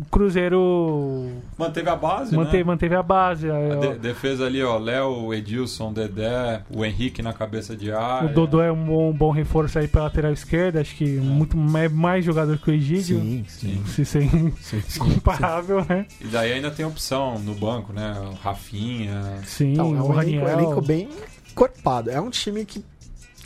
o 0.00 0.04
Cruzeiro 0.10 1.30
Manteve 1.56 1.88
a 1.88 1.94
base, 1.96 2.34
manteve, 2.36 2.58
né? 2.58 2.64
manteve 2.64 2.94
a 2.96 3.02
base. 3.02 3.48
A 3.50 3.76
de- 3.76 3.98
defesa 3.98 4.44
ali, 4.46 4.62
ó, 4.62 4.76
Léo, 4.76 5.32
Edilson, 5.32 5.92
Dedé, 5.92 6.62
o 6.68 6.84
Henrique 6.84 7.22
na 7.22 7.32
cabeça 7.32 7.76
de 7.76 7.90
O 7.90 7.98
área. 7.98 8.28
Dodô 8.30 8.60
é 8.60 8.70
um 8.72 8.84
bom, 8.84 9.12
bom 9.12 9.30
reforço 9.30 9.78
aí 9.78 9.86
pela 9.86 10.04
lateral 10.04 10.32
esquerda. 10.32 10.80
Acho 10.80 10.94
que 10.96 11.04
muito 11.18 11.56
mais, 11.56 11.90
mais 11.92 12.24
jogador 12.24 12.58
que 12.58 12.70
o 12.70 12.74
Egídio. 12.74 13.20
Sim, 13.20 13.44
sim. 13.46 13.82
Se 13.86 14.04
sem 14.04 14.28
sim, 14.60 14.80
sim. 14.82 14.98
comparável, 14.98 15.84
né? 15.88 16.06
E 16.20 16.26
daí 16.26 16.52
ainda 16.52 16.70
tem 16.70 16.84
opção 16.84 17.38
no 17.38 17.54
banco, 17.54 17.92
né? 17.92 18.12
O 18.28 18.34
Rafinha. 18.34 19.22
Sim, 19.44 19.72
Então, 19.74 19.96
é 19.96 20.00
o 20.02 20.08
um 20.08 20.20
elenco, 20.20 20.44
Raniel. 20.44 20.48
elenco 20.48 20.82
bem 20.82 21.08
corpado. 21.54 22.10
É 22.10 22.20
um 22.20 22.28
time 22.28 22.64
que 22.64 22.84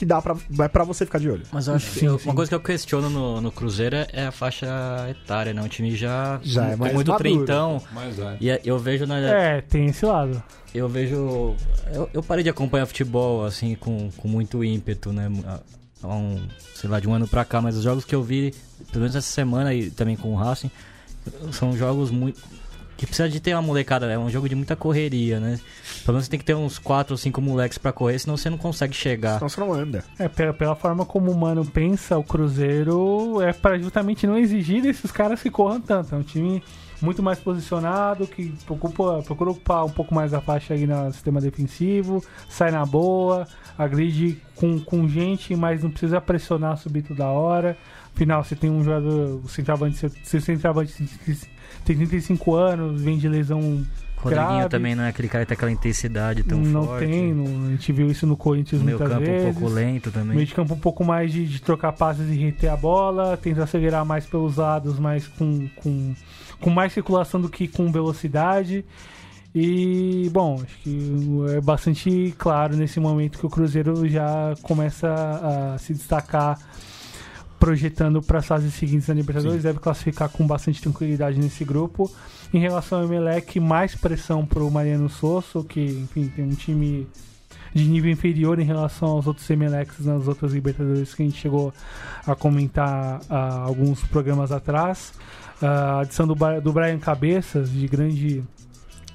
que 0.01 0.07
dá 0.07 0.23
pra, 0.23 0.35
é 0.61 0.69
pra 0.69 0.83
você 0.83 1.05
ficar 1.05 1.19
de 1.19 1.29
olho. 1.29 1.43
Mas 1.53 1.67
eu 1.67 1.75
acho 1.75 1.91
que 1.91 2.01
Sim, 2.01 2.07
eu- 2.07 2.19
sim. 2.19 2.27
uma 2.31 2.35
coisa 2.35 2.49
que 2.49 2.55
eu 2.55 2.61
questiono 2.61 3.11
no, 3.11 3.39
no 3.39 3.53
Cruzeiro 3.53 3.97
é- 3.97 4.07
é 4.15 4.27
a 4.29 4.33
faixa 4.33 4.67
etária, 5.11 5.53
né? 5.53 5.61
Um 5.61 5.69
time 5.69 5.95
já, 5.95 6.41
Já 6.43 6.69
é 6.69 6.77
mais 6.77 6.95
muito 6.95 7.11
maduro. 7.11 7.19
trintão. 7.37 7.83
Mas 7.93 8.19
é. 8.19 8.37
E 8.41 8.49
é- 8.49 8.61
eu 8.65 8.79
vejo 8.79 9.05
na. 9.07 9.19
É, 9.19 9.61
tem 9.61 9.85
esse 9.87 10.07
lado. 10.07 10.43
Eu 10.75 10.89
vejo. 10.89 11.55
Eu, 11.93 12.09
eu 12.15 12.23
parei 12.23 12.43
de 12.43 12.49
acompanhar 12.49 12.87
futebol, 12.87 13.45
assim, 13.45 13.75
com, 13.75 14.11
com 14.17 14.27
muito 14.27 14.65
ímpeto, 14.65 15.13
né? 15.13 15.31
Há 16.03 16.09
um, 16.17 16.41
sei 16.75 16.89
lá, 16.89 16.99
de 16.99 17.07
um 17.07 17.13
ano 17.13 17.29
pra 17.29 17.45
cá, 17.45 17.61
mas 17.61 17.77
os 17.77 17.83
jogos 17.85 18.07
que 18.07 18.15
eu 18.15 18.23
vi, 18.23 18.55
pelo 18.91 19.01
menos 19.03 19.15
essa 19.15 19.31
semana 19.31 19.75
e 19.75 19.91
também 19.91 20.17
com 20.17 20.33
o 20.33 20.35
Racing, 20.37 20.71
são 21.53 21.77
jogos 21.77 22.11
muito. 22.11 22.41
Que 23.01 23.07
precisa 23.07 23.31
de 23.31 23.41
ter 23.41 23.55
uma 23.55 23.63
molecada, 23.63 24.05
é 24.13 24.19
um 24.19 24.29
jogo 24.29 24.47
de 24.47 24.55
muita 24.55 24.77
correria, 24.77 25.41
né? 25.41 25.59
Pelo 26.05 26.17
menos 26.17 26.27
você 26.27 26.31
tem 26.31 26.39
que 26.39 26.45
ter 26.45 26.55
uns 26.55 26.79
4 26.79 27.15
ou 27.15 27.17
5 27.17 27.41
moleques 27.41 27.79
pra 27.79 27.95
correr, 27.95 28.19
senão 28.19 28.37
você 28.37 28.51
não 28.51 28.59
consegue 28.59 28.95
chegar. 28.95 29.39
Senão 29.39 29.49
você 29.49 29.59
não 29.59 29.73
anda. 29.73 30.05
É, 30.19 30.29
pela, 30.29 30.53
pela 30.53 30.77
forma 30.77 31.07
como 31.07 31.31
o 31.31 31.35
Mano 31.35 31.65
pensa, 31.65 32.19
o 32.19 32.23
Cruzeiro 32.23 33.41
é 33.41 33.55
pra 33.55 33.79
justamente 33.79 34.27
não 34.27 34.37
exigir 34.37 34.83
desses 34.83 35.11
caras 35.11 35.41
que 35.41 35.51
corram 35.51 35.81
tanto. 35.81 36.15
É 36.15 36.19
um 36.19 36.23
time 36.23 36.63
muito 37.01 37.23
mais 37.23 37.39
posicionado, 37.39 38.27
que 38.27 38.53
ocupa, 38.69 39.23
procura 39.23 39.51
ocupar 39.53 39.87
um 39.87 39.91
pouco 39.91 40.15
mais 40.15 40.35
a 40.35 40.41
faixa 40.43 40.75
aí 40.75 40.87
no 40.87 41.11
sistema 41.11 41.41
defensivo, 41.41 42.23
sai 42.51 42.71
na 42.71 42.85
boa, 42.85 43.49
agride 43.79 44.43
com, 44.55 44.79
com 44.79 45.09
gente, 45.09 45.57
mas 45.57 45.83
não 45.83 45.91
precisa 45.91 46.21
pressionar 46.21 46.77
subir 46.77 47.01
toda 47.01 47.27
hora. 47.29 47.79
Afinal, 48.15 48.45
você 48.45 48.55
tem 48.55 48.69
um 48.69 48.85
jogador, 48.85 49.41
o 49.43 49.49
centroavante, 49.49 49.97
seu, 49.97 50.11
seu 50.23 50.41
centroavante 50.43 50.93
tem 51.85 51.97
35 51.97 52.55
anos, 52.55 53.01
vem 53.03 53.17
de 53.19 53.29
lesão 53.29 53.59
O 53.61 54.21
Rodriguinho 54.23 54.49
grave. 54.57 54.69
também 54.69 54.95
não 54.95 55.05
é 55.05 55.09
aquele 55.09 55.29
cara 55.29 55.45
que 55.45 55.49
tem 55.49 55.55
aquela 55.57 55.71
intensidade 55.73 56.43
tão 56.43 56.59
não 56.59 56.85
forte. 56.87 57.07
tem, 57.07 57.33
não- 57.35 57.67
a 57.67 57.71
gente 57.71 57.93
viu 57.93 58.11
isso 58.11 58.27
no 58.27 58.37
Corinthians 58.37 58.83
O 58.83 58.85
meio 58.85 58.99
muitas 58.99 59.17
campo 59.19 59.31
vezes. 59.31 59.49
um 59.57 59.61
pouco 59.61 59.75
lento 59.75 60.11
também. 60.11 60.37
Meio 60.37 60.47
de 60.47 60.55
campo 60.55 60.75
um 60.75 60.79
pouco 60.79 61.05
mais 61.05 61.33
de, 61.33 61.47
de 61.47 61.61
trocar 61.63 61.93
passes 61.93 62.29
e 62.29 62.35
reter 62.37 62.71
a 62.71 62.77
bola, 62.77 63.37
tentar 63.37 63.65
acelerar 63.65 64.05
mais 64.05 64.27
pelos 64.27 64.57
lados, 64.57 64.99
mas 64.99 65.27
com, 65.27 65.69
com, 65.77 66.15
com 66.61 66.71
mais 66.71 66.93
circulação 66.93 67.41
do 67.41 67.49
que 67.49 67.67
com 67.67 67.91
velocidade. 67.91 68.85
E, 69.55 70.31
bom, 70.33 70.61
acho 70.63 70.77
que 70.79 71.27
é 71.57 71.61
bastante 71.61 72.33
claro 72.39 72.77
nesse 72.77 73.01
momento 73.01 73.37
que 73.39 73.47
o 73.47 73.51
Cruzeiro 73.51 74.09
já 74.09 74.55
começa 74.63 75.09
a 75.75 75.79
se 75.79 75.93
destacar 75.93 76.57
projetando 77.61 78.23
para 78.23 78.39
as 78.39 78.47
fases 78.47 78.73
seguintes 78.73 79.07
da 79.07 79.13
Libertadores, 79.13 79.63
deve 79.63 79.79
classificar 79.79 80.31
com 80.31 80.47
bastante 80.47 80.81
tranquilidade 80.81 81.39
nesse 81.39 81.63
grupo. 81.63 82.11
Em 82.53 82.59
relação 82.59 83.01
ao 83.01 83.05
Emelec, 83.05 83.61
mais 83.61 83.95
pressão 83.95 84.47
para 84.47 84.65
o 84.65 84.71
Mariano 84.71 85.11
Sosso, 85.11 85.63
que, 85.63 85.81
enfim, 85.81 86.27
tem 86.35 86.45
um 86.45 86.55
time 86.55 87.07
de 87.75 87.85
nível 87.85 88.11
inferior 88.11 88.59
em 88.59 88.65
relação 88.65 89.11
aos 89.11 89.27
outros 89.27 89.49
Emelecs 89.49 90.05
nas 90.05 90.27
outras 90.27 90.53
Libertadores 90.53 91.15
que 91.15 91.23
a 91.23 91.27
gente 91.27 91.39
chegou 91.39 91.73
a 92.27 92.35
comentar 92.35 93.21
há 93.29 93.61
alguns 93.61 94.03
programas 94.05 94.51
atrás. 94.51 95.13
A 95.61 96.01
adição 96.01 96.27
do, 96.27 96.35
do 96.63 96.73
Brian 96.73 96.99
Cabeças, 96.99 97.71
de 97.71 97.87
grande 97.87 98.43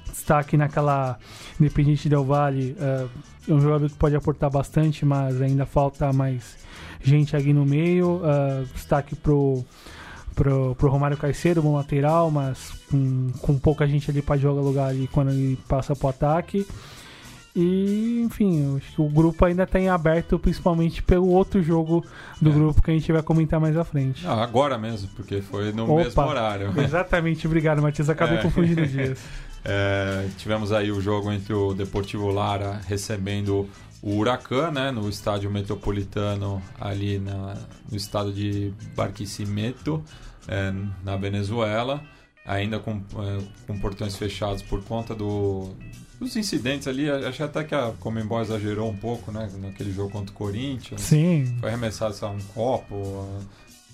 destaque 0.08 0.56
naquela 0.56 1.18
Independente 1.60 2.08
Del 2.08 2.24
Vale, 2.24 2.76
eh, 2.78 3.06
é 3.48 3.52
um 3.52 3.60
jogador 3.60 3.90
que 3.90 3.96
pode 3.96 4.14
aportar 4.14 4.50
bastante, 4.50 5.04
mas 5.04 5.42
ainda 5.42 5.66
falta 5.66 6.12
mais 6.12 6.56
gente 7.02 7.36
aqui 7.36 7.52
no 7.52 7.64
meio. 7.66 8.20
Eh, 8.24 8.64
destaque 8.74 9.14
pro, 9.14 9.64
pro, 10.34 10.74
pro 10.76 10.90
Romário 10.90 11.16
Caicedo, 11.16 11.62
bom 11.62 11.74
lateral, 11.76 12.30
mas 12.30 12.72
com, 12.90 13.30
com 13.40 13.58
pouca 13.58 13.86
gente 13.86 14.10
ali 14.10 14.22
para 14.22 14.36
jogar 14.38 14.60
lugar 14.62 14.88
ali 14.90 15.08
quando 15.12 15.30
ele 15.30 15.58
passa 15.68 15.94
pro 15.94 16.08
ataque. 16.08 16.66
E, 17.58 18.20
enfim, 18.22 18.76
acho 18.76 18.94
que 18.96 19.00
o 19.00 19.08
grupo 19.08 19.42
ainda 19.42 19.66
tá 19.66 19.80
em 19.80 19.88
aberto, 19.88 20.38
principalmente 20.38 21.02
pelo 21.02 21.28
outro 21.28 21.62
jogo 21.62 22.04
do 22.38 22.50
É. 22.50 22.52
grupo 22.52 22.82
que 22.82 22.90
a 22.90 22.94
gente 22.94 23.10
vai 23.10 23.22
comentar 23.22 23.58
mais 23.58 23.78
à 23.78 23.84
frente. 23.84 24.26
Ah, 24.26 24.42
agora 24.42 24.76
mesmo, 24.76 25.08
porque 25.16 25.40
foi 25.40 25.72
no 25.72 25.84
Opa. 25.84 26.04
mesmo 26.04 26.22
horário. 26.22 26.72
Exatamente, 26.78 27.46
obrigado, 27.46 27.80
Matias. 27.80 28.10
Acabei 28.10 28.38
É. 28.38 28.42
confundindo 28.42 28.86
dias. 28.86 29.18
É, 29.68 30.28
tivemos 30.38 30.70
aí 30.70 30.92
o 30.92 31.00
jogo 31.00 31.32
entre 31.32 31.52
o 31.52 31.74
Deportivo 31.74 32.28
Lara 32.30 32.80
recebendo 32.86 33.68
o 34.08 34.18
Huracan, 34.18 34.70
né, 34.70 34.90
no 34.92 35.08
estádio 35.08 35.50
metropolitano 35.50 36.62
ali 36.80 37.18
na- 37.18 37.56
no 37.90 37.96
estado 37.96 38.32
de 38.32 38.72
Barquisimeto, 38.94 40.02
é, 40.46 40.72
na 41.04 41.16
Venezuela, 41.16 42.00
ainda 42.44 42.78
com, 42.78 42.92
é, 43.18 43.42
com 43.66 43.78
portões 43.80 44.16
fechados 44.16 44.62
por 44.62 44.82
conta 44.84 45.12
do, 45.14 45.74
dos 46.20 46.36
incidentes 46.36 46.86
ali. 46.86 47.10
Acho 47.10 47.42
até 47.42 47.64
que 47.64 47.74
a 47.74 47.92
Comembol 47.98 48.40
exagerou 48.40 48.88
um 48.88 48.96
pouco, 48.96 49.32
né, 49.32 49.50
naquele 49.58 49.92
jogo 49.92 50.10
contra 50.10 50.30
o 50.32 50.34
Corinthians. 50.36 51.00
Sim, 51.00 51.56
Foi 51.58 51.68
arremessado 51.68 52.14
lá, 52.22 52.30
um 52.30 52.38
copo, 52.54 53.26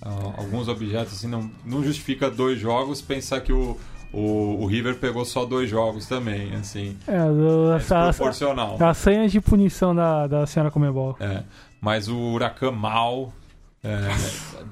ah, 0.03 0.09
ah, 0.11 0.35
alguns 0.37 0.69
objetos 0.69 1.15
assim, 1.15 1.29
não, 1.29 1.51
não 1.65 1.83
justifica 1.83 2.31
dois 2.31 2.59
jogos 2.61 3.01
pensar 3.01 3.41
que 3.41 3.53
o, 3.53 3.79
o, 4.13 4.59
o 4.63 4.67
River 4.67 4.97
pegou 4.97 5.25
só 5.25 5.45
dois 5.45 5.71
jogos 5.71 6.07
também, 6.07 6.55
assim, 6.55 6.97
é, 7.07 7.19
do- 7.25 7.73
é 7.73 7.77
essa, 7.77 8.07
desproporcional. 8.09 8.77
a 8.81 8.95
senha 8.95 9.29
de 9.29 9.41
punição 9.41 9.95
da, 9.95 10.27
da 10.27 10.47
senhora 10.47 10.71
Comebol. 10.71 11.17
É, 11.21 11.43
mas 11.81 12.09
o 12.09 12.17
Huracan 12.19 12.71
mal, 12.73 13.33
é, 13.83 13.99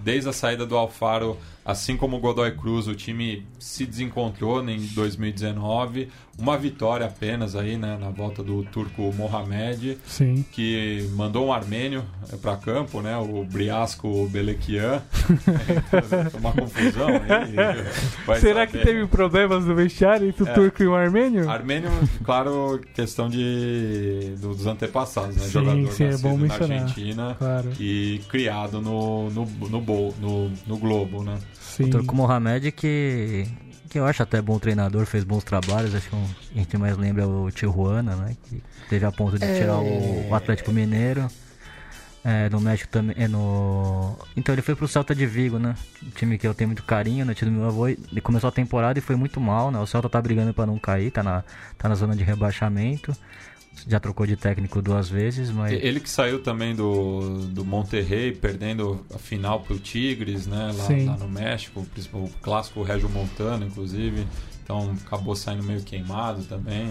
desde 0.03 0.29
a 0.29 0.33
saída 0.33 0.65
do 0.67 0.77
Alfaro, 0.77 1.37
assim 1.65 1.97
como 1.97 2.17
o 2.17 2.21
Godoy 2.21 2.53
Cruz, 2.53 2.87
o 2.89 2.95
time 2.95 3.47
se 3.59 3.87
desencontrou 3.87 4.67
em 4.69 4.81
2019. 4.95 6.09
Uma 6.39 6.57
vitória 6.57 7.05
apenas 7.07 7.55
aí, 7.55 7.77
né, 7.77 7.99
na 8.01 8.09
volta 8.09 8.43
do 8.43 8.63
turco 8.65 9.13
Mohamed. 9.13 9.99
Sim. 10.07 10.43
que 10.51 11.07
mandou 11.15 11.47
um 11.47 11.53
armênio 11.53 12.03
para 12.41 12.57
campo, 12.57 13.03
né? 13.03 13.15
O 13.19 13.45
Briasco 13.45 14.27
Belequian. 14.29 15.03
Uma 16.41 16.53
confusão 16.53 17.09
aí. 17.09 18.39
Será 18.41 18.67
saber. 18.67 18.79
que 18.79 18.79
teve 18.85 19.07
problemas 19.07 19.67
no 19.67 19.75
vestiário 19.75 20.29
entre 20.29 20.43
o 20.45 20.49
É. 20.49 20.53
turco 20.53 20.83
e 20.83 20.87
o 20.87 20.95
armênio? 20.95 21.49
Armênio, 21.49 21.91
claro, 22.25 22.81
questão 22.95 23.29
de 23.29 24.35
dos 24.41 24.67
antepassados, 24.67 25.37
né? 25.37 25.43
Sim, 25.43 25.51
Jogador 25.51 25.93
sim, 25.93 26.05
é 26.05 26.17
bom 26.17 26.37
na. 26.39 26.55
Argentina 26.77 27.35
Claro, 27.39 27.71
e 27.79 28.21
criado 28.29 28.81
no, 28.81 29.29
no, 29.31 29.45
no, 29.45 29.81
no, 30.21 30.51
no 30.67 30.77
Globo, 30.79 31.23
né? 31.23 31.37
Sim. 31.85 31.89
O 31.89 31.93
Turco 31.93 32.15
Mohamed, 32.15 32.73
que, 32.73 33.47
que 33.89 33.99
eu 33.99 34.07
acho 34.07 34.23
até 34.23 34.41
bom 34.41 34.59
treinador, 34.59 35.07
fez 35.07 35.25
bons 35.25 35.45
trabalhos. 35.45 35.95
Acho 35.95 36.09
que 36.09 36.17
um, 36.17 36.25
a 36.55 36.59
gente 36.59 36.77
mais 36.77 36.97
lembra 36.97 37.27
o 37.27 37.51
Tijuana, 37.51 38.17
né? 38.17 38.37
Que 38.45 38.63
teve 38.89 39.05
a 39.05 39.13
ponto 39.13 39.39
de 39.39 39.45
É. 39.45 39.59
tirar 39.59 39.79
o, 39.79 40.29
o 40.29 40.35
Atlético 40.35 40.73
Mineiro. 40.73 41.29
É, 42.23 42.51
no 42.51 42.61
México 42.61 42.91
também. 42.91 43.17
É 43.19 43.27
no... 43.27 44.15
Então 44.37 44.55
ele 44.55 44.61
foi 44.61 44.75
pro 44.75 44.87
Celta 44.87 45.15
de 45.15 45.25
Vigo, 45.25 45.59
né? 45.59 45.75
Um 46.05 46.11
time 46.11 46.37
que 46.37 46.47
eu 46.47 46.53
tenho 46.53 46.69
muito 46.69 46.83
carinho, 46.83 47.25
né? 47.25 47.33
Time 47.33 47.51
do 47.51 47.57
meu 47.57 47.67
avô. 47.69 47.89
Ele 47.89 48.21
começou 48.23 48.49
a 48.49 48.53
temporada 48.53 48.99
e 48.99 49.03
foi 49.03 49.17
muito 49.17 49.41
mal, 49.41 49.71
né? 49.71 49.79
O 49.79 49.87
Celta 49.87 50.07
tá 50.09 50.21
brigando 50.21 50.53
pra 50.53 50.67
não 50.67 50.79
cair, 50.79 51.11
tá 51.11 51.23
na, 51.23 51.43
tá 51.79 51.89
na 51.89 51.95
zona 51.95 52.15
de 52.15 52.23
rebaixamento. 52.23 53.17
Já 53.87 53.99
trocou 53.99 54.27
de 54.27 54.37
técnico 54.37 54.83
duas 54.83 55.09
vezes, 55.09 55.51
mas. 55.51 55.73
Ele 55.73 56.01
que 56.01 56.11
saiu 56.11 56.43
também 56.43 56.75
do, 56.75 57.47
do 57.47 57.65
Monterrey, 57.65 58.33
perdendo 58.33 59.05
a 59.15 59.19
final 59.19 59.61
pro 59.61 59.79
Tigres, 59.79 60.47
né? 60.47 60.71
Lá, 60.77 60.85
lá 61.07 61.17
no 61.17 61.29
México, 61.29 61.81
o 61.81 61.87
principal- 61.87 62.25
o 62.25 62.31
clássico 62.43 62.83
Régio 62.83 63.09
Montano, 63.09 63.65
inclusive. 63.67 64.27
Então 64.63 64.95
acabou 65.07 65.35
saindo 65.35 65.63
meio 65.63 65.83
queimado 65.83 66.45
também. 66.45 66.91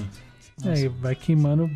É, 0.66 0.80
e 0.80 0.88
vai 0.90 1.16
queimando 1.16 1.68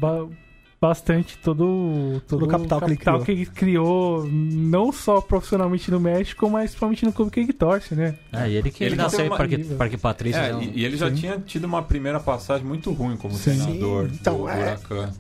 bastante 0.84 1.38
todo, 1.38 2.22
todo 2.28 2.44
o 2.44 2.48
capital 2.50 2.82
que 2.82 2.86
ele 2.92 2.98
criou. 2.98 3.22
que 3.24 3.32
ele 3.32 3.46
criou, 3.46 4.26
não 4.30 4.92
só 4.92 5.22
profissionalmente 5.22 5.90
no 5.90 5.98
México, 5.98 6.50
mas 6.50 6.72
principalmente 6.72 7.06
no 7.06 7.14
clube 7.14 7.32
que 7.32 7.40
ele 7.40 7.54
torce, 7.54 7.96
né? 7.96 8.16
É, 8.34 8.50
e 8.50 8.56
ele 8.58 8.70
que 8.70 8.84
Ele 8.84 8.90
ele 8.90 8.96
que 8.98 9.02
nasceu 9.02 9.20
tem 9.20 9.28
em 9.28 9.30
uma- 9.30 9.38
Parque, 9.38 9.64
Parque 9.64 9.98
Patrício. 9.98 10.42
É, 10.42 10.52
né? 10.52 10.72
e, 10.74 10.82
e 10.82 10.86
ele 10.86 10.98
já 10.98 11.08
Sim. 11.10 11.16
tinha 11.16 11.40
tido 11.40 11.64
uma 11.64 11.82
primeira 11.82 12.20
passagem 12.20 12.66
muito 12.68 12.92
ruim 12.92 13.16
como 13.16 13.34
Sim. 13.34 13.56
treinador 13.58 14.10
então, 14.12 14.40
do 14.40 14.50
é- 14.50 14.60
Huracan. 14.62 15.14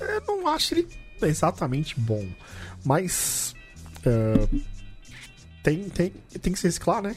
Eu 0.00 0.22
não 0.26 0.48
acho 0.48 0.74
ele 0.74 0.86
exatamente 1.22 1.98
bom. 1.98 2.26
Mas. 2.84 3.54
é, 4.04 4.48
tem, 5.62 5.84
tem, 5.88 6.12
tem 6.42 6.52
que 6.52 6.58
se 6.58 6.66
reciclar, 6.66 7.00
né? 7.02 7.16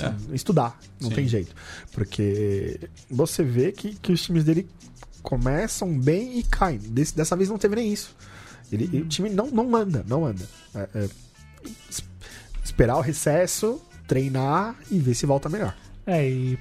Assim, 0.00 0.34
Estudar, 0.34 0.76
não 1.00 1.10
Sim. 1.10 1.14
tem 1.14 1.28
jeito. 1.28 1.54
Porque 1.92 2.80
você 3.10 3.42
vê 3.44 3.70
que, 3.72 3.94
que 3.94 4.10
os 4.12 4.20
times 4.22 4.42
dele 4.44 4.68
começam 5.22 5.98
bem 5.98 6.38
e 6.38 6.42
caem. 6.42 6.78
Desse- 6.78 7.14
dessa 7.16 7.36
vez 7.36 7.48
não 7.48 7.58
teve 7.58 7.76
nem 7.76 7.92
isso. 7.92 8.14
Ele, 8.70 8.88
e 8.92 9.00
o 9.00 9.06
time 9.06 9.30
não, 9.30 9.46
não 9.50 9.74
anda, 9.76 10.04
não 10.06 10.24
anda. 10.26 10.44
É, 10.74 10.88
é, 10.94 11.08
es- 11.90 12.04
esperar 12.64 12.96
o 12.96 13.00
recesso, 13.00 13.80
treinar 14.06 14.76
e 14.90 14.98
ver 14.98 15.14
se 15.14 15.24
volta 15.26 15.48
melhor. 15.48 15.74
É, 16.06 16.28
e 16.28 16.58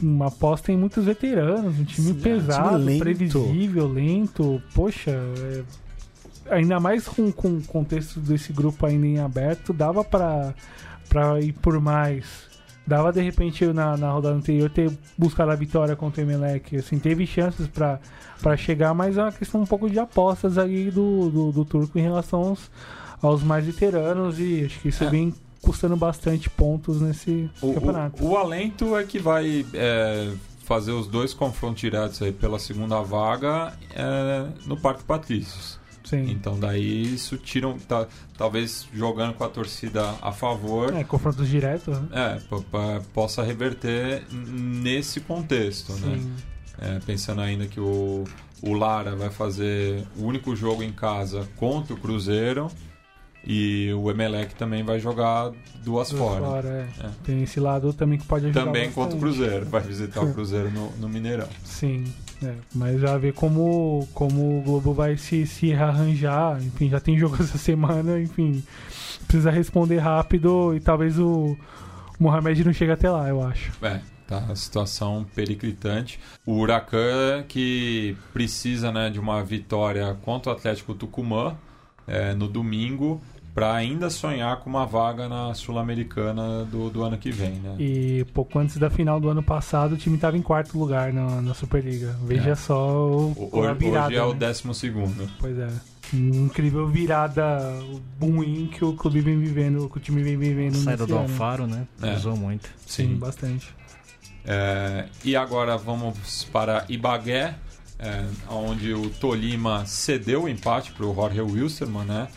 uma 0.00 0.28
aposta 0.28 0.72
em 0.72 0.76
muitos 0.76 1.04
veteranos, 1.04 1.78
um 1.78 1.84
time 1.84 2.12
Sim, 2.12 2.18
é, 2.18 2.22
pesado, 2.22 2.68
time 2.78 2.84
lento. 2.84 2.98
previsível, 3.00 3.88
lento. 3.88 4.62
Poxa, 4.74 5.10
é, 5.10 6.54
ainda 6.54 6.78
mais 6.80 7.06
com, 7.06 7.30
com 7.32 7.56
o 7.58 7.62
contexto 7.62 8.20
desse 8.20 8.52
grupo 8.52 8.86
ainda 8.86 9.06
em 9.06 9.18
aberto, 9.18 9.72
dava 9.72 10.02
pra 10.04 10.54
ir 11.40 11.52
por 11.54 11.80
mais. 11.80 12.24
Dava 12.86 13.12
de 13.12 13.20
repente 13.20 13.64
na, 13.66 13.96
na 13.96 14.10
rodada 14.12 14.34
anterior 14.36 14.70
ter 14.70 14.90
buscado 15.18 15.50
a 15.50 15.56
vitória 15.56 15.96
contra 15.96 16.22
o 16.22 16.24
Emelec. 16.24 16.76
Assim, 16.76 16.98
teve 16.98 17.26
chances 17.26 17.66
pra 17.66 17.98
chegar, 18.56 18.94
mas 18.94 19.18
é 19.18 19.22
uma 19.22 19.32
questão 19.32 19.60
um 19.62 19.66
pouco 19.66 19.90
de 19.90 19.98
apostas 19.98 20.56
aí 20.56 20.90
do, 20.90 21.28
do, 21.30 21.52
do 21.52 21.64
turco 21.64 21.98
em 21.98 22.02
relação 22.02 22.40
aos, 22.40 22.70
aos 23.20 23.42
mais 23.42 23.64
veteranos 23.66 24.38
e 24.38 24.64
acho 24.66 24.78
que 24.80 24.88
isso 24.88 25.02
É. 25.04 25.10
vem 25.10 25.34
custando 25.60 25.96
bastante 25.96 26.48
pontos 26.48 27.00
nesse 27.00 27.50
O, 27.60 27.74
campeonato. 27.74 28.22
o, 28.24 28.30
o 28.30 28.36
alento 28.36 28.96
é 28.96 29.02
que 29.02 29.18
vai 29.18 29.66
é, 29.74 30.30
fazer 30.64 30.92
os 30.92 31.08
dois 31.08 31.34
confrontos 31.34 31.80
diretos 31.80 32.22
aí 32.22 32.30
pela 32.30 32.58
segunda 32.60 33.00
vaga 33.02 33.72
é, 33.96 34.46
no 34.64 34.76
Parque 34.76 35.02
Patrícios. 35.02 35.80
Sim. 36.06 36.30
Então 36.30 36.58
daí 36.58 37.14
isso 37.14 37.36
tira 37.36 37.74
tá- 37.86 38.06
talvez 38.38 38.86
jogando 38.94 39.34
com 39.34 39.44
a 39.44 39.48
torcida 39.48 40.14
a 40.22 40.30
favor, 40.32 40.94
É, 40.94 41.02
confrontos 41.04 41.48
diretos, 41.48 41.98
né? 41.98 42.08
é, 42.12 42.40
po- 42.48 42.62
po- 42.62 43.02
possa 43.12 43.42
reverter 43.42 44.22
nesse 44.32 45.20
contexto, 45.20 45.92
né? 45.94 46.16
Sim. 46.16 46.32
É, 46.78 46.98
pensando 47.04 47.40
ainda 47.40 47.66
que 47.66 47.80
o, 47.80 48.24
o 48.62 48.72
Lara 48.72 49.16
vai 49.16 49.30
fazer 49.30 50.04
o 50.16 50.24
único 50.24 50.54
jogo 50.54 50.82
em 50.82 50.92
casa 50.92 51.48
contra 51.56 51.92
o 51.92 51.96
Cruzeiro 51.96 52.70
e 53.44 53.92
o 53.94 54.10
Emelec 54.10 54.54
também 54.56 54.82
vai 54.82 54.98
jogar 55.00 55.50
duas 55.84 56.10
Duas 56.10 56.12
fora. 56.12 56.40
fora, 56.44 56.68
é. 57.00 57.06
É. 57.06 57.10
Tem 57.24 57.42
esse 57.42 57.60
lado 57.60 57.92
também 57.92 58.18
que 58.18 58.26
pode 58.26 58.46
ajudar 58.46 58.64
Também 58.64 58.86
bastante. 58.86 58.94
contra 58.94 59.16
o 59.16 59.20
Cruzeiro, 59.20 59.66
vai 59.66 59.80
visitar 59.82 60.20
o 60.22 60.32
Cruzeiro 60.34 60.70
no, 60.70 60.90
no 60.98 61.08
Mineirão. 61.08 61.48
Sim, 61.64 62.04
é, 62.42 62.54
mas 62.74 63.00
já 63.00 63.16
ver 63.16 63.32
como, 63.32 64.06
como 64.12 64.58
o 64.58 64.62
Globo 64.62 64.92
vai 64.92 65.16
se, 65.16 65.46
se 65.46 65.68
rearranjar. 65.68 66.62
Enfim, 66.62 66.88
já 66.88 67.00
tem 67.00 67.16
jogo 67.18 67.36
essa 67.40 67.58
semana, 67.58 68.20
enfim. 68.20 68.62
Precisa 69.26 69.50
responder 69.50 69.98
rápido 69.98 70.74
e 70.74 70.80
talvez 70.80 71.18
o 71.18 71.56
Mohamed 72.18 72.64
não 72.64 72.72
chegue 72.72 72.92
até 72.92 73.10
lá, 73.10 73.28
eu 73.28 73.42
acho. 73.42 73.72
É, 73.82 74.00
tá 74.26 74.54
situação 74.54 75.26
periclitante. 75.34 76.20
O 76.44 76.54
Huracan 76.54 77.44
que 77.48 78.16
precisa 78.32 78.92
né, 78.92 79.10
de 79.10 79.18
uma 79.18 79.42
vitória 79.42 80.14
contra 80.22 80.52
o 80.52 80.54
Atlético 80.54 80.94
Tucumã 80.94 81.56
é, 82.06 82.34
no 82.34 82.46
domingo 82.46 83.20
para 83.56 83.74
ainda 83.74 84.10
sonhar 84.10 84.58
com 84.60 84.68
uma 84.68 84.84
vaga 84.84 85.30
na 85.30 85.54
Sul-Americana 85.54 86.62
do, 86.66 86.90
do 86.90 87.02
ano 87.02 87.16
que 87.16 87.30
vem, 87.30 87.52
né? 87.54 87.74
E 87.78 88.26
pouco 88.34 88.58
antes 88.58 88.76
da 88.76 88.90
final 88.90 89.18
do 89.18 89.30
ano 89.30 89.42
passado, 89.42 89.92
o 89.94 89.96
time 89.96 90.16
estava 90.16 90.36
em 90.36 90.42
quarto 90.42 90.78
lugar 90.78 91.10
na, 91.10 91.40
na 91.40 91.54
Superliga. 91.54 92.14
Veja 92.22 92.50
É. 92.50 92.54
só 92.54 92.86
o, 93.08 93.48
O- 93.50 93.62
a 93.66 93.72
virada. 93.72 94.08
hoje 94.08 94.16
é 94.16 94.22
o 94.22 94.32
né? 94.34 94.38
décimo 94.40 94.74
segundo. 94.74 95.26
Pois 95.40 95.58
é. 95.58 95.68
Incrível 96.12 96.86
virada 96.86 97.58
ruim 98.20 98.68
que 98.70 98.84
o 98.84 98.92
clube 98.92 99.22
vem 99.22 99.38
vivendo, 99.40 99.88
que 99.88 99.96
o 99.96 100.00
time 100.00 100.22
vem 100.22 100.36
vivendo 100.36 100.76
Saída 100.76 101.06
do 101.06 101.14
ano. 101.14 101.22
Alfaro, 101.22 101.66
né? 101.66 101.86
É. 102.02 102.14
Usou 102.14 102.36
muito. 102.36 102.68
Sim, 102.86 103.08
Sim. 103.08 103.16
bastante. 103.16 103.74
É, 104.44 105.06
e 105.24 105.34
agora 105.34 105.76
vamos 105.76 106.44
para 106.52 106.84
Ibagué, 106.88 107.54
é, 107.98 108.24
onde 108.50 108.92
o 108.92 109.08
Tolima 109.10 109.84
cedeu 109.86 110.44
o 110.44 110.48
empate 110.48 110.92
para 110.92 111.06
o 111.06 111.14
Jorge 111.14 111.40
Wilstermann, 111.40 112.04
né? 112.06 112.28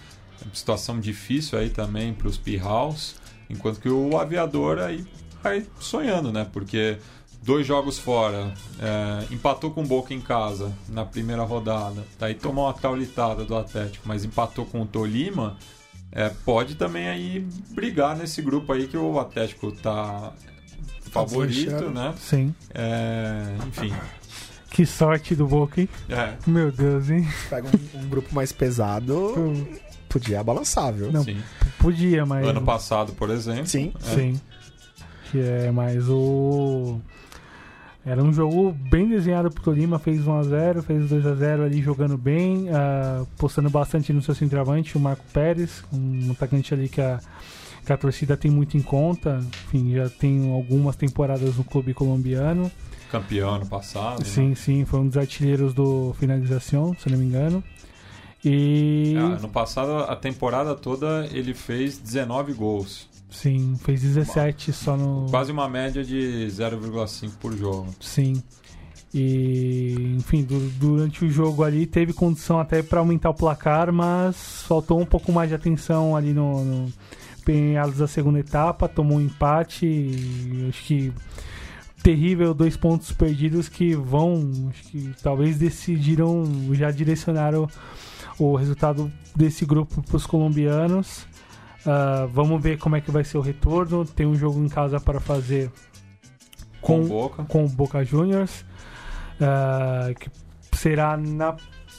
Situação 0.53 0.99
difícil 0.99 1.57
aí 1.59 1.69
também 1.69 2.13
para 2.13 2.27
os 2.27 2.37
Pirraus, 2.37 3.15
enquanto 3.49 3.79
que 3.79 3.89
o 3.89 4.17
Aviador 4.17 4.79
aí 4.79 5.05
vai 5.43 5.65
sonhando, 5.79 6.31
né? 6.31 6.47
Porque 6.51 6.97
dois 7.41 7.65
jogos 7.65 7.97
fora, 7.97 8.53
é, 8.79 9.33
empatou 9.33 9.71
com 9.71 9.81
o 9.83 9.85
Boca 9.87 10.13
em 10.13 10.21
casa 10.21 10.71
na 10.87 11.05
primeira 11.05 11.43
rodada, 11.43 12.03
daí 12.19 12.33
tomou 12.35 12.65
uma 12.65 12.73
taulitada 12.73 13.43
do 13.45 13.55
Atlético, 13.55 14.07
mas 14.07 14.25
empatou 14.25 14.65
com 14.65 14.81
o 14.81 14.85
Tolima, 14.85 15.57
é, 16.11 16.29
pode 16.29 16.75
também 16.75 17.07
aí 17.07 17.47
brigar 17.71 18.15
nesse 18.15 18.41
grupo 18.41 18.73
aí 18.73 18.87
que 18.87 18.97
o 18.97 19.19
Atlético 19.19 19.71
tá 19.71 20.33
favorito, 21.11 21.65
deslanchando. 21.71 21.91
né? 21.91 22.13
Sim. 22.19 22.55
É, 22.73 23.43
enfim. 23.67 23.93
Que 24.71 24.85
sorte 24.85 25.35
do 25.35 25.47
Boca, 25.47 25.81
hein? 25.81 25.89
É, 26.07 26.35
Meu 26.45 26.71
Deus, 26.71 27.09
hein? 27.09 27.27
Pega 27.49 27.67
um, 27.67 27.99
um 27.99 28.07
grupo 28.07 28.33
mais 28.33 28.51
pesado, 28.51 29.33
podia 30.09 30.43
balançar, 30.43 30.91
viu? 30.91 31.11
Não, 31.11 31.23
sim. 31.23 31.37
Podia, 31.77 32.25
mas. 32.25 32.45
Ano 32.45 32.61
passado, 32.63 33.13
por 33.13 33.29
exemplo. 33.29 33.67
Sim. 33.67 33.93
Sim. 34.01 34.41
Que 35.31 35.39
é 35.39 35.71
mais 35.71 36.09
o. 36.09 36.99
Era 38.05 38.23
um 38.23 38.33
jogo 38.33 38.71
bem 38.71 39.07
desenhado 39.07 39.51
pro 39.51 39.61
Tolima, 39.61 39.99
fez 39.99 40.21
1x0, 40.21 40.81
fez 40.81 41.11
2x0 41.11 41.65
ali 41.65 41.81
jogando 41.81 42.17
bem, 42.17 42.67
ah, 42.69 43.23
postando 43.37 43.69
bastante 43.69 44.11
no 44.11 44.21
seu 44.21 44.33
centroavante, 44.33 44.97
o 44.97 44.99
Marco 44.99 45.23
Pérez, 45.31 45.83
um 45.93 46.31
atacante 46.31 46.73
ali 46.73 46.89
que 46.89 47.01
a, 47.01 47.19
que 47.85 47.93
a 47.93 47.97
torcida 47.97 48.35
tem 48.35 48.49
muito 48.49 48.77
em 48.77 48.81
conta. 48.81 49.39
Enfim, 49.67 49.93
já 49.93 50.09
tem 50.09 50.51
algumas 50.51 50.95
temporadas 50.95 51.57
no 51.57 51.63
clube 51.63 51.93
colombiano. 51.93 52.71
Campeão 53.11 53.55
ano 53.55 53.65
passado. 53.65 54.25
Sim, 54.25 54.49
né? 54.49 54.55
sim, 54.55 54.85
foi 54.85 55.01
um 55.01 55.07
dos 55.07 55.17
artilheiros 55.17 55.73
do 55.73 56.15
finalização, 56.19 56.95
se 56.97 57.09
não 57.09 57.17
me 57.17 57.25
engano. 57.25 57.63
E. 58.43 59.15
Ah, 59.17 59.35
ano 59.37 59.49
passado, 59.49 59.91
a 60.09 60.15
temporada 60.15 60.73
toda, 60.75 61.27
ele 61.33 61.53
fez 61.53 61.97
19 61.97 62.53
gols. 62.53 63.07
Sim, 63.29 63.75
fez 63.83 64.01
17 64.01 64.71
só 64.73 64.95
no. 64.97 65.27
Quase 65.29 65.51
uma 65.51 65.67
média 65.69 66.03
de 66.03 66.47
0,5 66.49 67.31
por 67.39 67.55
jogo. 67.55 67.87
Sim. 67.99 68.41
E, 69.13 70.15
enfim, 70.17 70.43
du- 70.43 70.69
durante 70.79 71.25
o 71.25 71.31
jogo 71.31 71.63
ali 71.63 71.85
teve 71.85 72.13
condição 72.13 72.59
até 72.59 72.81
para 72.83 72.99
aumentar 72.99 73.29
o 73.31 73.33
placar, 73.33 73.91
mas 73.91 74.63
faltou 74.67 74.99
um 74.99 75.05
pouco 75.05 75.31
mais 75.31 75.49
de 75.49 75.55
atenção 75.55 76.15
ali 76.15 76.31
no, 76.33 76.63
no 76.63 76.93
da 77.97 78.07
segunda 78.07 78.39
etapa, 78.39 78.87
tomou 78.87 79.17
um 79.17 79.21
empate. 79.21 79.85
E 79.87 80.67
acho 80.69 80.83
que 80.83 81.11
terrível, 82.03 82.53
dois 82.53 82.77
pontos 82.77 83.11
perdidos 83.11 83.67
que 83.67 83.95
vão, 83.95 84.69
acho 84.69 84.83
que 84.83 85.11
talvez 85.23 85.57
decidiram, 85.57 86.43
já 86.73 86.91
direcionaram 86.91 87.67
o 88.39 88.55
resultado 88.55 89.11
desse 89.35 89.65
grupo 89.65 90.01
para 90.01 90.15
os 90.17 90.25
colombianos. 90.25 91.27
Ah, 91.85 92.27
vamos 92.31 92.61
ver 92.61 92.77
como 92.77 92.95
é 92.95 93.01
que 93.01 93.11
vai 93.11 93.23
ser 93.23 93.37
o 93.37 93.41
retorno. 93.41 94.05
Tem 94.05 94.25
um 94.25 94.35
jogo 94.35 94.59
em 94.63 94.69
casa 94.69 94.99
para 94.99 95.19
fazer 95.19 95.69
Com, 96.81 97.01
Com- 97.01 97.07
Boca. 97.07 97.43
com 97.45 97.65
o 97.65 97.69
Boca 97.69 98.03
Juniors, 98.03 98.65
ah, 99.41 100.09
que 100.19 100.29
será 100.77 101.17
na, 101.17 101.55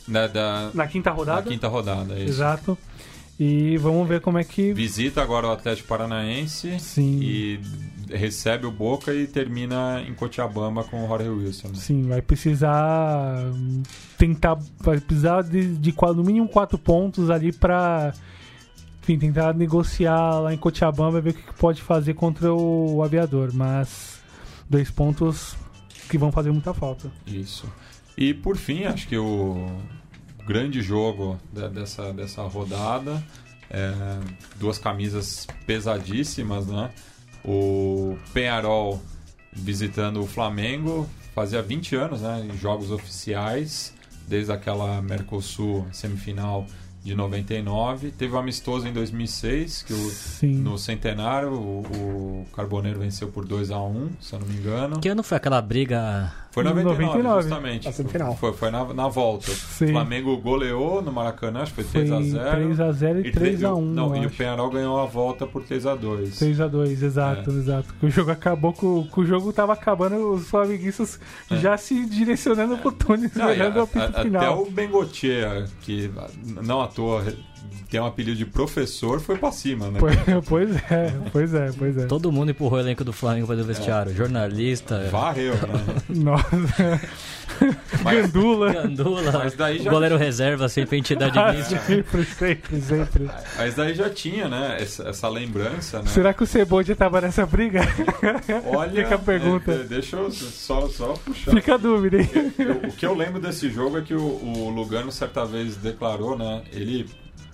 Da, 0.08 0.26
da, 0.26 0.70
na 0.74 0.86
quinta 0.86 1.10
na 1.10 1.16
rodada. 1.16 1.42
quinta 1.50 1.68
rodada, 1.68 2.14
isso. 2.18 2.28
Exato. 2.30 2.78
E 3.38 3.76
vamos 3.78 4.06
ver 4.06 4.20
como 4.20 4.36
é 4.38 4.44
que. 4.44 4.72
Visita 4.74 5.22
agora 5.22 5.46
o 5.46 5.50
Atlético 5.50 5.88
Paranaense 5.88 6.78
Sim. 6.78 7.20
e 7.22 7.60
recebe 8.10 8.66
o 8.66 8.70
Boca 8.70 9.14
e 9.14 9.26
termina 9.26 10.02
em 10.06 10.14
Cochabamba 10.14 10.84
com 10.84 11.04
o 11.04 11.08
Jorge 11.08 11.28
Wilson. 11.28 11.68
né? 11.68 11.74
Sim, 11.74 12.08
vai 12.08 12.22
precisar 12.22 13.44
hum, 13.54 13.82
tentar. 14.18 14.58
Vai 14.78 15.00
precisar 15.00 15.42
de, 15.42 15.76
de 15.76 15.92
no 16.14 16.24
mínimo 16.24 16.48
quatro 16.48 16.78
pontos 16.78 17.30
ali 17.30 17.52
enfim, 19.02 19.18
tentar 19.18 19.54
negociar 19.54 20.40
lá 20.40 20.52
em 20.54 20.58
Cochabamba 20.58 21.20
ver 21.20 21.30
o 21.30 21.34
que 21.34 21.42
que 21.42 21.54
pode 21.54 21.82
fazer 21.82 22.14
contra 22.14 22.52
o 22.52 23.02
aviador. 23.02 23.50
Mas 23.52 24.20
dois 24.68 24.90
pontos 24.90 25.56
que 26.08 26.18
vão 26.18 26.30
fazer 26.30 26.50
muita 26.50 26.74
falta. 26.74 27.10
Isso. 27.26 27.66
E 28.16 28.34
por 28.34 28.56
fim, 28.56 28.84
acho 28.84 29.08
que 29.08 29.16
o 29.16 29.66
grande 30.46 30.82
jogo 30.82 31.38
da- 31.52 31.68
dessa, 31.68 32.12
dessa 32.12 32.42
rodada, 32.42 33.22
é, 33.70 33.92
duas 34.56 34.78
camisas 34.78 35.46
pesadíssimas, 35.66 36.66
né? 36.66 36.90
O 37.44 38.16
Penharol 38.32 39.00
visitando 39.52 40.20
o 40.22 40.26
Flamengo, 40.26 41.08
fazia 41.34 41.62
20 41.62 41.96
anos, 41.96 42.20
né? 42.22 42.48
Em 42.50 42.56
jogos 42.56 42.90
oficiais, 42.90 43.92
desde 44.28 44.52
aquela 44.52 45.02
Mercosul 45.02 45.86
semifinal 45.92 46.66
de 47.02 47.14
99. 47.14 48.10
Teve 48.10 48.34
o 48.34 48.38
amistoso 48.38 48.86
em 48.86 48.92
2006, 48.92 49.82
que 49.82 49.92
o, 49.92 50.10
Sim. 50.10 50.58
no 50.58 50.78
centenário 50.78 51.52
o, 51.52 51.80
o 51.80 52.46
Carboneiro 52.54 53.00
venceu 53.00 53.28
por 53.28 53.46
2 53.46 53.70
a 53.70 53.80
1 53.82 54.10
se 54.20 54.34
eu 54.34 54.40
não 54.40 54.46
me 54.46 54.54
engano. 54.54 55.00
Que 55.00 55.08
ano 55.08 55.22
foi 55.22 55.36
aquela 55.36 55.60
briga? 55.62 56.32
Foi 56.52 56.64
99, 56.64 57.04
99, 57.04 57.42
justamente. 57.42 57.88
a 57.88 57.92
semifinal. 57.92 58.36
Foi, 58.36 58.52
foi 58.52 58.70
na, 58.72 58.84
na 58.92 59.06
volta. 59.08 59.50
Sim. 59.52 59.84
O 59.86 59.88
Flamengo 59.92 60.36
goleou 60.38 61.00
no 61.00 61.12
Maracanã, 61.12 61.60
acho 61.62 61.72
que 61.74 61.84
Foi 61.84 62.04
foi 62.06 62.18
3x0. 62.18 62.74
3x0 62.76 63.26
e 63.26 63.32
3x1. 63.32 63.80
Não, 63.80 64.16
e 64.16 64.20
o 64.20 64.26
acho. 64.26 64.36
Penharol 64.36 64.68
ganhou 64.70 64.98
a 65.00 65.06
volta 65.06 65.46
por 65.46 65.62
3x2. 65.62 66.28
3x2, 66.40 67.02
exato, 67.02 67.50
É. 67.50 67.54
exato. 67.54 67.94
O 68.02 68.10
jogo 68.10 68.32
acabou 68.32 68.72
com, 68.72 69.06
com 69.06 69.20
o 69.20 69.26
jogo 69.26 69.52
tava 69.52 69.74
acabando, 69.74 70.32
os 70.32 70.48
flamenguistas 70.48 71.20
É. 71.50 71.56
já 71.56 71.76
se 71.76 72.04
direcionando 72.06 72.76
pro 72.78 72.90
Túnez, 72.90 73.34
olhando 73.36 73.76
o 73.78 73.82
apito 73.82 74.12
final. 74.22 74.42
até 74.42 74.50
o 74.50 74.70
Bengotia, 74.70 75.66
que 75.82 76.10
não 76.62 76.80
à 76.82 76.88
toa 76.88 77.22
tem 77.90 78.00
um 78.00 78.06
apelido 78.06 78.36
de 78.36 78.44
professor, 78.46 79.20
foi 79.20 79.36
pra 79.36 79.50
cima, 79.50 79.90
né? 79.90 79.98
Pois, 79.98 80.16
pois 80.48 80.76
é, 80.90 81.12
pois 81.32 81.54
é, 81.54 81.70
pois 81.76 81.96
é. 81.98 82.06
Todo 82.06 82.30
mundo 82.30 82.50
empurrou 82.50 82.78
o 82.78 82.82
elenco 82.82 83.02
do 83.04 83.12
Flamengo 83.12 83.46
para 83.46 83.56
o 83.56 83.64
vestiário. 83.64 84.14
Jornalista, 84.14 85.08
Varreu, 85.10 85.54
né? 85.54 85.96
Nossa. 86.08 87.00
Mas- 88.02 88.22
Gandula. 88.30 88.72
Gandula, 88.72 89.32
Mas 89.32 89.54
daí 89.54 89.78
já- 89.82 89.90
o 89.90 89.92
goleiro 89.92 90.16
reserva, 90.16 90.68
sempre 90.68 90.96
entidade 90.98 91.38
Ah, 91.38 91.52
mista. 91.52 91.78
sempre, 91.80 92.24
sempre, 92.24 92.80
sempre. 92.80 93.30
Mas 93.58 93.74
daí 93.74 93.94
já 93.94 94.08
tinha, 94.08 94.48
né? 94.48 94.78
Essa, 94.80 95.08
essa 95.08 95.28
lembrança, 95.28 95.98
né? 96.00 96.06
Será 96.08 96.32
que 96.32 96.42
o 96.42 96.46
Ceboja 96.46 96.94
tava 96.96 97.20
nessa 97.20 97.44
briga? 97.44 97.80
Olha, 98.66 99.02
Fica 99.02 99.16
a 99.16 99.18
pergunta. 99.18 99.72
é, 99.72 99.74
é, 99.74 99.84
deixa 99.84 100.16
eu 100.16 100.30
só, 100.30 100.88
só 100.88 101.12
puxar. 101.24 101.50
Fica 101.52 101.74
a 101.74 101.76
dúvida, 101.76 102.18
hein? 102.22 102.30
Eu- 102.58 102.88
o 102.88 102.92
que 102.92 103.04
eu 103.04 103.14
lembro 103.14 103.40
desse 103.40 103.68
jogo 103.68 103.98
é 103.98 104.02
que 104.02 104.14
o, 104.14 104.22
o 104.22 104.70
Lugano 104.70 105.12
certa 105.12 105.44
vez 105.44 105.76
declarou, 105.76 106.38
né? 106.38 106.62
Ele 106.72 107.06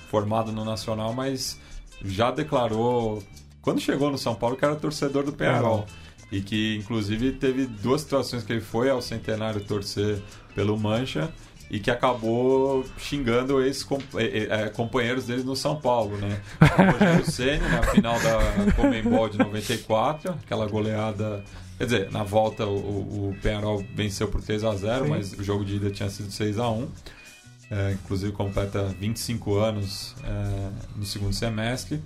formado 0.09 0.53
no 0.53 0.65
Nacional, 0.65 1.13
mas 1.13 1.59
já 2.05 2.31
declarou 2.31 3.23
quando 3.63 3.81
chegou 3.81 4.11
no 4.11 4.19
São 4.19 4.35
Paulo 4.35 4.57
que 4.57 4.65
era 4.65 4.77
torcedor 4.77 5.25
do 5.25 5.33
Penharol. 5.33 5.87
E 6.31 6.41
que 6.41 6.77
inclusive 6.77 7.33
teve 7.33 7.67
duas 7.67 8.01
situações 8.01 8.43
que 8.43 8.53
ele 8.53 8.61
foi 8.61 8.91
ao 8.91 9.01
centenário 9.01 9.61
torcer 9.61 10.21
pelo 10.55 10.77
Mancha 10.77 11.33
e 11.71 11.79
que 11.79 11.91
acabou 11.91 12.85
xingando 12.99 13.63
ex-companheiros 13.63 15.27
dele 15.27 15.43
no 15.43 15.57
São 15.57 15.81
Paulo, 15.81 16.17
né? 16.17 16.41
O 17.21 17.25
Ceni 17.31 17.69
na 17.69 17.83
final 17.83 18.19
da 18.21 18.73
Comembol 18.73 19.29
de 19.29 19.39
94, 19.39 20.33
aquela 20.45 20.67
goleada 20.67 21.45
Quer 21.79 21.85
dizer, 21.85 22.11
na 22.11 22.23
volta 22.23 22.65
o, 22.65 23.31
o 23.31 23.37
Penharol 23.43 23.85
venceu 23.95 24.29
por 24.29 24.41
3 24.41 24.65
a 24.65 24.75
0 24.75 25.05
Sim. 25.05 25.11
mas 25.11 25.33
o 25.35 25.45
jogo 25.45 25.65
de 25.65 25.77
ida 25.77 25.91
tinha 25.91 26.09
sido 26.09 26.31
6 26.31 26.59
a 26.59 26.71
1 26.71 26.89
É, 27.71 27.93
Inclusive 27.93 28.33
completa 28.33 28.85
25 29.01 29.55
anos 29.57 30.15
é, 30.25 30.71
no 30.97 31.05
segundo 31.05 31.33
semestre. 31.33 32.03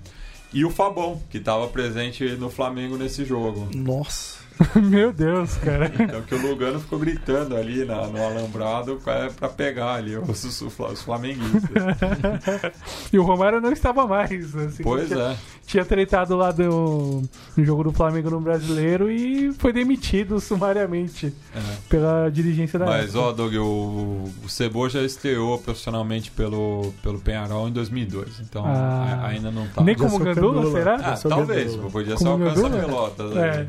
E 0.53 0.65
o 0.65 0.69
Fabão, 0.69 1.21
que 1.29 1.37
estava 1.37 1.67
presente 1.67 2.25
no 2.35 2.49
Flamengo 2.49 2.97
nesse 2.97 3.23
jogo. 3.23 3.69
Nossa. 3.73 4.40
Meu 4.75 5.11
Deus, 5.11 5.55
cara. 5.57 5.91
Então 5.99 6.21
que 6.21 6.35
o 6.35 6.41
Lugano 6.41 6.79
ficou 6.79 6.99
gritando 6.99 7.55
ali 7.55 7.83
na- 7.83 8.05
no 8.07 8.23
alambrado 8.23 8.99
para 9.03 9.49
pegar 9.49 9.95
ali 9.95 10.15
os, 10.17 10.43
os, 10.43 10.61
os 10.79 11.01
flamenguistas. 11.01 11.61
E 13.11 13.19
o 13.19 13.23
Romário 13.23 13.59
não 13.59 13.71
estava 13.71 14.05
mais. 14.07 14.55
Assim, 14.55 14.83
Pois 14.83 15.07
tinha, 15.07 15.19
é. 15.19 15.35
tinha 15.65 15.83
tretado 15.85 16.35
lá 16.35 16.51
do, 16.51 17.21
no 17.57 17.65
jogo 17.65 17.83
do 17.85 17.91
Flamengo 17.91 18.29
no 18.29 18.39
Brasileiro 18.39 19.09
e 19.11 19.51
foi 19.53 19.73
demitido 19.73 20.39
sumariamente 20.39 21.33
é. 21.55 21.59
pela 21.89 22.29
dirigência 22.29 22.77
da 22.79 22.85
Mas, 22.85 23.05
época. 23.15 23.19
ó, 23.19 23.31
Doug, 23.31 23.53
o, 23.55 24.29
o 24.45 24.49
Cebola 24.49 24.89
já 24.89 25.01
estreou 25.01 25.57
profissionalmente 25.57 26.31
pelo, 26.31 26.93
pelo 27.03 27.19
Penharol 27.19 27.67
em 27.67 27.71
2002. 27.73 28.39
Então 28.41 28.63
Ah. 28.65 29.21
a- 29.23 29.27
ainda 29.27 29.51
não 29.51 29.67
tá. 29.67 29.81
Nem 29.83 29.95
como 29.95 30.19
Gandula, 30.19 30.55
Gandula. 30.63 30.71
será? 30.71 30.95
Ah, 30.95 31.17
talvez, 31.17 31.71
Gandula. 31.71 31.89
podia 31.91 32.17
ser 32.17 32.27
alcança 32.27 32.61
Gandula? 32.61 32.83
pelotas. 32.85 33.35
É. 33.37 33.67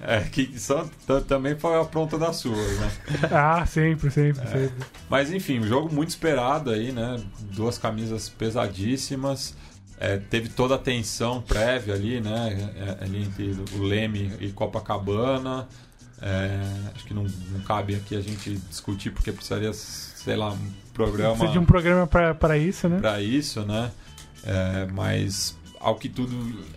É, 0.00 0.20
que 0.20 0.58
só, 0.58 0.86
também 1.26 1.56
foi 1.56 1.80
a 1.80 1.84
pronta 1.84 2.18
das 2.18 2.36
suas, 2.36 2.78
né? 2.78 2.90
Ah, 3.30 3.64
sempre, 3.66 4.10
sempre, 4.10 4.42
É. 4.42 4.46
sempre. 4.46 4.86
Mas 5.08 5.32
enfim, 5.32 5.60
um 5.60 5.66
jogo 5.66 5.92
muito 5.94 6.10
esperado 6.10 6.70
aí, 6.70 6.92
né? 6.92 7.20
Duas 7.52 7.78
camisas 7.78 8.28
pesadíssimas. 8.28 9.54
É, 9.98 10.18
teve 10.18 10.48
toda 10.50 10.74
a 10.74 10.78
tensão 10.78 11.40
prévia 11.40 11.94
ali, 11.94 12.20
né? 12.20 12.72
É, 12.76 13.04
ali 13.04 13.22
entre 13.22 13.56
o 13.76 13.82
Leme 13.82 14.32
e 14.40 14.50
Copacabana. 14.50 15.66
É, 16.20 16.60
acho 16.94 17.04
que 17.04 17.14
não, 17.14 17.26
não 17.50 17.60
cabe 17.60 17.94
aqui 17.94 18.16
a 18.16 18.20
gente 18.20 18.56
discutir, 18.68 19.10
porque 19.10 19.30
precisaria, 19.32 19.72
sei 19.72 20.34
lá, 20.36 20.50
um 20.50 20.72
programa 20.94 21.32
Precisa 21.32 21.52
de 21.52 21.58
um 21.58 21.64
programa 21.64 22.06
pra 22.06 22.56
isso, 22.56 22.88
né? 22.88 22.98
para 22.98 23.20
isso, 23.20 23.62
né? 23.62 23.90
É, 24.44 24.86
mas 24.92 25.56
ao 25.86 25.94
que 25.94 26.08
tudo 26.08 26.34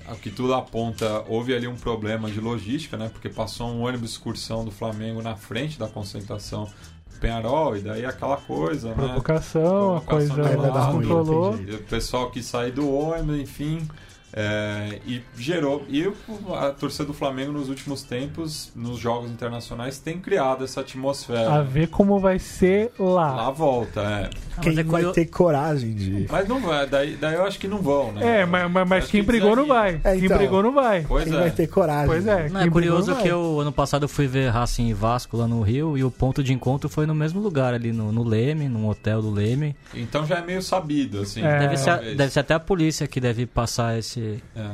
ao 0.08 0.16
que 0.16 0.30
tudo 0.30 0.54
aponta, 0.54 1.26
houve 1.28 1.56
ali 1.56 1.68
um 1.68 1.76
problema 1.76 2.30
de 2.30 2.40
logística, 2.40 2.96
né? 2.96 3.10
Porque 3.12 3.28
passou 3.28 3.68
um 3.68 3.82
ônibus 3.82 4.12
excursão 4.12 4.64
do 4.64 4.70
Flamengo 4.70 5.20
na 5.20 5.36
frente 5.36 5.80
da 5.80 5.88
concentração 5.88 6.66
do 7.12 7.20
Penharol 7.20 7.76
e 7.76 7.82
daí 7.82 8.06
aquela 8.06 8.38
coisa, 8.38 8.90
né? 8.90 8.94
Provocação, 8.94 9.98
a 9.98 10.02
Provocação 10.02 10.36
coisa 10.38 10.92
ruim, 10.92 11.08
controlou. 11.08 11.54
o 11.56 11.84
pessoal 11.90 12.30
que 12.30 12.44
sai 12.44 12.72
do 12.72 12.88
ônibus, 12.88 13.40
enfim. 13.40 13.88
É, 14.34 15.00
e 15.06 15.22
gerou. 15.38 15.84
E 15.90 16.12
a 16.58 16.70
torcida 16.72 17.06
do 17.06 17.14
Flamengo 17.14 17.52
nos 17.52 17.70
últimos 17.70 18.04
tempos, 18.04 18.72
nos 18.76 19.00
jogos 19.00 19.30
internacionais, 19.32 20.00
tem 20.00 20.20
criado 20.20 20.64
essa 20.64 20.80
A 20.80 20.84
atmosfera. 20.84 21.64
ver 21.64 21.88
como 21.88 22.20
vai 22.20 22.40
ser 22.40 22.92
lá. 23.00 23.34
Lá 23.36 23.52
volta, 23.52 24.02
é. 24.02 24.30
Ah, 24.58 24.62
Quem 24.62 24.72
mas 24.74 24.80
é 24.80 24.84
vai 24.84 25.02
curio- 25.02 25.14
ter 25.14 25.26
coragem 25.26 25.94
de. 25.94 26.28
Mas 26.30 26.48
não 26.48 26.60
vai, 26.60 26.86
daí, 26.88 27.16
daí 27.16 27.36
eu 27.36 27.44
acho 27.46 27.60
que 27.60 27.68
não 27.68 27.80
vão, 27.82 28.12
né? 28.12 28.42
É, 28.42 28.46
mas, 28.46 28.70
mas, 28.72 28.88
mas 28.88 29.08
quem 29.08 29.22
que 29.22 29.28
brigou 29.28 29.56
não 29.56 29.66
vai. 29.68 30.00
É, 30.04 30.16
Quem 30.16 30.26
então. 30.26 30.38
brigou 30.38 30.62
não 30.64 30.74
vai. 30.74 31.06
Pois 31.08 31.24
Quem 31.26 31.34
é. 31.36 31.40
vai 31.40 31.52
ter 31.52 31.68
coragem? 31.68 32.08
Pois 32.08 32.28
é. 32.28 32.50
Não, 32.50 32.60
quem 32.60 32.68
é 32.68 32.72
curioso 32.72 33.16
que 33.16 33.28
eu, 33.28 33.60
ano 33.60 33.72
passado 33.72 34.04
eu 34.04 34.10
fui 34.10 34.28
ver 34.28 34.50
Racing 34.50 34.88
e 34.90 34.94
Vasco 34.94 35.38
lá 35.38 35.48
no 35.48 35.62
Rio 35.62 35.98
e 35.98 36.04
o 36.04 36.12
ponto 36.12 36.44
de 36.44 36.54
encontro 36.54 36.90
foi 36.90 37.06
no 37.06 37.16
mesmo 37.16 37.40
lugar, 37.42 37.74
ali 37.74 37.92
no, 37.92 38.12
no 38.12 38.24
Leme, 38.24 38.68
num 38.68 38.88
hotel 38.88 39.22
do 39.22 39.32
Leme. 39.32 39.76
Então 39.94 40.26
já 40.26 40.38
é 40.38 40.42
meio 40.46 40.62
sabido, 40.62 41.22
assim. 41.22 41.42
É. 41.44 41.60
Deve, 41.60 41.78
ser, 41.78 41.90
a- 41.90 41.98
deve 41.98 42.30
ser 42.30 42.40
até 42.40 42.54
a 42.54 42.60
polícia 42.60 43.08
que 43.08 43.20
deve 43.20 43.46
passar 43.46 43.98
esse, 43.98 44.19
É. 44.56 44.72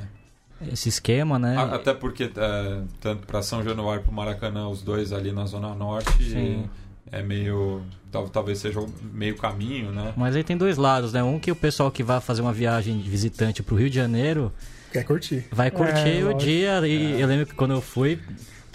esse 0.72 0.90
esquema, 0.90 1.38
né? 1.40 1.58
Até 1.72 1.94
porque, 1.94 2.24
é, 2.36 2.82
tanto 3.02 3.26
para 3.28 3.42
São 3.42 3.64
Januário 3.64 4.02
e 4.02 4.04
para 4.04 4.14
Maracanã, 4.14 4.68
os 4.68 4.82
dois 4.82 5.12
ali 5.14 5.32
na 5.32 5.46
Zona 5.46 5.74
Norte, 5.76 6.24
Sim. 6.24 6.66
é 7.12 7.22
meio. 7.22 7.82
tal- 8.12 8.30
Talvez 8.30 8.60
seja 8.60 8.80
o 8.80 8.90
meio 9.14 9.36
caminho, 9.38 9.92
né? 9.92 10.14
Mas 10.16 10.36
aí 10.36 10.44
tem 10.44 10.56
dois 10.58 10.78
lados, 10.78 11.12
né? 11.14 11.22
Um 11.24 11.40
que 11.40 11.52
o 11.52 11.56
pessoal 11.56 11.92
que 11.92 12.02
vai 12.04 12.20
fazer 12.22 12.42
uma 12.42 12.54
viagem 12.54 12.98
de 13.00 13.10
visitante 13.10 13.62
pro 13.62 13.76
Rio 13.76 13.90
de 13.90 13.96
Janeiro 13.98 14.52
Quer 14.92 15.04
curtir. 15.04 15.46
vai 15.52 15.70
curtir 15.70 16.22
o 16.24 16.32
lógico. 16.32 16.40
dia. 16.42 16.88
E 16.88 17.20
eu 17.20 17.28
lembro 17.28 17.46
que 17.46 17.54
quando 17.54 17.72
eu 17.72 17.82
fui, 17.82 18.20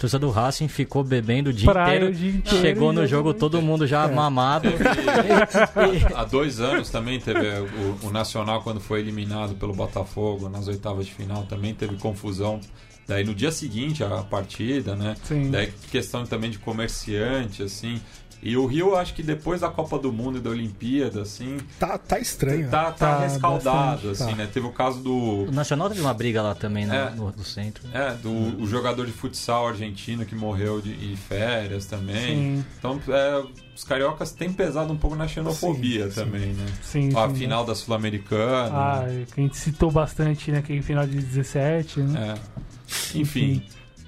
torcida 0.01 0.17
do 0.17 0.31
Racing 0.31 0.67
ficou 0.67 1.03
bebendo 1.03 1.51
o 1.51 1.53
dia 1.53 1.71
Praia 1.71 1.97
inteiro. 1.97 2.11
o 2.11 2.15
dia 2.15 2.29
inteiro 2.31 2.59
Chegou 2.59 2.91
e 2.91 2.95
no 2.95 3.05
jogo 3.05 3.35
todo 3.35 3.61
mundo 3.61 3.85
já 3.85 4.07
mamado. 4.07 4.67
Há 6.15 6.25
dois 6.25 6.59
anos 6.59 6.89
também 6.89 7.19
teve 7.19 7.47
o, 7.47 8.07
o 8.07 8.11
Nacional, 8.11 8.63
quando 8.63 8.81
foi 8.81 8.99
eliminado 8.99 9.53
pelo 9.55 9.73
Botafogo 9.73 10.49
nas 10.49 10.67
oitavas 10.67 11.05
de 11.05 11.13
final, 11.13 11.43
também 11.43 11.75
teve 11.75 11.97
confusão. 11.97 12.59
Daí 13.07 13.23
no 13.23 13.35
dia 13.35 13.51
seguinte 13.51 14.03
a 14.03 14.23
partida, 14.23 14.95
né? 14.95 15.15
Sim. 15.23 15.51
Daí 15.51 15.71
questão 15.91 16.25
também 16.25 16.49
de 16.49 16.57
comerciante, 16.57 17.61
assim. 17.61 18.01
E 18.43 18.57
o 18.57 18.65
Rio, 18.65 18.95
acho 18.95 19.13
que 19.13 19.21
depois 19.21 19.61
da 19.61 19.69
Copa 19.69 19.99
do 19.99 20.11
Mundo 20.11 20.39
e 20.39 20.41
da 20.41 20.49
Olimpíada, 20.49 21.21
assim, 21.21 21.57
Tá, 21.79 21.95
tá 21.97 22.17
estranho. 22.19 22.69
tá, 22.71 22.85
tá, 22.91 22.91
Tá 23.17 23.19
rescaldado, 23.19 24.07
bastante, 24.07 24.07
assim, 24.23 24.31
tá. 24.31 24.35
né? 24.35 24.49
Teve 24.51 24.65
o 24.65 24.71
caso 24.71 24.99
do, 24.99 25.43
O 25.43 25.51
Nacional 25.51 25.89
teve 25.89 26.01
uma 26.01 26.13
briga 26.13 26.41
lá 26.41 26.55
também 26.55 26.87
no, 26.87 26.93
É. 26.93 27.11
no, 27.11 27.31
no 27.31 27.43
centro. 27.43 27.83
É, 27.93 28.13
do 28.15 28.31
o 28.61 28.65
jogador 28.65 29.05
de 29.05 29.11
futsal 29.11 29.67
argentino 29.67 30.25
que 30.25 30.33
morreu 30.33 30.81
de, 30.81 30.91
em 30.91 31.15
férias 31.15 31.85
também. 31.85 32.15
Sim. 32.25 32.65
Então, 32.79 32.99
é, 33.09 33.43
os 33.75 33.83
cariocas 33.83 34.31
têm 34.31 34.51
pesado 34.51 34.91
um 34.91 34.97
pouco 34.97 35.15
na 35.15 35.27
xenofobia 35.27 36.05
Sim, 36.05 36.11
sim. 36.11 36.15
também, 36.23 36.47
né? 36.53 36.65
Sim, 36.81 37.09
A 37.15 37.29
sim, 37.29 37.35
final 37.35 37.63
da 37.63 37.75
Sul-Americana. 37.75 38.71
Ah, 38.73 39.05
que 39.33 39.39
a 39.39 39.43
gente 39.43 39.55
citou 39.57 39.91
bastante 39.91 40.51
naquele 40.51 40.81
final 40.81 41.05
de 41.05 41.15
17, 41.15 41.99
né? 42.01 42.35
é. 42.35 43.17
Enfim. 43.19 43.63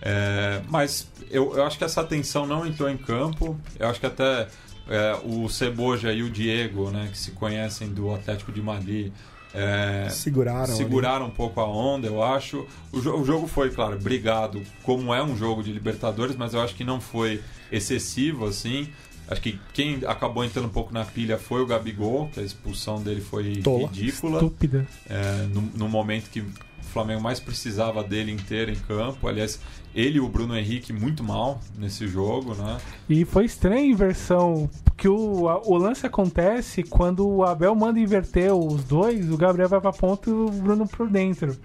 É, 0.06 0.62
mas 0.70 1.08
eu, 1.32 1.56
eu 1.56 1.64
acho 1.64 1.78
que 1.78 1.84
essa 1.84 2.04
tensão 2.04 2.46
não 2.46 2.66
entrou 2.66 2.90
em 2.90 2.98
campo. 2.98 3.58
Eu 3.80 3.88
acho 3.88 4.00
que 4.00 4.06
até 4.06 4.48
é, 4.90 5.18
o 5.24 5.48
Ceboja 5.48 6.12
e 6.12 6.22
o 6.22 6.30
Diego, 6.30 6.92
né, 6.92 7.08
que 7.12 7.18
se 7.18 7.32
conhecem 7.32 7.88
do 7.90 8.14
Atlético 8.14 8.52
de 8.52 8.62
Madrid. 8.62 9.14
é, 9.54 10.08
Seguraram. 10.10 10.64
ali. 10.66 10.74
seguraram 10.74 11.26
um 11.28 11.32
pouco 11.32 11.62
a 11.62 11.66
onda, 11.68 12.06
eu 12.08 12.22
acho. 12.22 12.68
O, 12.92 13.00
jo- 13.00 13.16
o 13.16 13.24
jogo 13.24 13.48
foi, 13.48 13.70
claro, 13.72 13.98
brigado, 13.98 14.62
como 14.84 15.14
é 15.14 15.24
um 15.24 15.38
jogo 15.38 15.64
de 15.64 15.72
Libertadores, 15.72 16.36
mas 16.36 16.54
eu 16.54 16.60
acho 16.62 16.76
que 16.76 16.84
não 16.84 17.00
foi 17.00 17.42
excessivo, 17.72 18.46
assim. 18.46 18.90
Acho 19.26 19.40
que 19.42 19.58
quem 19.74 20.02
acabou 20.06 20.44
entrando 20.44 20.66
um 20.66 20.70
pouco 20.70 20.94
na 20.94 21.06
pilha 21.06 21.38
foi 21.38 21.62
o 21.62 21.66
Gabigol, 21.66 22.28
que 22.34 22.42
a 22.42 22.44
expulsão 22.44 23.02
dele 23.02 23.22
foi 23.22 23.62
Tola. 23.64 23.88
ridícula. 23.88 24.34
Estúpida. 24.36 24.86
É, 25.10 25.48
no, 25.54 25.62
no 25.62 25.88
momento 25.88 26.30
que 26.30 26.42
o 26.42 26.52
Flamengo 26.92 27.22
mais 27.22 27.40
precisava 27.40 28.04
dele 28.04 28.32
inteiro 28.34 28.70
em 28.70 28.76
campo. 28.76 29.26
Aliás, 29.28 29.60
ele 29.96 30.18
e 30.18 30.22
o 30.22 30.28
Bruno 30.28 30.56
Henrique 30.58 30.92
muito 30.92 31.24
mal 31.24 31.60
nesse 31.78 32.08
jogo, 32.08 32.56
né? 32.56 32.78
E 33.10 33.26
foi 33.26 33.46
estranha 33.46 33.82
a 33.82 33.86
inversão, 33.86 34.70
porque 34.84 35.08
o, 35.08 35.48
a- 35.50 35.62
o 35.66 35.78
lance 35.78 36.06
acontece 36.06 36.84
quando 36.84 37.28
o 37.28 37.44
Abel 37.44 37.76
manda 37.76 38.00
inverter 38.00 38.54
os 38.54 38.84
dois, 38.84 39.30
o 39.32 39.38
Gabriel 39.38 39.70
vai 39.70 39.80
pra 39.82 39.92
ponta 39.94 40.30
e 40.30 40.34
o 40.34 40.50
Bruno 40.50 40.88
por 40.88 41.10
dentro. 41.10 41.56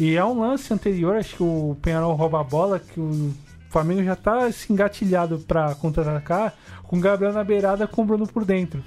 E 0.00 0.16
é 0.16 0.24
um 0.24 0.40
lance 0.40 0.72
anterior, 0.72 1.16
acho 1.16 1.36
que 1.36 1.42
o 1.42 1.76
Penharol 1.80 2.14
rouba 2.14 2.40
a 2.40 2.44
bola, 2.44 2.78
que 2.80 2.98
o 2.98 3.32
Flamengo 3.70 4.02
já 4.02 4.16
tá 4.16 4.46
assim, 4.46 4.72
engatilhado 4.72 5.38
pra 5.40 5.74
contra-atacar, 5.74 6.54
com 6.82 6.96
o 6.96 7.00
Gabriel 7.00 7.32
na 7.32 7.44
beirada 7.44 7.86
com 7.86 8.02
o 8.02 8.04
Bruno 8.04 8.26
por 8.26 8.44
dentro. 8.44 8.82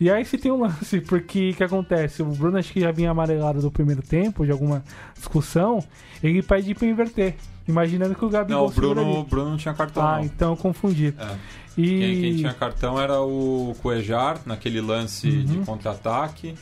E 0.00 0.10
aí 0.10 0.24
se 0.24 0.36
tem 0.36 0.50
um 0.50 0.60
lance, 0.62 1.00
porque 1.00 1.50
o 1.50 1.54
que 1.54 1.62
acontece? 1.64 2.22
O 2.22 2.26
Bruno 2.26 2.58
acho 2.58 2.72
que 2.72 2.80
já 2.80 2.90
vinha 2.90 3.10
amarelado 3.10 3.60
do 3.60 3.70
primeiro 3.70 4.02
tempo, 4.02 4.44
de 4.44 4.50
alguma 4.50 4.82
discussão, 5.14 5.82
ele 6.22 6.42
pede 6.42 6.74
pra 6.74 6.88
inverter, 6.88 7.36
imaginando 7.66 8.14
que 8.14 8.24
o 8.24 8.28
Gabigol 8.28 8.62
Não, 8.62 8.66
o 8.66 8.70
Bruno, 8.70 9.20
o. 9.20 9.24
Bruno 9.24 9.50
não 9.50 9.56
tinha 9.56 9.74
cartão. 9.74 10.02
Ah, 10.06 10.16
não. 10.18 10.24
então 10.24 10.50
eu 10.50 10.56
confundi. 10.56 11.14
É. 11.18 11.36
E 11.76 11.86
Quem, 11.86 12.20
quem 12.20 12.36
tinha 12.36 12.52
cartão 12.54 13.00
era 13.00 13.20
o 13.20 13.74
Cuejar, 13.80 14.38
naquele 14.44 14.80
lance 14.80 15.30
de 15.30 15.58
Uhum. 15.58 15.64
contra-ataque. 15.64 16.54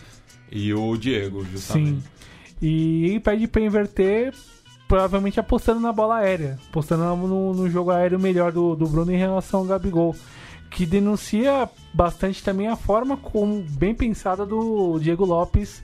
E 0.50 0.72
o 0.74 0.96
Diego, 0.96 1.44
justamente. 1.44 2.00
Sim. 2.00 2.02
E 2.62 3.20
pede 3.24 3.46
pra 3.48 3.60
inverter, 3.62 4.34
provavelmente 4.86 5.38
apostando 5.40 5.80
na 5.80 5.92
bola 5.92 6.16
aérea. 6.16 6.58
Apostando 6.68 7.02
no, 7.26 7.54
no 7.54 7.70
jogo 7.70 7.90
aéreo 7.90 8.18
melhor 8.20 8.52
do, 8.52 8.74
do 8.76 8.86
Bruno 8.86 9.12
em 9.12 9.16
relação 9.16 9.60
ao 9.60 9.66
Gabigol. 9.66 10.14
Que 10.70 10.86
denuncia 10.86 11.68
bastante 11.92 12.42
também 12.44 12.68
a 12.68 12.76
forma 12.76 13.16
como 13.16 13.62
bem 13.70 13.94
pensada 13.94 14.44
do 14.46 14.98
Diego 15.00 15.24
Lopes 15.24 15.82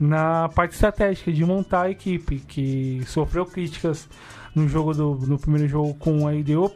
na 0.00 0.48
parte 0.48 0.72
estratégica 0.72 1.30
de 1.30 1.44
montar 1.44 1.82
a 1.82 1.90
equipe, 1.90 2.38
que 2.40 3.02
sofreu 3.06 3.44
críticas 3.44 4.08
no 4.54 4.68
jogo 4.68 4.92
do 4.92 5.14
no 5.26 5.38
primeiro 5.38 5.68
jogo 5.68 5.94
com 5.94 6.26
a 6.26 6.34
IDO, 6.34 6.70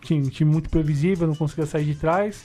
time, 0.00 0.28
time 0.30 0.50
muito 0.50 0.68
previsível, 0.68 1.26
não 1.26 1.34
conseguia 1.34 1.66
sair 1.66 1.84
de 1.84 1.94
trás 1.94 2.44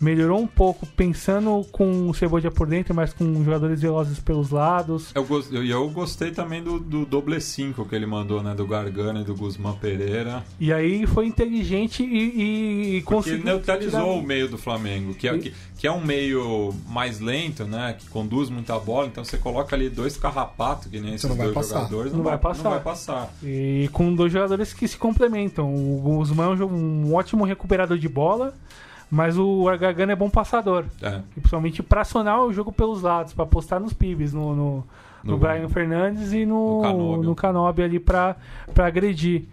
melhorou 0.00 0.40
um 0.40 0.46
pouco 0.46 0.86
pensando 0.86 1.66
com 1.72 2.08
o 2.08 2.14
Cebolinha 2.14 2.50
por 2.50 2.66
dentro, 2.66 2.94
mas 2.94 3.12
com 3.12 3.44
jogadores 3.44 3.80
velozes 3.80 4.18
pelos 4.18 4.50
lados. 4.50 5.10
Eu, 5.14 5.24
gost, 5.24 5.52
eu, 5.52 5.64
eu 5.64 5.88
gostei 5.88 6.30
também 6.30 6.62
do, 6.62 6.78
do 6.78 7.06
doble 7.06 7.40
5 7.40 7.84
que 7.86 7.94
ele 7.94 8.06
mandou, 8.06 8.42
né? 8.42 8.54
Do 8.54 8.66
Gargano 8.66 9.20
e 9.20 9.24
do 9.24 9.34
Guzmán 9.34 9.74
Pereira. 9.74 10.44
E 10.60 10.72
aí 10.72 11.06
foi 11.06 11.26
inteligente 11.26 12.02
e, 12.02 12.96
e 12.96 13.02
conseguiu. 13.02 13.44
neutralizou 13.44 14.00
tirar... 14.00 14.12
o 14.12 14.22
meio 14.22 14.48
do 14.48 14.58
Flamengo, 14.58 15.14
que 15.14 15.28
é, 15.28 15.34
e... 15.34 15.38
que, 15.38 15.54
que, 15.78 15.86
é 15.86 15.92
um 15.92 16.04
meio 16.04 16.74
mais 16.88 17.20
lento, 17.20 17.64
né? 17.64 17.96
Que 17.98 18.06
conduz 18.08 18.50
muita 18.50 18.78
bola. 18.78 19.06
Então 19.06 19.24
você 19.24 19.38
coloca 19.38 19.74
ali 19.74 19.88
dois 19.88 20.16
carrapatos, 20.16 20.88
que 20.88 21.00
nem 21.00 21.14
esses 21.14 21.34
dois 21.34 21.54
passar. 21.54 21.76
jogadores, 21.76 22.12
não, 22.12 22.18
não, 22.18 22.24
vai, 22.24 22.38
passar. 22.38 22.64
não 22.64 22.70
vai 22.70 22.80
passar. 22.80 23.32
E 23.42 23.88
com 23.92 24.14
dois 24.14 24.32
jogadores 24.32 24.74
que 24.74 24.86
se 24.86 24.96
complementam. 24.96 25.74
O 25.74 26.00
Guzmán 26.00 26.56
é 26.60 26.64
um 26.64 27.14
ótimo 27.14 27.44
recuperador 27.44 27.98
de 27.98 28.08
bola. 28.08 28.54
Mas 29.10 29.38
o 29.38 29.64
Gargano 29.78 30.12
é 30.12 30.16
bom 30.16 30.28
passador. 30.28 30.84
É. 31.00 31.20
E 31.36 31.40
principalmente 31.40 31.82
para 31.82 32.00
acionar 32.00 32.42
o 32.42 32.52
jogo 32.52 32.72
pelos 32.72 33.02
lados, 33.02 33.32
para 33.32 33.44
apostar 33.44 33.80
nos 33.80 33.92
pibes, 33.92 34.32
no, 34.32 34.54
no, 34.54 34.84
no, 35.22 35.32
no 35.32 35.38
Brian 35.38 35.68
Fernandes 35.68 36.32
e 36.32 36.44
no, 36.44 37.22
no 37.22 37.34
Canobi 37.34 37.82
ali 37.82 38.00
para 38.00 38.36
agredir. 38.76 39.44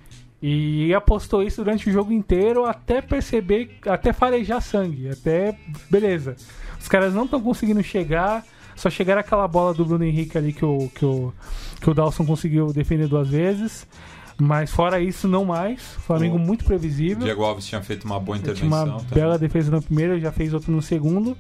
E 0.46 0.94
apostou 0.94 1.42
isso 1.42 1.64
durante 1.64 1.90
o 1.90 1.94
jogo 1.94 2.12
inteiro 2.12 2.66
até 2.66 3.02
perceber, 3.02 3.78
até 3.88 4.12
farejar 4.12 4.62
sangue, 4.62 5.08
até 5.08 5.58
beleza. 5.90 6.36
Os 6.78 6.90
caras 6.90 7.14
não 7.14 7.24
estão 7.24 7.40
conseguindo 7.40 7.82
chegar, 7.82 8.44
só 8.76 8.90
chegaram 8.90 9.22
aquela 9.22 9.48
bola 9.48 9.74
do 9.74 9.86
Bruno 9.86 10.04
Henrique 10.04 10.38
ali 10.38 10.52
que 10.52 10.66
o, 10.66 10.90
que 10.94 11.06
o, 11.06 11.34
que 11.80 11.90
o 11.90 11.94
Dawson 11.94 12.26
conseguiu 12.26 12.74
defender 12.74 13.08
duas 13.08 13.30
vezes. 13.30 13.88
Mas 14.38 14.72
fora 14.72 15.00
isso, 15.00 15.28
não 15.28 15.46
mais. 15.46 15.82
Flamengo 15.82 16.38
o 16.38 16.40
muito 16.40 16.66
previsível. 16.66 17.24
Diego 17.24 17.44
Alves 17.44 17.66
tinha 17.66 17.82
feito 17.82 18.06
uma 18.06 18.20
boa 18.20 18.38
intervenção. 18.38 18.70
Tinha 18.70 18.84
uma 18.84 19.00
também. 19.00 19.14
bela 19.14 19.38
defesa 19.38 19.72
no 19.72 19.82
primeiro, 19.82 20.20
já 20.20 20.32
fez 20.32 20.54
outra 20.54 20.72
no 20.72 20.82
segundo. 20.82 21.38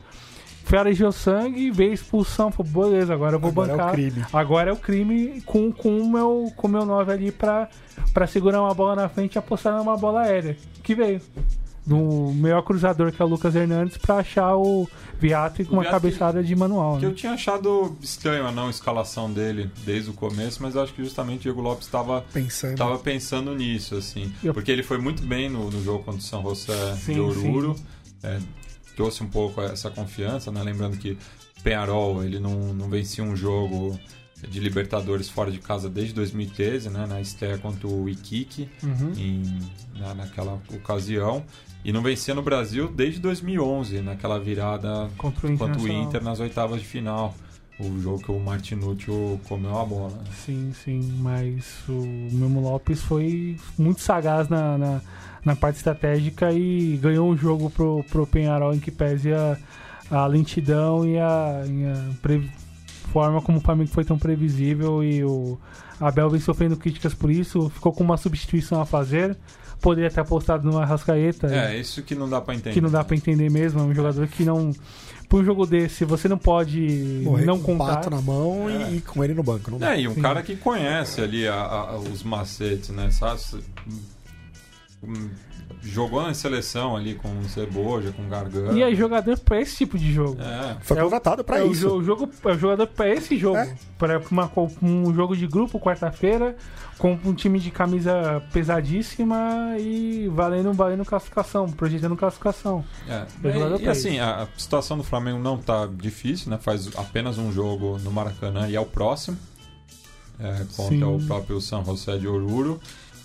Farejou 0.63 1.11
sangue, 1.11 1.69
veio 1.71 1.91
expulsão, 1.91 2.49
falou, 2.49 2.89
beleza, 2.89 3.13
agora 3.13 3.35
eu 3.35 3.39
vou 3.39 3.51
agora 3.51 3.73
bancar. 3.73 3.87
É 3.87 3.91
o 3.91 3.93
crime. 3.93 4.25
Agora 4.31 4.69
é 4.69 4.73
o 4.73 4.77
crime 4.77 5.41
com, 5.41 5.71
com 5.73 5.99
o 5.99 6.09
meu, 6.09 6.53
com 6.55 6.69
meu 6.69 6.85
9 6.85 7.11
ali 7.11 7.31
pra, 7.31 7.67
pra 8.13 8.25
segurar 8.25 8.61
uma 8.61 8.73
bola 8.73 8.95
na 8.95 9.09
frente 9.09 9.35
e 9.35 9.37
apostar 9.37 9.77
numa 9.77 9.97
bola 9.97 10.21
aérea. 10.21 10.55
Que 10.81 10.95
veio 10.95 11.19
do 11.85 12.31
melhor 12.33 12.61
cruzador 12.61 13.11
que 13.11 13.21
é 13.21 13.25
o 13.25 13.27
Lucas 13.27 13.55
Hernandes 13.55 13.97
para 13.97 14.15
achar 14.15 14.55
o 14.55 14.87
Viatri 15.19 15.65
com 15.65 15.73
uma 15.75 15.85
cabeçada 15.85 16.43
de 16.43 16.55
manual. 16.55 16.97
Que 16.97 17.05
né? 17.05 17.11
eu 17.11 17.15
tinha 17.15 17.33
achado 17.33 17.97
estranho 18.01 18.47
a 18.47 18.51
não 18.51 18.69
escalação 18.69 19.31
dele 19.31 19.69
desde 19.85 20.09
o 20.09 20.13
começo, 20.13 20.61
mas 20.61 20.75
eu 20.75 20.81
acho 20.81 20.93
que 20.93 21.03
justamente 21.03 21.39
o 21.39 21.43
Diego 21.43 21.61
Lopes 21.61 21.85
estava 21.85 22.23
pensando. 22.33 22.99
pensando 22.99 23.53
nisso, 23.55 23.95
assim. 23.95 24.33
Eu... 24.43 24.53
Porque 24.53 24.71
ele 24.71 24.83
foi 24.83 24.97
muito 24.97 25.23
bem 25.23 25.49
no, 25.49 25.69
no 25.69 25.83
jogo 25.83 26.03
contra 26.03 26.19
o 26.19 26.23
São 26.23 26.41
José 26.41 26.95
sim, 26.95 27.13
de 27.13 27.19
Oruro. 27.19 27.75
É, 28.21 28.39
trouxe 28.95 29.23
um 29.23 29.27
pouco 29.27 29.61
essa 29.61 29.89
confiança, 29.89 30.51
né? 30.51 30.63
Lembrando 30.63 30.97
que 30.97 31.17
Penharol, 31.63 32.23
ele 32.23 32.39
não, 32.39 32.73
não 32.73 32.89
vencia 32.89 33.23
um 33.23 33.35
jogo 33.35 33.97
de 34.47 34.59
Libertadores 34.59 35.29
fora 35.29 35.51
de 35.51 35.59
casa 35.59 35.89
desde 35.89 36.13
2013, 36.13 36.89
né, 36.89 37.05
na 37.07 37.21
estreia 37.21 37.57
contra 37.57 37.87
o 37.87 38.09
Iquique, 38.09 38.69
uhum. 38.83 39.13
em, 39.17 39.59
na, 39.97 40.13
naquela 40.13 40.61
ocasião. 40.73 41.43
E 41.83 41.91
não 41.91 42.01
vencia 42.01 42.33
no 42.33 42.41
Brasil 42.41 42.87
desde 42.87 43.19
2011, 43.19 44.01
naquela 44.01 44.39
virada 44.39 45.09
contra 45.17 45.47
o, 45.47 45.57
contra 45.57 45.81
o 45.81 45.87
Inter 45.87 46.23
nas 46.23 46.39
oitavas 46.39 46.79
de 46.79 46.87
final. 46.87 47.35
O 47.79 47.99
jogo 47.99 48.23
que 48.23 48.31
o 48.31 48.39
Martinucci 48.39 49.09
comeu 49.47 49.77
a 49.77 49.83
bola. 49.83 50.23
Sim, 50.45 50.71
sim, 50.73 51.17
mas 51.19 51.83
o 51.89 52.05
Memo 52.31 52.61
Lopes 52.61 53.01
foi 53.01 53.57
muito 53.77 53.99
sagaz 53.99 54.47
na, 54.47 54.77
na, 54.77 55.01
na, 55.43 55.55
parte 55.55 55.77
estratégica 55.77 56.51
e 56.51 56.97
ganhou 56.97 57.29
um 57.29 57.35
jogo 57.35 57.71
pro, 57.71 58.03
pro 58.09 58.27
Penharol 58.27 58.75
em 58.75 58.79
que 58.79 58.91
pese 58.91 59.33
a, 59.33 59.57
a 60.11 60.27
lentidão 60.27 61.05
e 61.05 61.17
a, 61.17 61.63
e 61.67 61.85
a 61.85 62.13
pre, 62.21 62.49
forma 63.11 63.41
como 63.41 63.57
o 63.57 63.61
Flamengo 63.61 63.89
foi 63.89 64.05
tão 64.05 64.19
previsível 64.19 65.03
e 65.03 65.23
o 65.23 65.57
Abel 65.99 66.29
vem 66.29 66.39
sofrendo 66.39 66.77
críticas 66.77 67.15
por 67.15 67.31
isso, 67.31 67.69
ficou 67.69 67.91
com 67.91 68.03
uma 68.03 68.17
substituição 68.17 68.79
a 68.79 68.85
fazer 68.85 69.35
poderia 69.83 70.09
ter 70.09 70.21
apostado 70.21 70.67
no 70.67 70.79
Arrascaeta. 70.79 71.53
É, 71.53 71.77
isso 71.77 72.01
que 72.01 72.15
não 72.15 72.29
dá 72.29 72.39
para 72.39 72.55
entender. 72.55 72.73
Que 72.73 72.81
não 72.81 72.89
dá 72.89 73.03
para 73.03 73.15
entender 73.17 73.51
mesmo. 73.51 73.81
É 73.81 73.83
um 73.83 73.93
jogador 73.93 74.25
que 74.27 74.45
não. 74.45 74.71
Por 75.27 75.41
um 75.41 75.45
jogo 75.45 75.65
desse, 75.65 76.05
você 76.05 76.27
não 76.27 76.37
pode 76.37 77.21
Morrer 77.23 77.45
não 77.45 77.59
com 77.59 77.77
contar. 77.77 77.95
pato 77.95 78.09
na 78.09 78.21
mão 78.21 78.69
é. 78.69 78.91
e, 78.91 78.97
e, 78.97 79.01
com 79.01 79.23
ele 79.23 79.33
no 79.33 79.43
banco. 79.43 79.69
Não 79.69 79.77
dá. 79.77 79.93
É, 79.93 80.01
e 80.01 80.07
um 80.07 80.13
Sim. 80.15 80.21
cara 80.21 80.41
que 80.41 80.55
conhece 80.55 81.21
ali 81.21 81.47
a, 81.47 81.55
a, 81.55 81.97
os 81.97 82.23
macetes, 82.23 82.89
né? 82.89 83.11
Sabe? 83.11 83.41
Jogou 85.81 86.21
na 86.21 86.33
seleção 86.33 86.95
ali 86.95 87.15
com 87.15 87.27
o 87.27 87.43
Ceboja, 87.49 88.11
com 88.11 88.23
o 88.23 88.27
Gargano. 88.27 88.77
E 88.77 88.81
é 88.81 88.95
jogador 88.95 89.37
pra 89.39 89.59
esse 89.61 89.77
tipo 89.77 89.97
de 89.97 90.11
jogo. 90.11 90.41
É. 90.41 90.77
Foi 90.81 90.97
contratado 90.97 91.43
pra 91.43 91.59
é 91.59 91.65
isso. 91.65 91.89
O, 91.89 92.03
jogo, 92.03 92.29
é 92.45 92.47
o 92.49 92.57
jogador 92.57 92.87
pra 92.87 93.09
esse 93.09 93.37
jogo. 93.37 93.57
É. 93.57 93.75
Pra 93.97 94.21
uma, 94.31 94.49
um 94.81 95.13
jogo 95.13 95.35
de 95.35 95.45
grupo, 95.45 95.79
quarta-feira, 95.79 96.55
com 96.97 97.19
um 97.25 97.33
time 97.33 97.59
de 97.59 97.69
camisa 97.69 98.41
pesadíssima 98.53 99.75
e 99.77 100.29
valendo, 100.29 100.71
valendo 100.73 101.03
classificação, 101.03 101.69
projetando 101.69 102.15
classificação. 102.15 102.83
É. 103.07 103.25
E, 103.79 103.83
e 103.83 103.89
assim, 103.89 104.19
a 104.19 104.47
situação 104.57 104.97
do 104.97 105.03
Flamengo 105.03 105.39
não 105.39 105.57
tá 105.57 105.85
difícil, 105.85 106.49
né? 106.49 106.57
Faz 106.61 106.89
apenas 106.95 107.37
um 107.37 107.51
jogo 107.51 107.97
no 107.99 108.11
Maracanã 108.11 108.69
e 108.69 108.75
é 108.75 108.79
o 108.79 108.85
próximo. 108.85 109.37
É, 110.39 110.65
contra 110.75 110.97
Sim. 110.97 111.03
o 111.03 111.19
próprio 111.27 111.61
São 111.61 111.85
José 111.85 112.17
de 112.17 112.27
Oruro 112.27 112.79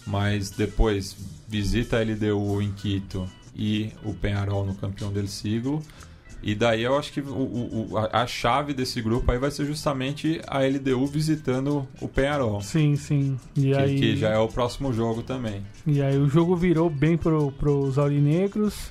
mas 0.09 0.51
depois 0.51 1.17
visita 1.47 1.99
a 1.99 2.03
LDU 2.03 2.63
em 2.63 2.73
Quito 2.73 3.29
e 3.55 3.93
o 4.05 4.15
Penharol 4.15 4.65
no 4.65 4.75
campeão 4.75 5.13
del 5.13 5.29
siglo. 5.29 5.83
E 6.41 6.55
daí 6.55 6.85
eu 6.85 6.97
acho 6.97 7.13
que 7.13 7.21
o, 7.21 7.25
o, 7.25 7.99
a, 8.13 8.25
chave 8.27 8.73
desse 8.73 9.03
grupo 9.03 9.31
aí 9.31 9.39
vai 9.39 9.51
ser 9.51 9.67
justamente 9.67 10.41
a 10.47 10.61
LDU 10.61 11.05
visitando 11.07 11.87
o 12.01 12.07
Penharol. 12.07 12.61
Sim, 12.61 12.95
sim. 12.95 13.37
E 13.57 13.63
que, 13.63 13.75
aí... 13.75 13.99
que 13.99 14.17
já 14.17 14.31
é 14.31 14.39
o 14.39 14.47
próximo 14.47 14.93
jogo 14.93 15.23
também. 15.23 15.63
E 15.85 16.01
aí 16.01 16.17
o 16.17 16.29
jogo 16.29 16.55
virou 16.55 16.89
bem 16.89 17.17
pro, 17.17 17.51
pros 17.53 17.99
aurinegros. 17.99 18.91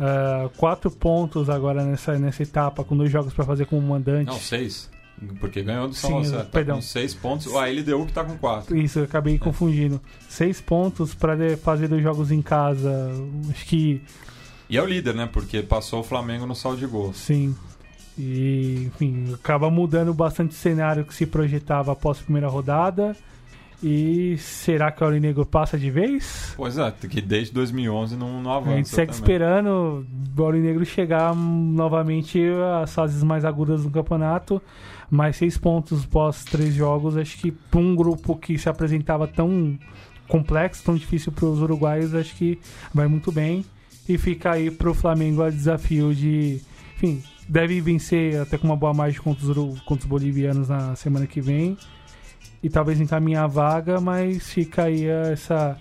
Uh, 0.00 0.48
quatro 0.56 0.90
pontos 0.90 1.50
agora 1.50 1.84
nessa, 1.84 2.18
nessa 2.18 2.42
etapa, 2.42 2.82
com 2.82 2.96
dois 2.96 3.12
jogos 3.12 3.34
para 3.34 3.44
fazer 3.44 3.66
como 3.66 3.86
mandante. 3.86 4.30
Não, 4.30 4.38
seis. 4.38 4.90
Porque 5.38 5.62
ganhou 5.62 5.88
do 5.88 5.94
São 5.94 6.22
José. 6.22 6.38
Tá 6.38 6.44
perdão. 6.44 6.76
com 6.76 6.82
seis 6.82 7.14
pontos. 7.14 7.54
A 7.54 7.66
LDU 7.66 8.06
que 8.06 8.12
tá 8.12 8.24
com 8.24 8.36
quatro. 8.36 8.76
Isso, 8.76 8.98
eu 8.98 9.04
acabei 9.04 9.36
é. 9.36 9.38
confundindo. 9.38 10.00
Seis 10.28 10.60
pontos 10.60 11.14
para 11.14 11.36
fazer 11.58 11.88
dois 11.88 12.02
jogos 12.02 12.30
em 12.30 12.42
casa. 12.42 13.10
Acho 13.50 13.64
que. 13.66 14.02
E 14.68 14.76
é 14.76 14.82
o 14.82 14.86
líder, 14.86 15.14
né? 15.14 15.28
Porque 15.30 15.62
passou 15.62 16.00
o 16.00 16.04
Flamengo 16.04 16.46
no 16.46 16.54
saldo 16.54 16.78
de 16.78 16.86
gols. 16.86 17.16
Sim. 17.16 17.54
E, 18.18 18.84
enfim, 18.86 19.32
acaba 19.32 19.70
mudando 19.70 20.12
bastante 20.12 20.50
o 20.50 20.54
cenário 20.54 21.04
que 21.04 21.14
se 21.14 21.24
projetava 21.24 21.92
após 21.92 22.18
a 22.18 22.22
primeira 22.22 22.48
rodada. 22.48 23.16
E 23.82 24.36
será 24.38 24.92
que 24.92 25.02
o 25.02 25.06
Aurinegro 25.06 25.44
passa 25.44 25.76
de 25.76 25.90
vez? 25.90 26.54
Pois 26.56 26.78
é, 26.78 26.92
que 26.92 27.20
desde 27.20 27.52
2011 27.52 28.14
não, 28.16 28.40
não 28.40 28.52
avança. 28.52 28.72
A 28.72 28.76
gente 28.76 28.88
segue 28.88 29.12
também. 29.12 29.20
esperando 29.20 30.06
o 30.36 30.42
Aurinegro 30.42 30.84
chegar 30.84 31.34
novamente 31.34 32.40
às 32.80 32.94
fases 32.94 33.24
mais 33.24 33.44
agudas 33.44 33.82
do 33.82 33.90
campeonato. 33.90 34.62
Mais 35.10 35.36
seis 35.36 35.58
pontos 35.58 36.06
pós 36.06 36.44
três 36.44 36.74
jogos, 36.74 37.16
acho 37.16 37.36
que 37.38 37.50
para 37.50 37.80
um 37.80 37.94
grupo 37.94 38.36
que 38.36 38.56
se 38.56 38.68
apresentava 38.68 39.26
tão 39.26 39.76
complexo, 40.28 40.84
tão 40.84 40.94
difícil 40.94 41.32
para 41.32 41.44
os 41.44 41.60
uruguaios, 41.60 42.14
acho 42.14 42.34
que 42.36 42.58
vai 42.94 43.08
muito 43.08 43.32
bem. 43.32 43.64
E 44.08 44.16
fica 44.16 44.52
aí 44.52 44.70
para 44.70 44.90
o 44.90 44.94
Flamengo 44.94 45.42
o 45.42 45.50
desafio 45.50 46.14
de. 46.14 46.60
Enfim, 46.94 47.20
deve 47.48 47.80
vencer 47.80 48.40
até 48.40 48.56
com 48.56 48.68
uma 48.68 48.76
boa 48.76 48.94
margem 48.94 49.20
contra 49.20 49.44
os, 49.44 49.80
contra 49.80 50.04
os 50.04 50.08
bolivianos 50.08 50.68
na 50.68 50.94
semana 50.94 51.26
que 51.26 51.40
vem 51.40 51.76
e 52.62 52.70
talvez 52.70 53.00
encaminhar 53.00 53.44
a 53.44 53.48
vaga, 53.48 54.00
mas 54.00 54.48
fica 54.50 54.84
aí 54.84 55.06
essa, 55.06 55.76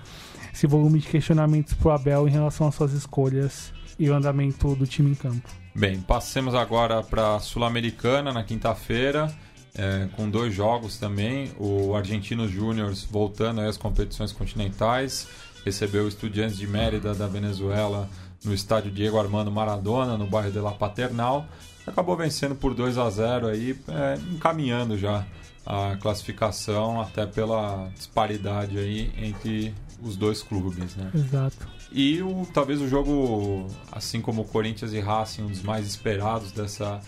esse 0.53 0.65
volume 0.65 0.99
de 0.99 1.07
questionamentos 1.07 1.73
pro 1.73 1.91
Abel 1.91 2.27
em 2.27 2.31
relação 2.31 2.67
às 2.67 2.75
suas 2.75 2.93
escolhas 2.93 3.73
e 3.99 4.09
o 4.09 4.13
andamento 4.13 4.75
do 4.75 4.87
time 4.87 5.11
em 5.11 5.15
campo. 5.15 5.47
Bem, 5.75 6.01
passemos 6.01 6.55
agora 6.55 7.01
para 7.01 7.35
a 7.35 7.39
Sul-Americana 7.39 8.33
na 8.33 8.43
quinta-feira. 8.43 9.31
É, 9.73 10.09
com 10.17 10.29
dois 10.29 10.53
jogos 10.53 10.97
também, 10.97 11.51
o 11.57 11.95
Argentinos 11.95 12.51
Júniors 12.51 13.07
voltando 13.09 13.61
às 13.61 13.77
competições 13.77 14.33
continentais 14.33 15.27
recebeu 15.63 16.05
o 16.05 16.07
Estudiantes 16.07 16.57
de 16.57 16.67
Mérida 16.67 17.13
da 17.13 17.27
Venezuela 17.27 18.09
no 18.43 18.53
estádio 18.53 18.91
Diego 18.91 19.19
Armando 19.19 19.51
Maradona, 19.51 20.17
no 20.17 20.25
bairro 20.25 20.51
de 20.51 20.59
La 20.59 20.71
Paternal. 20.71 21.45
Acabou 21.85 22.15
vencendo 22.17 22.55
por 22.55 22.73
2 22.73 22.97
a 22.97 23.09
0 23.09 23.47
aí, 23.47 23.77
é, 23.87 24.15
encaminhando 24.33 24.97
já 24.97 25.25
a 25.65 25.95
classificação 25.97 26.99
até 27.01 27.25
pela 27.25 27.89
disparidade 27.95 28.77
aí 28.77 29.11
entre 29.17 29.73
os 30.01 30.15
dois 30.15 30.41
clubes, 30.41 30.95
né? 30.95 31.11
Exato. 31.13 31.67
E 31.91 32.21
o, 32.21 32.47
talvez 32.53 32.81
o 32.81 32.87
jogo, 32.87 33.67
assim 33.91 34.21
como 34.21 34.41
o 34.41 34.45
Corinthians 34.45 34.93
e 34.93 34.99
Racing, 34.99 35.43
um 35.43 35.47
dos 35.47 35.61
mais 35.61 35.85
esperados 35.85 36.51
dessa 36.51 36.99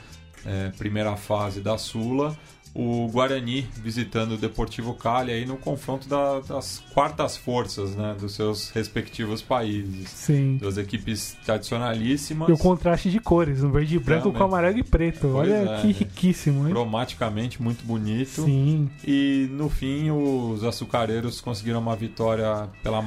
é, 0.45 0.69
primeira 0.77 1.15
fase 1.15 1.61
da 1.61 1.77
Sula, 1.77 2.37
o 2.75 3.07
Guarani 3.07 3.67
visitando 3.75 4.31
o 4.31 4.37
Deportivo 4.37 4.95
Cali 4.95 5.31
aí 5.31 5.45
no 5.45 5.57
confronto 5.57 6.07
da, 6.09 6.39
das 6.39 6.79
quartas 6.93 7.37
forças 7.37 7.95
né, 7.95 8.15
dos 8.19 8.33
seus 8.33 8.71
respectivos 8.71 9.43
países. 9.43 10.09
Sim. 10.09 10.57
Duas 10.57 10.77
equipes 10.79 11.37
tradicionalíssimas. 11.45 12.49
E 12.49 12.51
o 12.51 12.57
contraste 12.57 13.11
de 13.11 13.19
cores, 13.19 13.63
um 13.63 13.71
verde 13.71 13.95
e 13.95 13.99
branco 13.99 14.23
Realmente. 14.29 14.37
com 14.39 14.43
amarelo 14.45 14.77
e 14.79 14.83
preto. 14.83 15.19
Pois 15.21 15.35
Olha 15.35 15.53
é, 15.53 15.81
que 15.81 15.87
né? 15.87 15.93
riquíssimo, 15.99 16.63
hein? 16.67 16.73
Cromaticamente 16.73 17.61
muito 17.61 17.85
bonito. 17.85 18.43
Sim. 18.43 18.89
E 19.05 19.47
no 19.51 19.69
fim, 19.69 20.09
os 20.09 20.63
açucareiros 20.63 21.39
conseguiram 21.41 21.79
uma 21.79 21.95
vitória 21.95 22.67
pela, 22.81 23.03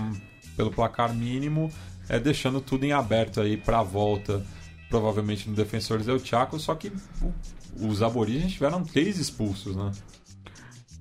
pelo 0.56 0.70
placar 0.70 1.12
mínimo, 1.12 1.72
é, 2.08 2.20
deixando 2.20 2.60
tudo 2.60 2.84
em 2.84 2.92
aberto 2.92 3.40
aí 3.40 3.56
para 3.56 3.80
a 3.80 3.82
volta, 3.82 4.44
provavelmente 4.88 5.48
no 5.50 5.56
Defensores 5.56 6.06
del 6.06 6.20
Chaco. 6.24 6.56
Só 6.60 6.72
que 6.76 6.92
o- 7.20 7.32
os 7.80 8.02
aborígenes 8.02 8.52
tiveram 8.52 8.82
três 8.82 9.18
expulsos, 9.18 9.74
né? 9.76 9.90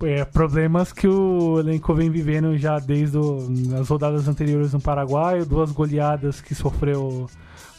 É, 0.03 0.25
problemas 0.25 0.91
que 0.91 1.07
o 1.07 1.59
elenco 1.59 1.93
vem 1.93 2.09
vivendo 2.09 2.57
já 2.57 2.79
desde 2.79 3.17
as 3.79 3.87
rodadas 3.87 4.27
anteriores 4.27 4.73
no 4.73 4.81
Paraguai, 4.81 5.45
duas 5.45 5.71
goleadas 5.71 6.41
que 6.41 6.53
sofreu 6.53 7.29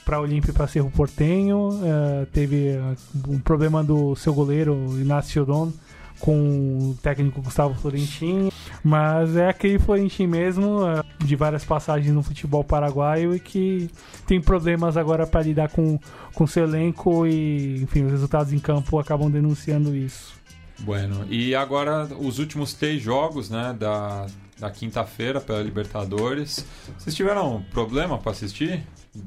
para 0.05 0.21
Olímpia 0.21 0.51
e 0.51 0.55
para 0.55 0.67
Cerro 0.67 0.91
Portenho, 0.91 1.69
é, 1.83 2.27
teve 2.27 2.69
é, 2.69 2.97
um 3.29 3.39
problema 3.39 3.83
do 3.85 4.15
seu 4.17 4.33
goleiro 4.33 4.75
Inácio 4.99 5.45
Don 5.45 5.73
com 6.21 6.91
o 6.93 6.99
técnico 7.03 7.43
Gustavo 7.43 7.75
Florentin, 7.75 8.51
mas 8.83 9.37
é 9.37 9.49
aquele 9.49 9.79
Florentin 9.79 10.27
mesmo, 10.27 10.87
é, 10.87 11.03
de 11.25 11.37
várias 11.37 11.65
passagens 11.65 12.13
no 12.15 12.23
futebol 12.23 12.65
paraguaio 12.65 13.35
e 13.35 13.41
que 13.41 13.91
tem 14.27 14.41
problemas 14.41 14.97
agora 14.97 15.27
para 15.27 15.43
lidar 15.43 15.69
com 15.71 15.99
com 16.35 16.47
seu 16.47 16.65
elenco 16.65 17.27
e, 17.27 17.83
enfim, 17.83 18.05
os 18.05 18.11
resultados 18.13 18.53
em 18.53 18.59
campo 18.59 18.99
acabam 18.99 19.31
denunciando 19.31 19.97
isso. 19.97 20.35
Bueno, 20.81 21.25
e 21.31 21.55
agora 21.55 22.05
os 22.21 22.39
últimos 22.39 22.75
três 22.75 23.01
jogos, 23.01 23.49
né, 23.49 23.75
da, 23.79 24.27
da 24.59 24.71
quinta-feira 24.71 25.41
pela 25.41 25.63
Libertadores. 25.63 26.67
Vocês 26.99 27.15
tiveram 27.17 27.65
problema 27.73 28.19
para 28.19 28.33
assistir? 28.33 28.85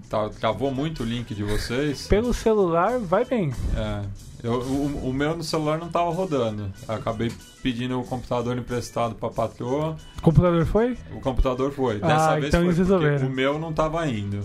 Tá- 0.07 0.29
Travou 0.29 0.71
muito 0.71 1.01
o 1.01 1.05
link 1.05 1.33
de 1.33 1.43
vocês? 1.43 2.05
Pelo 2.07 2.31
celular, 2.31 2.99
vai 2.99 3.25
bem. 3.25 3.51
É, 3.75 4.01
eu- 4.43 4.61
o, 4.61 5.09
o 5.09 5.13
meu 5.13 5.35
no 5.35 5.43
celular 5.43 5.77
não 5.77 5.89
tava 5.89 6.09
rodando. 6.11 6.71
Eu 6.87 6.95
acabei 6.95 7.31
pedindo 7.61 7.99
o 7.99 8.03
computador 8.03 8.57
emprestado 8.57 9.15
pra 9.15 9.29
patroa. 9.29 9.95
O 10.17 10.21
computador 10.21 10.65
foi? 10.65 10.97
O 11.13 11.19
computador 11.19 11.71
foi. 11.71 11.99
Ah, 12.01 12.07
Dessa 12.07 12.33
vez 12.35 12.45
então 12.47 12.59
foi 12.61 13.27
o 13.27 13.29
meu 13.29 13.59
não 13.59 13.73
tava 13.73 14.07
indo. 14.07 14.41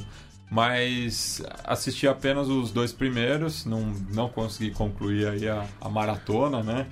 Mas 0.51 1.43
assisti 1.65 2.07
apenas 2.07 2.49
os 2.49 2.71
dois 2.71 2.93
primeiros, 2.93 3.65
não, 3.67 3.93
não 4.13 4.29
consegui 4.29 4.71
concluir 4.71 5.27
aí 5.27 5.49
a, 5.49 5.65
a 5.81 5.89
maratona, 5.89 6.63
né? 6.63 6.87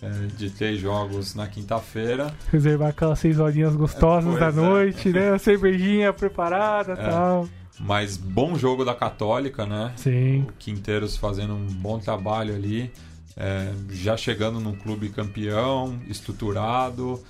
É, 0.00 0.08
de 0.36 0.50
três 0.50 0.80
jogos 0.80 1.34
na 1.34 1.46
quinta-feira. 1.46 2.32
Reservar 2.50 2.88
aquelas 2.88 3.18
seis 3.20 3.38
horinhas 3.38 3.76
gostosas 3.76 4.34
É, 4.34 4.38
da 4.38 4.48
é. 4.48 4.50
noite, 4.52 5.10
né? 5.10 5.30
A 5.34 5.38
cervejinha 5.38 6.12
preparada 6.12 6.92
e 6.94 6.98
É. 7.00 7.08
tal. 7.10 7.48
Mas 7.82 8.16
bom 8.16 8.54
jogo 8.54 8.84
da 8.84 8.94
Católica, 8.94 9.66
né? 9.66 9.92
Sim. 9.96 10.42
O 10.42 10.52
Quinteiros 10.52 11.16
fazendo 11.16 11.54
um 11.54 11.66
bom 11.66 11.98
trabalho 11.98 12.54
ali, 12.54 12.92
é, 13.36 13.72
já 13.90 14.16
chegando 14.16 14.60
num 14.60 14.76
clube 14.76 15.08
campeão, 15.08 15.98
estruturado, 16.08 17.20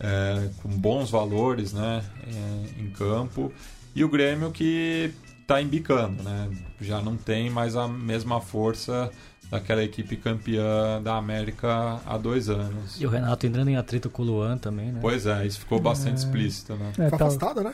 é, 0.00 0.48
com 0.62 0.70
bons 0.70 1.10
valores 1.10 1.74
né, 1.74 2.02
é, 2.26 2.80
em 2.80 2.88
campo. 2.90 3.52
E 3.94 4.02
o 4.02 4.08
Grêmio 4.08 4.50
que 4.50 5.12
está 5.42 5.60
embicando, 5.60 6.22
né? 6.22 6.48
já 6.80 7.02
não 7.02 7.16
tem 7.16 7.50
mais 7.50 7.76
a 7.76 7.86
mesma 7.86 8.40
força 8.40 9.10
daquela 9.50 9.82
equipe 9.82 10.16
campeã 10.16 11.02
da 11.02 11.16
América 11.16 12.00
há 12.06 12.18
dois 12.18 12.48
anos. 12.48 13.00
E 13.00 13.06
o 13.06 13.10
Renato 13.10 13.46
entrando 13.46 13.68
em 13.68 13.76
atrito 13.76 14.10
com 14.10 14.22
o 14.22 14.26
Luan 14.26 14.58
também, 14.58 14.92
né? 14.92 14.98
Pois 15.00 15.26
é, 15.26 15.46
isso 15.46 15.60
ficou 15.60 15.80
bastante 15.80 16.18
explícito. 16.18 16.74
Né? 16.76 16.92
É, 16.98 17.08
tá- 17.10 17.16
afastado, 17.16 17.62
né? 17.62 17.72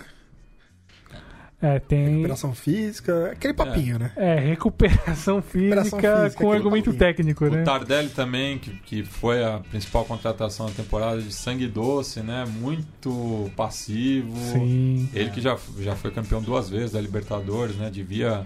É, 1.62 1.78
tem. 1.78 2.08
Recuperação 2.08 2.54
física, 2.54 3.30
aquele 3.32 3.54
papinho, 3.54 3.98
né? 3.98 4.12
É, 4.16 4.38
recuperação 4.38 5.40
física, 5.40 5.82
Recuperação 5.82 6.22
física, 6.24 6.44
com 6.44 6.52
argumento 6.52 6.84
papinho. 6.86 6.98
técnico, 6.98 7.46
né? 7.46 7.62
O 7.62 7.64
Tardelli 7.64 8.08
também, 8.10 8.58
que, 8.58 8.70
que 8.80 9.02
foi 9.04 9.42
a 9.42 9.58
principal 9.70 10.04
contratação 10.04 10.66
da 10.66 10.72
temporada 10.72 11.22
de 11.22 11.32
sangue 11.32 11.66
doce, 11.66 12.20
né? 12.20 12.44
Muito 12.60 13.50
passivo. 13.56 14.36
Sim. 14.52 15.08
Ele 15.14 15.30
que 15.30 15.40
já, 15.40 15.56
já 15.80 15.96
foi 15.96 16.10
campeão 16.10 16.42
duas 16.42 16.68
vezes 16.68 16.92
da 16.92 17.00
Libertadores, 17.00 17.76
né? 17.76 17.88
Devia 17.90 18.44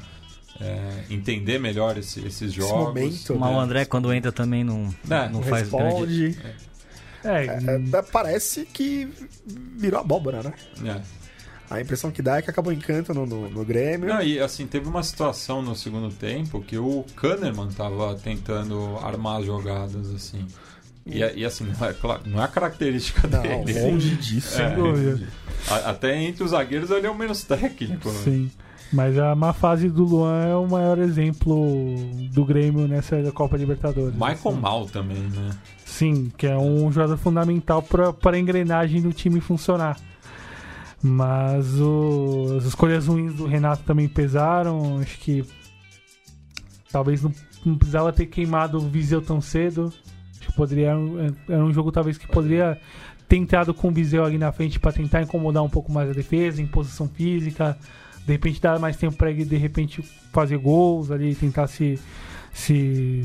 é, 0.60 1.04
entender 1.10 1.58
melhor 1.58 1.96
esse- 1.98 2.24
esses 2.26 2.52
jogos. 2.52 2.72
momento, 2.88 3.36
Mas 3.36 3.50
né? 3.50 3.56
o 3.56 3.60
André, 3.60 3.84
quando 3.84 4.12
entra, 4.12 4.30
também 4.32 4.62
não, 4.64 4.92
É, 5.10 5.28
não 5.28 5.42
faz 5.42 5.68
grande... 5.70 6.26
responde. 6.28 6.38
É, 7.24 7.46
É, 7.94 8.02
parece 8.12 8.64
que 8.64 9.08
virou 9.76 10.00
abóbora, 10.00 10.40
né? 10.42 10.52
É. 10.84 11.17
A 11.70 11.80
impressão 11.80 12.10
que 12.10 12.22
dá 12.22 12.38
é 12.38 12.42
que 12.42 12.48
acabou 12.50 12.72
encanto 12.72 13.12
no, 13.12 13.26
no, 13.26 13.50
no 13.50 13.64
Grêmio. 13.64 14.08
Não, 14.08 14.22
e 14.22 14.38
assim, 14.40 14.66
teve 14.66 14.88
uma 14.88 15.02
situação 15.02 15.60
no 15.60 15.74
segundo 15.76 16.08
tempo 16.08 16.62
que 16.62 16.78
o 16.78 17.04
Kahneman 17.14 17.68
tava 17.68 18.14
tentando 18.14 18.96
armar 19.02 19.40
as 19.40 19.46
jogadas, 19.46 20.08
assim. 20.14 20.46
E, 21.04 21.18
e, 21.20 21.44
assim, 21.44 21.64
não 21.64 21.86
é, 21.86 21.94
não 22.26 22.40
é 22.40 22.44
a 22.44 22.48
característica 22.48 23.26
Não, 23.28 23.40
dele. 23.42 23.80
longe 23.82 24.14
disso. 24.16 24.56
sem 24.56 24.64
É. 24.66 25.18
A- 25.68 25.90
Até 25.90 26.22
entre 26.22 26.44
os 26.44 26.50
zagueiros 26.50 26.90
ele 26.90 27.06
é 27.06 27.10
o 27.10 27.14
menos 27.14 27.42
técnico. 27.44 28.08
né? 28.10 28.18
Sim. 28.24 28.50
Mas 28.92 29.18
a 29.18 29.34
má 29.34 29.52
fase 29.52 29.90
do 29.90 30.02
Luan 30.04 30.44
é 30.46 30.54
o 30.54 30.66
maior 30.66 30.98
exemplo 30.98 31.94
do 32.32 32.44
Grêmio 32.44 32.88
nessa 32.88 33.20
Copa 33.32 33.56
Libertadores. 33.56 34.14
Michael 34.14 34.34
Assim. 34.34 34.60
Mal 34.60 34.86
também, 34.86 35.18
né? 35.18 35.50
Sim, 35.84 36.32
que 36.36 36.46
é 36.46 36.56
um 36.56 36.90
jogador 36.90 37.16
fundamental 37.18 37.82
para 37.82 38.36
a 38.36 38.38
engrenagem 38.38 39.02
do 39.02 39.12
time 39.12 39.40
funcionar. 39.40 39.98
Mas 41.02 41.78
o- 41.80 42.56
as 42.58 42.64
escolhas 42.64 43.06
ruins 43.06 43.34
do 43.34 43.46
Renato 43.46 43.82
também 43.84 44.08
pesaram. 44.08 44.98
Acho 44.98 45.18
que 45.18 45.44
talvez 46.90 47.22
não, 47.22 47.32
não 47.64 47.76
precisava 47.76 48.12
ter 48.12 48.26
queimado 48.26 48.78
o 48.78 48.88
Viseu 48.88 49.20
tão 49.22 49.40
cedo. 49.40 49.92
Acho 50.40 50.48
que 50.50 50.52
poderia 50.56 50.92
era 51.48 51.64
um 51.64 51.72
jogo 51.72 51.92
talvez 51.92 52.18
que 52.18 52.26
poderia 52.26 52.80
ter 53.28 53.36
entrado 53.36 53.72
com 53.74 53.88
o 53.88 53.92
Viseu 53.92 54.24
ali 54.24 54.38
na 54.38 54.50
frente 54.50 54.80
para 54.80 54.90
tentar 54.92 55.22
incomodar 55.22 55.62
um 55.62 55.68
pouco 55.68 55.92
mais 55.92 56.08
a 56.10 56.12
defesa, 56.12 56.60
em 56.62 56.66
posição 56.66 57.06
física, 57.08 57.78
de 58.26 58.32
repente 58.32 58.60
dar 58.60 58.78
mais 58.78 58.96
tempo 58.96 59.16
para 59.16 59.30
ele 59.30 59.44
de 59.44 59.56
repente 59.56 60.02
fazer 60.32 60.56
gols 60.58 61.10
ali, 61.10 61.34
tentar 61.34 61.66
se 61.68 61.98
se, 62.52 63.24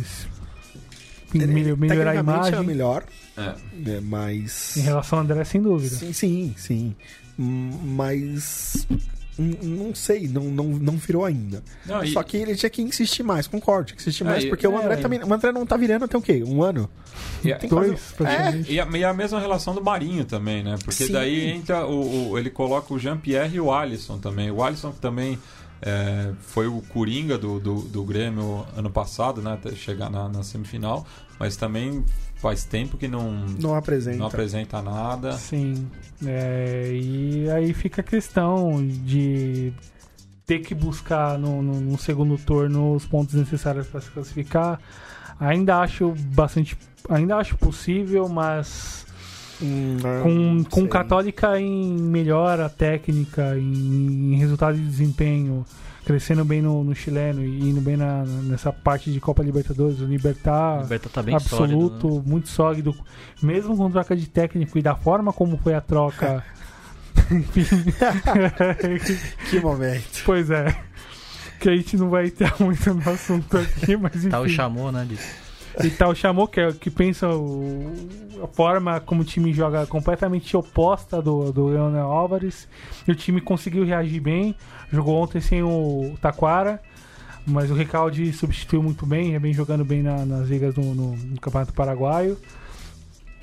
se 1.31 1.37
melhorar 1.39 2.11
a 2.11 2.13
tecnicamente 2.13 2.19
imagem. 2.21 2.59
é 2.59 2.61
melhor, 2.63 3.03
É. 3.35 3.55
né, 3.73 3.99
mas... 4.03 4.77
Em 4.77 4.81
relação 4.81 5.17
ao 5.17 5.23
André, 5.25 5.43
sem 5.43 5.59
dúvida. 5.61 5.95
Sim, 5.95 6.13
sim, 6.13 6.53
sim. 6.55 6.95
Mas... 7.37 8.87
Não 9.35 9.95
sei, 9.95 10.27
não, 10.27 10.43
não, 10.43 10.65
não 10.65 10.95
virou 10.95 11.25
ainda. 11.25 11.63
Não, 11.87 12.03
e- 12.03 12.11
Só 12.13 12.21
que 12.21 12.37
ele 12.37 12.55
tinha 12.55 12.69
que 12.69 12.83
insistir 12.83 13.23
mais, 13.23 13.47
concordo, 13.47 13.85
tinha 13.87 13.95
que 13.95 14.03
insistir 14.03 14.21
É, 14.23 14.27
mais, 14.27 14.43
e- 14.43 14.47
porque 14.47 14.67
o 14.67 14.77
André 14.77 14.93
é. 14.93 14.97
também. 14.97 15.23
O 15.23 15.33
André 15.33 15.51
não 15.51 15.65
tá 15.65 15.75
virando 15.75 16.05
até 16.05 16.15
o 16.15 16.21
quê? 16.21 16.43
Um 16.45 16.61
ano? 16.61 16.87
e 17.43 17.67
Dois, 17.67 17.99
praticamente. 18.15 18.71
E 18.71 18.79
a, 18.79 18.85
e 18.85 19.03
a 19.03 19.11
mesma 19.11 19.39
relação 19.39 19.73
do 19.73 19.83
Marinho 19.83 20.23
também, 20.23 20.61
né? 20.63 20.75
Porque 20.85 21.05
Sim. 21.05 21.13
daí 21.13 21.49
entra 21.49 21.83
o, 21.87 22.29
o- 22.33 22.37
ele 22.37 22.51
coloca 22.51 22.93
o 22.93 22.99
Jean-Pierre 22.99 23.55
e 23.55 23.59
o 23.59 23.71
Alisson 23.71 24.19
também. 24.19 24.51
O 24.51 24.61
Alisson 24.63 24.91
que 24.91 24.99
também 24.99 25.39
é, 25.81 26.31
foi 26.41 26.67
o 26.67 26.79
Coringa 26.89 27.35
do, 27.35 27.59
do, 27.59 27.81
do 27.81 28.03
Grêmio 28.03 28.63
ano 28.77 28.91
passado, 28.91 29.41
né? 29.41 29.53
Até 29.53 29.71
chegar 29.73 30.11
na, 30.11 30.29
na 30.29 30.43
semifinal. 30.43 31.07
Mas 31.39 31.57
também 31.57 32.05
faz 32.43 32.65
tempo 32.65 32.97
que 32.97 33.07
não, 33.07 33.45
Não 33.59 33.73
apresenta. 33.73 34.17
não 34.17 34.25
apresenta 34.27 34.81
nada. 34.81 35.31
Sim. 35.31 35.87
É, 36.25 36.89
e 36.93 37.49
aí 37.49 37.73
fica 37.73 38.01
a 38.01 38.03
questão 38.03 38.85
de 38.85 39.71
ter 40.45 40.59
que 40.59 40.75
buscar 40.75 41.39
no, 41.39 41.61
no- 41.61 41.79
no 41.79 41.97
segundo 41.97 42.37
turno 42.37 42.93
os 42.93 43.05
pontos 43.05 43.33
necessários 43.35 43.87
para 43.87 44.01
se 44.01 44.11
classificar. 44.11 44.77
Ainda 45.39 45.79
acho 45.79 46.13
bastante. 46.35 46.77
Ainda 47.09 47.37
acho 47.37 47.57
possível, 47.57 48.27
mas 48.27 49.05
Hum, 49.61 49.97
não 50.01 50.23
com, 50.23 50.69
com 50.69 50.79
sei. 50.81 50.89
Católica 50.89 51.57
em 51.59 51.93
melhora 51.93 52.67
técnica, 52.69 53.57
em, 53.57 54.33
em 54.33 54.35
resultado 54.37 54.75
de 54.75 54.83
desempenho, 54.85 55.65
crescendo 56.05 56.43
bem 56.43 56.61
no, 56.61 56.83
no 56.83 56.93
chileno 56.95 57.43
e 57.43 57.69
indo 57.69 57.79
bem 57.81 57.95
na- 57.97 58.23
nessa 58.25 58.71
parte 58.73 59.11
de 59.11 59.19
Copa 59.19 59.41
Libertadores, 59.43 59.99
o 60.01 60.05
Libertar 60.05 60.79
O 60.79 60.81
Liberta 60.83 61.09
tá 61.09 61.21
bem 61.23 61.35
absoluto, 61.35 62.07
sólido, 62.09 62.17
né? 62.17 62.23
muito 62.31 62.49
sólido, 62.49 62.95
mesmo 63.41 63.75
com 63.77 63.89
troca 63.91 64.15
de 64.15 64.27
técnico 64.27 64.77
e 64.77 64.81
da 64.81 64.95
forma 64.95 65.31
como 65.33 65.57
foi 65.57 65.73
a 65.73 65.81
troca, 65.81 66.43
que 69.49 69.59
momento. 69.59 70.23
Pois 70.25 70.49
é. 70.49 70.75
Que 71.59 71.69
a 71.69 71.75
gente 71.75 71.95
não 71.97 72.09
vai 72.09 72.27
entrar 72.27 72.55
muito 72.59 72.93
no 72.93 73.09
assunto 73.09 73.57
aqui, 73.57 73.95
mas 73.95 74.15
enfim. 74.15 74.29
Tá 74.29 74.41
o 74.41 74.49
chamou, 74.49 74.91
né? 74.91 75.05
De... 75.07 75.17
E 75.81 75.89
tal 75.89 76.13
chamou 76.13 76.47
que, 76.47 76.59
é, 76.59 76.71
que 76.71 76.91
pensa 76.91 77.27
o, 77.29 77.91
a 78.43 78.47
forma 78.47 78.99
como 78.99 79.21
o 79.21 79.25
time 79.25 79.51
joga 79.53 79.87
completamente 79.87 80.55
oposta 80.55 81.21
do, 81.21 81.51
do 81.51 81.67
Leonel 81.67 82.11
Álvares. 82.11 82.67
E 83.07 83.11
o 83.11 83.15
time 83.15 83.41
conseguiu 83.41 83.85
reagir 83.85 84.21
bem. 84.21 84.55
Jogou 84.91 85.15
ontem 85.15 85.41
sem 85.41 85.63
o 85.63 86.15
Taquara. 86.21 86.81
Mas 87.45 87.69
o 87.69 87.73
Recalde 87.73 88.31
substituiu 88.31 88.81
muito 88.81 89.05
bem, 89.05 89.35
é 89.35 89.39
bem 89.39 89.53
jogando 89.53 89.83
bem 89.83 90.01
na, 90.01 90.25
nas 90.25 90.47
ligas 90.47 90.75
no, 90.75 90.95
no, 90.95 91.15
no 91.15 91.41
Campeonato 91.41 91.73
Paraguaio. 91.73 92.37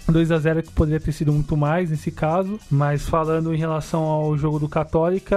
2 0.08 0.32
a 0.32 0.38
0 0.38 0.62
que 0.62 0.72
poderia 0.72 1.00
ter 1.00 1.12
sido 1.12 1.32
muito 1.32 1.56
mais 1.56 1.90
nesse 1.90 2.10
caso, 2.10 2.58
mas 2.70 3.08
falando 3.08 3.54
em 3.54 3.56
relação 3.56 4.02
ao 4.02 4.36
jogo 4.36 4.58
do 4.58 4.68
Católica, 4.68 5.36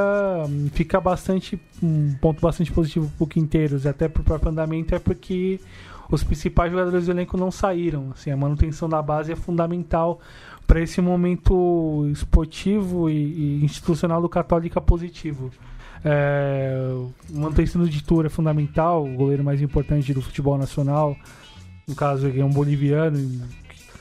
fica 0.73 0.99
bastante 0.99 1.59
um 1.81 2.13
ponto 2.19 2.41
bastante 2.41 2.71
positivo 2.71 3.11
pro 3.17 3.27
Quinteiros, 3.27 3.85
até 3.85 4.07
pro 4.07 4.23
próprio 4.23 4.51
andamento 4.51 4.95
é 4.95 4.99
porque 4.99 5.59
os 6.15 6.23
principais 6.23 6.71
jogadores 6.71 7.05
do 7.05 7.11
elenco 7.11 7.37
não 7.37 7.49
saíram. 7.49 8.11
Assim, 8.13 8.31
a 8.31 8.37
manutenção 8.37 8.87
da 8.87 9.01
base 9.01 9.31
é 9.31 9.35
fundamental 9.35 10.19
para 10.67 10.79
esse 10.81 11.01
momento 11.01 12.07
esportivo 12.11 13.09
e, 13.09 13.59
e, 13.61 13.65
institucional 13.65 14.21
do 14.21 14.29
Católica 14.29 14.79
positivo. 14.79 15.51
É, 16.05 16.75
manutenção 17.31 17.83
de 17.83 18.03
Tour 18.03 18.25
é 18.25 18.29
fundamental, 18.29 19.05
o 19.05 19.15
goleiro 19.15 19.43
mais 19.43 19.61
importante 19.61 20.13
do 20.13 20.21
futebol 20.21 20.57
nacional, 20.57 21.15
no 21.87 21.95
caso 21.95 22.27
ele 22.27 22.41
é 22.41 22.45
um 22.45 22.49
boliviano, 22.49 23.17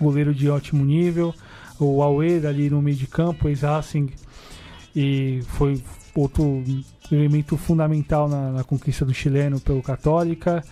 goleiro 0.01 0.35
de 0.35 0.51
ótimo 0.51 0.85
nível. 0.85 1.35
O 1.79 2.03
Auer 2.03 2.47
ali 2.47 2.71
no 2.71 2.83
meio 2.83 2.97
de 2.97 3.07
campo, 3.07 3.49
ex-Racing, 3.49 4.11
e 4.95 5.41
foi 5.49 5.83
outro 6.15 6.63
elemento 7.11 7.57
fundamental 7.57 8.29
na, 8.29 8.53
na 8.53 8.65
conquista 8.65 9.05
do 9.05 9.15
chileno 9.15 9.59
pelo 9.59 9.83
Católica. 9.83 10.63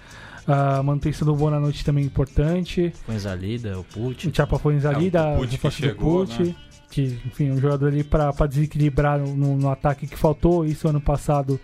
A 0.51 0.83
manutenção 0.83 1.25
do 1.25 1.35
Bonanote 1.37 1.85
também 1.85 2.03
é 2.03 2.07
importante. 2.09 2.93
Foi 3.07 3.17
Zalida, 3.17 3.79
o 3.79 3.85
Pucci. 3.85 4.29
O 4.29 4.35
Chapa 4.35 4.59
foi 4.59 4.77
Zalida, 4.81 5.21
é, 5.21 5.37
o 5.37 5.39
Pucci 5.39 5.59
que 5.59 5.71
chegou, 5.71 6.27
né? 6.27 6.57
que 6.91 7.21
enfim, 7.25 7.53
um 7.53 7.61
jogador 7.61 7.87
ali 7.87 8.03
para 8.03 8.33
desequilibrar 8.49 9.21
no, 9.21 9.57
no, 9.57 9.71
ataque 9.71 10.09
que 10.09 10.17
faltou 10.17 10.65
isso 10.65 10.89
ano 10.89 11.01
passado 11.01 11.61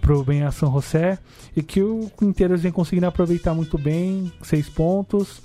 pro 0.00 0.24
Ben 0.24 0.50
São 0.50 0.72
José 0.72 1.18
e 1.54 1.62
que 1.62 1.82
o 1.82 2.10
Quinteiros 2.18 2.62
vem 2.62 2.72
conseguindo 2.72 3.06
aproveitar 3.06 3.52
muito 3.52 3.76
bem, 3.76 4.32
seis 4.42 4.70
pontos 4.70 5.42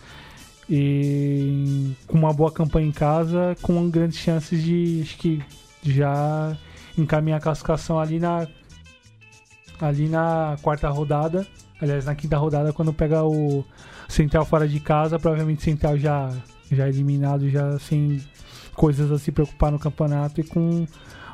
e 0.70 1.92
com 2.08 2.18
uma 2.18 2.32
boa 2.32 2.50
campanha 2.50 2.88
em 2.88 2.94
casa, 2.94 3.58
com 3.62 3.90
grandes 3.90 4.20
chances 4.20 4.64
de 4.64 5.02
acho 5.04 5.18
que 5.18 5.44
já 5.84 6.56
encaminhar 6.98 7.40
a 7.40 7.42
classificação 7.42 8.00
ali 8.00 8.20
na 8.20 8.48
ali 9.82 10.08
na 10.08 10.58
quarta 10.62 10.88
rodada 10.90 11.46
Aliás, 11.82 12.06
na 12.06 12.16
quinta 12.16 12.38
rodada, 12.38 12.74
quando 12.74 12.94
pega 12.94 13.24
o 13.24 13.64
Central 14.08 14.46
fora 14.46 14.68
de 14.68 14.80
casa, 14.80 15.18
provavelmente 15.18 15.64
Central 15.64 15.98
já, 15.98 16.30
já 16.72 16.88
eliminado, 16.88 17.50
já 17.50 17.80
sem 17.80 18.22
coisas 18.74 19.12
a 19.12 19.18
se 19.18 19.32
preocupar 19.32 19.72
no 19.72 19.80
campeonato 19.80 20.42
e 20.42 20.44
com 20.44 20.86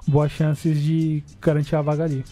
boas 0.07 0.31
chances 0.31 0.81
de 0.81 1.23
garantir 1.41 1.75
a 1.75 1.81
vaga 1.81 2.03
ali. 2.03 2.23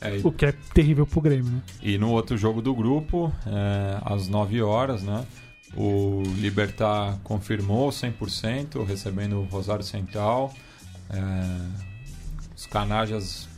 É. 0.00 0.20
O 0.24 0.32
que 0.32 0.46
é 0.46 0.52
terrível 0.72 1.06
pro 1.06 1.20
Grêmio, 1.20 1.50
né? 1.50 1.62
E 1.82 1.98
no 1.98 2.10
outro 2.10 2.36
jogo 2.36 2.62
do 2.62 2.74
grupo, 2.74 3.32
é, 3.46 3.98
às 4.02 4.28
9 4.28 4.62
horas, 4.62 5.02
né? 5.02 5.26
O 5.76 6.22
Libertar 6.36 7.18
confirmou 7.22 7.90
100%, 7.90 8.84
recebendo 8.84 9.40
o 9.40 9.44
Rosário 9.44 9.84
Central. 9.84 10.52
É, 11.10 11.20
os 12.56 12.66
Canajas 12.66 13.48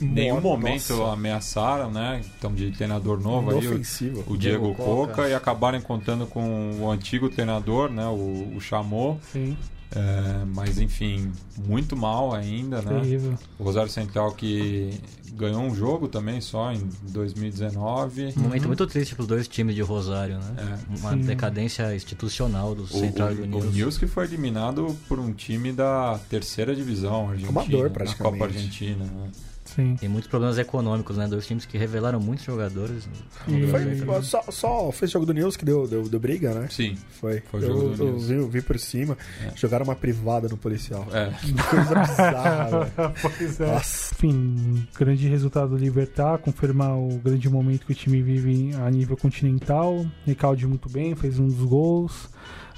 nenhum 0.00 0.40
momento 0.40 0.94
Nossa. 0.94 1.12
ameaçaram, 1.12 1.90
né? 1.90 2.22
Então, 2.38 2.52
de 2.52 2.70
treinador 2.72 3.20
novo 3.20 3.50
aí, 3.50 3.66
ofensivo. 3.68 4.24
o, 4.26 4.34
o 4.34 4.36
Diego, 4.36 4.66
Diego 4.66 4.74
Coca, 4.74 5.14
Coca, 5.14 5.28
e 5.28 5.34
acabaram 5.34 5.80
contando 5.80 6.26
com 6.26 6.78
o 6.80 6.90
antigo 6.90 7.28
treinador, 7.28 7.90
né? 7.90 8.06
O, 8.06 8.54
o 8.56 8.60
Chamou. 8.60 9.18
Sim. 9.32 9.56
É, 9.94 10.44
mas 10.54 10.78
enfim, 10.78 11.30
muito 11.64 11.96
mal 11.96 12.34
ainda, 12.34 12.82
né? 12.82 13.00
Terrível. 13.00 13.38
O 13.58 13.64
Rosário 13.64 13.90
Central 13.90 14.32
que 14.32 14.90
ganhou 15.32 15.60
um 15.60 15.74
jogo 15.74 16.08
também 16.08 16.40
só 16.40 16.72
em 16.72 16.88
2019. 17.02 18.34
Um 18.36 18.40
momento 18.40 18.62
uhum. 18.62 18.68
muito 18.68 18.86
triste 18.86 19.14
para 19.14 19.22
os 19.22 19.28
dois 19.28 19.46
times 19.46 19.74
de 19.74 19.82
Rosário, 19.82 20.38
né? 20.38 20.54
É. 20.58 20.98
Uma 20.98 21.12
Sim. 21.12 21.20
decadência 21.20 21.94
institucional 21.94 22.74
do 22.74 22.86
Central 22.86 23.28
o, 23.28 23.32
e 23.32 23.36
do 23.36 23.46
News. 23.46 23.64
O 23.64 23.70
News 23.70 23.98
que 23.98 24.06
foi 24.06 24.24
eliminado 24.24 24.96
por 25.08 25.20
um 25.20 25.32
time 25.32 25.72
da 25.72 26.18
terceira 26.28 26.74
divisão 26.74 27.30
argentina, 27.30 27.60
Amador, 27.60 27.92
na 28.04 28.14
Copa 28.14 28.44
Argentina. 28.44 29.04
Né? 29.04 29.30
Sim. 29.76 29.94
Tem 29.94 30.08
muitos 30.08 30.30
problemas 30.30 30.56
econômicos, 30.56 31.18
né? 31.18 31.28
Dois 31.28 31.46
times 31.46 31.66
que 31.66 31.76
revelaram 31.76 32.18
muitos 32.18 32.46
jogadores. 32.46 33.06
E... 33.46 33.66
Foi, 33.66 34.22
só, 34.22 34.42
só 34.48 34.90
fez 34.90 35.10
jogo 35.10 35.26
do 35.26 35.34
News 35.34 35.54
que 35.54 35.66
deu, 35.66 35.86
deu, 35.86 36.08
deu 36.08 36.18
briga, 36.18 36.54
né? 36.54 36.66
Sim. 36.70 36.96
Foi. 37.20 37.42
Foi 37.50 37.62
eu, 37.62 37.66
jogo 37.66 37.88
do 37.90 38.02
eu, 38.02 38.18
vi, 38.18 38.34
eu 38.34 38.48
vi 38.48 38.62
por 38.62 38.78
cima. 38.78 39.18
É. 39.44 39.52
Jogaram 39.54 39.84
uma 39.84 39.94
privada 39.94 40.48
no 40.48 40.56
policial. 40.56 41.06
É. 41.12 41.30
Que 41.42 41.52
coisa 41.52 41.94
bizarra. 41.94 42.92
pois 43.20 43.60
é. 43.60 43.66
Nossa. 43.66 44.14
Enfim, 44.14 44.88
grande 44.98 45.28
resultado 45.28 45.70
do 45.70 45.76
Libertar, 45.76 46.38
confirmar 46.38 46.96
o 46.96 47.20
grande 47.22 47.48
momento 47.50 47.84
que 47.84 47.92
o 47.92 47.94
time 47.94 48.22
vive 48.22 48.74
a 48.76 48.90
nível 48.90 49.16
continental. 49.16 50.06
Recalde 50.24 50.66
muito 50.66 50.88
bem, 50.88 51.14
fez 51.14 51.38
um 51.38 51.48
dos 51.48 51.68
gols. 51.68 52.30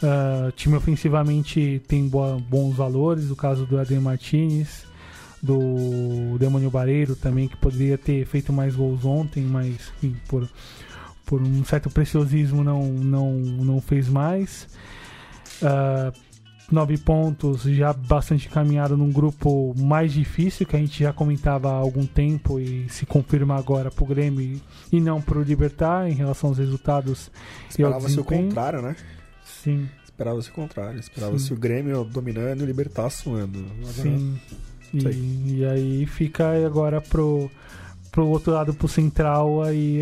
Uh, 0.03 0.51
time 0.53 0.77
ofensivamente 0.77 1.81
tem 1.87 2.09
boa, 2.09 2.39
bons 2.39 2.75
valores, 2.75 3.31
o 3.31 3.37
caso 3.37 3.67
do 3.67 3.79
Adem 3.79 3.99
Martinez 3.99 4.88
do 5.43 6.37
Demônio 6.39 6.71
Bareiro 6.71 7.15
também, 7.15 7.49
que 7.49 7.57
poderia 7.57 7.97
ter 7.97 8.27
feito 8.27 8.53
mais 8.53 8.75
gols 8.75 9.05
ontem, 9.05 9.43
mas 9.43 9.93
enfim, 10.03 10.17
por, 10.29 10.49
por 11.25 11.43
um 11.43 11.65
certo 11.65 11.89
preciosismo 11.91 12.65
não, 12.65 12.85
não, 12.87 13.33
não 13.35 13.81
fez 13.81 14.09
mais. 14.09 14.69
Uh, 15.63 16.13
nove 16.71 16.99
pontos, 16.99 17.63
já 17.63 17.93
bastante 17.93 18.49
caminhado 18.49 18.97
num 18.97 19.11
grupo 19.11 19.75
mais 19.77 20.13
difícil, 20.13 20.67
que 20.67 20.77
a 20.77 20.79
gente 20.79 21.03
já 21.03 21.13
comentava 21.13 21.71
há 21.71 21.77
algum 21.77 22.07
tempo 22.07 22.61
e 22.61 22.89
se 22.89 23.07
confirma 23.07 23.57
agora 23.57 23.91
pro 23.91 24.05
Grêmio 24.05 24.61
e 24.93 25.01
não 25.01 25.21
pro 25.21 25.43
Libertar 25.43 26.09
em 26.11 26.15
relação 26.15 26.51
aos 26.51 26.59
resultados. 26.59 27.31
Esperava-se 27.69 28.21
o 28.21 28.25
contrário, 28.25 28.83
né? 28.83 28.97
Sim. 29.45 29.89
Esperava-se 30.05 30.51
o 30.51 30.53
contrário. 30.53 30.99
Esperava-se 30.99 31.53
o 31.53 31.57
Grêmio 31.57 32.05
dominando 32.05 32.61
e 32.61 32.65
o 32.65 32.67
Libertar 32.67 33.09
suando. 33.09 33.65
Sim. 33.93 34.39
E, 34.93 35.59
e, 35.59 35.65
aí 35.65 36.07
fica 36.07 36.65
agora 36.65 37.01
pro, 37.01 37.51
pro 38.11 38.27
outro 38.27 38.53
lado, 38.53 38.73
pro 38.73 38.89
central, 38.89 39.63
aí, 39.63 40.01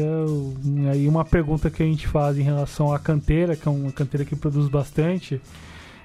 aí 0.91 1.09
uma 1.09 1.25
pergunta 1.25 1.71
que 1.71 1.83
a 1.83 1.87
gente 1.87 2.07
faz 2.07 2.39
em 2.39 2.43
relação 2.43 2.93
à 2.93 2.99
canteira, 2.99 3.57
que 3.57 3.67
é 3.67 3.71
uma 3.71 3.93
canteira 3.93 4.25
que 4.25 4.37
produz 4.37 4.69
bastante. 4.69 5.41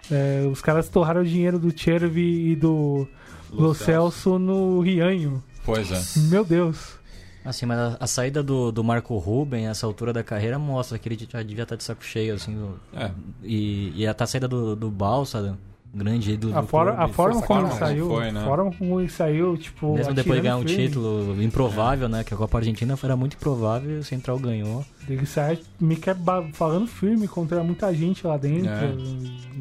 É, 0.10 0.48
os 0.52 0.62
caras 0.62 0.90
torraram 0.90 1.22
o 1.22 1.26
dinheiro 1.26 1.60
do 1.60 1.78
Chervi 1.78 2.52
e 2.52 2.56
do 2.56 3.08
Lo 3.52 3.74
Celso 3.74 4.40
no 4.40 4.82
Rianho. 4.82 5.44
Pois 5.64 5.92
é. 5.92 6.30
Meu 6.30 6.44
Deus. 6.44 7.00
Assim, 7.44 7.66
mas 7.66 7.80
a, 7.80 7.98
a, 8.00 8.08
saída 8.08 8.44
do, 8.44 8.72
do 8.72 8.84
Marco 8.84 9.18
Ruben, 9.18 9.68
essa 9.68 9.86
altura 9.86 10.14
da 10.14 10.24
carreira, 10.24 10.60
mostra 10.60 11.00
que 11.00 11.10
ele 11.10 11.28
já 11.30 11.42
devia 11.42 11.64
estar 11.64 11.76
de 11.76 11.84
saco 11.84 12.04
cheio, 12.04 12.36
assim. 12.36 12.56
Do, 12.56 12.80
é. 12.94 13.12
E, 13.44 13.94
e 13.96 14.08
a 14.08 14.28
saída 14.28 14.48
do, 14.48 14.76
do 14.76 14.92
Balsa, 14.92 15.58
grande 15.94 16.32
ídolo 16.32 16.58
a, 16.58 16.64
for, 16.64 16.88
a 16.88 17.08
forma 17.08 17.42
como 17.42 17.68
ele 17.68 17.76
saiu, 17.76 18.08
foi, 18.08 18.32
né? 18.32 18.42
a 18.42 18.46
forma 18.46 18.72
como 18.72 19.00
ele 19.02 19.10
saiu, 19.10 19.58
tipo, 19.58 19.94
mesmo 19.94 20.14
depois 20.14 20.38
de 20.38 20.42
ganhar 20.42 20.58
um 20.58 20.64
título 20.64 21.42
improvável, 21.44 22.06
é. 22.06 22.10
né, 22.10 22.24
que 22.24 22.34
a 22.34 22.38
Copa 22.38 22.58
Argentina 22.60 22.98
era 23.04 23.16
muito 23.16 23.36
improvável, 23.36 24.00
o 24.00 24.04
Central 24.04 24.40
ganhou. 24.40 24.86
Ele 25.10 25.26
sai 25.26 25.60
me 25.80 25.96
quer 25.96 26.16
falando 26.54 26.88
firme 26.88 27.28
contra 27.28 27.64
muita 27.64 27.94
gente 27.94 28.26
lá 28.26 28.38
dentro, 28.38 28.70
é. 28.70 28.94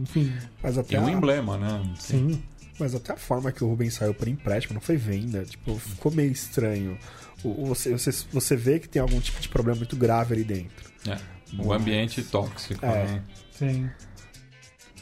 enfim. 0.01 0.33
Mas 0.63 0.79
até 0.79 0.97
e 0.97 0.99
um 0.99 1.09
emblema, 1.09 1.59
né? 1.59 1.83
Sim. 1.97 2.41
Mas 2.79 2.95
até 2.95 3.13
a 3.13 3.17
forma 3.17 3.53
que 3.53 3.63
o 3.63 3.69
Rubens 3.69 3.95
saiu 3.95 4.15
por 4.15 4.27
empréstimo 4.29 4.75
não 4.75 4.81
foi 4.81 4.97
venda, 4.97 5.45
tipo, 5.45 5.77
ficou 5.77 6.13
meio 6.13 6.31
estranho. 6.31 6.97
Você, 7.43 7.91
você, 7.93 8.11
você 8.33 8.57
vê 8.57 8.79
que 8.79 8.89
tem 8.89 9.01
algum 9.03 9.21
tipo 9.21 9.41
de 9.41 9.49
problema 9.49 9.79
muito 9.79 9.97
grave 9.97 10.35
ali 10.35 10.45
dentro. 10.45 10.91
É. 11.09 11.17
O 11.59 11.73
ambiente 11.73 12.23
tóxico, 12.23 12.85
é. 12.85 13.05
né? 13.05 13.23
Sim. 13.53 13.91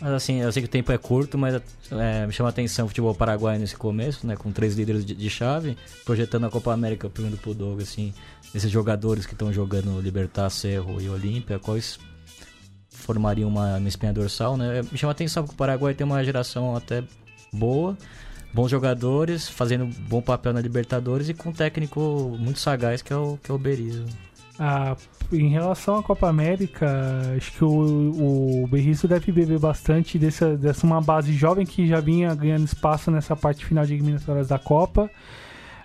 Mas 0.00 0.12
assim, 0.12 0.40
eu 0.40 0.52
sei 0.52 0.62
que 0.62 0.68
o 0.68 0.70
tempo 0.70 0.92
é 0.92 0.98
curto, 0.98 1.36
mas 1.36 1.60
é, 1.90 2.26
me 2.26 2.32
chama 2.32 2.48
a 2.48 2.50
atenção 2.50 2.86
o 2.86 2.88
futebol 2.88 3.14
paraguaio 3.14 3.58
nesse 3.58 3.76
começo, 3.76 4.26
né? 4.26 4.36
Com 4.36 4.52
três 4.52 4.74
líderes 4.76 5.04
de, 5.04 5.14
de 5.14 5.30
chave, 5.30 5.76
projetando 6.04 6.46
a 6.46 6.50
Copa 6.50 6.72
América, 6.72 7.10
pergunto 7.10 7.36
pro 7.38 7.52
Doug, 7.52 7.80
assim, 7.80 8.14
esses 8.54 8.70
jogadores 8.70 9.26
que 9.26 9.32
estão 9.32 9.52
jogando 9.52 10.00
Libertar, 10.00 10.50
Cerro 10.50 11.00
e 11.00 11.08
Olímpia, 11.08 11.58
quais 11.58 11.98
formariam 12.90 13.48
uma, 13.48 13.76
uma 13.76 13.88
espinha 13.88 14.12
dorsal, 14.12 14.56
né? 14.56 14.82
Me 14.90 14.96
chama 14.96 15.10
a 15.10 15.12
atenção 15.12 15.44
que 15.44 15.52
o 15.52 15.56
Paraguai 15.56 15.94
tem 15.94 16.06
uma 16.06 16.22
geração 16.22 16.76
até 16.76 17.02
boa, 17.52 17.96
bons 18.52 18.70
jogadores, 18.70 19.48
fazendo 19.48 19.86
bom 20.08 20.22
papel 20.22 20.52
na 20.52 20.60
Libertadores 20.60 21.28
e 21.28 21.34
com 21.34 21.48
um 21.48 21.52
técnico 21.52 22.36
muito 22.38 22.60
sagaz 22.60 23.02
que 23.02 23.12
é 23.12 23.16
o, 23.16 23.36
que 23.42 23.50
é 23.50 23.54
o 23.54 23.58
Berizzo. 23.58 24.04
Ah, 24.58 24.96
em 25.32 25.48
relação 25.48 25.96
à 25.96 26.02
Copa 26.02 26.28
América, 26.28 26.86
acho 27.36 27.52
que 27.52 27.64
o, 27.64 28.64
o 28.64 28.66
Berriço 28.66 29.06
deve 29.06 29.30
beber 29.30 29.58
bastante 29.58 30.18
dessa, 30.18 30.56
dessa 30.56 30.84
uma 30.84 31.00
base 31.00 31.32
jovem 31.32 31.64
que 31.64 31.86
já 31.86 32.00
vinha 32.00 32.34
ganhando 32.34 32.64
espaço 32.64 33.10
nessa 33.10 33.36
parte 33.36 33.64
final 33.64 33.86
de 33.86 33.94
eliminatórias 33.94 34.48
da 34.48 34.58
Copa, 34.58 35.08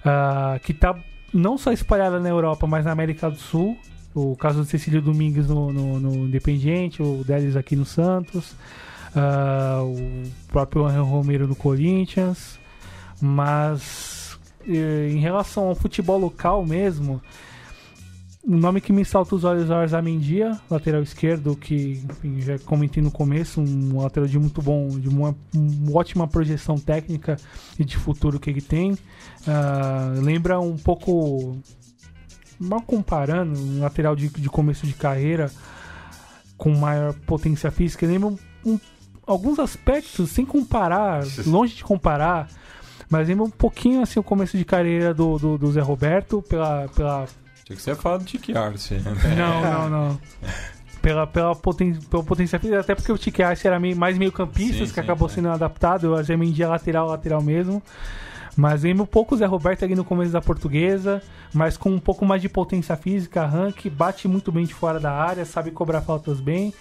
ah, 0.04 0.60
que 0.64 0.72
está 0.72 0.98
não 1.32 1.58
só 1.58 1.72
espalhada 1.72 2.20
na 2.20 2.30
Europa, 2.30 2.66
mas 2.66 2.86
na 2.86 2.92
América 2.92 3.30
do 3.30 3.38
Sul. 3.38 3.78
O 4.16 4.36
caso 4.36 4.60
do 4.60 4.66
Cecílio 4.66 5.02
Domingues 5.02 5.48
no, 5.48 5.74
no, 5.74 6.00
no 6.00 6.28
Independiente, 6.28 7.02
o 7.02 7.24
Delis 7.24 7.56
aqui 7.56 7.76
no 7.76 7.86
Santos, 7.86 8.56
ah, 9.16 9.82
o 9.84 10.24
próprio 10.48 10.86
Angel 10.86 11.06
Romero 11.06 11.48
no 11.48 11.56
Corinthians. 11.56 12.60
Mas 13.22 14.38
eh, 14.68 15.10
em 15.12 15.20
relação 15.20 15.68
ao 15.68 15.76
futebol 15.76 16.20
local 16.20 16.66
mesmo, 16.66 17.22
o 18.46 18.58
nome 18.58 18.82
que 18.82 18.92
me 18.92 19.06
salta 19.06 19.36
os 19.36 19.46
olhos 19.46 19.70
é 19.70 19.74
o 19.74 19.78
Arzamendia, 19.78 20.60
lateral 20.70 21.02
esquerdo, 21.02 21.56
que 21.56 22.04
enfim, 22.10 22.42
já 22.42 22.60
comentei 22.60 23.02
no 23.02 23.10
começo, 23.10 23.62
um 23.62 24.02
lateral 24.02 24.28
de 24.28 24.38
muito 24.38 24.62
bom, 24.62 24.90
de 24.90 25.08
uma, 25.08 25.34
uma 25.56 25.98
ótima 25.98 26.28
projeção 26.28 26.76
técnica 26.76 27.38
e 27.80 27.86
de 27.86 27.96
futuro 27.96 28.40
que 28.42 28.50
ele 28.50 28.62
tem. 28.62 28.92
Uh, 28.92 30.22
lembra 30.22 30.60
um 30.60 30.76
pouco, 30.76 31.58
mal 32.60 32.82
comparando, 32.82 33.58
um 33.58 33.80
lateral 33.80 34.14
de, 34.14 34.28
de 34.28 34.50
começo 34.50 34.86
de 34.86 34.94
carreira 34.94 35.50
com 36.58 36.76
maior 36.76 37.14
potência 37.14 37.72
física, 37.72 38.06
lembra 38.06 38.28
um, 38.28 38.38
um, 38.66 38.80
alguns 39.26 39.58
aspectos, 39.58 40.30
sem 40.32 40.46
comparar, 40.46 41.24
longe 41.46 41.76
de 41.76 41.84
comparar, 41.84 42.50
mas 43.10 43.30
lembra 43.30 43.46
um 43.46 43.50
pouquinho 43.50 44.02
assim 44.02 44.20
o 44.20 44.24
começo 44.24 44.58
de 44.58 44.66
carreira 44.66 45.14
do, 45.14 45.38
do, 45.38 45.58
do 45.58 45.72
Zé 45.72 45.82
Roberto, 45.82 46.42
pela, 46.42 46.90
pela 46.90 47.26
Tinha 47.74 47.76
que 47.76 47.82
ser 47.82 47.96
falado 47.96 48.22
do 48.22 48.26
Tiki 48.26 48.56
Arce. 48.56 48.96
Né? 48.96 49.14
Não, 49.36 49.62
não, 49.62 49.90
não. 49.90 50.20
Pela, 51.02 51.28
pela, 51.28 51.54
poten, 51.54 51.96
pela 51.96 52.24
potência 52.24 52.58
física, 52.58 52.80
até 52.80 52.96
porque 52.96 53.12
o 53.12 53.18
Tiki 53.18 53.44
Arce 53.44 53.68
era 53.68 53.78
meio, 53.78 53.96
mais 53.96 54.18
meio 54.18 54.32
campista, 54.32 54.78
Sim, 54.78 54.86
que 54.86 54.94
sim, 54.94 55.00
acabou 55.02 55.28
é. 55.28 55.32
sendo 55.32 55.50
adaptado. 55.50 56.06
O 56.06 56.16
Azemendia 56.16 56.70
lateral, 56.70 57.08
lateral 57.08 57.42
mesmo. 57.42 57.84
Mas 58.56 58.84
lembra 58.84 59.04
um 59.04 59.08
pouco 59.08 59.36
o 59.36 59.38
Zé 59.38 59.46
Roberto 59.46 59.84
ali 59.84 59.96
no 59.96 60.06
começo 60.06 60.32
da 60.32 60.40
portuguesa, 60.40 61.22
mas 61.54 61.76
com 61.76 61.90
um 61.90 62.00
pouco 62.00 62.26
mais 62.26 62.42
de 62.42 62.48
potência 62.48 62.96
física, 62.96 63.42
arranque, 63.42 63.90
bate 63.90 64.28
muito 64.28 64.52
bem 64.52 64.64
de 64.64 64.74
fora 64.74 65.00
da 65.00 65.12
área, 65.12 65.44
sabe 65.44 65.72
cobrar 65.72 66.02
faltas 66.02 66.40
bem. 66.40 66.74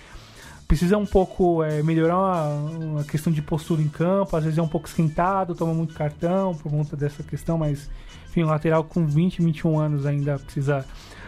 Precisa 0.73 0.97
um 0.97 1.05
pouco 1.05 1.63
é, 1.63 1.83
melhorar 1.83 2.17
uma, 2.17 2.47
uma 2.87 3.05
questão 3.05 3.31
de 3.31 3.43
postura 3.43 3.83
em 3.83 3.91
campo, 3.91 4.35
às 4.35 4.43
vezes 4.43 4.59
é 4.59 4.63
um 4.63 4.67
pouco 4.67 4.89
esquentado, 4.89 5.55
toma 5.55 5.75
muito 5.75 5.93
cartão 5.93 6.55
por 6.55 6.73
conta 6.73 6.97
dessa 6.97 7.23
questão, 7.23 7.59
mas 7.59 7.91
enfim, 8.31 8.43
um 8.43 8.47
lateral 8.47 8.83
com 8.83 9.07
20, 9.07 9.43
21 9.43 9.79
anos 9.79 10.07
ainda 10.07 10.39
precisa 10.39 10.83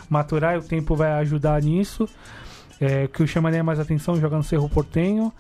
maturar 0.08 0.54
e 0.54 0.58
o 0.60 0.62
tempo 0.62 0.96
vai 0.96 1.12
ajudar 1.20 1.62
nisso. 1.62 2.08
É, 2.80 3.04
o 3.04 3.08
que 3.10 3.20
eu 3.20 3.26
chamaria 3.26 3.62
mais 3.62 3.78
atenção 3.78 4.18
jogando 4.18 4.44
Cerro 4.44 4.66
Portenho. 4.66 5.30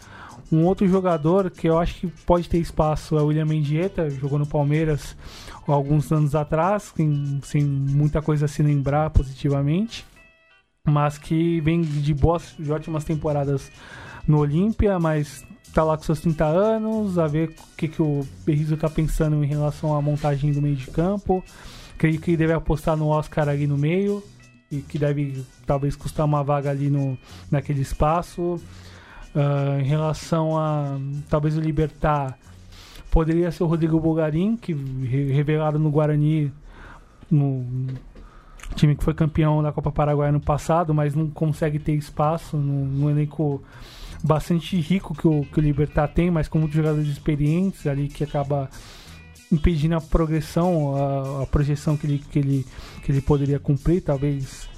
Um 0.52 0.66
outro 0.66 0.86
jogador 0.86 1.50
que 1.50 1.66
eu 1.66 1.78
acho 1.78 1.94
que 1.94 2.06
pode 2.26 2.46
ter 2.46 2.58
espaço 2.58 3.16
é 3.16 3.22
o 3.22 3.28
William 3.28 3.46
Mendieta, 3.46 4.10
jogou 4.10 4.38
no 4.38 4.46
Palmeiras 4.46 5.16
alguns 5.66 6.12
anos 6.12 6.34
atrás, 6.34 6.92
sem, 6.94 7.40
sem 7.42 7.64
muita 7.64 8.20
coisa 8.20 8.44
a 8.44 8.48
se 8.48 8.62
lembrar 8.62 9.08
positivamente, 9.08 10.04
mas 10.86 11.16
que 11.16 11.60
vem 11.62 11.80
de 11.80 12.12
boas, 12.12 12.54
de 12.58 12.70
ótimas 12.70 13.04
temporadas 13.04 13.72
no 14.28 14.38
Olímpia, 14.38 14.98
mas 14.98 15.44
tá 15.72 15.82
lá 15.82 15.96
com 15.96 16.02
seus 16.04 16.20
30 16.20 16.44
anos, 16.44 17.18
a 17.18 17.26
ver 17.26 17.48
o 17.48 17.76
que, 17.76 17.88
que 17.88 18.02
o 18.02 18.26
Berrizo 18.44 18.76
tá 18.76 18.88
pensando 18.90 19.42
em 19.42 19.46
relação 19.46 19.96
à 19.96 20.02
montagem 20.02 20.52
do 20.52 20.60
meio 20.60 20.76
de 20.76 20.86
campo. 20.90 21.42
Creio 21.96 22.20
que 22.20 22.36
deve 22.36 22.52
apostar 22.52 22.96
no 22.96 23.08
Oscar 23.08 23.48
ali 23.48 23.66
no 23.66 23.78
meio, 23.78 24.22
e 24.70 24.78
que 24.82 24.98
deve 24.98 25.42
talvez 25.64 25.96
custar 25.96 26.26
uma 26.26 26.44
vaga 26.44 26.70
ali 26.70 26.90
no, 26.90 27.16
naquele 27.50 27.80
espaço. 27.80 28.60
Ah, 29.34 29.78
em 29.80 29.84
relação 29.84 30.58
a 30.58 30.98
talvez 31.30 31.56
o 31.56 31.60
Libertar, 31.60 32.38
poderia 33.10 33.50
ser 33.50 33.62
o 33.64 33.66
Rodrigo 33.66 33.98
Bulgarin, 33.98 34.54
que 34.56 34.74
re- 34.74 35.32
revelado 35.32 35.78
no 35.78 35.90
Guarani, 35.90 36.52
no 37.30 37.64
time 38.74 38.96
que 38.96 39.04
foi 39.04 39.14
campeão 39.14 39.62
da 39.62 39.72
Copa 39.72 39.90
Paraguai 39.90 40.30
no 40.32 40.40
passado, 40.40 40.94
mas 40.94 41.14
não 41.14 41.28
consegue 41.28 41.78
ter 41.78 41.92
espaço 41.92 42.56
no, 42.56 43.10
elenco 43.10 43.62
bastante 44.22 44.80
rico 44.80 45.14
que 45.14 45.28
o, 45.28 45.42
que 45.42 45.58
o 45.58 45.62
Libertar 45.62 46.08
tem, 46.08 46.30
mas 46.30 46.48
com 46.48 46.58
muitos 46.58 46.76
jogadores 46.76 47.08
experientes 47.08 47.86
ali 47.86 48.08
que 48.08 48.24
acaba 48.24 48.68
impedindo 49.52 49.94
a 49.94 50.00
progressão, 50.00 50.96
a, 50.96 51.42
a 51.42 51.46
projeção 51.46 51.96
que 51.96 52.06
ele, 52.06 52.24
que, 52.30 52.38
ele, 52.38 52.66
que 53.02 53.12
ele 53.12 53.20
poderia 53.20 53.58
cumprir, 53.58 54.00
talvez 54.00 54.68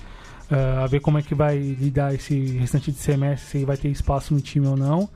ah, 0.50 0.84
a 0.84 0.86
ver 0.86 1.00
como 1.00 1.18
é 1.18 1.22
que 1.22 1.34
vai 1.34 1.58
lidar 1.58 2.14
esse 2.14 2.56
restante 2.58 2.92
de 2.92 2.98
semestre, 2.98 3.60
se 3.60 3.64
vai 3.64 3.76
ter 3.76 3.88
espaço 3.88 4.32
no 4.32 4.40
time 4.40 4.66
ou 4.66 4.76
não. 4.76 5.08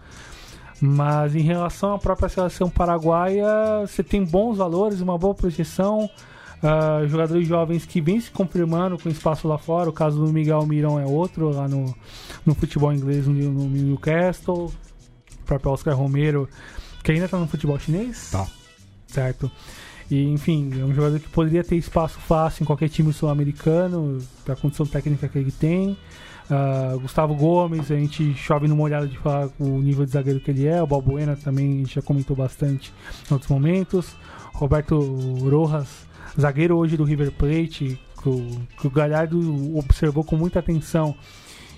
Mas 0.81 1.35
em 1.35 1.43
relação 1.43 1.93
à 1.93 1.99
própria 1.99 2.29
seleção 2.29 2.71
paraguaia, 2.71 3.47
você 3.87 4.03
tem 4.03 4.25
bons 4.25 4.57
valores, 4.57 5.01
uma 5.01 5.19
boa 5.19 5.35
projeção, 5.35 6.09
ah, 6.63 7.07
jogadores 7.07 7.47
jovens 7.47 7.87
que 7.87 8.01
vêm 8.01 8.21
se 8.21 8.31
confirmando 8.31 8.99
com 8.99 9.09
espaço 9.09 9.49
lá 9.49 9.59
fora. 9.59 9.89
O 9.89 9.93
caso 9.93 10.25
do 10.25 10.33
Miguel 10.33 10.65
Mirão 10.67 10.99
é 10.99 11.07
outro, 11.07 11.51
lá 11.51 11.67
no, 11.69 11.95
no 12.45 12.55
futebol 12.55 12.93
inglês, 12.93 13.27
no, 13.27 13.35
no 13.35 13.69
Newcastle. 13.69 14.67
O 14.67 15.45
próprio 15.47 15.73
Oscar 15.73 15.97
Romero, 15.97 16.49
que 17.03 17.13
ainda 17.13 17.25
está 17.25 17.39
no 17.39 17.47
futebol 17.47 17.79
chinês. 17.79 18.31
Tá. 18.31 18.47
Certo. 19.07 19.51
E, 20.11 20.25
enfim, 20.25 20.71
é 20.79 20.85
um 20.85 20.93
jogador 20.93 21.19
que 21.21 21.29
poderia 21.29 21.63
ter 21.63 21.77
espaço 21.77 22.19
fácil 22.19 22.63
em 22.63 22.67
qualquer 22.67 22.89
time 22.89 23.13
sul-americano, 23.13 24.19
da 24.45 24.57
condição 24.57 24.85
técnica 24.85 25.29
que 25.29 25.39
ele 25.39 25.53
tem. 25.53 25.97
Ah, 26.51 26.97
Gustavo 27.01 27.35
Gomes, 27.35 27.93
a 27.93 27.97
gente 27.97 28.35
chove 28.35 28.67
numa 28.67 28.83
olhada 28.83 29.07
de 29.07 29.17
falar 29.17 29.49
o 29.59 29.81
nível 29.81 30.05
de 30.05 30.11
zagueiro 30.11 30.41
que 30.41 30.51
ele 30.51 30.67
é. 30.67 30.83
O 30.83 30.87
Balbuena 30.87 31.37
também 31.37 31.75
a 31.75 31.77
gente 31.79 31.95
já 31.95 32.03
comentou 32.03 32.37
bastante 32.37 32.93
em 33.31 33.33
outros 33.33 33.49
momentos. 33.51 34.17
Roberto 34.53 34.99
Rojas, 34.99 36.10
zagueiro 36.39 36.77
hoje 36.77 36.97
do 36.97 37.05
River 37.05 37.33
Plate, 37.33 37.99
que 38.23 38.29
o, 38.29 38.61
que 38.79 38.87
o 38.87 38.91
Galhardo 38.91 39.77
observou 39.79 40.23
com 40.25 40.37
muita 40.37 40.59
atenção. 40.59 41.15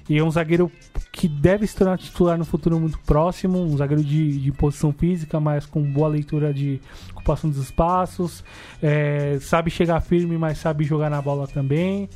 E 0.09 0.19
é 0.19 0.25
um 0.25 0.31
zagueiro 0.31 0.71
que 1.13 1.29
deve 1.29 1.65
se 1.67 1.77
tornar 1.77 1.97
titular 1.97 2.37
no 2.37 2.45
futuro 2.45 2.79
muito 2.81 2.99
próximo, 3.01 3.63
um 3.63 3.77
zagueiro 3.77 4.03
de, 4.03 4.39
de 4.41 4.51
posição 4.53 4.93
física, 4.93 5.39
mas 5.39 5.65
com 5.65 5.81
boa 5.83 6.09
leitura 6.09 6.53
de 6.53 6.81
ocupação 7.13 7.49
dos 7.49 7.61
espaços, 7.61 8.43
é, 8.83 9.39
sabe 9.41 9.71
chegar 9.71 10.01
firme, 10.01 10.37
mas 10.37 10.59
sabe 10.59 10.85
jogar 10.85 11.09
na 11.09 11.23
bola 11.23 11.47
também. 11.47 12.09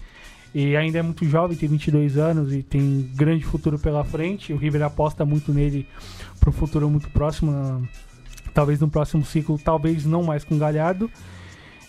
E 0.52 0.74
ainda 0.74 0.98
é 0.98 1.02
muito 1.02 1.24
jovem, 1.26 1.56
tem 1.56 1.68
22 1.68 2.16
anos 2.16 2.52
e 2.52 2.62
tem 2.62 3.08
grande 3.14 3.44
futuro 3.44 3.78
pela 3.78 4.02
frente. 4.04 4.52
O 4.52 4.56
River 4.56 4.82
aposta 4.82 5.24
muito 5.24 5.52
nele 5.52 5.86
para 6.40 6.48
o 6.50 6.52
futuro 6.52 6.88
muito 6.90 7.08
próximo, 7.10 7.52
na- 7.52 7.80
talvez 8.52 8.80
no 8.80 8.88
próximo 8.88 9.24
ciclo, 9.24 9.58
talvez 9.62 10.04
não 10.04 10.22
mais 10.24 10.42
com 10.44 10.54
o 10.56 10.58
Galhardo. 10.58 11.10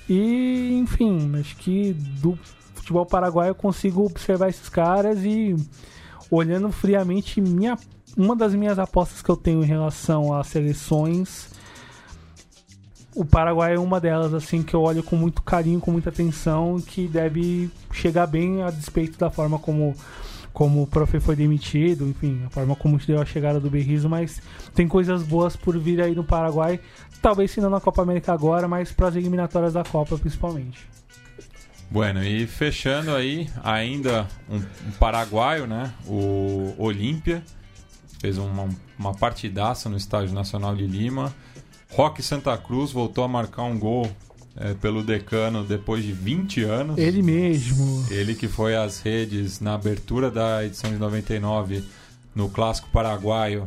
E, 0.10 0.78
enfim, 0.78 1.32
acho 1.40 1.56
que 1.58 1.94
do 1.94 2.38
futebol 2.76 3.06
paraguaio 3.06 3.52
eu 3.52 3.56
consigo 3.56 4.06
observar 4.06 4.50
esses 4.50 4.70
caras 4.70 5.24
e 5.24 5.56
olhando 6.32 6.72
friamente, 6.72 7.42
minha, 7.42 7.78
uma 8.16 8.36
das 8.36 8.54
minhas 8.54 8.80
apostas 8.80 9.22
que 9.22 9.30
eu 9.30 9.38
tenho 9.38 9.64
em 9.64 9.68
relação 9.68 10.34
às 10.34 10.48
seleções, 10.48 11.50
o 13.18 13.26
Paraguai 13.26 13.74
é 13.74 13.80
uma 13.80 14.00
delas, 14.00 14.32
assim, 14.32 14.62
que 14.62 14.76
eu 14.76 14.82
olho 14.82 15.02
com 15.02 15.16
muito 15.16 15.42
carinho, 15.42 15.80
com 15.80 15.92
muita 15.92 16.10
atenção, 16.10 16.80
que 16.80 17.08
deve 17.08 17.68
chegar 17.92 18.28
bem 18.28 18.62
a 18.62 18.70
despeito 18.70 19.18
da 19.18 19.32
forma 19.32 19.58
como, 19.58 19.96
como 20.58 20.82
o 20.82 20.88
Profe 20.88 21.20
foi 21.20 21.36
demitido, 21.36 22.08
enfim, 22.08 22.42
a 22.44 22.50
forma 22.50 22.76
como 22.76 22.98
deu 22.98 23.22
a 23.22 23.26
chegada 23.26 23.60
do 23.60 23.70
Berrizo, 23.70 24.10
mas 24.10 24.42
tem 24.74 24.88
coisas 24.88 25.22
boas 25.22 25.56
por 25.56 25.78
vir 25.78 26.02
aí 26.02 26.16
no 26.16 26.24
Paraguai, 26.24 26.80
talvez 27.22 27.52
se 27.52 27.62
não 27.62 27.70
na 27.70 27.80
Copa 27.80 28.02
América 28.02 28.34
agora, 28.34 28.68
mas 28.68 28.92
para 28.92 29.10
as 29.10 29.16
eliminatórias 29.16 29.74
da 29.74 29.84
Copa 29.84 30.18
principalmente. 30.18 30.80
Bueno, 31.92 32.24
e 32.24 32.48
fechando 32.48 33.16
aí, 33.16 33.48
ainda 33.64 34.28
um, 34.50 34.56
um 34.56 34.92
paraguaio, 35.00 35.68
né? 35.68 35.94
O 36.08 36.74
Olímpia. 36.80 37.44
Fez 38.20 38.40
uma, 38.40 38.68
uma 38.98 39.14
partidaça 39.14 39.88
no 39.88 39.96
Estádio 39.96 40.34
Nacional 40.34 40.76
de 40.76 40.88
Lima. 40.88 41.32
Roque 41.92 42.24
Santa 42.24 42.58
Cruz 42.58 42.92
voltou 42.92 43.24
a 43.24 43.28
marcar 43.28 43.62
um 43.62 43.78
gol 43.78 44.10
eh, 44.60 44.76
pelo 44.82 45.04
decano 45.04 45.64
depois 45.64 46.04
de 46.04 46.12
20 46.12 46.64
anos. 46.64 46.98
Ele 46.98 47.22
mesmo. 47.22 48.06
Ele 48.10 48.34
que 48.34 48.48
foi 48.48 48.76
às 48.76 49.00
redes 49.00 49.60
na 49.60 49.76
abertura 49.76 50.32
da 50.32 50.66
edição 50.66 50.90
de 50.90 50.98
99 50.98 51.84
no 52.34 52.50
Clássico 52.50 52.90
Paraguaio. 52.90 53.66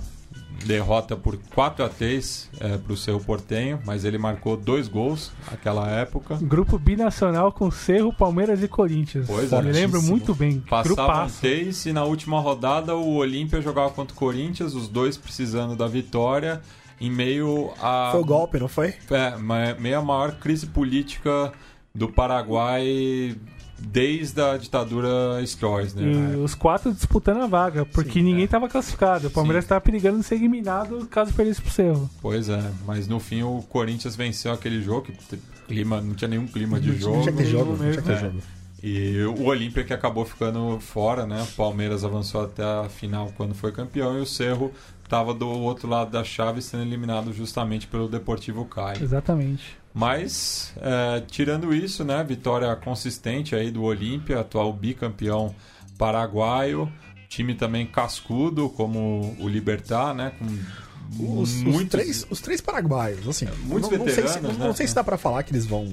Derrota 0.66 1.16
por 1.16 1.38
4 1.54 1.84
a 1.86 1.88
3 1.88 2.50
para 2.84 2.92
o 2.92 2.96
seu 2.96 3.18
Portenho, 3.18 3.80
mas 3.86 4.04
ele 4.04 4.18
marcou 4.18 4.58
dois 4.58 4.88
gols 4.88 5.32
naquela 5.50 5.88
época. 5.88 6.38
Grupo 6.42 6.78
binacional 6.78 7.50
com 7.50 7.70
Cerro, 7.70 8.12
Palmeiras 8.12 8.62
e 8.62 8.68
Corinthians. 8.68 9.26
Pois 9.26 9.52
Eu 9.52 9.58
é. 9.58 9.62
Me 9.62 9.72
lembro 9.72 10.02
muito 10.02 10.34
bem. 10.34 10.60
Passavam 10.60 11.30
três 11.40 11.86
e 11.86 11.94
na 11.94 12.04
última 12.04 12.38
rodada 12.40 12.94
o 12.94 13.14
Olímpia 13.14 13.62
jogava 13.62 13.90
contra 13.90 14.14
o 14.14 14.18
Corinthians, 14.18 14.74
os 14.74 14.86
dois 14.86 15.16
precisando 15.16 15.74
da 15.74 15.86
vitória, 15.86 16.60
em 17.00 17.10
meio 17.10 17.72
a. 17.80 18.10
Foi 18.12 18.20
o 18.20 18.24
golpe, 18.24 18.58
não 18.58 18.68
foi? 18.68 18.94
É, 19.10 19.74
meio 19.78 19.98
a 19.98 20.02
maior 20.02 20.32
crise 20.32 20.66
política 20.66 21.52
do 21.94 22.08
Paraguai 22.08 23.36
desde 23.78 24.40
a 24.40 24.56
ditadura 24.56 25.42
Stroessner. 25.42 26.06
E 26.06 26.14
né? 26.14 26.36
os 26.36 26.54
quatro 26.54 26.92
disputando 26.92 27.38
a 27.42 27.46
vaga, 27.46 27.86
porque 27.86 28.20
Sim, 28.20 28.22
ninguém 28.22 28.42
é. 28.42 28.44
estava 28.44 28.68
classificado. 28.68 29.28
O 29.28 29.30
Palmeiras 29.30 29.64
estava 29.64 29.80
perigando 29.80 30.18
de 30.18 30.24
ser 30.24 30.34
eliminado 30.34 31.06
caso 31.06 31.32
perdesse 31.32 31.62
pro 31.62 31.70
Cerro. 31.70 32.10
Pois 32.20 32.48
é, 32.48 32.62
mas 32.86 33.08
no 33.08 33.18
fim 33.18 33.42
o 33.42 33.62
Corinthians 33.68 34.14
venceu 34.14 34.52
aquele 34.52 34.82
jogo, 34.82 35.02
que 35.02 35.38
clima, 35.66 36.00
não 36.00 36.14
tinha 36.14 36.28
nenhum 36.28 36.46
clima 36.46 36.78
de 36.80 36.96
jogo. 36.98 37.16
Não 37.16 37.22
tinha 37.22 37.32
que 37.32 37.42
ter 37.42 37.48
jogo, 37.48 37.70
não 37.72 37.78
tinha 37.78 37.96
que 37.96 38.02
ter 38.02 38.12
É. 38.12 38.20
jogo. 38.20 38.38
E 38.82 39.22
o 39.24 39.44
Olímpia 39.44 39.84
que 39.84 39.92
acabou 39.92 40.24
ficando 40.24 40.80
fora, 40.80 41.26
né? 41.26 41.42
O 41.42 41.54
Palmeiras 41.54 42.02
avançou 42.02 42.42
até 42.42 42.62
a 42.62 42.88
final 42.88 43.30
quando 43.36 43.54
foi 43.54 43.72
campeão 43.72 44.18
e 44.18 44.22
o 44.22 44.26
Cerro 44.26 44.72
estava 45.10 45.34
do 45.34 45.48
outro 45.48 45.88
lado 45.88 46.12
da 46.12 46.22
chave 46.22 46.62
sendo 46.62 46.84
eliminado 46.84 47.32
justamente 47.32 47.84
pelo 47.88 48.08
Deportivo 48.08 48.64
Cali. 48.64 49.02
Exatamente. 49.02 49.76
Mas, 49.92 50.72
é, 50.76 51.20
tirando 51.26 51.74
isso, 51.74 52.04
né? 52.04 52.22
Vitória 52.22 52.74
consistente 52.76 53.56
aí 53.56 53.72
do 53.72 53.82
Olímpia, 53.82 54.38
atual 54.38 54.72
bicampeão 54.72 55.52
paraguaio. 55.98 56.90
Time 57.28 57.54
também 57.56 57.84
cascudo, 57.86 58.68
como 58.70 59.36
o 59.40 59.48
Libertar, 59.48 60.14
né? 60.14 60.32
Com 60.38 61.40
Os, 61.40 61.54
os 61.56 61.62
muitos- 61.62 61.88
três, 61.90 62.26
os 62.30 62.40
três 62.40 62.60
paraguaios, 62.60 63.26
assim. 63.28 63.46
Muitos 63.64 63.90
não, 63.90 63.98
não 63.98 64.04
sei 64.06 64.14
se, 64.14 64.20
veteranos, 64.22 64.58
não, 64.58 64.68
né? 64.68 64.74
sei 64.74 64.86
se 64.86 64.94
dá 64.94 65.02
pra 65.02 65.18
falar 65.18 65.42
que 65.42 65.50
eles 65.52 65.66
vão 65.66 65.92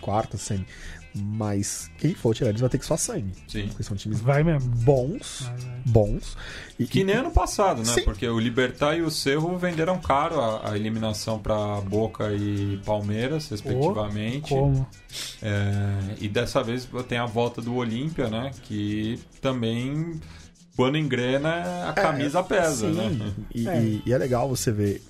quarta, 0.00 0.36
semi. 0.36 0.66
Mas 1.14 1.90
quem 1.98 2.14
for 2.14 2.34
tirar, 2.34 2.48
eles 2.50 2.60
vai 2.62 2.70
ter 2.70 2.78
que 2.78 2.86
só 2.86 2.96
sangue. 2.96 3.32
Sim. 3.46 3.68
Porque 3.68 3.82
são 3.82 3.94
times 3.96 4.20
Vai 4.20 4.42
mesmo. 4.42 4.70
bons. 4.76 5.42
Vai, 5.42 5.56
vai. 5.58 5.80
Bons. 5.84 6.36
E, 6.78 6.86
Que 6.86 7.04
nem 7.04 7.16
ano 7.16 7.30
passado, 7.30 7.78
né? 7.80 7.92
Sim. 7.92 8.02
Porque 8.02 8.26
o 8.26 8.38
Libertar 8.40 8.96
e 8.96 9.02
o 9.02 9.10
Cerro 9.10 9.58
venderam 9.58 9.98
caro 10.00 10.40
a, 10.40 10.70
a 10.70 10.76
eliminação 10.76 11.38
para 11.38 11.80
Boca 11.82 12.32
e 12.32 12.80
Palmeiras, 12.86 13.48
respectivamente. 13.50 14.48
Como? 14.48 14.86
É, 15.42 16.14
e 16.20 16.28
dessa 16.28 16.62
vez 16.62 16.88
tem 17.08 17.18
a 17.18 17.26
volta 17.26 17.60
do 17.60 17.74
Olímpia, 17.74 18.28
né? 18.28 18.50
Que 18.62 19.20
também, 19.40 20.18
quando 20.76 20.96
engrena, 20.96 21.88
a 21.88 21.92
camisa 21.92 22.42
pesa, 22.42 22.88
sim. 22.90 22.94
né? 22.96 23.32
E, 23.54 23.68
É. 23.68 23.82
e- 23.82 24.02
e 24.06 24.12
é 24.14 24.18
legal 24.18 24.48
você 24.48 24.72
ver 24.72 25.02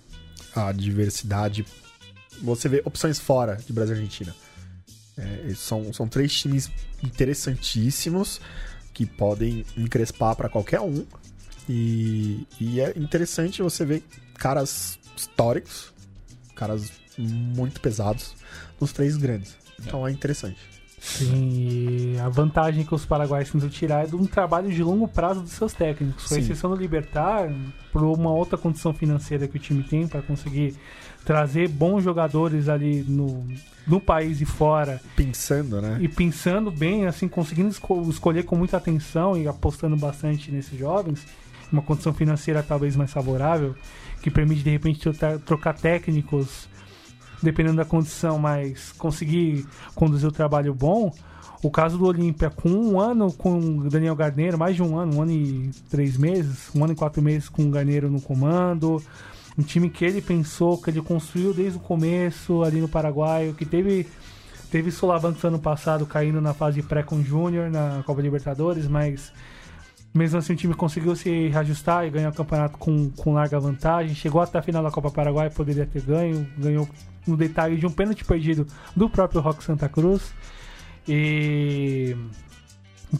a 0.54 0.72
diversidade. 0.72 1.64
Você 2.42 2.68
vê 2.68 2.82
opções 2.84 3.20
fora 3.20 3.56
de 3.64 3.72
Brasil 3.72 3.94
e 3.94 3.98
Argentina. 3.98 4.34
É, 5.16 5.52
são, 5.54 5.92
são 5.92 6.08
três 6.08 6.32
times 6.32 6.70
interessantíssimos 7.02 8.40
que 8.94 9.06
podem 9.06 9.64
encrespar 9.76 10.36
para 10.36 10.48
qualquer 10.48 10.80
um. 10.80 11.04
E, 11.68 12.46
e 12.60 12.80
é 12.80 12.92
interessante 12.96 13.62
você 13.62 13.84
ver 13.84 14.02
caras 14.38 14.98
históricos, 15.16 15.92
caras 16.54 16.90
muito 17.16 17.80
pesados 17.80 18.34
nos 18.80 18.92
três 18.92 19.16
grandes. 19.16 19.56
Então 19.78 20.06
é 20.06 20.10
interessante. 20.10 20.58
Sim, 21.02 22.14
e 22.14 22.18
a 22.20 22.28
vantagem 22.28 22.84
que 22.84 22.94
os 22.94 23.04
paraguaios 23.04 23.50
tentam 23.50 23.68
tirar 23.68 24.04
é 24.04 24.06
de 24.06 24.14
um 24.14 24.24
trabalho 24.24 24.70
de 24.70 24.84
longo 24.84 25.08
prazo 25.08 25.40
dos 25.40 25.50
seus 25.50 25.72
técnicos. 25.72 26.26
Com 26.26 26.36
exceção 26.36 26.70
do 26.70 26.76
Libertar, 26.76 27.52
por 27.90 28.04
uma 28.04 28.30
outra 28.30 28.56
condição 28.56 28.94
financeira 28.94 29.48
que 29.48 29.56
o 29.56 29.60
time 29.60 29.82
tem 29.82 30.06
para 30.06 30.22
conseguir 30.22 30.76
trazer 31.24 31.68
bons 31.68 32.02
jogadores 32.02 32.68
ali 32.68 33.04
no, 33.06 33.46
no 33.86 34.00
país 34.00 34.40
e 34.40 34.44
fora 34.44 35.00
Pensando, 35.14 35.80
né? 35.80 35.98
e 36.00 36.08
pensando 36.08 36.70
bem, 36.70 37.06
assim, 37.06 37.28
conseguindo 37.28 37.68
esco- 37.68 38.02
escolher 38.08 38.44
com 38.44 38.56
muita 38.56 38.76
atenção 38.76 39.36
e 39.36 39.46
apostando 39.46 39.96
bastante 39.96 40.50
nesses 40.50 40.78
jovens, 40.78 41.24
uma 41.72 41.82
condição 41.82 42.12
financeira 42.12 42.62
talvez 42.62 42.96
mais 42.96 43.12
favorável, 43.12 43.74
que 44.20 44.30
permite 44.30 44.62
de 44.62 44.70
repente 44.70 45.00
trocar, 45.00 45.38
trocar 45.38 45.74
técnicos, 45.74 46.68
dependendo 47.42 47.76
da 47.76 47.84
condição, 47.84 48.38
mas 48.38 48.92
conseguir 48.92 49.66
conduzir 49.94 50.28
o 50.28 50.32
trabalho 50.32 50.74
bom. 50.74 51.12
O 51.62 51.70
caso 51.70 51.96
do 51.96 52.04
Olímpia, 52.06 52.50
com 52.50 52.68
um 52.68 53.00
ano 53.00 53.32
com 53.32 53.56
o 53.58 53.88
Daniel 53.88 54.16
Garneiro, 54.16 54.58
mais 54.58 54.74
de 54.74 54.82
um 54.82 54.98
ano, 54.98 55.16
um 55.16 55.22
ano 55.22 55.30
e 55.30 55.70
três 55.88 56.16
meses, 56.16 56.68
um 56.74 56.82
ano 56.82 56.92
e 56.92 56.96
quatro 56.96 57.22
meses 57.22 57.48
com 57.48 57.62
o 57.64 57.70
Garneiro 57.70 58.10
no 58.10 58.20
comando. 58.20 59.00
Um 59.58 59.62
time 59.62 59.90
que 59.90 60.04
ele 60.04 60.22
pensou, 60.22 60.78
que 60.78 60.90
ele 60.90 61.02
construiu 61.02 61.52
desde 61.52 61.78
o 61.78 61.80
começo 61.80 62.62
ali 62.62 62.80
no 62.80 62.88
Paraguai, 62.88 63.54
que 63.56 63.66
teve 63.66 64.06
Teve 64.72 64.90
solavancos 64.90 65.44
ano 65.44 65.58
passado 65.58 66.06
caindo 66.06 66.40
na 66.40 66.54
fase 66.54 66.82
pré 66.82 67.02
com 67.02 67.22
Júnior 67.22 67.70
na 67.70 68.02
Copa 68.06 68.22
Libertadores, 68.22 68.88
mas 68.88 69.30
mesmo 70.14 70.38
assim 70.38 70.54
o 70.54 70.56
time 70.56 70.72
conseguiu 70.72 71.14
se 71.14 71.48
reajustar 71.48 72.06
e 72.06 72.10
ganhar 72.10 72.30
o 72.30 72.34
campeonato 72.34 72.78
com, 72.78 73.10
com 73.10 73.34
larga 73.34 73.60
vantagem. 73.60 74.14
Chegou 74.14 74.40
até 74.40 74.58
a 74.58 74.62
final 74.62 74.82
da 74.82 74.90
Copa 74.90 75.10
Paraguai, 75.10 75.50
poderia 75.50 75.84
ter 75.84 76.00
ganho. 76.00 76.48
Ganhou 76.56 76.88
no 77.26 77.36
detalhe 77.36 77.76
de 77.76 77.84
um 77.84 77.90
pênalti 77.90 78.24
perdido 78.24 78.66
do 78.96 79.10
próprio 79.10 79.42
Rock 79.42 79.62
Santa 79.62 79.90
Cruz. 79.90 80.32
E 81.06 82.16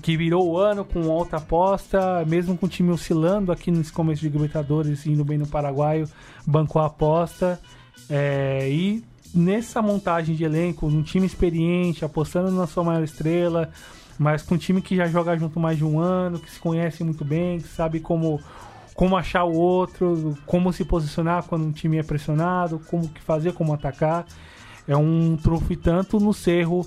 que 0.00 0.16
virou 0.16 0.48
o 0.48 0.58
ano 0.58 0.84
com 0.84 1.10
alta 1.10 1.36
aposta, 1.36 2.24
mesmo 2.26 2.56
com 2.56 2.66
o 2.66 2.68
time 2.68 2.90
oscilando 2.90 3.52
aqui 3.52 3.70
nesse 3.70 3.92
começo 3.92 4.22
de 4.22 4.28
Libertadores, 4.28 5.06
indo 5.06 5.24
bem 5.24 5.36
no 5.36 5.46
Paraguaio, 5.46 6.08
bancou 6.46 6.80
a 6.80 6.86
aposta. 6.86 7.60
É, 8.08 8.68
e 8.70 9.04
nessa 9.34 9.82
montagem 9.82 10.34
de 10.34 10.44
elenco, 10.44 10.86
um 10.86 11.02
time 11.02 11.26
experiente, 11.26 12.04
apostando 12.04 12.50
na 12.50 12.66
sua 12.66 12.82
maior 12.82 13.02
estrela, 13.02 13.70
mas 14.18 14.42
com 14.42 14.54
um 14.54 14.58
time 14.58 14.80
que 14.80 14.96
já 14.96 15.06
joga 15.06 15.36
junto 15.36 15.60
mais 15.60 15.76
de 15.76 15.84
um 15.84 16.00
ano, 16.00 16.38
que 16.38 16.50
se 16.50 16.58
conhece 16.58 17.04
muito 17.04 17.24
bem, 17.24 17.58
que 17.58 17.68
sabe 17.68 18.00
como, 18.00 18.40
como 18.94 19.16
achar 19.16 19.44
o 19.44 19.52
outro, 19.52 20.36
como 20.46 20.72
se 20.72 20.84
posicionar 20.84 21.44
quando 21.44 21.64
um 21.66 21.72
time 21.72 21.98
é 21.98 22.02
pressionado, 22.02 22.80
como 22.90 23.08
que 23.08 23.20
fazer, 23.20 23.52
como 23.52 23.74
atacar. 23.74 24.24
É 24.88 24.96
um 24.96 25.36
trunfo 25.36 25.76
tanto 25.76 26.18
no 26.18 26.32
Cerro 26.32 26.86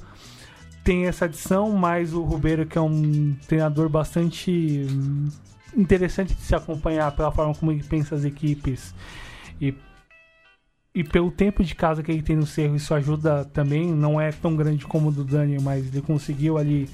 tem 0.86 1.07
essa 1.07 1.26
adição, 1.26 1.72
mas 1.72 2.14
o 2.14 2.22
Rubeiro, 2.22 2.64
que 2.64 2.78
é 2.78 2.82
um 2.82 3.36
treinador 3.48 3.90
bastante 3.90 4.86
hum, 4.88 5.28
interessante 5.76 6.36
de 6.36 6.41
se 6.41 6.56
acompanhar 6.56 7.12
pela 7.14 7.32
forma 7.32 7.56
como 7.56 7.72
ele 7.72 7.84
pensa 7.84 8.14
as 8.14 8.24
equipes 8.24 8.94
e, 9.60 9.74
e 10.94 11.03
pelo 11.03 11.32
tempo 11.32 11.64
de 11.64 11.74
casa 11.74 12.03
que 12.03 12.12
ele 12.12 12.22
tem 12.22 12.36
no 12.36 12.45
Cerro, 12.45 12.76
isso 12.76 12.94
ajuda 12.94 13.45
também. 13.45 13.91
Não 13.91 14.22
é 14.22 14.32
tão 14.32 14.56
grande 14.56 14.86
como 14.86 15.10
o 15.10 15.12
do 15.12 15.24
Daniel, 15.24 15.60
mas 15.60 15.88
ele 15.88 16.02
conseguiu 16.03 16.56
ali 16.56 16.88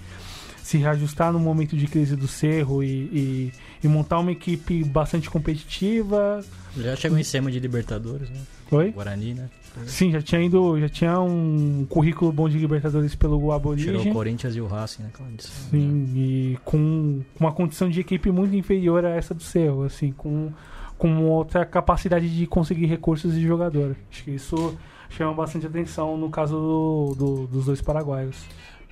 se 0.63 0.77
reajustar 0.77 1.33
no 1.33 1.39
momento 1.39 1.75
de 1.75 1.85
crise 1.85 2.15
do 2.15 2.29
Cerro 2.29 2.81
e, 2.81 2.87
e, 2.87 3.53
e 3.83 3.87
montar 3.89 4.19
uma 4.19 4.31
equipe 4.31 4.85
bastante 4.85 5.29
competitiva. 5.29 6.39
Já 6.77 6.95
chegou 6.95 7.17
em 7.17 7.23
cima 7.23 7.51
de 7.51 7.59
Libertadores, 7.59 8.29
né? 8.29 8.39
Oi? 8.71 8.91
Guarani, 8.91 9.33
né? 9.33 9.49
Sim, 9.85 10.11
já 10.11 10.21
tinha 10.21 10.41
ido, 10.41 10.79
já 10.79 10.89
tinha 10.89 11.19
um 11.19 11.85
currículo 11.89 12.31
bom 12.31 12.49
de 12.49 12.57
Libertadores 12.57 13.15
pelo 13.15 13.39
Tirou 13.85 14.01
o. 14.01 14.13
Corinthians 14.13 14.55
e 14.55 14.61
o 14.61 14.67
Racing, 14.67 15.03
né? 15.03 15.09
Claro, 15.13 15.31
disso. 15.33 15.51
Sim, 15.69 16.11
e 16.15 16.57
com 16.65 17.21
com 17.37 17.43
uma 17.45 17.51
condição 17.53 17.89
de 17.89 17.99
equipe 17.99 18.29
muito 18.31 18.55
inferior 18.55 19.05
a 19.05 19.09
essa 19.09 19.33
do 19.33 19.41
Cerro, 19.43 19.83
assim, 19.83 20.11
com, 20.11 20.51
com 20.97 21.25
outra 21.25 21.65
capacidade 21.65 22.29
de 22.35 22.45
conseguir 22.47 22.85
recursos 22.85 23.33
de 23.33 23.41
jogador. 23.41 23.95
Acho 24.11 24.23
que 24.25 24.31
isso 24.31 24.77
chama 25.09 25.33
bastante 25.33 25.65
atenção 25.65 26.17
no 26.17 26.29
caso 26.29 26.55
do- 26.55 27.15
do- 27.17 27.47
dos 27.47 27.65
dois 27.65 27.81
paraguaios. 27.81 28.37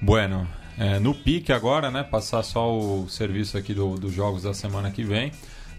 Bueno, 0.01 0.47
é, 0.77 0.97
no 0.99 1.13
pique 1.13 1.51
agora, 1.51 1.91
né? 1.91 2.03
Passar 2.03 2.41
só 2.43 2.73
o 2.77 3.07
serviço 3.09 3.57
aqui 3.57 3.73
do- 3.73 3.95
dos 3.95 4.13
jogos 4.13 4.43
da 4.43 4.53
semana 4.53 4.89
que 4.91 5.03
vem. 5.03 5.31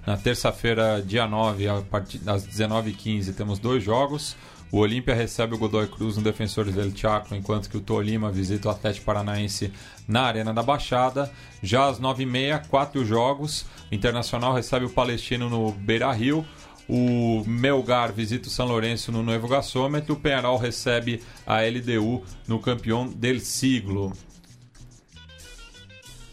Na 0.07 0.17
terça-feira, 0.17 1.03
dia 1.07 1.27
9, 1.27 1.69
a 1.69 1.81
partir 1.83 2.19
das 2.19 2.47
19h15, 2.47 3.33
temos 3.35 3.59
dois 3.59 3.83
jogos. 3.83 4.35
O 4.73 4.79
Olímpia 4.79 5.15
recebe 5.15 5.55
o 5.55 5.59
Godoy 5.59 5.89
Cruz 5.89 6.17
no 6.17 6.23
Defensores 6.23 6.75
del 6.75 6.97
Chaco, 6.97 7.35
enquanto 7.35 7.69
que 7.69 7.77
o 7.77 7.81
Tolima 7.81 8.31
visita 8.31 8.69
o 8.69 8.71
Atlético 8.71 9.05
Paranaense 9.05 9.73
na 10.07 10.23
Arena 10.23 10.55
da 10.55 10.63
Baixada. 10.63 11.31
Já 11.61 11.89
às 11.89 12.01
9h30, 12.01 12.69
quatro 12.69 13.05
jogos. 13.05 13.67
O 13.91 13.95
Internacional 13.95 14.55
recebe 14.55 14.87
o 14.87 14.91
Palestino 14.91 15.51
no 15.51 15.73
Beira 15.73 16.13
Rio. 16.13 16.47
O 16.89 17.45
Melgar 17.47 18.13
visita 18.13 18.49
o 18.49 18.51
São 18.51 18.67
Lourenço 18.67 19.11
no 19.11 19.23
Novo 19.23 19.49
Gasômetro. 19.49 20.15
O 20.15 20.17
Penharol 20.17 20.57
recebe 20.57 21.21
a 21.45 21.63
LDU 21.63 22.25
no 22.47 22.61
Campeão 22.61 23.09
del 23.09 23.41
Siglo. 23.41 24.13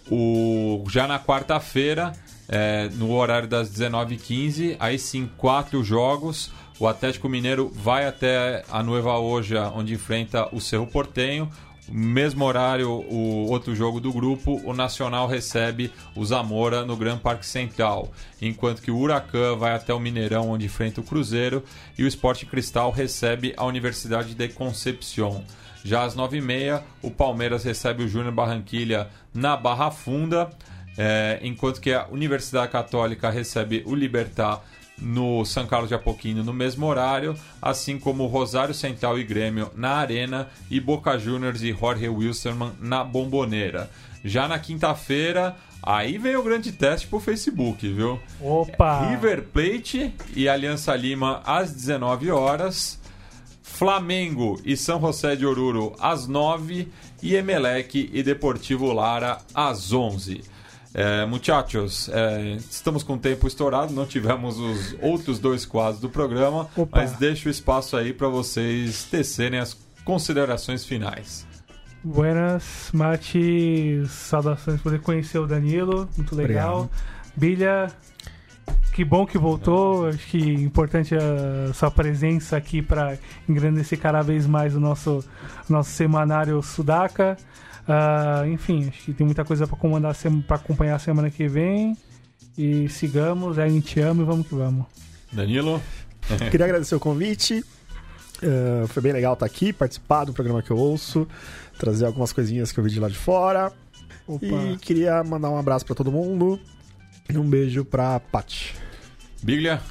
O, 0.09 0.84
já 0.89 1.07
na 1.07 1.19
quarta-feira, 1.19 2.14
é, 2.47 2.89
no 2.93 3.11
horário 3.14 3.47
das 3.47 3.69
19h15, 3.69 4.77
aí 4.80 4.97
sim, 4.97 5.30
quatro 5.38 5.84
jogos. 5.84 6.51
O 6.80 6.88
Atlético 6.88 7.28
Mineiro 7.28 7.72
vai 7.74 8.06
até 8.06 8.64
a 8.70 8.84
Nueva 8.84 9.18
Oja, 9.18 9.72
onde 9.76 9.95
enfrenta 9.95 10.48
o 10.56 10.62
Cerro 10.62 10.86
Portenho. 10.86 11.49
Mesmo 11.90 12.45
horário, 12.45 12.90
o 12.90 13.49
outro 13.49 13.74
jogo 13.74 13.99
do 13.99 14.14
grupo, 14.14 14.62
o 14.64 14.74
Nacional 14.74 15.26
recebe 15.26 15.91
o 16.16 16.24
Zamora 16.24 16.86
no 16.86 16.95
Gran 16.95 17.18
Parque 17.18 17.48
Central, 17.48 18.12
enquanto 18.40 18.82
que 18.82 18.91
o 18.91 18.98
Huracan 18.98 19.56
vai 19.56 19.74
até 19.74 19.91
o 19.91 19.99
Mineirão, 19.99 20.49
onde 20.49 20.66
enfrenta 20.66 21.02
o 21.02 21.04
Cruzeiro, 21.04 21.64
e 21.98 22.04
o 22.04 22.08
Esporte 22.08 22.45
Cristal 22.45 22.91
recebe 22.91 23.54
a 23.58 23.66
Universidade 23.66 24.36
de 24.36 24.48
Concepción. 24.49 25.44
Já 25.84 26.04
às 26.04 26.16
9h30, 26.16 26.84
o 27.02 27.10
Palmeiras 27.10 27.64
recebe 27.64 28.04
o 28.04 28.08
Júnior 28.08 28.34
Barranquilha 28.34 29.08
na 29.34 29.56
Barra 29.56 29.90
Funda, 29.90 30.49
é, 30.98 31.40
enquanto 31.41 31.80
que 31.80 31.94
a 31.94 32.08
Universidade 32.12 32.72
Católica 32.72 33.30
recebe 33.30 33.82
o 33.86 33.95
Libertar 33.95 34.62
no 35.02 35.45
São 35.45 35.65
Carlos 35.65 35.90
de 35.90 35.95
Apoquindo 35.95 36.44
no 36.44 36.53
mesmo 36.53 36.86
horário, 36.86 37.36
assim 37.61 37.99
como 37.99 38.26
Rosário 38.26 38.74
Central 38.74 39.19
e 39.19 39.24
Grêmio 39.24 39.72
na 39.76 39.91
Arena 39.91 40.48
e 40.69 40.80
Boca 40.80 41.18
Juniors 41.18 41.61
e 41.61 41.72
Jorge 41.72 42.07
Wilstermann 42.07 42.74
na 42.80 43.03
Bomboneira. 43.03 43.90
Já 44.24 44.48
na 44.48 44.60
quinta-feira, 44.60 45.56
aí 45.82 46.18
vem 46.18 46.36
o 46.36 46.44
grande 46.44 46.72
teste 46.72 47.07
pro 47.07 47.19
Facebook, 47.19 47.88
viu? 47.91 48.19
Opa! 48.41 49.07
River 49.10 49.44
Plate 49.44 50.14
e 50.36 50.49
Aliança 50.49 50.95
Lima 50.95 51.41
às 51.45 51.72
19 51.72 52.32
horas. 52.32 52.99
Flamengo 53.61 54.60
e 54.65 54.76
São 54.76 54.99
José 54.99 55.36
de 55.36 55.45
Oruro 55.45 55.95
às 55.99 56.28
9 56.28 56.88
e 57.22 57.36
Emelec 57.36 58.10
e 58.11 58.24
Deportivo 58.24 58.91
Lara 58.91 59.38
às 59.53 59.94
11. 59.94 60.41
É, 60.99 61.28
muchachos, 61.28 62.10
é, 62.10 62.57
estamos 62.72 63.03
com 63.03 63.14
o 63.14 63.18
tempo 63.19 63.48
estourado, 63.48 63.94
não 63.94 64.03
tivemos 64.03 64.57
os 64.57 64.95
outros 64.99 65.38
dois 65.38 65.64
quadros 65.64 66.02
do 66.02 66.10
programa, 66.10 66.68
Opa. 66.76 67.02
mas 67.02 67.11
deixo 67.11 67.49
o 67.49 67.52
espaço 67.52 67.95
aí 67.95 68.11
para 68.11 68.28
vocês 68.28 69.03
tecerem 69.03 69.60
as 69.60 69.78
considerações 70.03 70.84
finais. 70.84 71.45
Buenas, 72.03 72.90
Mati, 72.91 74.02
saudações 74.07 74.82
por 74.82 74.98
conhecer 75.02 75.38
o 75.38 75.45
Danilo, 75.45 76.10
muito 76.18 76.36
legal. 76.36 76.90
Obrigado. 76.90 77.18
Bilha, 77.36 77.91
que 78.91 79.06
bom 79.06 79.24
que 79.28 79.38
voltou, 79.38 80.07
acho 80.07 80.26
que 80.26 80.40
importante 80.40 81.14
a 81.14 81.72
sua 81.76 81.91
presença 81.91 82.57
aqui 82.57 82.82
para 82.82 83.19
engrandecer 83.48 83.99
cada 83.99 84.24
vez 84.24 84.48
mais 84.48 84.76
o 84.76 84.80
nosso, 84.80 85.24
nosso 85.69 85.91
semanário 85.91 86.60
Sudaca. 86.64 87.38
Ah, 87.88 88.43
enfim, 88.47 88.88
acho 88.89 89.03
que 89.03 89.14
tem 89.14 89.26
muita 89.26 89.45
coisa 89.45 89.65
para 89.65 89.77
comandar 89.77 90.15
para 90.45 90.57
acompanhar 90.57 90.95
a 90.95 90.99
semana 90.99 91.30
que 91.30 91.47
vem. 91.47 91.97
E 92.57 92.89
sigamos, 92.89 93.57
a 93.59 93.68
gente 93.68 93.99
ama 93.99 94.23
e 94.23 94.26
vamos 94.26 94.47
que 94.47 94.55
vamos. 94.55 94.85
Danilo? 95.31 95.81
Queria 96.51 96.65
agradecer 96.65 96.95
o 96.95 96.99
convite. 96.99 97.64
Eh, 98.41 98.85
foi 98.88 99.01
bem 99.01 99.14
legal 99.14 99.34
estar 99.34 99.45
aqui, 99.45 99.73
participar 99.73 100.26
do 100.26 100.34
programa 100.34 100.61
que 100.61 100.69
eu 100.69 100.77
ouço, 100.77 101.27
trazer 101.77 102.05
algumas 102.05 102.31
coisinhas 102.31 102.72
que 102.72 102.80
eu 102.80 102.84
vi 102.84 102.89
de 102.89 102.99
lá 102.99 103.07
de 103.07 103.15
fora. 103.15 103.72
Opa. 104.27 104.45
E 104.45 104.77
queria 104.77 105.23
mandar 105.23 105.49
um 105.49 105.57
abraço 105.57 105.85
pra 105.85 105.95
todo 105.95 106.11
mundo 106.11 106.59
e 107.30 107.38
um 107.38 107.49
beijo 107.49 107.85
pra 107.85 108.19
Paty. 108.19 108.76
Biglia? 109.41 109.81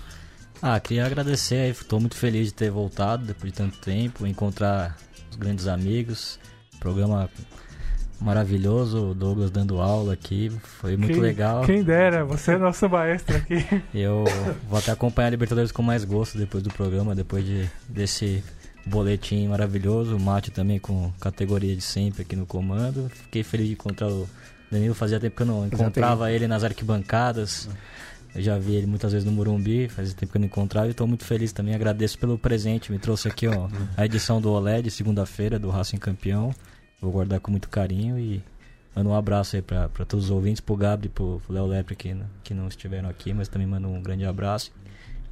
Ah, 0.60 0.78
queria 0.80 1.06
agradecer 1.06 1.74
tô 1.86 1.98
muito 1.98 2.16
feliz 2.16 2.48
de 2.48 2.54
ter 2.54 2.70
voltado 2.70 3.24
depois 3.24 3.52
de 3.52 3.58
tanto 3.58 3.78
tempo, 3.78 4.26
encontrar 4.26 4.96
os 5.30 5.36
grandes 5.36 5.66
amigos, 5.66 6.38
programa 6.78 7.30
maravilhoso, 8.20 9.10
o 9.10 9.14
Douglas 9.14 9.50
dando 9.50 9.80
aula 9.80 10.12
aqui, 10.12 10.50
foi 10.62 10.96
muito 10.96 11.12
Quem- 11.14 11.22
legal. 11.22 11.64
Quem 11.64 11.82
dera, 11.82 12.24
você 12.24 12.52
é 12.52 12.58
nosso 12.58 12.88
maestro 12.88 13.36
aqui. 13.36 13.64
Eu 13.94 14.24
vou 14.68 14.78
até 14.78 14.90
acompanhar 14.92 15.28
a 15.28 15.30
Libertadores 15.30 15.70
com 15.72 15.82
mais 15.82 16.04
gosto 16.04 16.38
depois 16.38 16.62
do 16.62 16.70
programa, 16.70 17.14
depois 17.14 17.44
de, 17.44 17.68
desse 17.88 18.42
boletim 18.86 19.48
maravilhoso. 19.48 20.16
O 20.16 20.20
Mate 20.20 20.50
também 20.50 20.78
com 20.78 21.12
categoria 21.20 21.74
de 21.74 21.82
sempre 21.82 22.22
aqui 22.22 22.34
no 22.36 22.46
comando. 22.46 23.10
Fiquei 23.10 23.42
feliz 23.42 23.66
de 23.66 23.72
encontrar 23.74 24.08
o 24.08 24.28
Danilo. 24.70 24.94
Fazia 24.94 25.20
tempo 25.20 25.36
que 25.36 25.42
eu 25.42 25.46
não 25.46 25.62
Fazia 25.68 25.74
encontrava 25.84 26.30
ele 26.32 26.46
nas 26.46 26.64
arquibancadas. 26.64 27.68
Eu 28.34 28.42
já 28.42 28.58
vi 28.58 28.74
ele 28.74 28.86
muitas 28.86 29.12
vezes 29.12 29.24
no 29.24 29.32
Morumbi, 29.32 29.88
fazia 29.88 30.14
tempo 30.14 30.30
que 30.32 30.36
eu 30.36 30.40
não 30.40 30.46
encontrava 30.46 30.88
e 30.88 30.90
estou 30.90 31.06
muito 31.06 31.24
feliz 31.24 31.52
também. 31.52 31.74
Agradeço 31.74 32.18
pelo 32.18 32.36
presente. 32.36 32.92
Me 32.92 32.98
trouxe 32.98 33.28
aqui 33.28 33.48
ó, 33.48 33.66
a 33.96 34.04
edição 34.04 34.42
do 34.42 34.50
OLED, 34.52 34.90
segunda-feira, 34.90 35.58
do 35.58 35.70
Racing 35.70 35.96
Campeão. 35.96 36.54
Vou 37.00 37.12
guardar 37.12 37.40
com 37.40 37.50
muito 37.50 37.68
carinho 37.68 38.18
e 38.18 38.42
mando 38.94 39.10
um 39.10 39.14
abraço 39.14 39.56
aí 39.56 39.62
para 39.62 39.88
todos 40.06 40.26
os 40.26 40.30
ouvintes, 40.30 40.60
pro 40.60 40.76
Gabri 40.76 41.06
e 41.06 41.10
pro 41.10 41.40
Léo 41.48 41.66
Lepre 41.66 41.94
que, 41.94 42.14
não- 42.14 42.26
que 42.42 42.54
não 42.54 42.68
estiveram 42.68 43.08
aqui, 43.08 43.32
mas 43.34 43.48
também 43.48 43.66
mando 43.66 43.88
um 43.88 44.02
grande 44.02 44.24
abraço. 44.24 44.72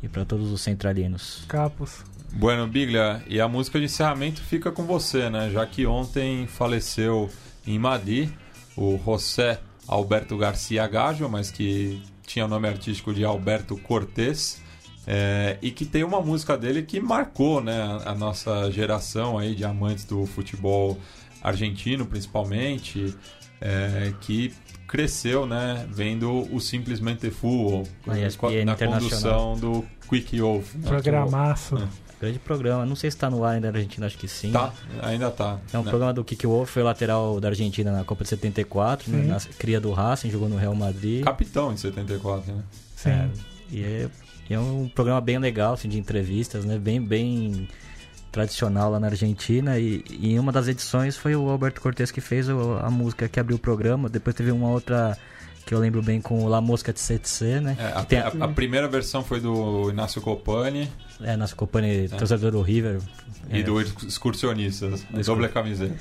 E 0.03 0.09
para 0.09 0.25
todos 0.25 0.53
os 0.53 0.61
centralinos. 0.61 1.45
Capos. 1.49 2.05
Bueno, 2.35 2.67
Biglia, 2.67 3.23
e 3.27 3.41
a 3.41 3.49
música 3.49 3.79
de 3.79 3.87
encerramento 3.87 4.43
fica 4.43 4.71
com 4.71 4.83
você, 4.83 5.31
né? 5.31 5.51
Já 5.51 5.65
que 5.65 5.87
ontem 5.87 6.47
faleceu 6.47 7.31
em 7.67 7.79
Madi 7.79 8.31
o 8.77 8.99
José 9.03 9.59
Alberto 9.89 10.37
Garcia 10.37 10.87
Gajo, 10.87 11.27
mas 11.29 11.51
que 11.51 12.03
tinha 12.27 12.45
o 12.45 12.49
nome 12.49 12.69
artístico 12.69 13.15
de 13.15 13.25
Alberto 13.25 13.79
Cortés. 13.79 14.61
é, 15.07 15.59
e 15.63 15.71
que 15.71 15.85
tem 15.87 16.03
uma 16.05 16.21
música 16.21 16.57
dele 16.57 16.83
que 16.83 16.99
marcou 17.01 17.61
né, 17.63 17.79
a, 18.05 18.11
a 18.11 18.15
nossa 18.15 18.71
geração 18.71 19.39
aí 19.39 19.55
de 19.55 19.63
amantes 19.65 20.05
do 20.05 20.25
futebol 20.27 20.99
argentino, 21.45 22.07
principalmente, 22.07 23.15
é, 23.61 24.13
que 24.21 24.53
cresceu 24.89 25.47
né, 25.47 25.87
vendo 25.91 26.53
o 26.53 26.61
Simplesmente 26.61 27.31
Full 27.31 27.85
Na 28.65 28.75
condução 28.75 29.57
do 29.57 29.85
Quick 30.09 30.41
Wolf. 30.41 30.75
né, 30.75 30.89
Programaço. 30.89 31.77
Grande 32.21 32.39
programa. 32.39 32.87
Não 32.87 32.97
sei 32.97 33.11
se 33.11 33.17
tá 33.17 33.29
no 33.29 33.45
ar 33.45 33.57
ainda 33.57 33.71
na 33.71 33.77
Argentina, 33.77 34.07
acho 34.07 34.17
que 34.17 34.29
sim. 34.29 34.51
Tá, 34.51 34.73
ainda 35.03 35.31
tá. 35.31 35.59
É 35.73 35.79
um 35.79 35.83
né? 35.83 35.91
programa 35.91 36.13
do 36.13 36.25
Kiki 36.25 36.47
Wolf, 36.47 36.71
foi 36.71 36.83
lateral 36.83 37.39
da 37.39 37.49
Argentina 37.49 37.93
na 37.93 38.03
Copa 38.03 38.23
de 38.23 38.31
74, 38.31 39.11
né, 39.11 39.25
na 39.27 39.39
cria 39.59 39.81
do 39.81 39.93
Racing, 39.93 40.31
jogou 40.31 40.49
no 40.49 40.57
Real 40.57 40.75
Madrid. 40.75 41.23
Capitão 41.25 41.73
em 41.73 41.77
74, 41.77 42.53
né? 42.53 42.63
Sim. 42.97 43.11
É, 43.11 43.29
e 43.71 43.85
é, 43.85 44.09
e 44.49 44.55
é 44.55 44.59
um 44.59 44.89
programa 44.89 45.21
bem 45.21 45.39
legal, 45.39 45.75
assim, 45.75 45.89
de 45.89 45.99
entrevistas, 45.99 46.65
né? 46.65 46.79
Bem, 46.79 47.01
bem 47.03 47.69
tradicional 48.35 48.91
lá 48.91 48.99
na 49.01 49.07
Argentina. 49.07 49.79
E, 49.79 50.05
e 50.11 50.33
em 50.35 50.39
uma 50.41 50.51
das 50.51 50.67
edições 50.67 51.17
foi 51.17 51.37
o 51.37 51.49
Alberto 51.49 51.81
Cortés 51.81 52.11
que 52.11 52.21
fez 52.21 52.49
o- 52.49 52.79
a 52.83 52.91
música 52.91 53.29
que 53.29 53.39
abriu 53.39 53.57
o 53.57 53.61
programa. 53.61 54.09
Depois 54.09 54.35
teve 54.35 54.51
uma 54.51 54.69
outra 54.69 55.17
que 55.65 55.73
eu 55.73 55.79
lembro 55.79 56.03
bem 56.03 56.21
com 56.21 56.45
o 56.45 56.49
La 56.49 56.61
Mosca 56.61 56.93
de 56.93 57.01
CTC, 57.01 57.61
né? 57.61 57.77
É, 57.81 57.87
a, 57.99 58.05
tem 58.05 58.19
a, 58.19 58.29
a- 58.29 58.45
a 58.45 58.49
primeira 58.49 58.87
versão 58.89 59.23
foi 59.25 59.41
do 59.41 59.89
Inácio 59.91 60.21
Copani 60.21 60.91
é, 61.23 61.37
nossa 61.37 61.55
companhia 61.55 62.09
torcedor 62.09 62.51
do 62.51 62.61
River. 62.61 62.99
e 63.51 63.61
É, 63.61 63.63
do 63.63 63.81
Excursionistas, 63.81 65.05
Do 65.05 65.23
doble 65.23 65.49
camiseta. 65.49 65.95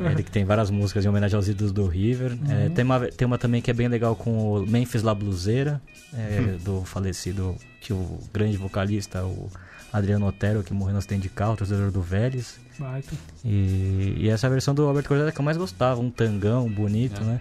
Ele 0.00 0.22
que 0.22 0.30
tem 0.30 0.44
várias 0.44 0.70
músicas 0.70 1.04
em 1.04 1.08
homenagem 1.08 1.36
aos 1.36 1.46
ídolos 1.48 1.72
do 1.72 1.86
River. 1.86 2.36
É, 2.48 2.68
tem, 2.70 2.84
uma, 2.84 3.00
tem 3.08 3.26
uma 3.26 3.36
também 3.38 3.60
que 3.60 3.70
é 3.70 3.74
bem 3.74 3.86
legal 3.88 4.16
com 4.16 4.54
o 4.54 4.66
Memphis 4.66 5.02
La 5.02 5.14
Bluseira, 5.14 5.80
é, 6.14 6.56
do 6.64 6.82
falecido, 6.84 7.54
que 7.80 7.92
o 7.92 8.18
grande 8.32 8.56
vocalista, 8.56 9.22
o 9.24 9.50
Adriano 9.92 10.26
Otero, 10.26 10.62
que 10.62 10.72
morreu 10.72 10.92
no 10.92 10.98
acidente 10.98 11.22
de 11.22 11.28
carro, 11.28 11.56
torcedor 11.56 11.90
do 11.90 12.00
Vélez. 12.00 12.58
Baita. 12.78 13.10
E, 13.44 14.14
e 14.18 14.28
essa 14.28 14.48
versão 14.48 14.74
do 14.74 14.86
Alberto 14.86 15.08
Cortez 15.08 15.26
é 15.26 15.30
a 15.30 15.32
que 15.32 15.40
eu 15.40 15.44
mais 15.44 15.56
gostava, 15.56 16.00
um 16.00 16.10
tangão 16.10 16.68
bonito, 16.68 17.20
É. 17.20 17.24
né? 17.24 17.40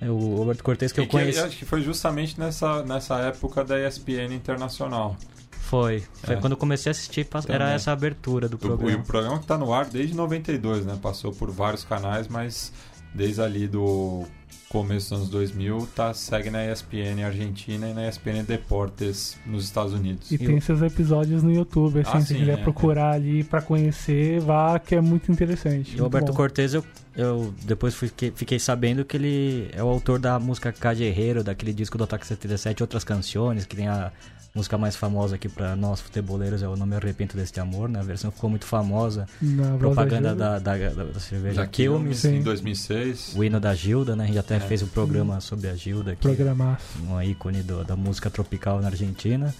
É 0.00 0.10
O 0.10 0.38
Alberto 0.38 0.62
Cortez 0.64 0.92
que 0.92 1.00
E 1.00 1.04
eu 1.04 1.08
conheci. 1.08 1.38
acho 1.38 1.56
que 1.56 1.64
foi 1.64 1.80
justamente 1.80 2.38
nessa, 2.38 2.82
nessa 2.84 3.18
época 3.20 3.64
da 3.64 3.78
ESPN 3.86 4.34
Internacional. 4.34 5.16
Foi. 5.60 6.02
Foi 6.22 6.34
É. 6.34 6.38
quando 6.40 6.52
eu 6.52 6.56
comecei 6.58 6.90
a 6.90 6.92
assistir, 6.92 7.26
era 7.32 7.42
Também. 7.42 7.74
essa 7.74 7.92
abertura 7.92 8.48
do 8.48 8.54
O, 8.54 8.60
e 8.60 8.64
o 8.64 8.76
programa. 8.76 9.02
programa 9.04 9.38
que 9.38 9.46
tá 9.46 9.56
no 9.56 9.72
ar 9.72 9.86
desde 9.86 10.14
92, 10.14 10.84
né? 10.84 10.98
Passou 11.00 11.32
por 11.32 11.50
vários 11.50 11.84
canais, 11.84 12.28
mas 12.28 12.72
desde 13.14 13.40
ali 13.40 13.66
do 13.68 14.24
começo 14.68 15.10
dos 15.10 15.18
anos 15.18 15.30
2000, 15.30 15.88
tá, 15.94 16.12
segue 16.12 16.50
na 16.50 16.64
ESPN 16.70 17.24
Argentina 17.24 17.88
e 17.88 17.94
na 17.94 18.08
ESPN 18.08 18.42
Deportes 18.46 19.36
nos 19.46 19.64
Estados 19.64 19.92
Unidos. 19.92 20.30
E 20.30 20.38
tem 20.38 20.60
seus 20.60 20.82
episódios 20.82 21.42
no 21.42 21.52
YouTube, 21.52 22.00
assim, 22.00 22.10
Ah, 22.18 22.20
se 22.20 22.28
sim, 22.28 22.38
quiser 22.40 22.58
é. 22.58 22.62
procurar 22.62 23.12
ali 23.12 23.44
pra 23.44 23.60
conhecer, 23.62 24.40
vá, 24.40 24.78
que 24.78 24.94
é 24.94 25.00
muito 25.00 25.30
interessante. 25.30 25.96
E 25.96 26.00
o 26.00 26.08
bom. 26.08 26.26
Cortez, 26.32 26.74
eu, 26.74 26.84
eu 27.16 27.54
depois 27.62 27.94
fiquei, 27.94 28.32
fiquei 28.34 28.58
sabendo 28.58 29.04
que 29.04 29.16
ele 29.16 29.68
é 29.72 29.82
o 29.82 29.88
autor 29.88 30.18
da 30.18 30.38
música 30.38 30.72
Cajerreiro, 30.72 31.44
daquele 31.44 31.72
disco 31.72 31.96
do 31.96 32.04
Ataque 32.04 32.26
77, 32.26 32.82
outras 32.82 33.04
canções, 33.04 33.64
que 33.66 33.76
tem 33.76 33.88
a 33.88 34.12
música 34.56 34.78
mais 34.78 34.94
famosa 34.94 35.34
aqui 35.34 35.48
pra 35.48 35.74
nós 35.74 36.00
futeboleiros, 36.00 36.62
é 36.62 36.68
o 36.68 36.76
Não 36.76 36.86
Me 36.86 36.94
Arrependo 36.94 37.34
Deste 37.34 37.58
Amor, 37.58 37.88
né? 37.88 37.98
A 37.98 38.04
versão 38.04 38.30
ficou 38.30 38.48
muito 38.48 38.64
famosa, 38.64 39.26
Na 39.42 39.76
propaganda 39.76 40.32
da, 40.32 40.60
da, 40.60 40.76
da, 40.78 41.04
da 41.06 41.18
cerveja 41.18 41.56
Já 41.56 41.66
Quilmes, 41.66 42.18
Sim. 42.18 42.36
em 42.36 42.42
2006. 42.42 43.34
o 43.34 43.42
hino 43.42 43.58
da 43.58 43.74
Gilda, 43.74 44.14
né? 44.14 44.22
A 44.22 44.26
gente 44.28 44.38
até 44.38 44.54
É. 44.54 44.60
fez 44.60 44.80
um 44.80 44.86
programa 44.86 45.40
sobre 45.40 45.66
a 45.68 45.74
Gilda, 45.74 46.12
que 46.14 46.22
Programaço. 46.22 46.84
um 47.10 47.20
ícone 47.20 47.64
do- 47.64 47.82
da 47.84 47.96
música 47.96 48.30
tropical 48.30 48.80
na 48.80 48.86
Argentina. 48.86 49.52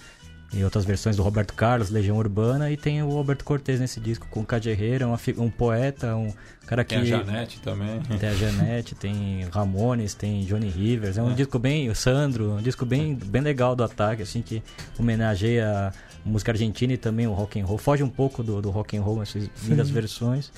E 0.56 0.62
outras 0.62 0.84
versões 0.84 1.16
do 1.16 1.22
Roberto 1.22 1.52
Carlos, 1.54 1.90
Legião 1.90 2.16
Urbana, 2.16 2.70
e 2.70 2.76
tem 2.76 3.02
o 3.02 3.10
Alberto 3.16 3.44
Cortez 3.44 3.80
nesse 3.80 3.98
disco 3.98 4.26
com 4.30 4.40
o 4.40 4.46
Cajerreiro, 4.46 5.08
um, 5.08 5.42
um 5.42 5.50
poeta, 5.50 6.14
um 6.14 6.32
cara 6.66 6.84
que. 6.84 6.94
Tem 6.94 7.02
a 7.02 7.04
Janete 7.04 7.58
também. 7.60 8.00
Tem 8.20 8.28
a 8.28 8.34
Janete, 8.34 8.94
tem 8.96 9.48
Ramones, 9.50 10.14
tem 10.14 10.44
Johnny 10.44 10.68
Rivers. 10.68 11.18
É 11.18 11.22
um 11.22 11.32
É. 11.32 11.34
disco 11.34 11.58
bem. 11.58 11.88
O 11.90 11.94
Sandro, 11.94 12.52
um 12.52 12.62
disco 12.62 12.86
bem, 12.86 13.14
bem 13.16 13.42
legal 13.42 13.74
do 13.74 13.82
ataque, 13.82 14.22
assim, 14.22 14.42
que 14.42 14.62
homenageia 14.96 15.88
a 15.88 15.92
música 16.28 16.52
argentina 16.52 16.92
e 16.92 16.96
também 16.96 17.26
o 17.26 17.32
rock 17.32 17.60
and 17.60 17.64
roll. 17.66 17.76
Foge 17.78 18.02
um 18.04 18.08
pouco 18.08 18.42
do, 18.42 18.62
do 18.62 18.70
rock 18.70 18.96
and 18.96 19.02
roll, 19.02 19.22
essas 19.22 19.50
lindas 19.64 19.90
versões. 19.90 20.52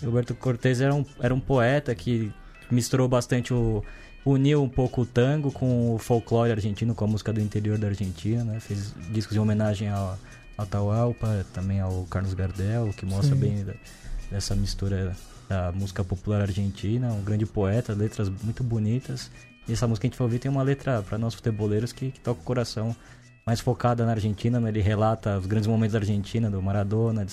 E 0.00 0.04
o 0.06 0.08
Roberto 0.08 0.34
Cortez 0.34 0.80
era 0.80 0.94
um, 0.94 1.04
era 1.20 1.34
um 1.34 1.40
poeta 1.40 1.94
que 1.94 2.32
misturou 2.70 3.06
bastante 3.06 3.52
o. 3.52 3.84
Uniu 4.26 4.60
um 4.62 4.68
pouco 4.68 5.02
o 5.02 5.06
tango 5.06 5.52
com 5.52 5.94
o 5.94 5.98
folclore 5.98 6.50
argentino, 6.50 6.94
com 6.96 7.04
a 7.04 7.08
música 7.08 7.32
do 7.32 7.40
interior 7.40 7.78
da 7.78 7.86
Argentina, 7.86 8.42
né? 8.42 8.58
Fez 8.58 8.92
discos 9.10 9.36
em 9.36 9.38
homenagem 9.40 9.88
ao 9.88 10.18
Atahualpa, 10.58 11.46
também 11.54 11.80
ao 11.80 12.04
Carlos 12.10 12.34
Gardel, 12.34 12.92
que 12.96 13.06
mostra 13.06 13.34
Sim. 13.36 13.40
bem 13.40 13.64
da- 13.64 13.74
dessa 14.30 14.56
mistura 14.56 15.16
da 15.48 15.70
música 15.70 16.02
popular 16.02 16.40
argentina, 16.40 17.12
um 17.12 17.22
grande 17.22 17.46
poeta, 17.46 17.92
letras 17.94 18.28
muito 18.42 18.64
bonitas. 18.64 19.30
E 19.68 19.72
essa 19.72 19.86
música 19.86 20.02
que 20.02 20.06
a 20.08 20.10
gente 20.10 20.18
vai 20.18 20.26
ouvir 20.26 20.38
tem 20.40 20.50
uma 20.50 20.62
letra 20.62 21.02
para 21.02 21.16
nós 21.18 21.32
futeboleiros 21.34 21.92
que, 21.92 22.10
que 22.10 22.18
toca 22.20 22.40
o 22.40 22.44
coração. 22.44 22.96
mais 23.46 23.60
focada 23.60 24.04
na 24.04 24.10
Argentina, 24.10 24.58
né? 24.58 24.70
ele 24.70 24.80
relata 24.80 25.38
os 25.38 25.46
grandes 25.46 25.68
momentos 25.68 25.92
da 25.92 26.00
Argentina, 26.00 26.50
do 26.50 26.60
Maradona 26.60 27.24
de, 27.24 27.32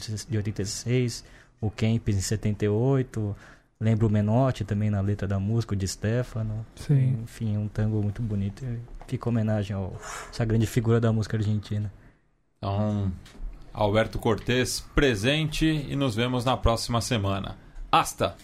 de, 0.00 0.26
de 0.28 0.36
86, 0.36 1.22
o 1.60 1.70
Kempis 1.70 2.16
em 2.16 2.20
78, 2.20 3.36
lembra 3.80 4.06
o 4.06 4.10
Menotti 4.10 4.64
também 4.64 4.90
na 4.90 5.00
letra 5.00 5.26
da 5.26 5.38
música, 5.38 5.74
o 5.74 5.76
de 5.76 5.86
Stefano. 5.86 6.66
Sim. 6.76 7.20
Enfim, 7.22 7.56
um 7.56 7.68
tango 7.68 8.02
muito 8.02 8.22
bonito. 8.22 8.64
Fica 9.06 9.28
homenagem 9.28 9.76
a 9.76 9.88
essa 10.30 10.44
grande 10.44 10.66
figura 10.66 11.00
da 11.00 11.12
música 11.12 11.36
argentina. 11.36 11.92
Então, 12.58 13.12
Alberto 13.72 14.18
Cortes 14.18 14.80
presente 14.94 15.66
e 15.66 15.94
nos 15.94 16.14
vemos 16.14 16.44
na 16.44 16.56
próxima 16.56 17.00
semana. 17.00 17.56
Hasta! 17.90 18.36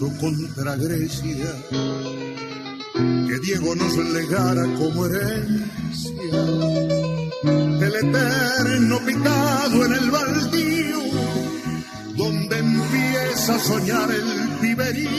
Golazo 0.00 0.12
contra 0.18 0.76
Grecia, 0.76 1.54
que 2.92 3.38
Diego 3.40 3.74
nos 3.74 3.96
legara 3.96 4.62
como 4.74 5.06
herencia. 5.06 6.12
El 7.42 7.94
eterno 7.94 8.98
picado 9.06 9.84
en 9.86 9.92
el 9.92 10.10
baldío, 10.10 10.98
donde 12.16 12.58
empieza 12.58 13.54
a 13.54 13.58
soñar 13.58 14.10
el 14.10 14.48
piberío. 14.60 15.16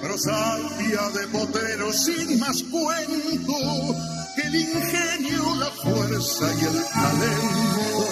Prosapia 0.00 1.10
de 1.14 1.26
potero 1.28 1.92
sin 1.92 2.38
más 2.40 2.62
cuento 2.64 3.96
que 4.36 4.42
el 4.42 4.54
ingenio, 4.54 5.56
la 5.56 5.70
fuerza 5.70 6.46
y 6.54 6.64
el 6.64 6.84
talento. 6.94 8.08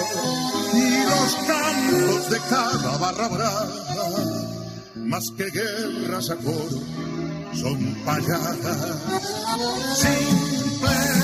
Y 0.74 1.04
los 1.04 1.36
cantos 1.46 2.30
de 2.30 2.38
cada 2.50 2.98
barra 2.98 3.28
brava, 3.28 3.95
más 5.06 5.30
que 5.36 5.50
guerras 5.50 6.30
a 6.30 6.36
coro, 6.36 6.80
son 7.54 7.94
payadas. 8.04 9.02
Simplemente 9.94 11.15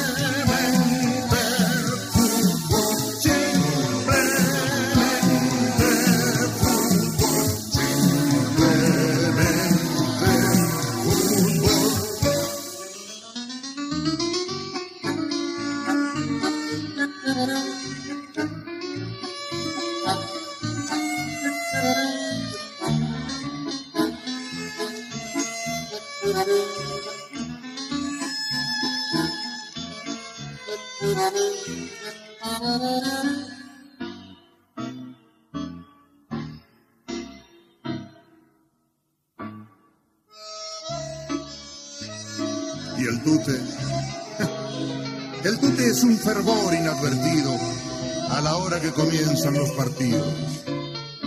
comienzan 49.43 49.55
los 49.55 49.71
partidos. 49.77 50.27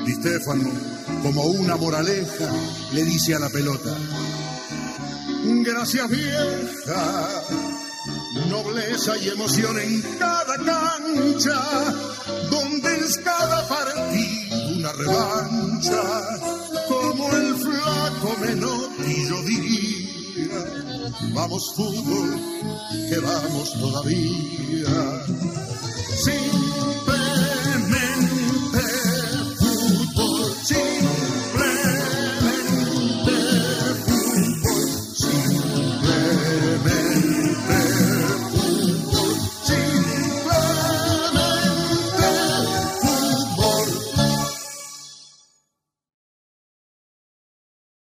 Di 0.06 0.14
Stefano, 0.14 0.72
como 1.24 1.44
una 1.46 1.76
moraleja, 1.76 2.50
le 2.94 3.04
dice 3.04 3.36
a 3.36 3.40
la 3.40 3.50
pelota: 3.50 3.96
Gracias 5.44 6.10
vieja, 6.10 7.44
nobleza 8.50 9.18
y 9.18 9.30
emoción 9.30 9.80
en 9.80 10.02
cada 10.20 10.56
cancha, 10.58 11.62
donde 12.50 12.96
es 13.00 13.18
cada 13.18 13.68
partido 13.68 14.70
una 14.78 14.92
revancha, 14.94 16.02
como 16.88 17.32
el 17.36 17.56
flaco 17.56 18.36
Menotti 18.42 19.28
yo 19.30 19.42
diría. 19.44 19.96
Vamos 21.34 21.74
fútbol, 21.76 22.40
que 23.10 23.20
vamos 23.20 23.74
todavía. 23.74 25.26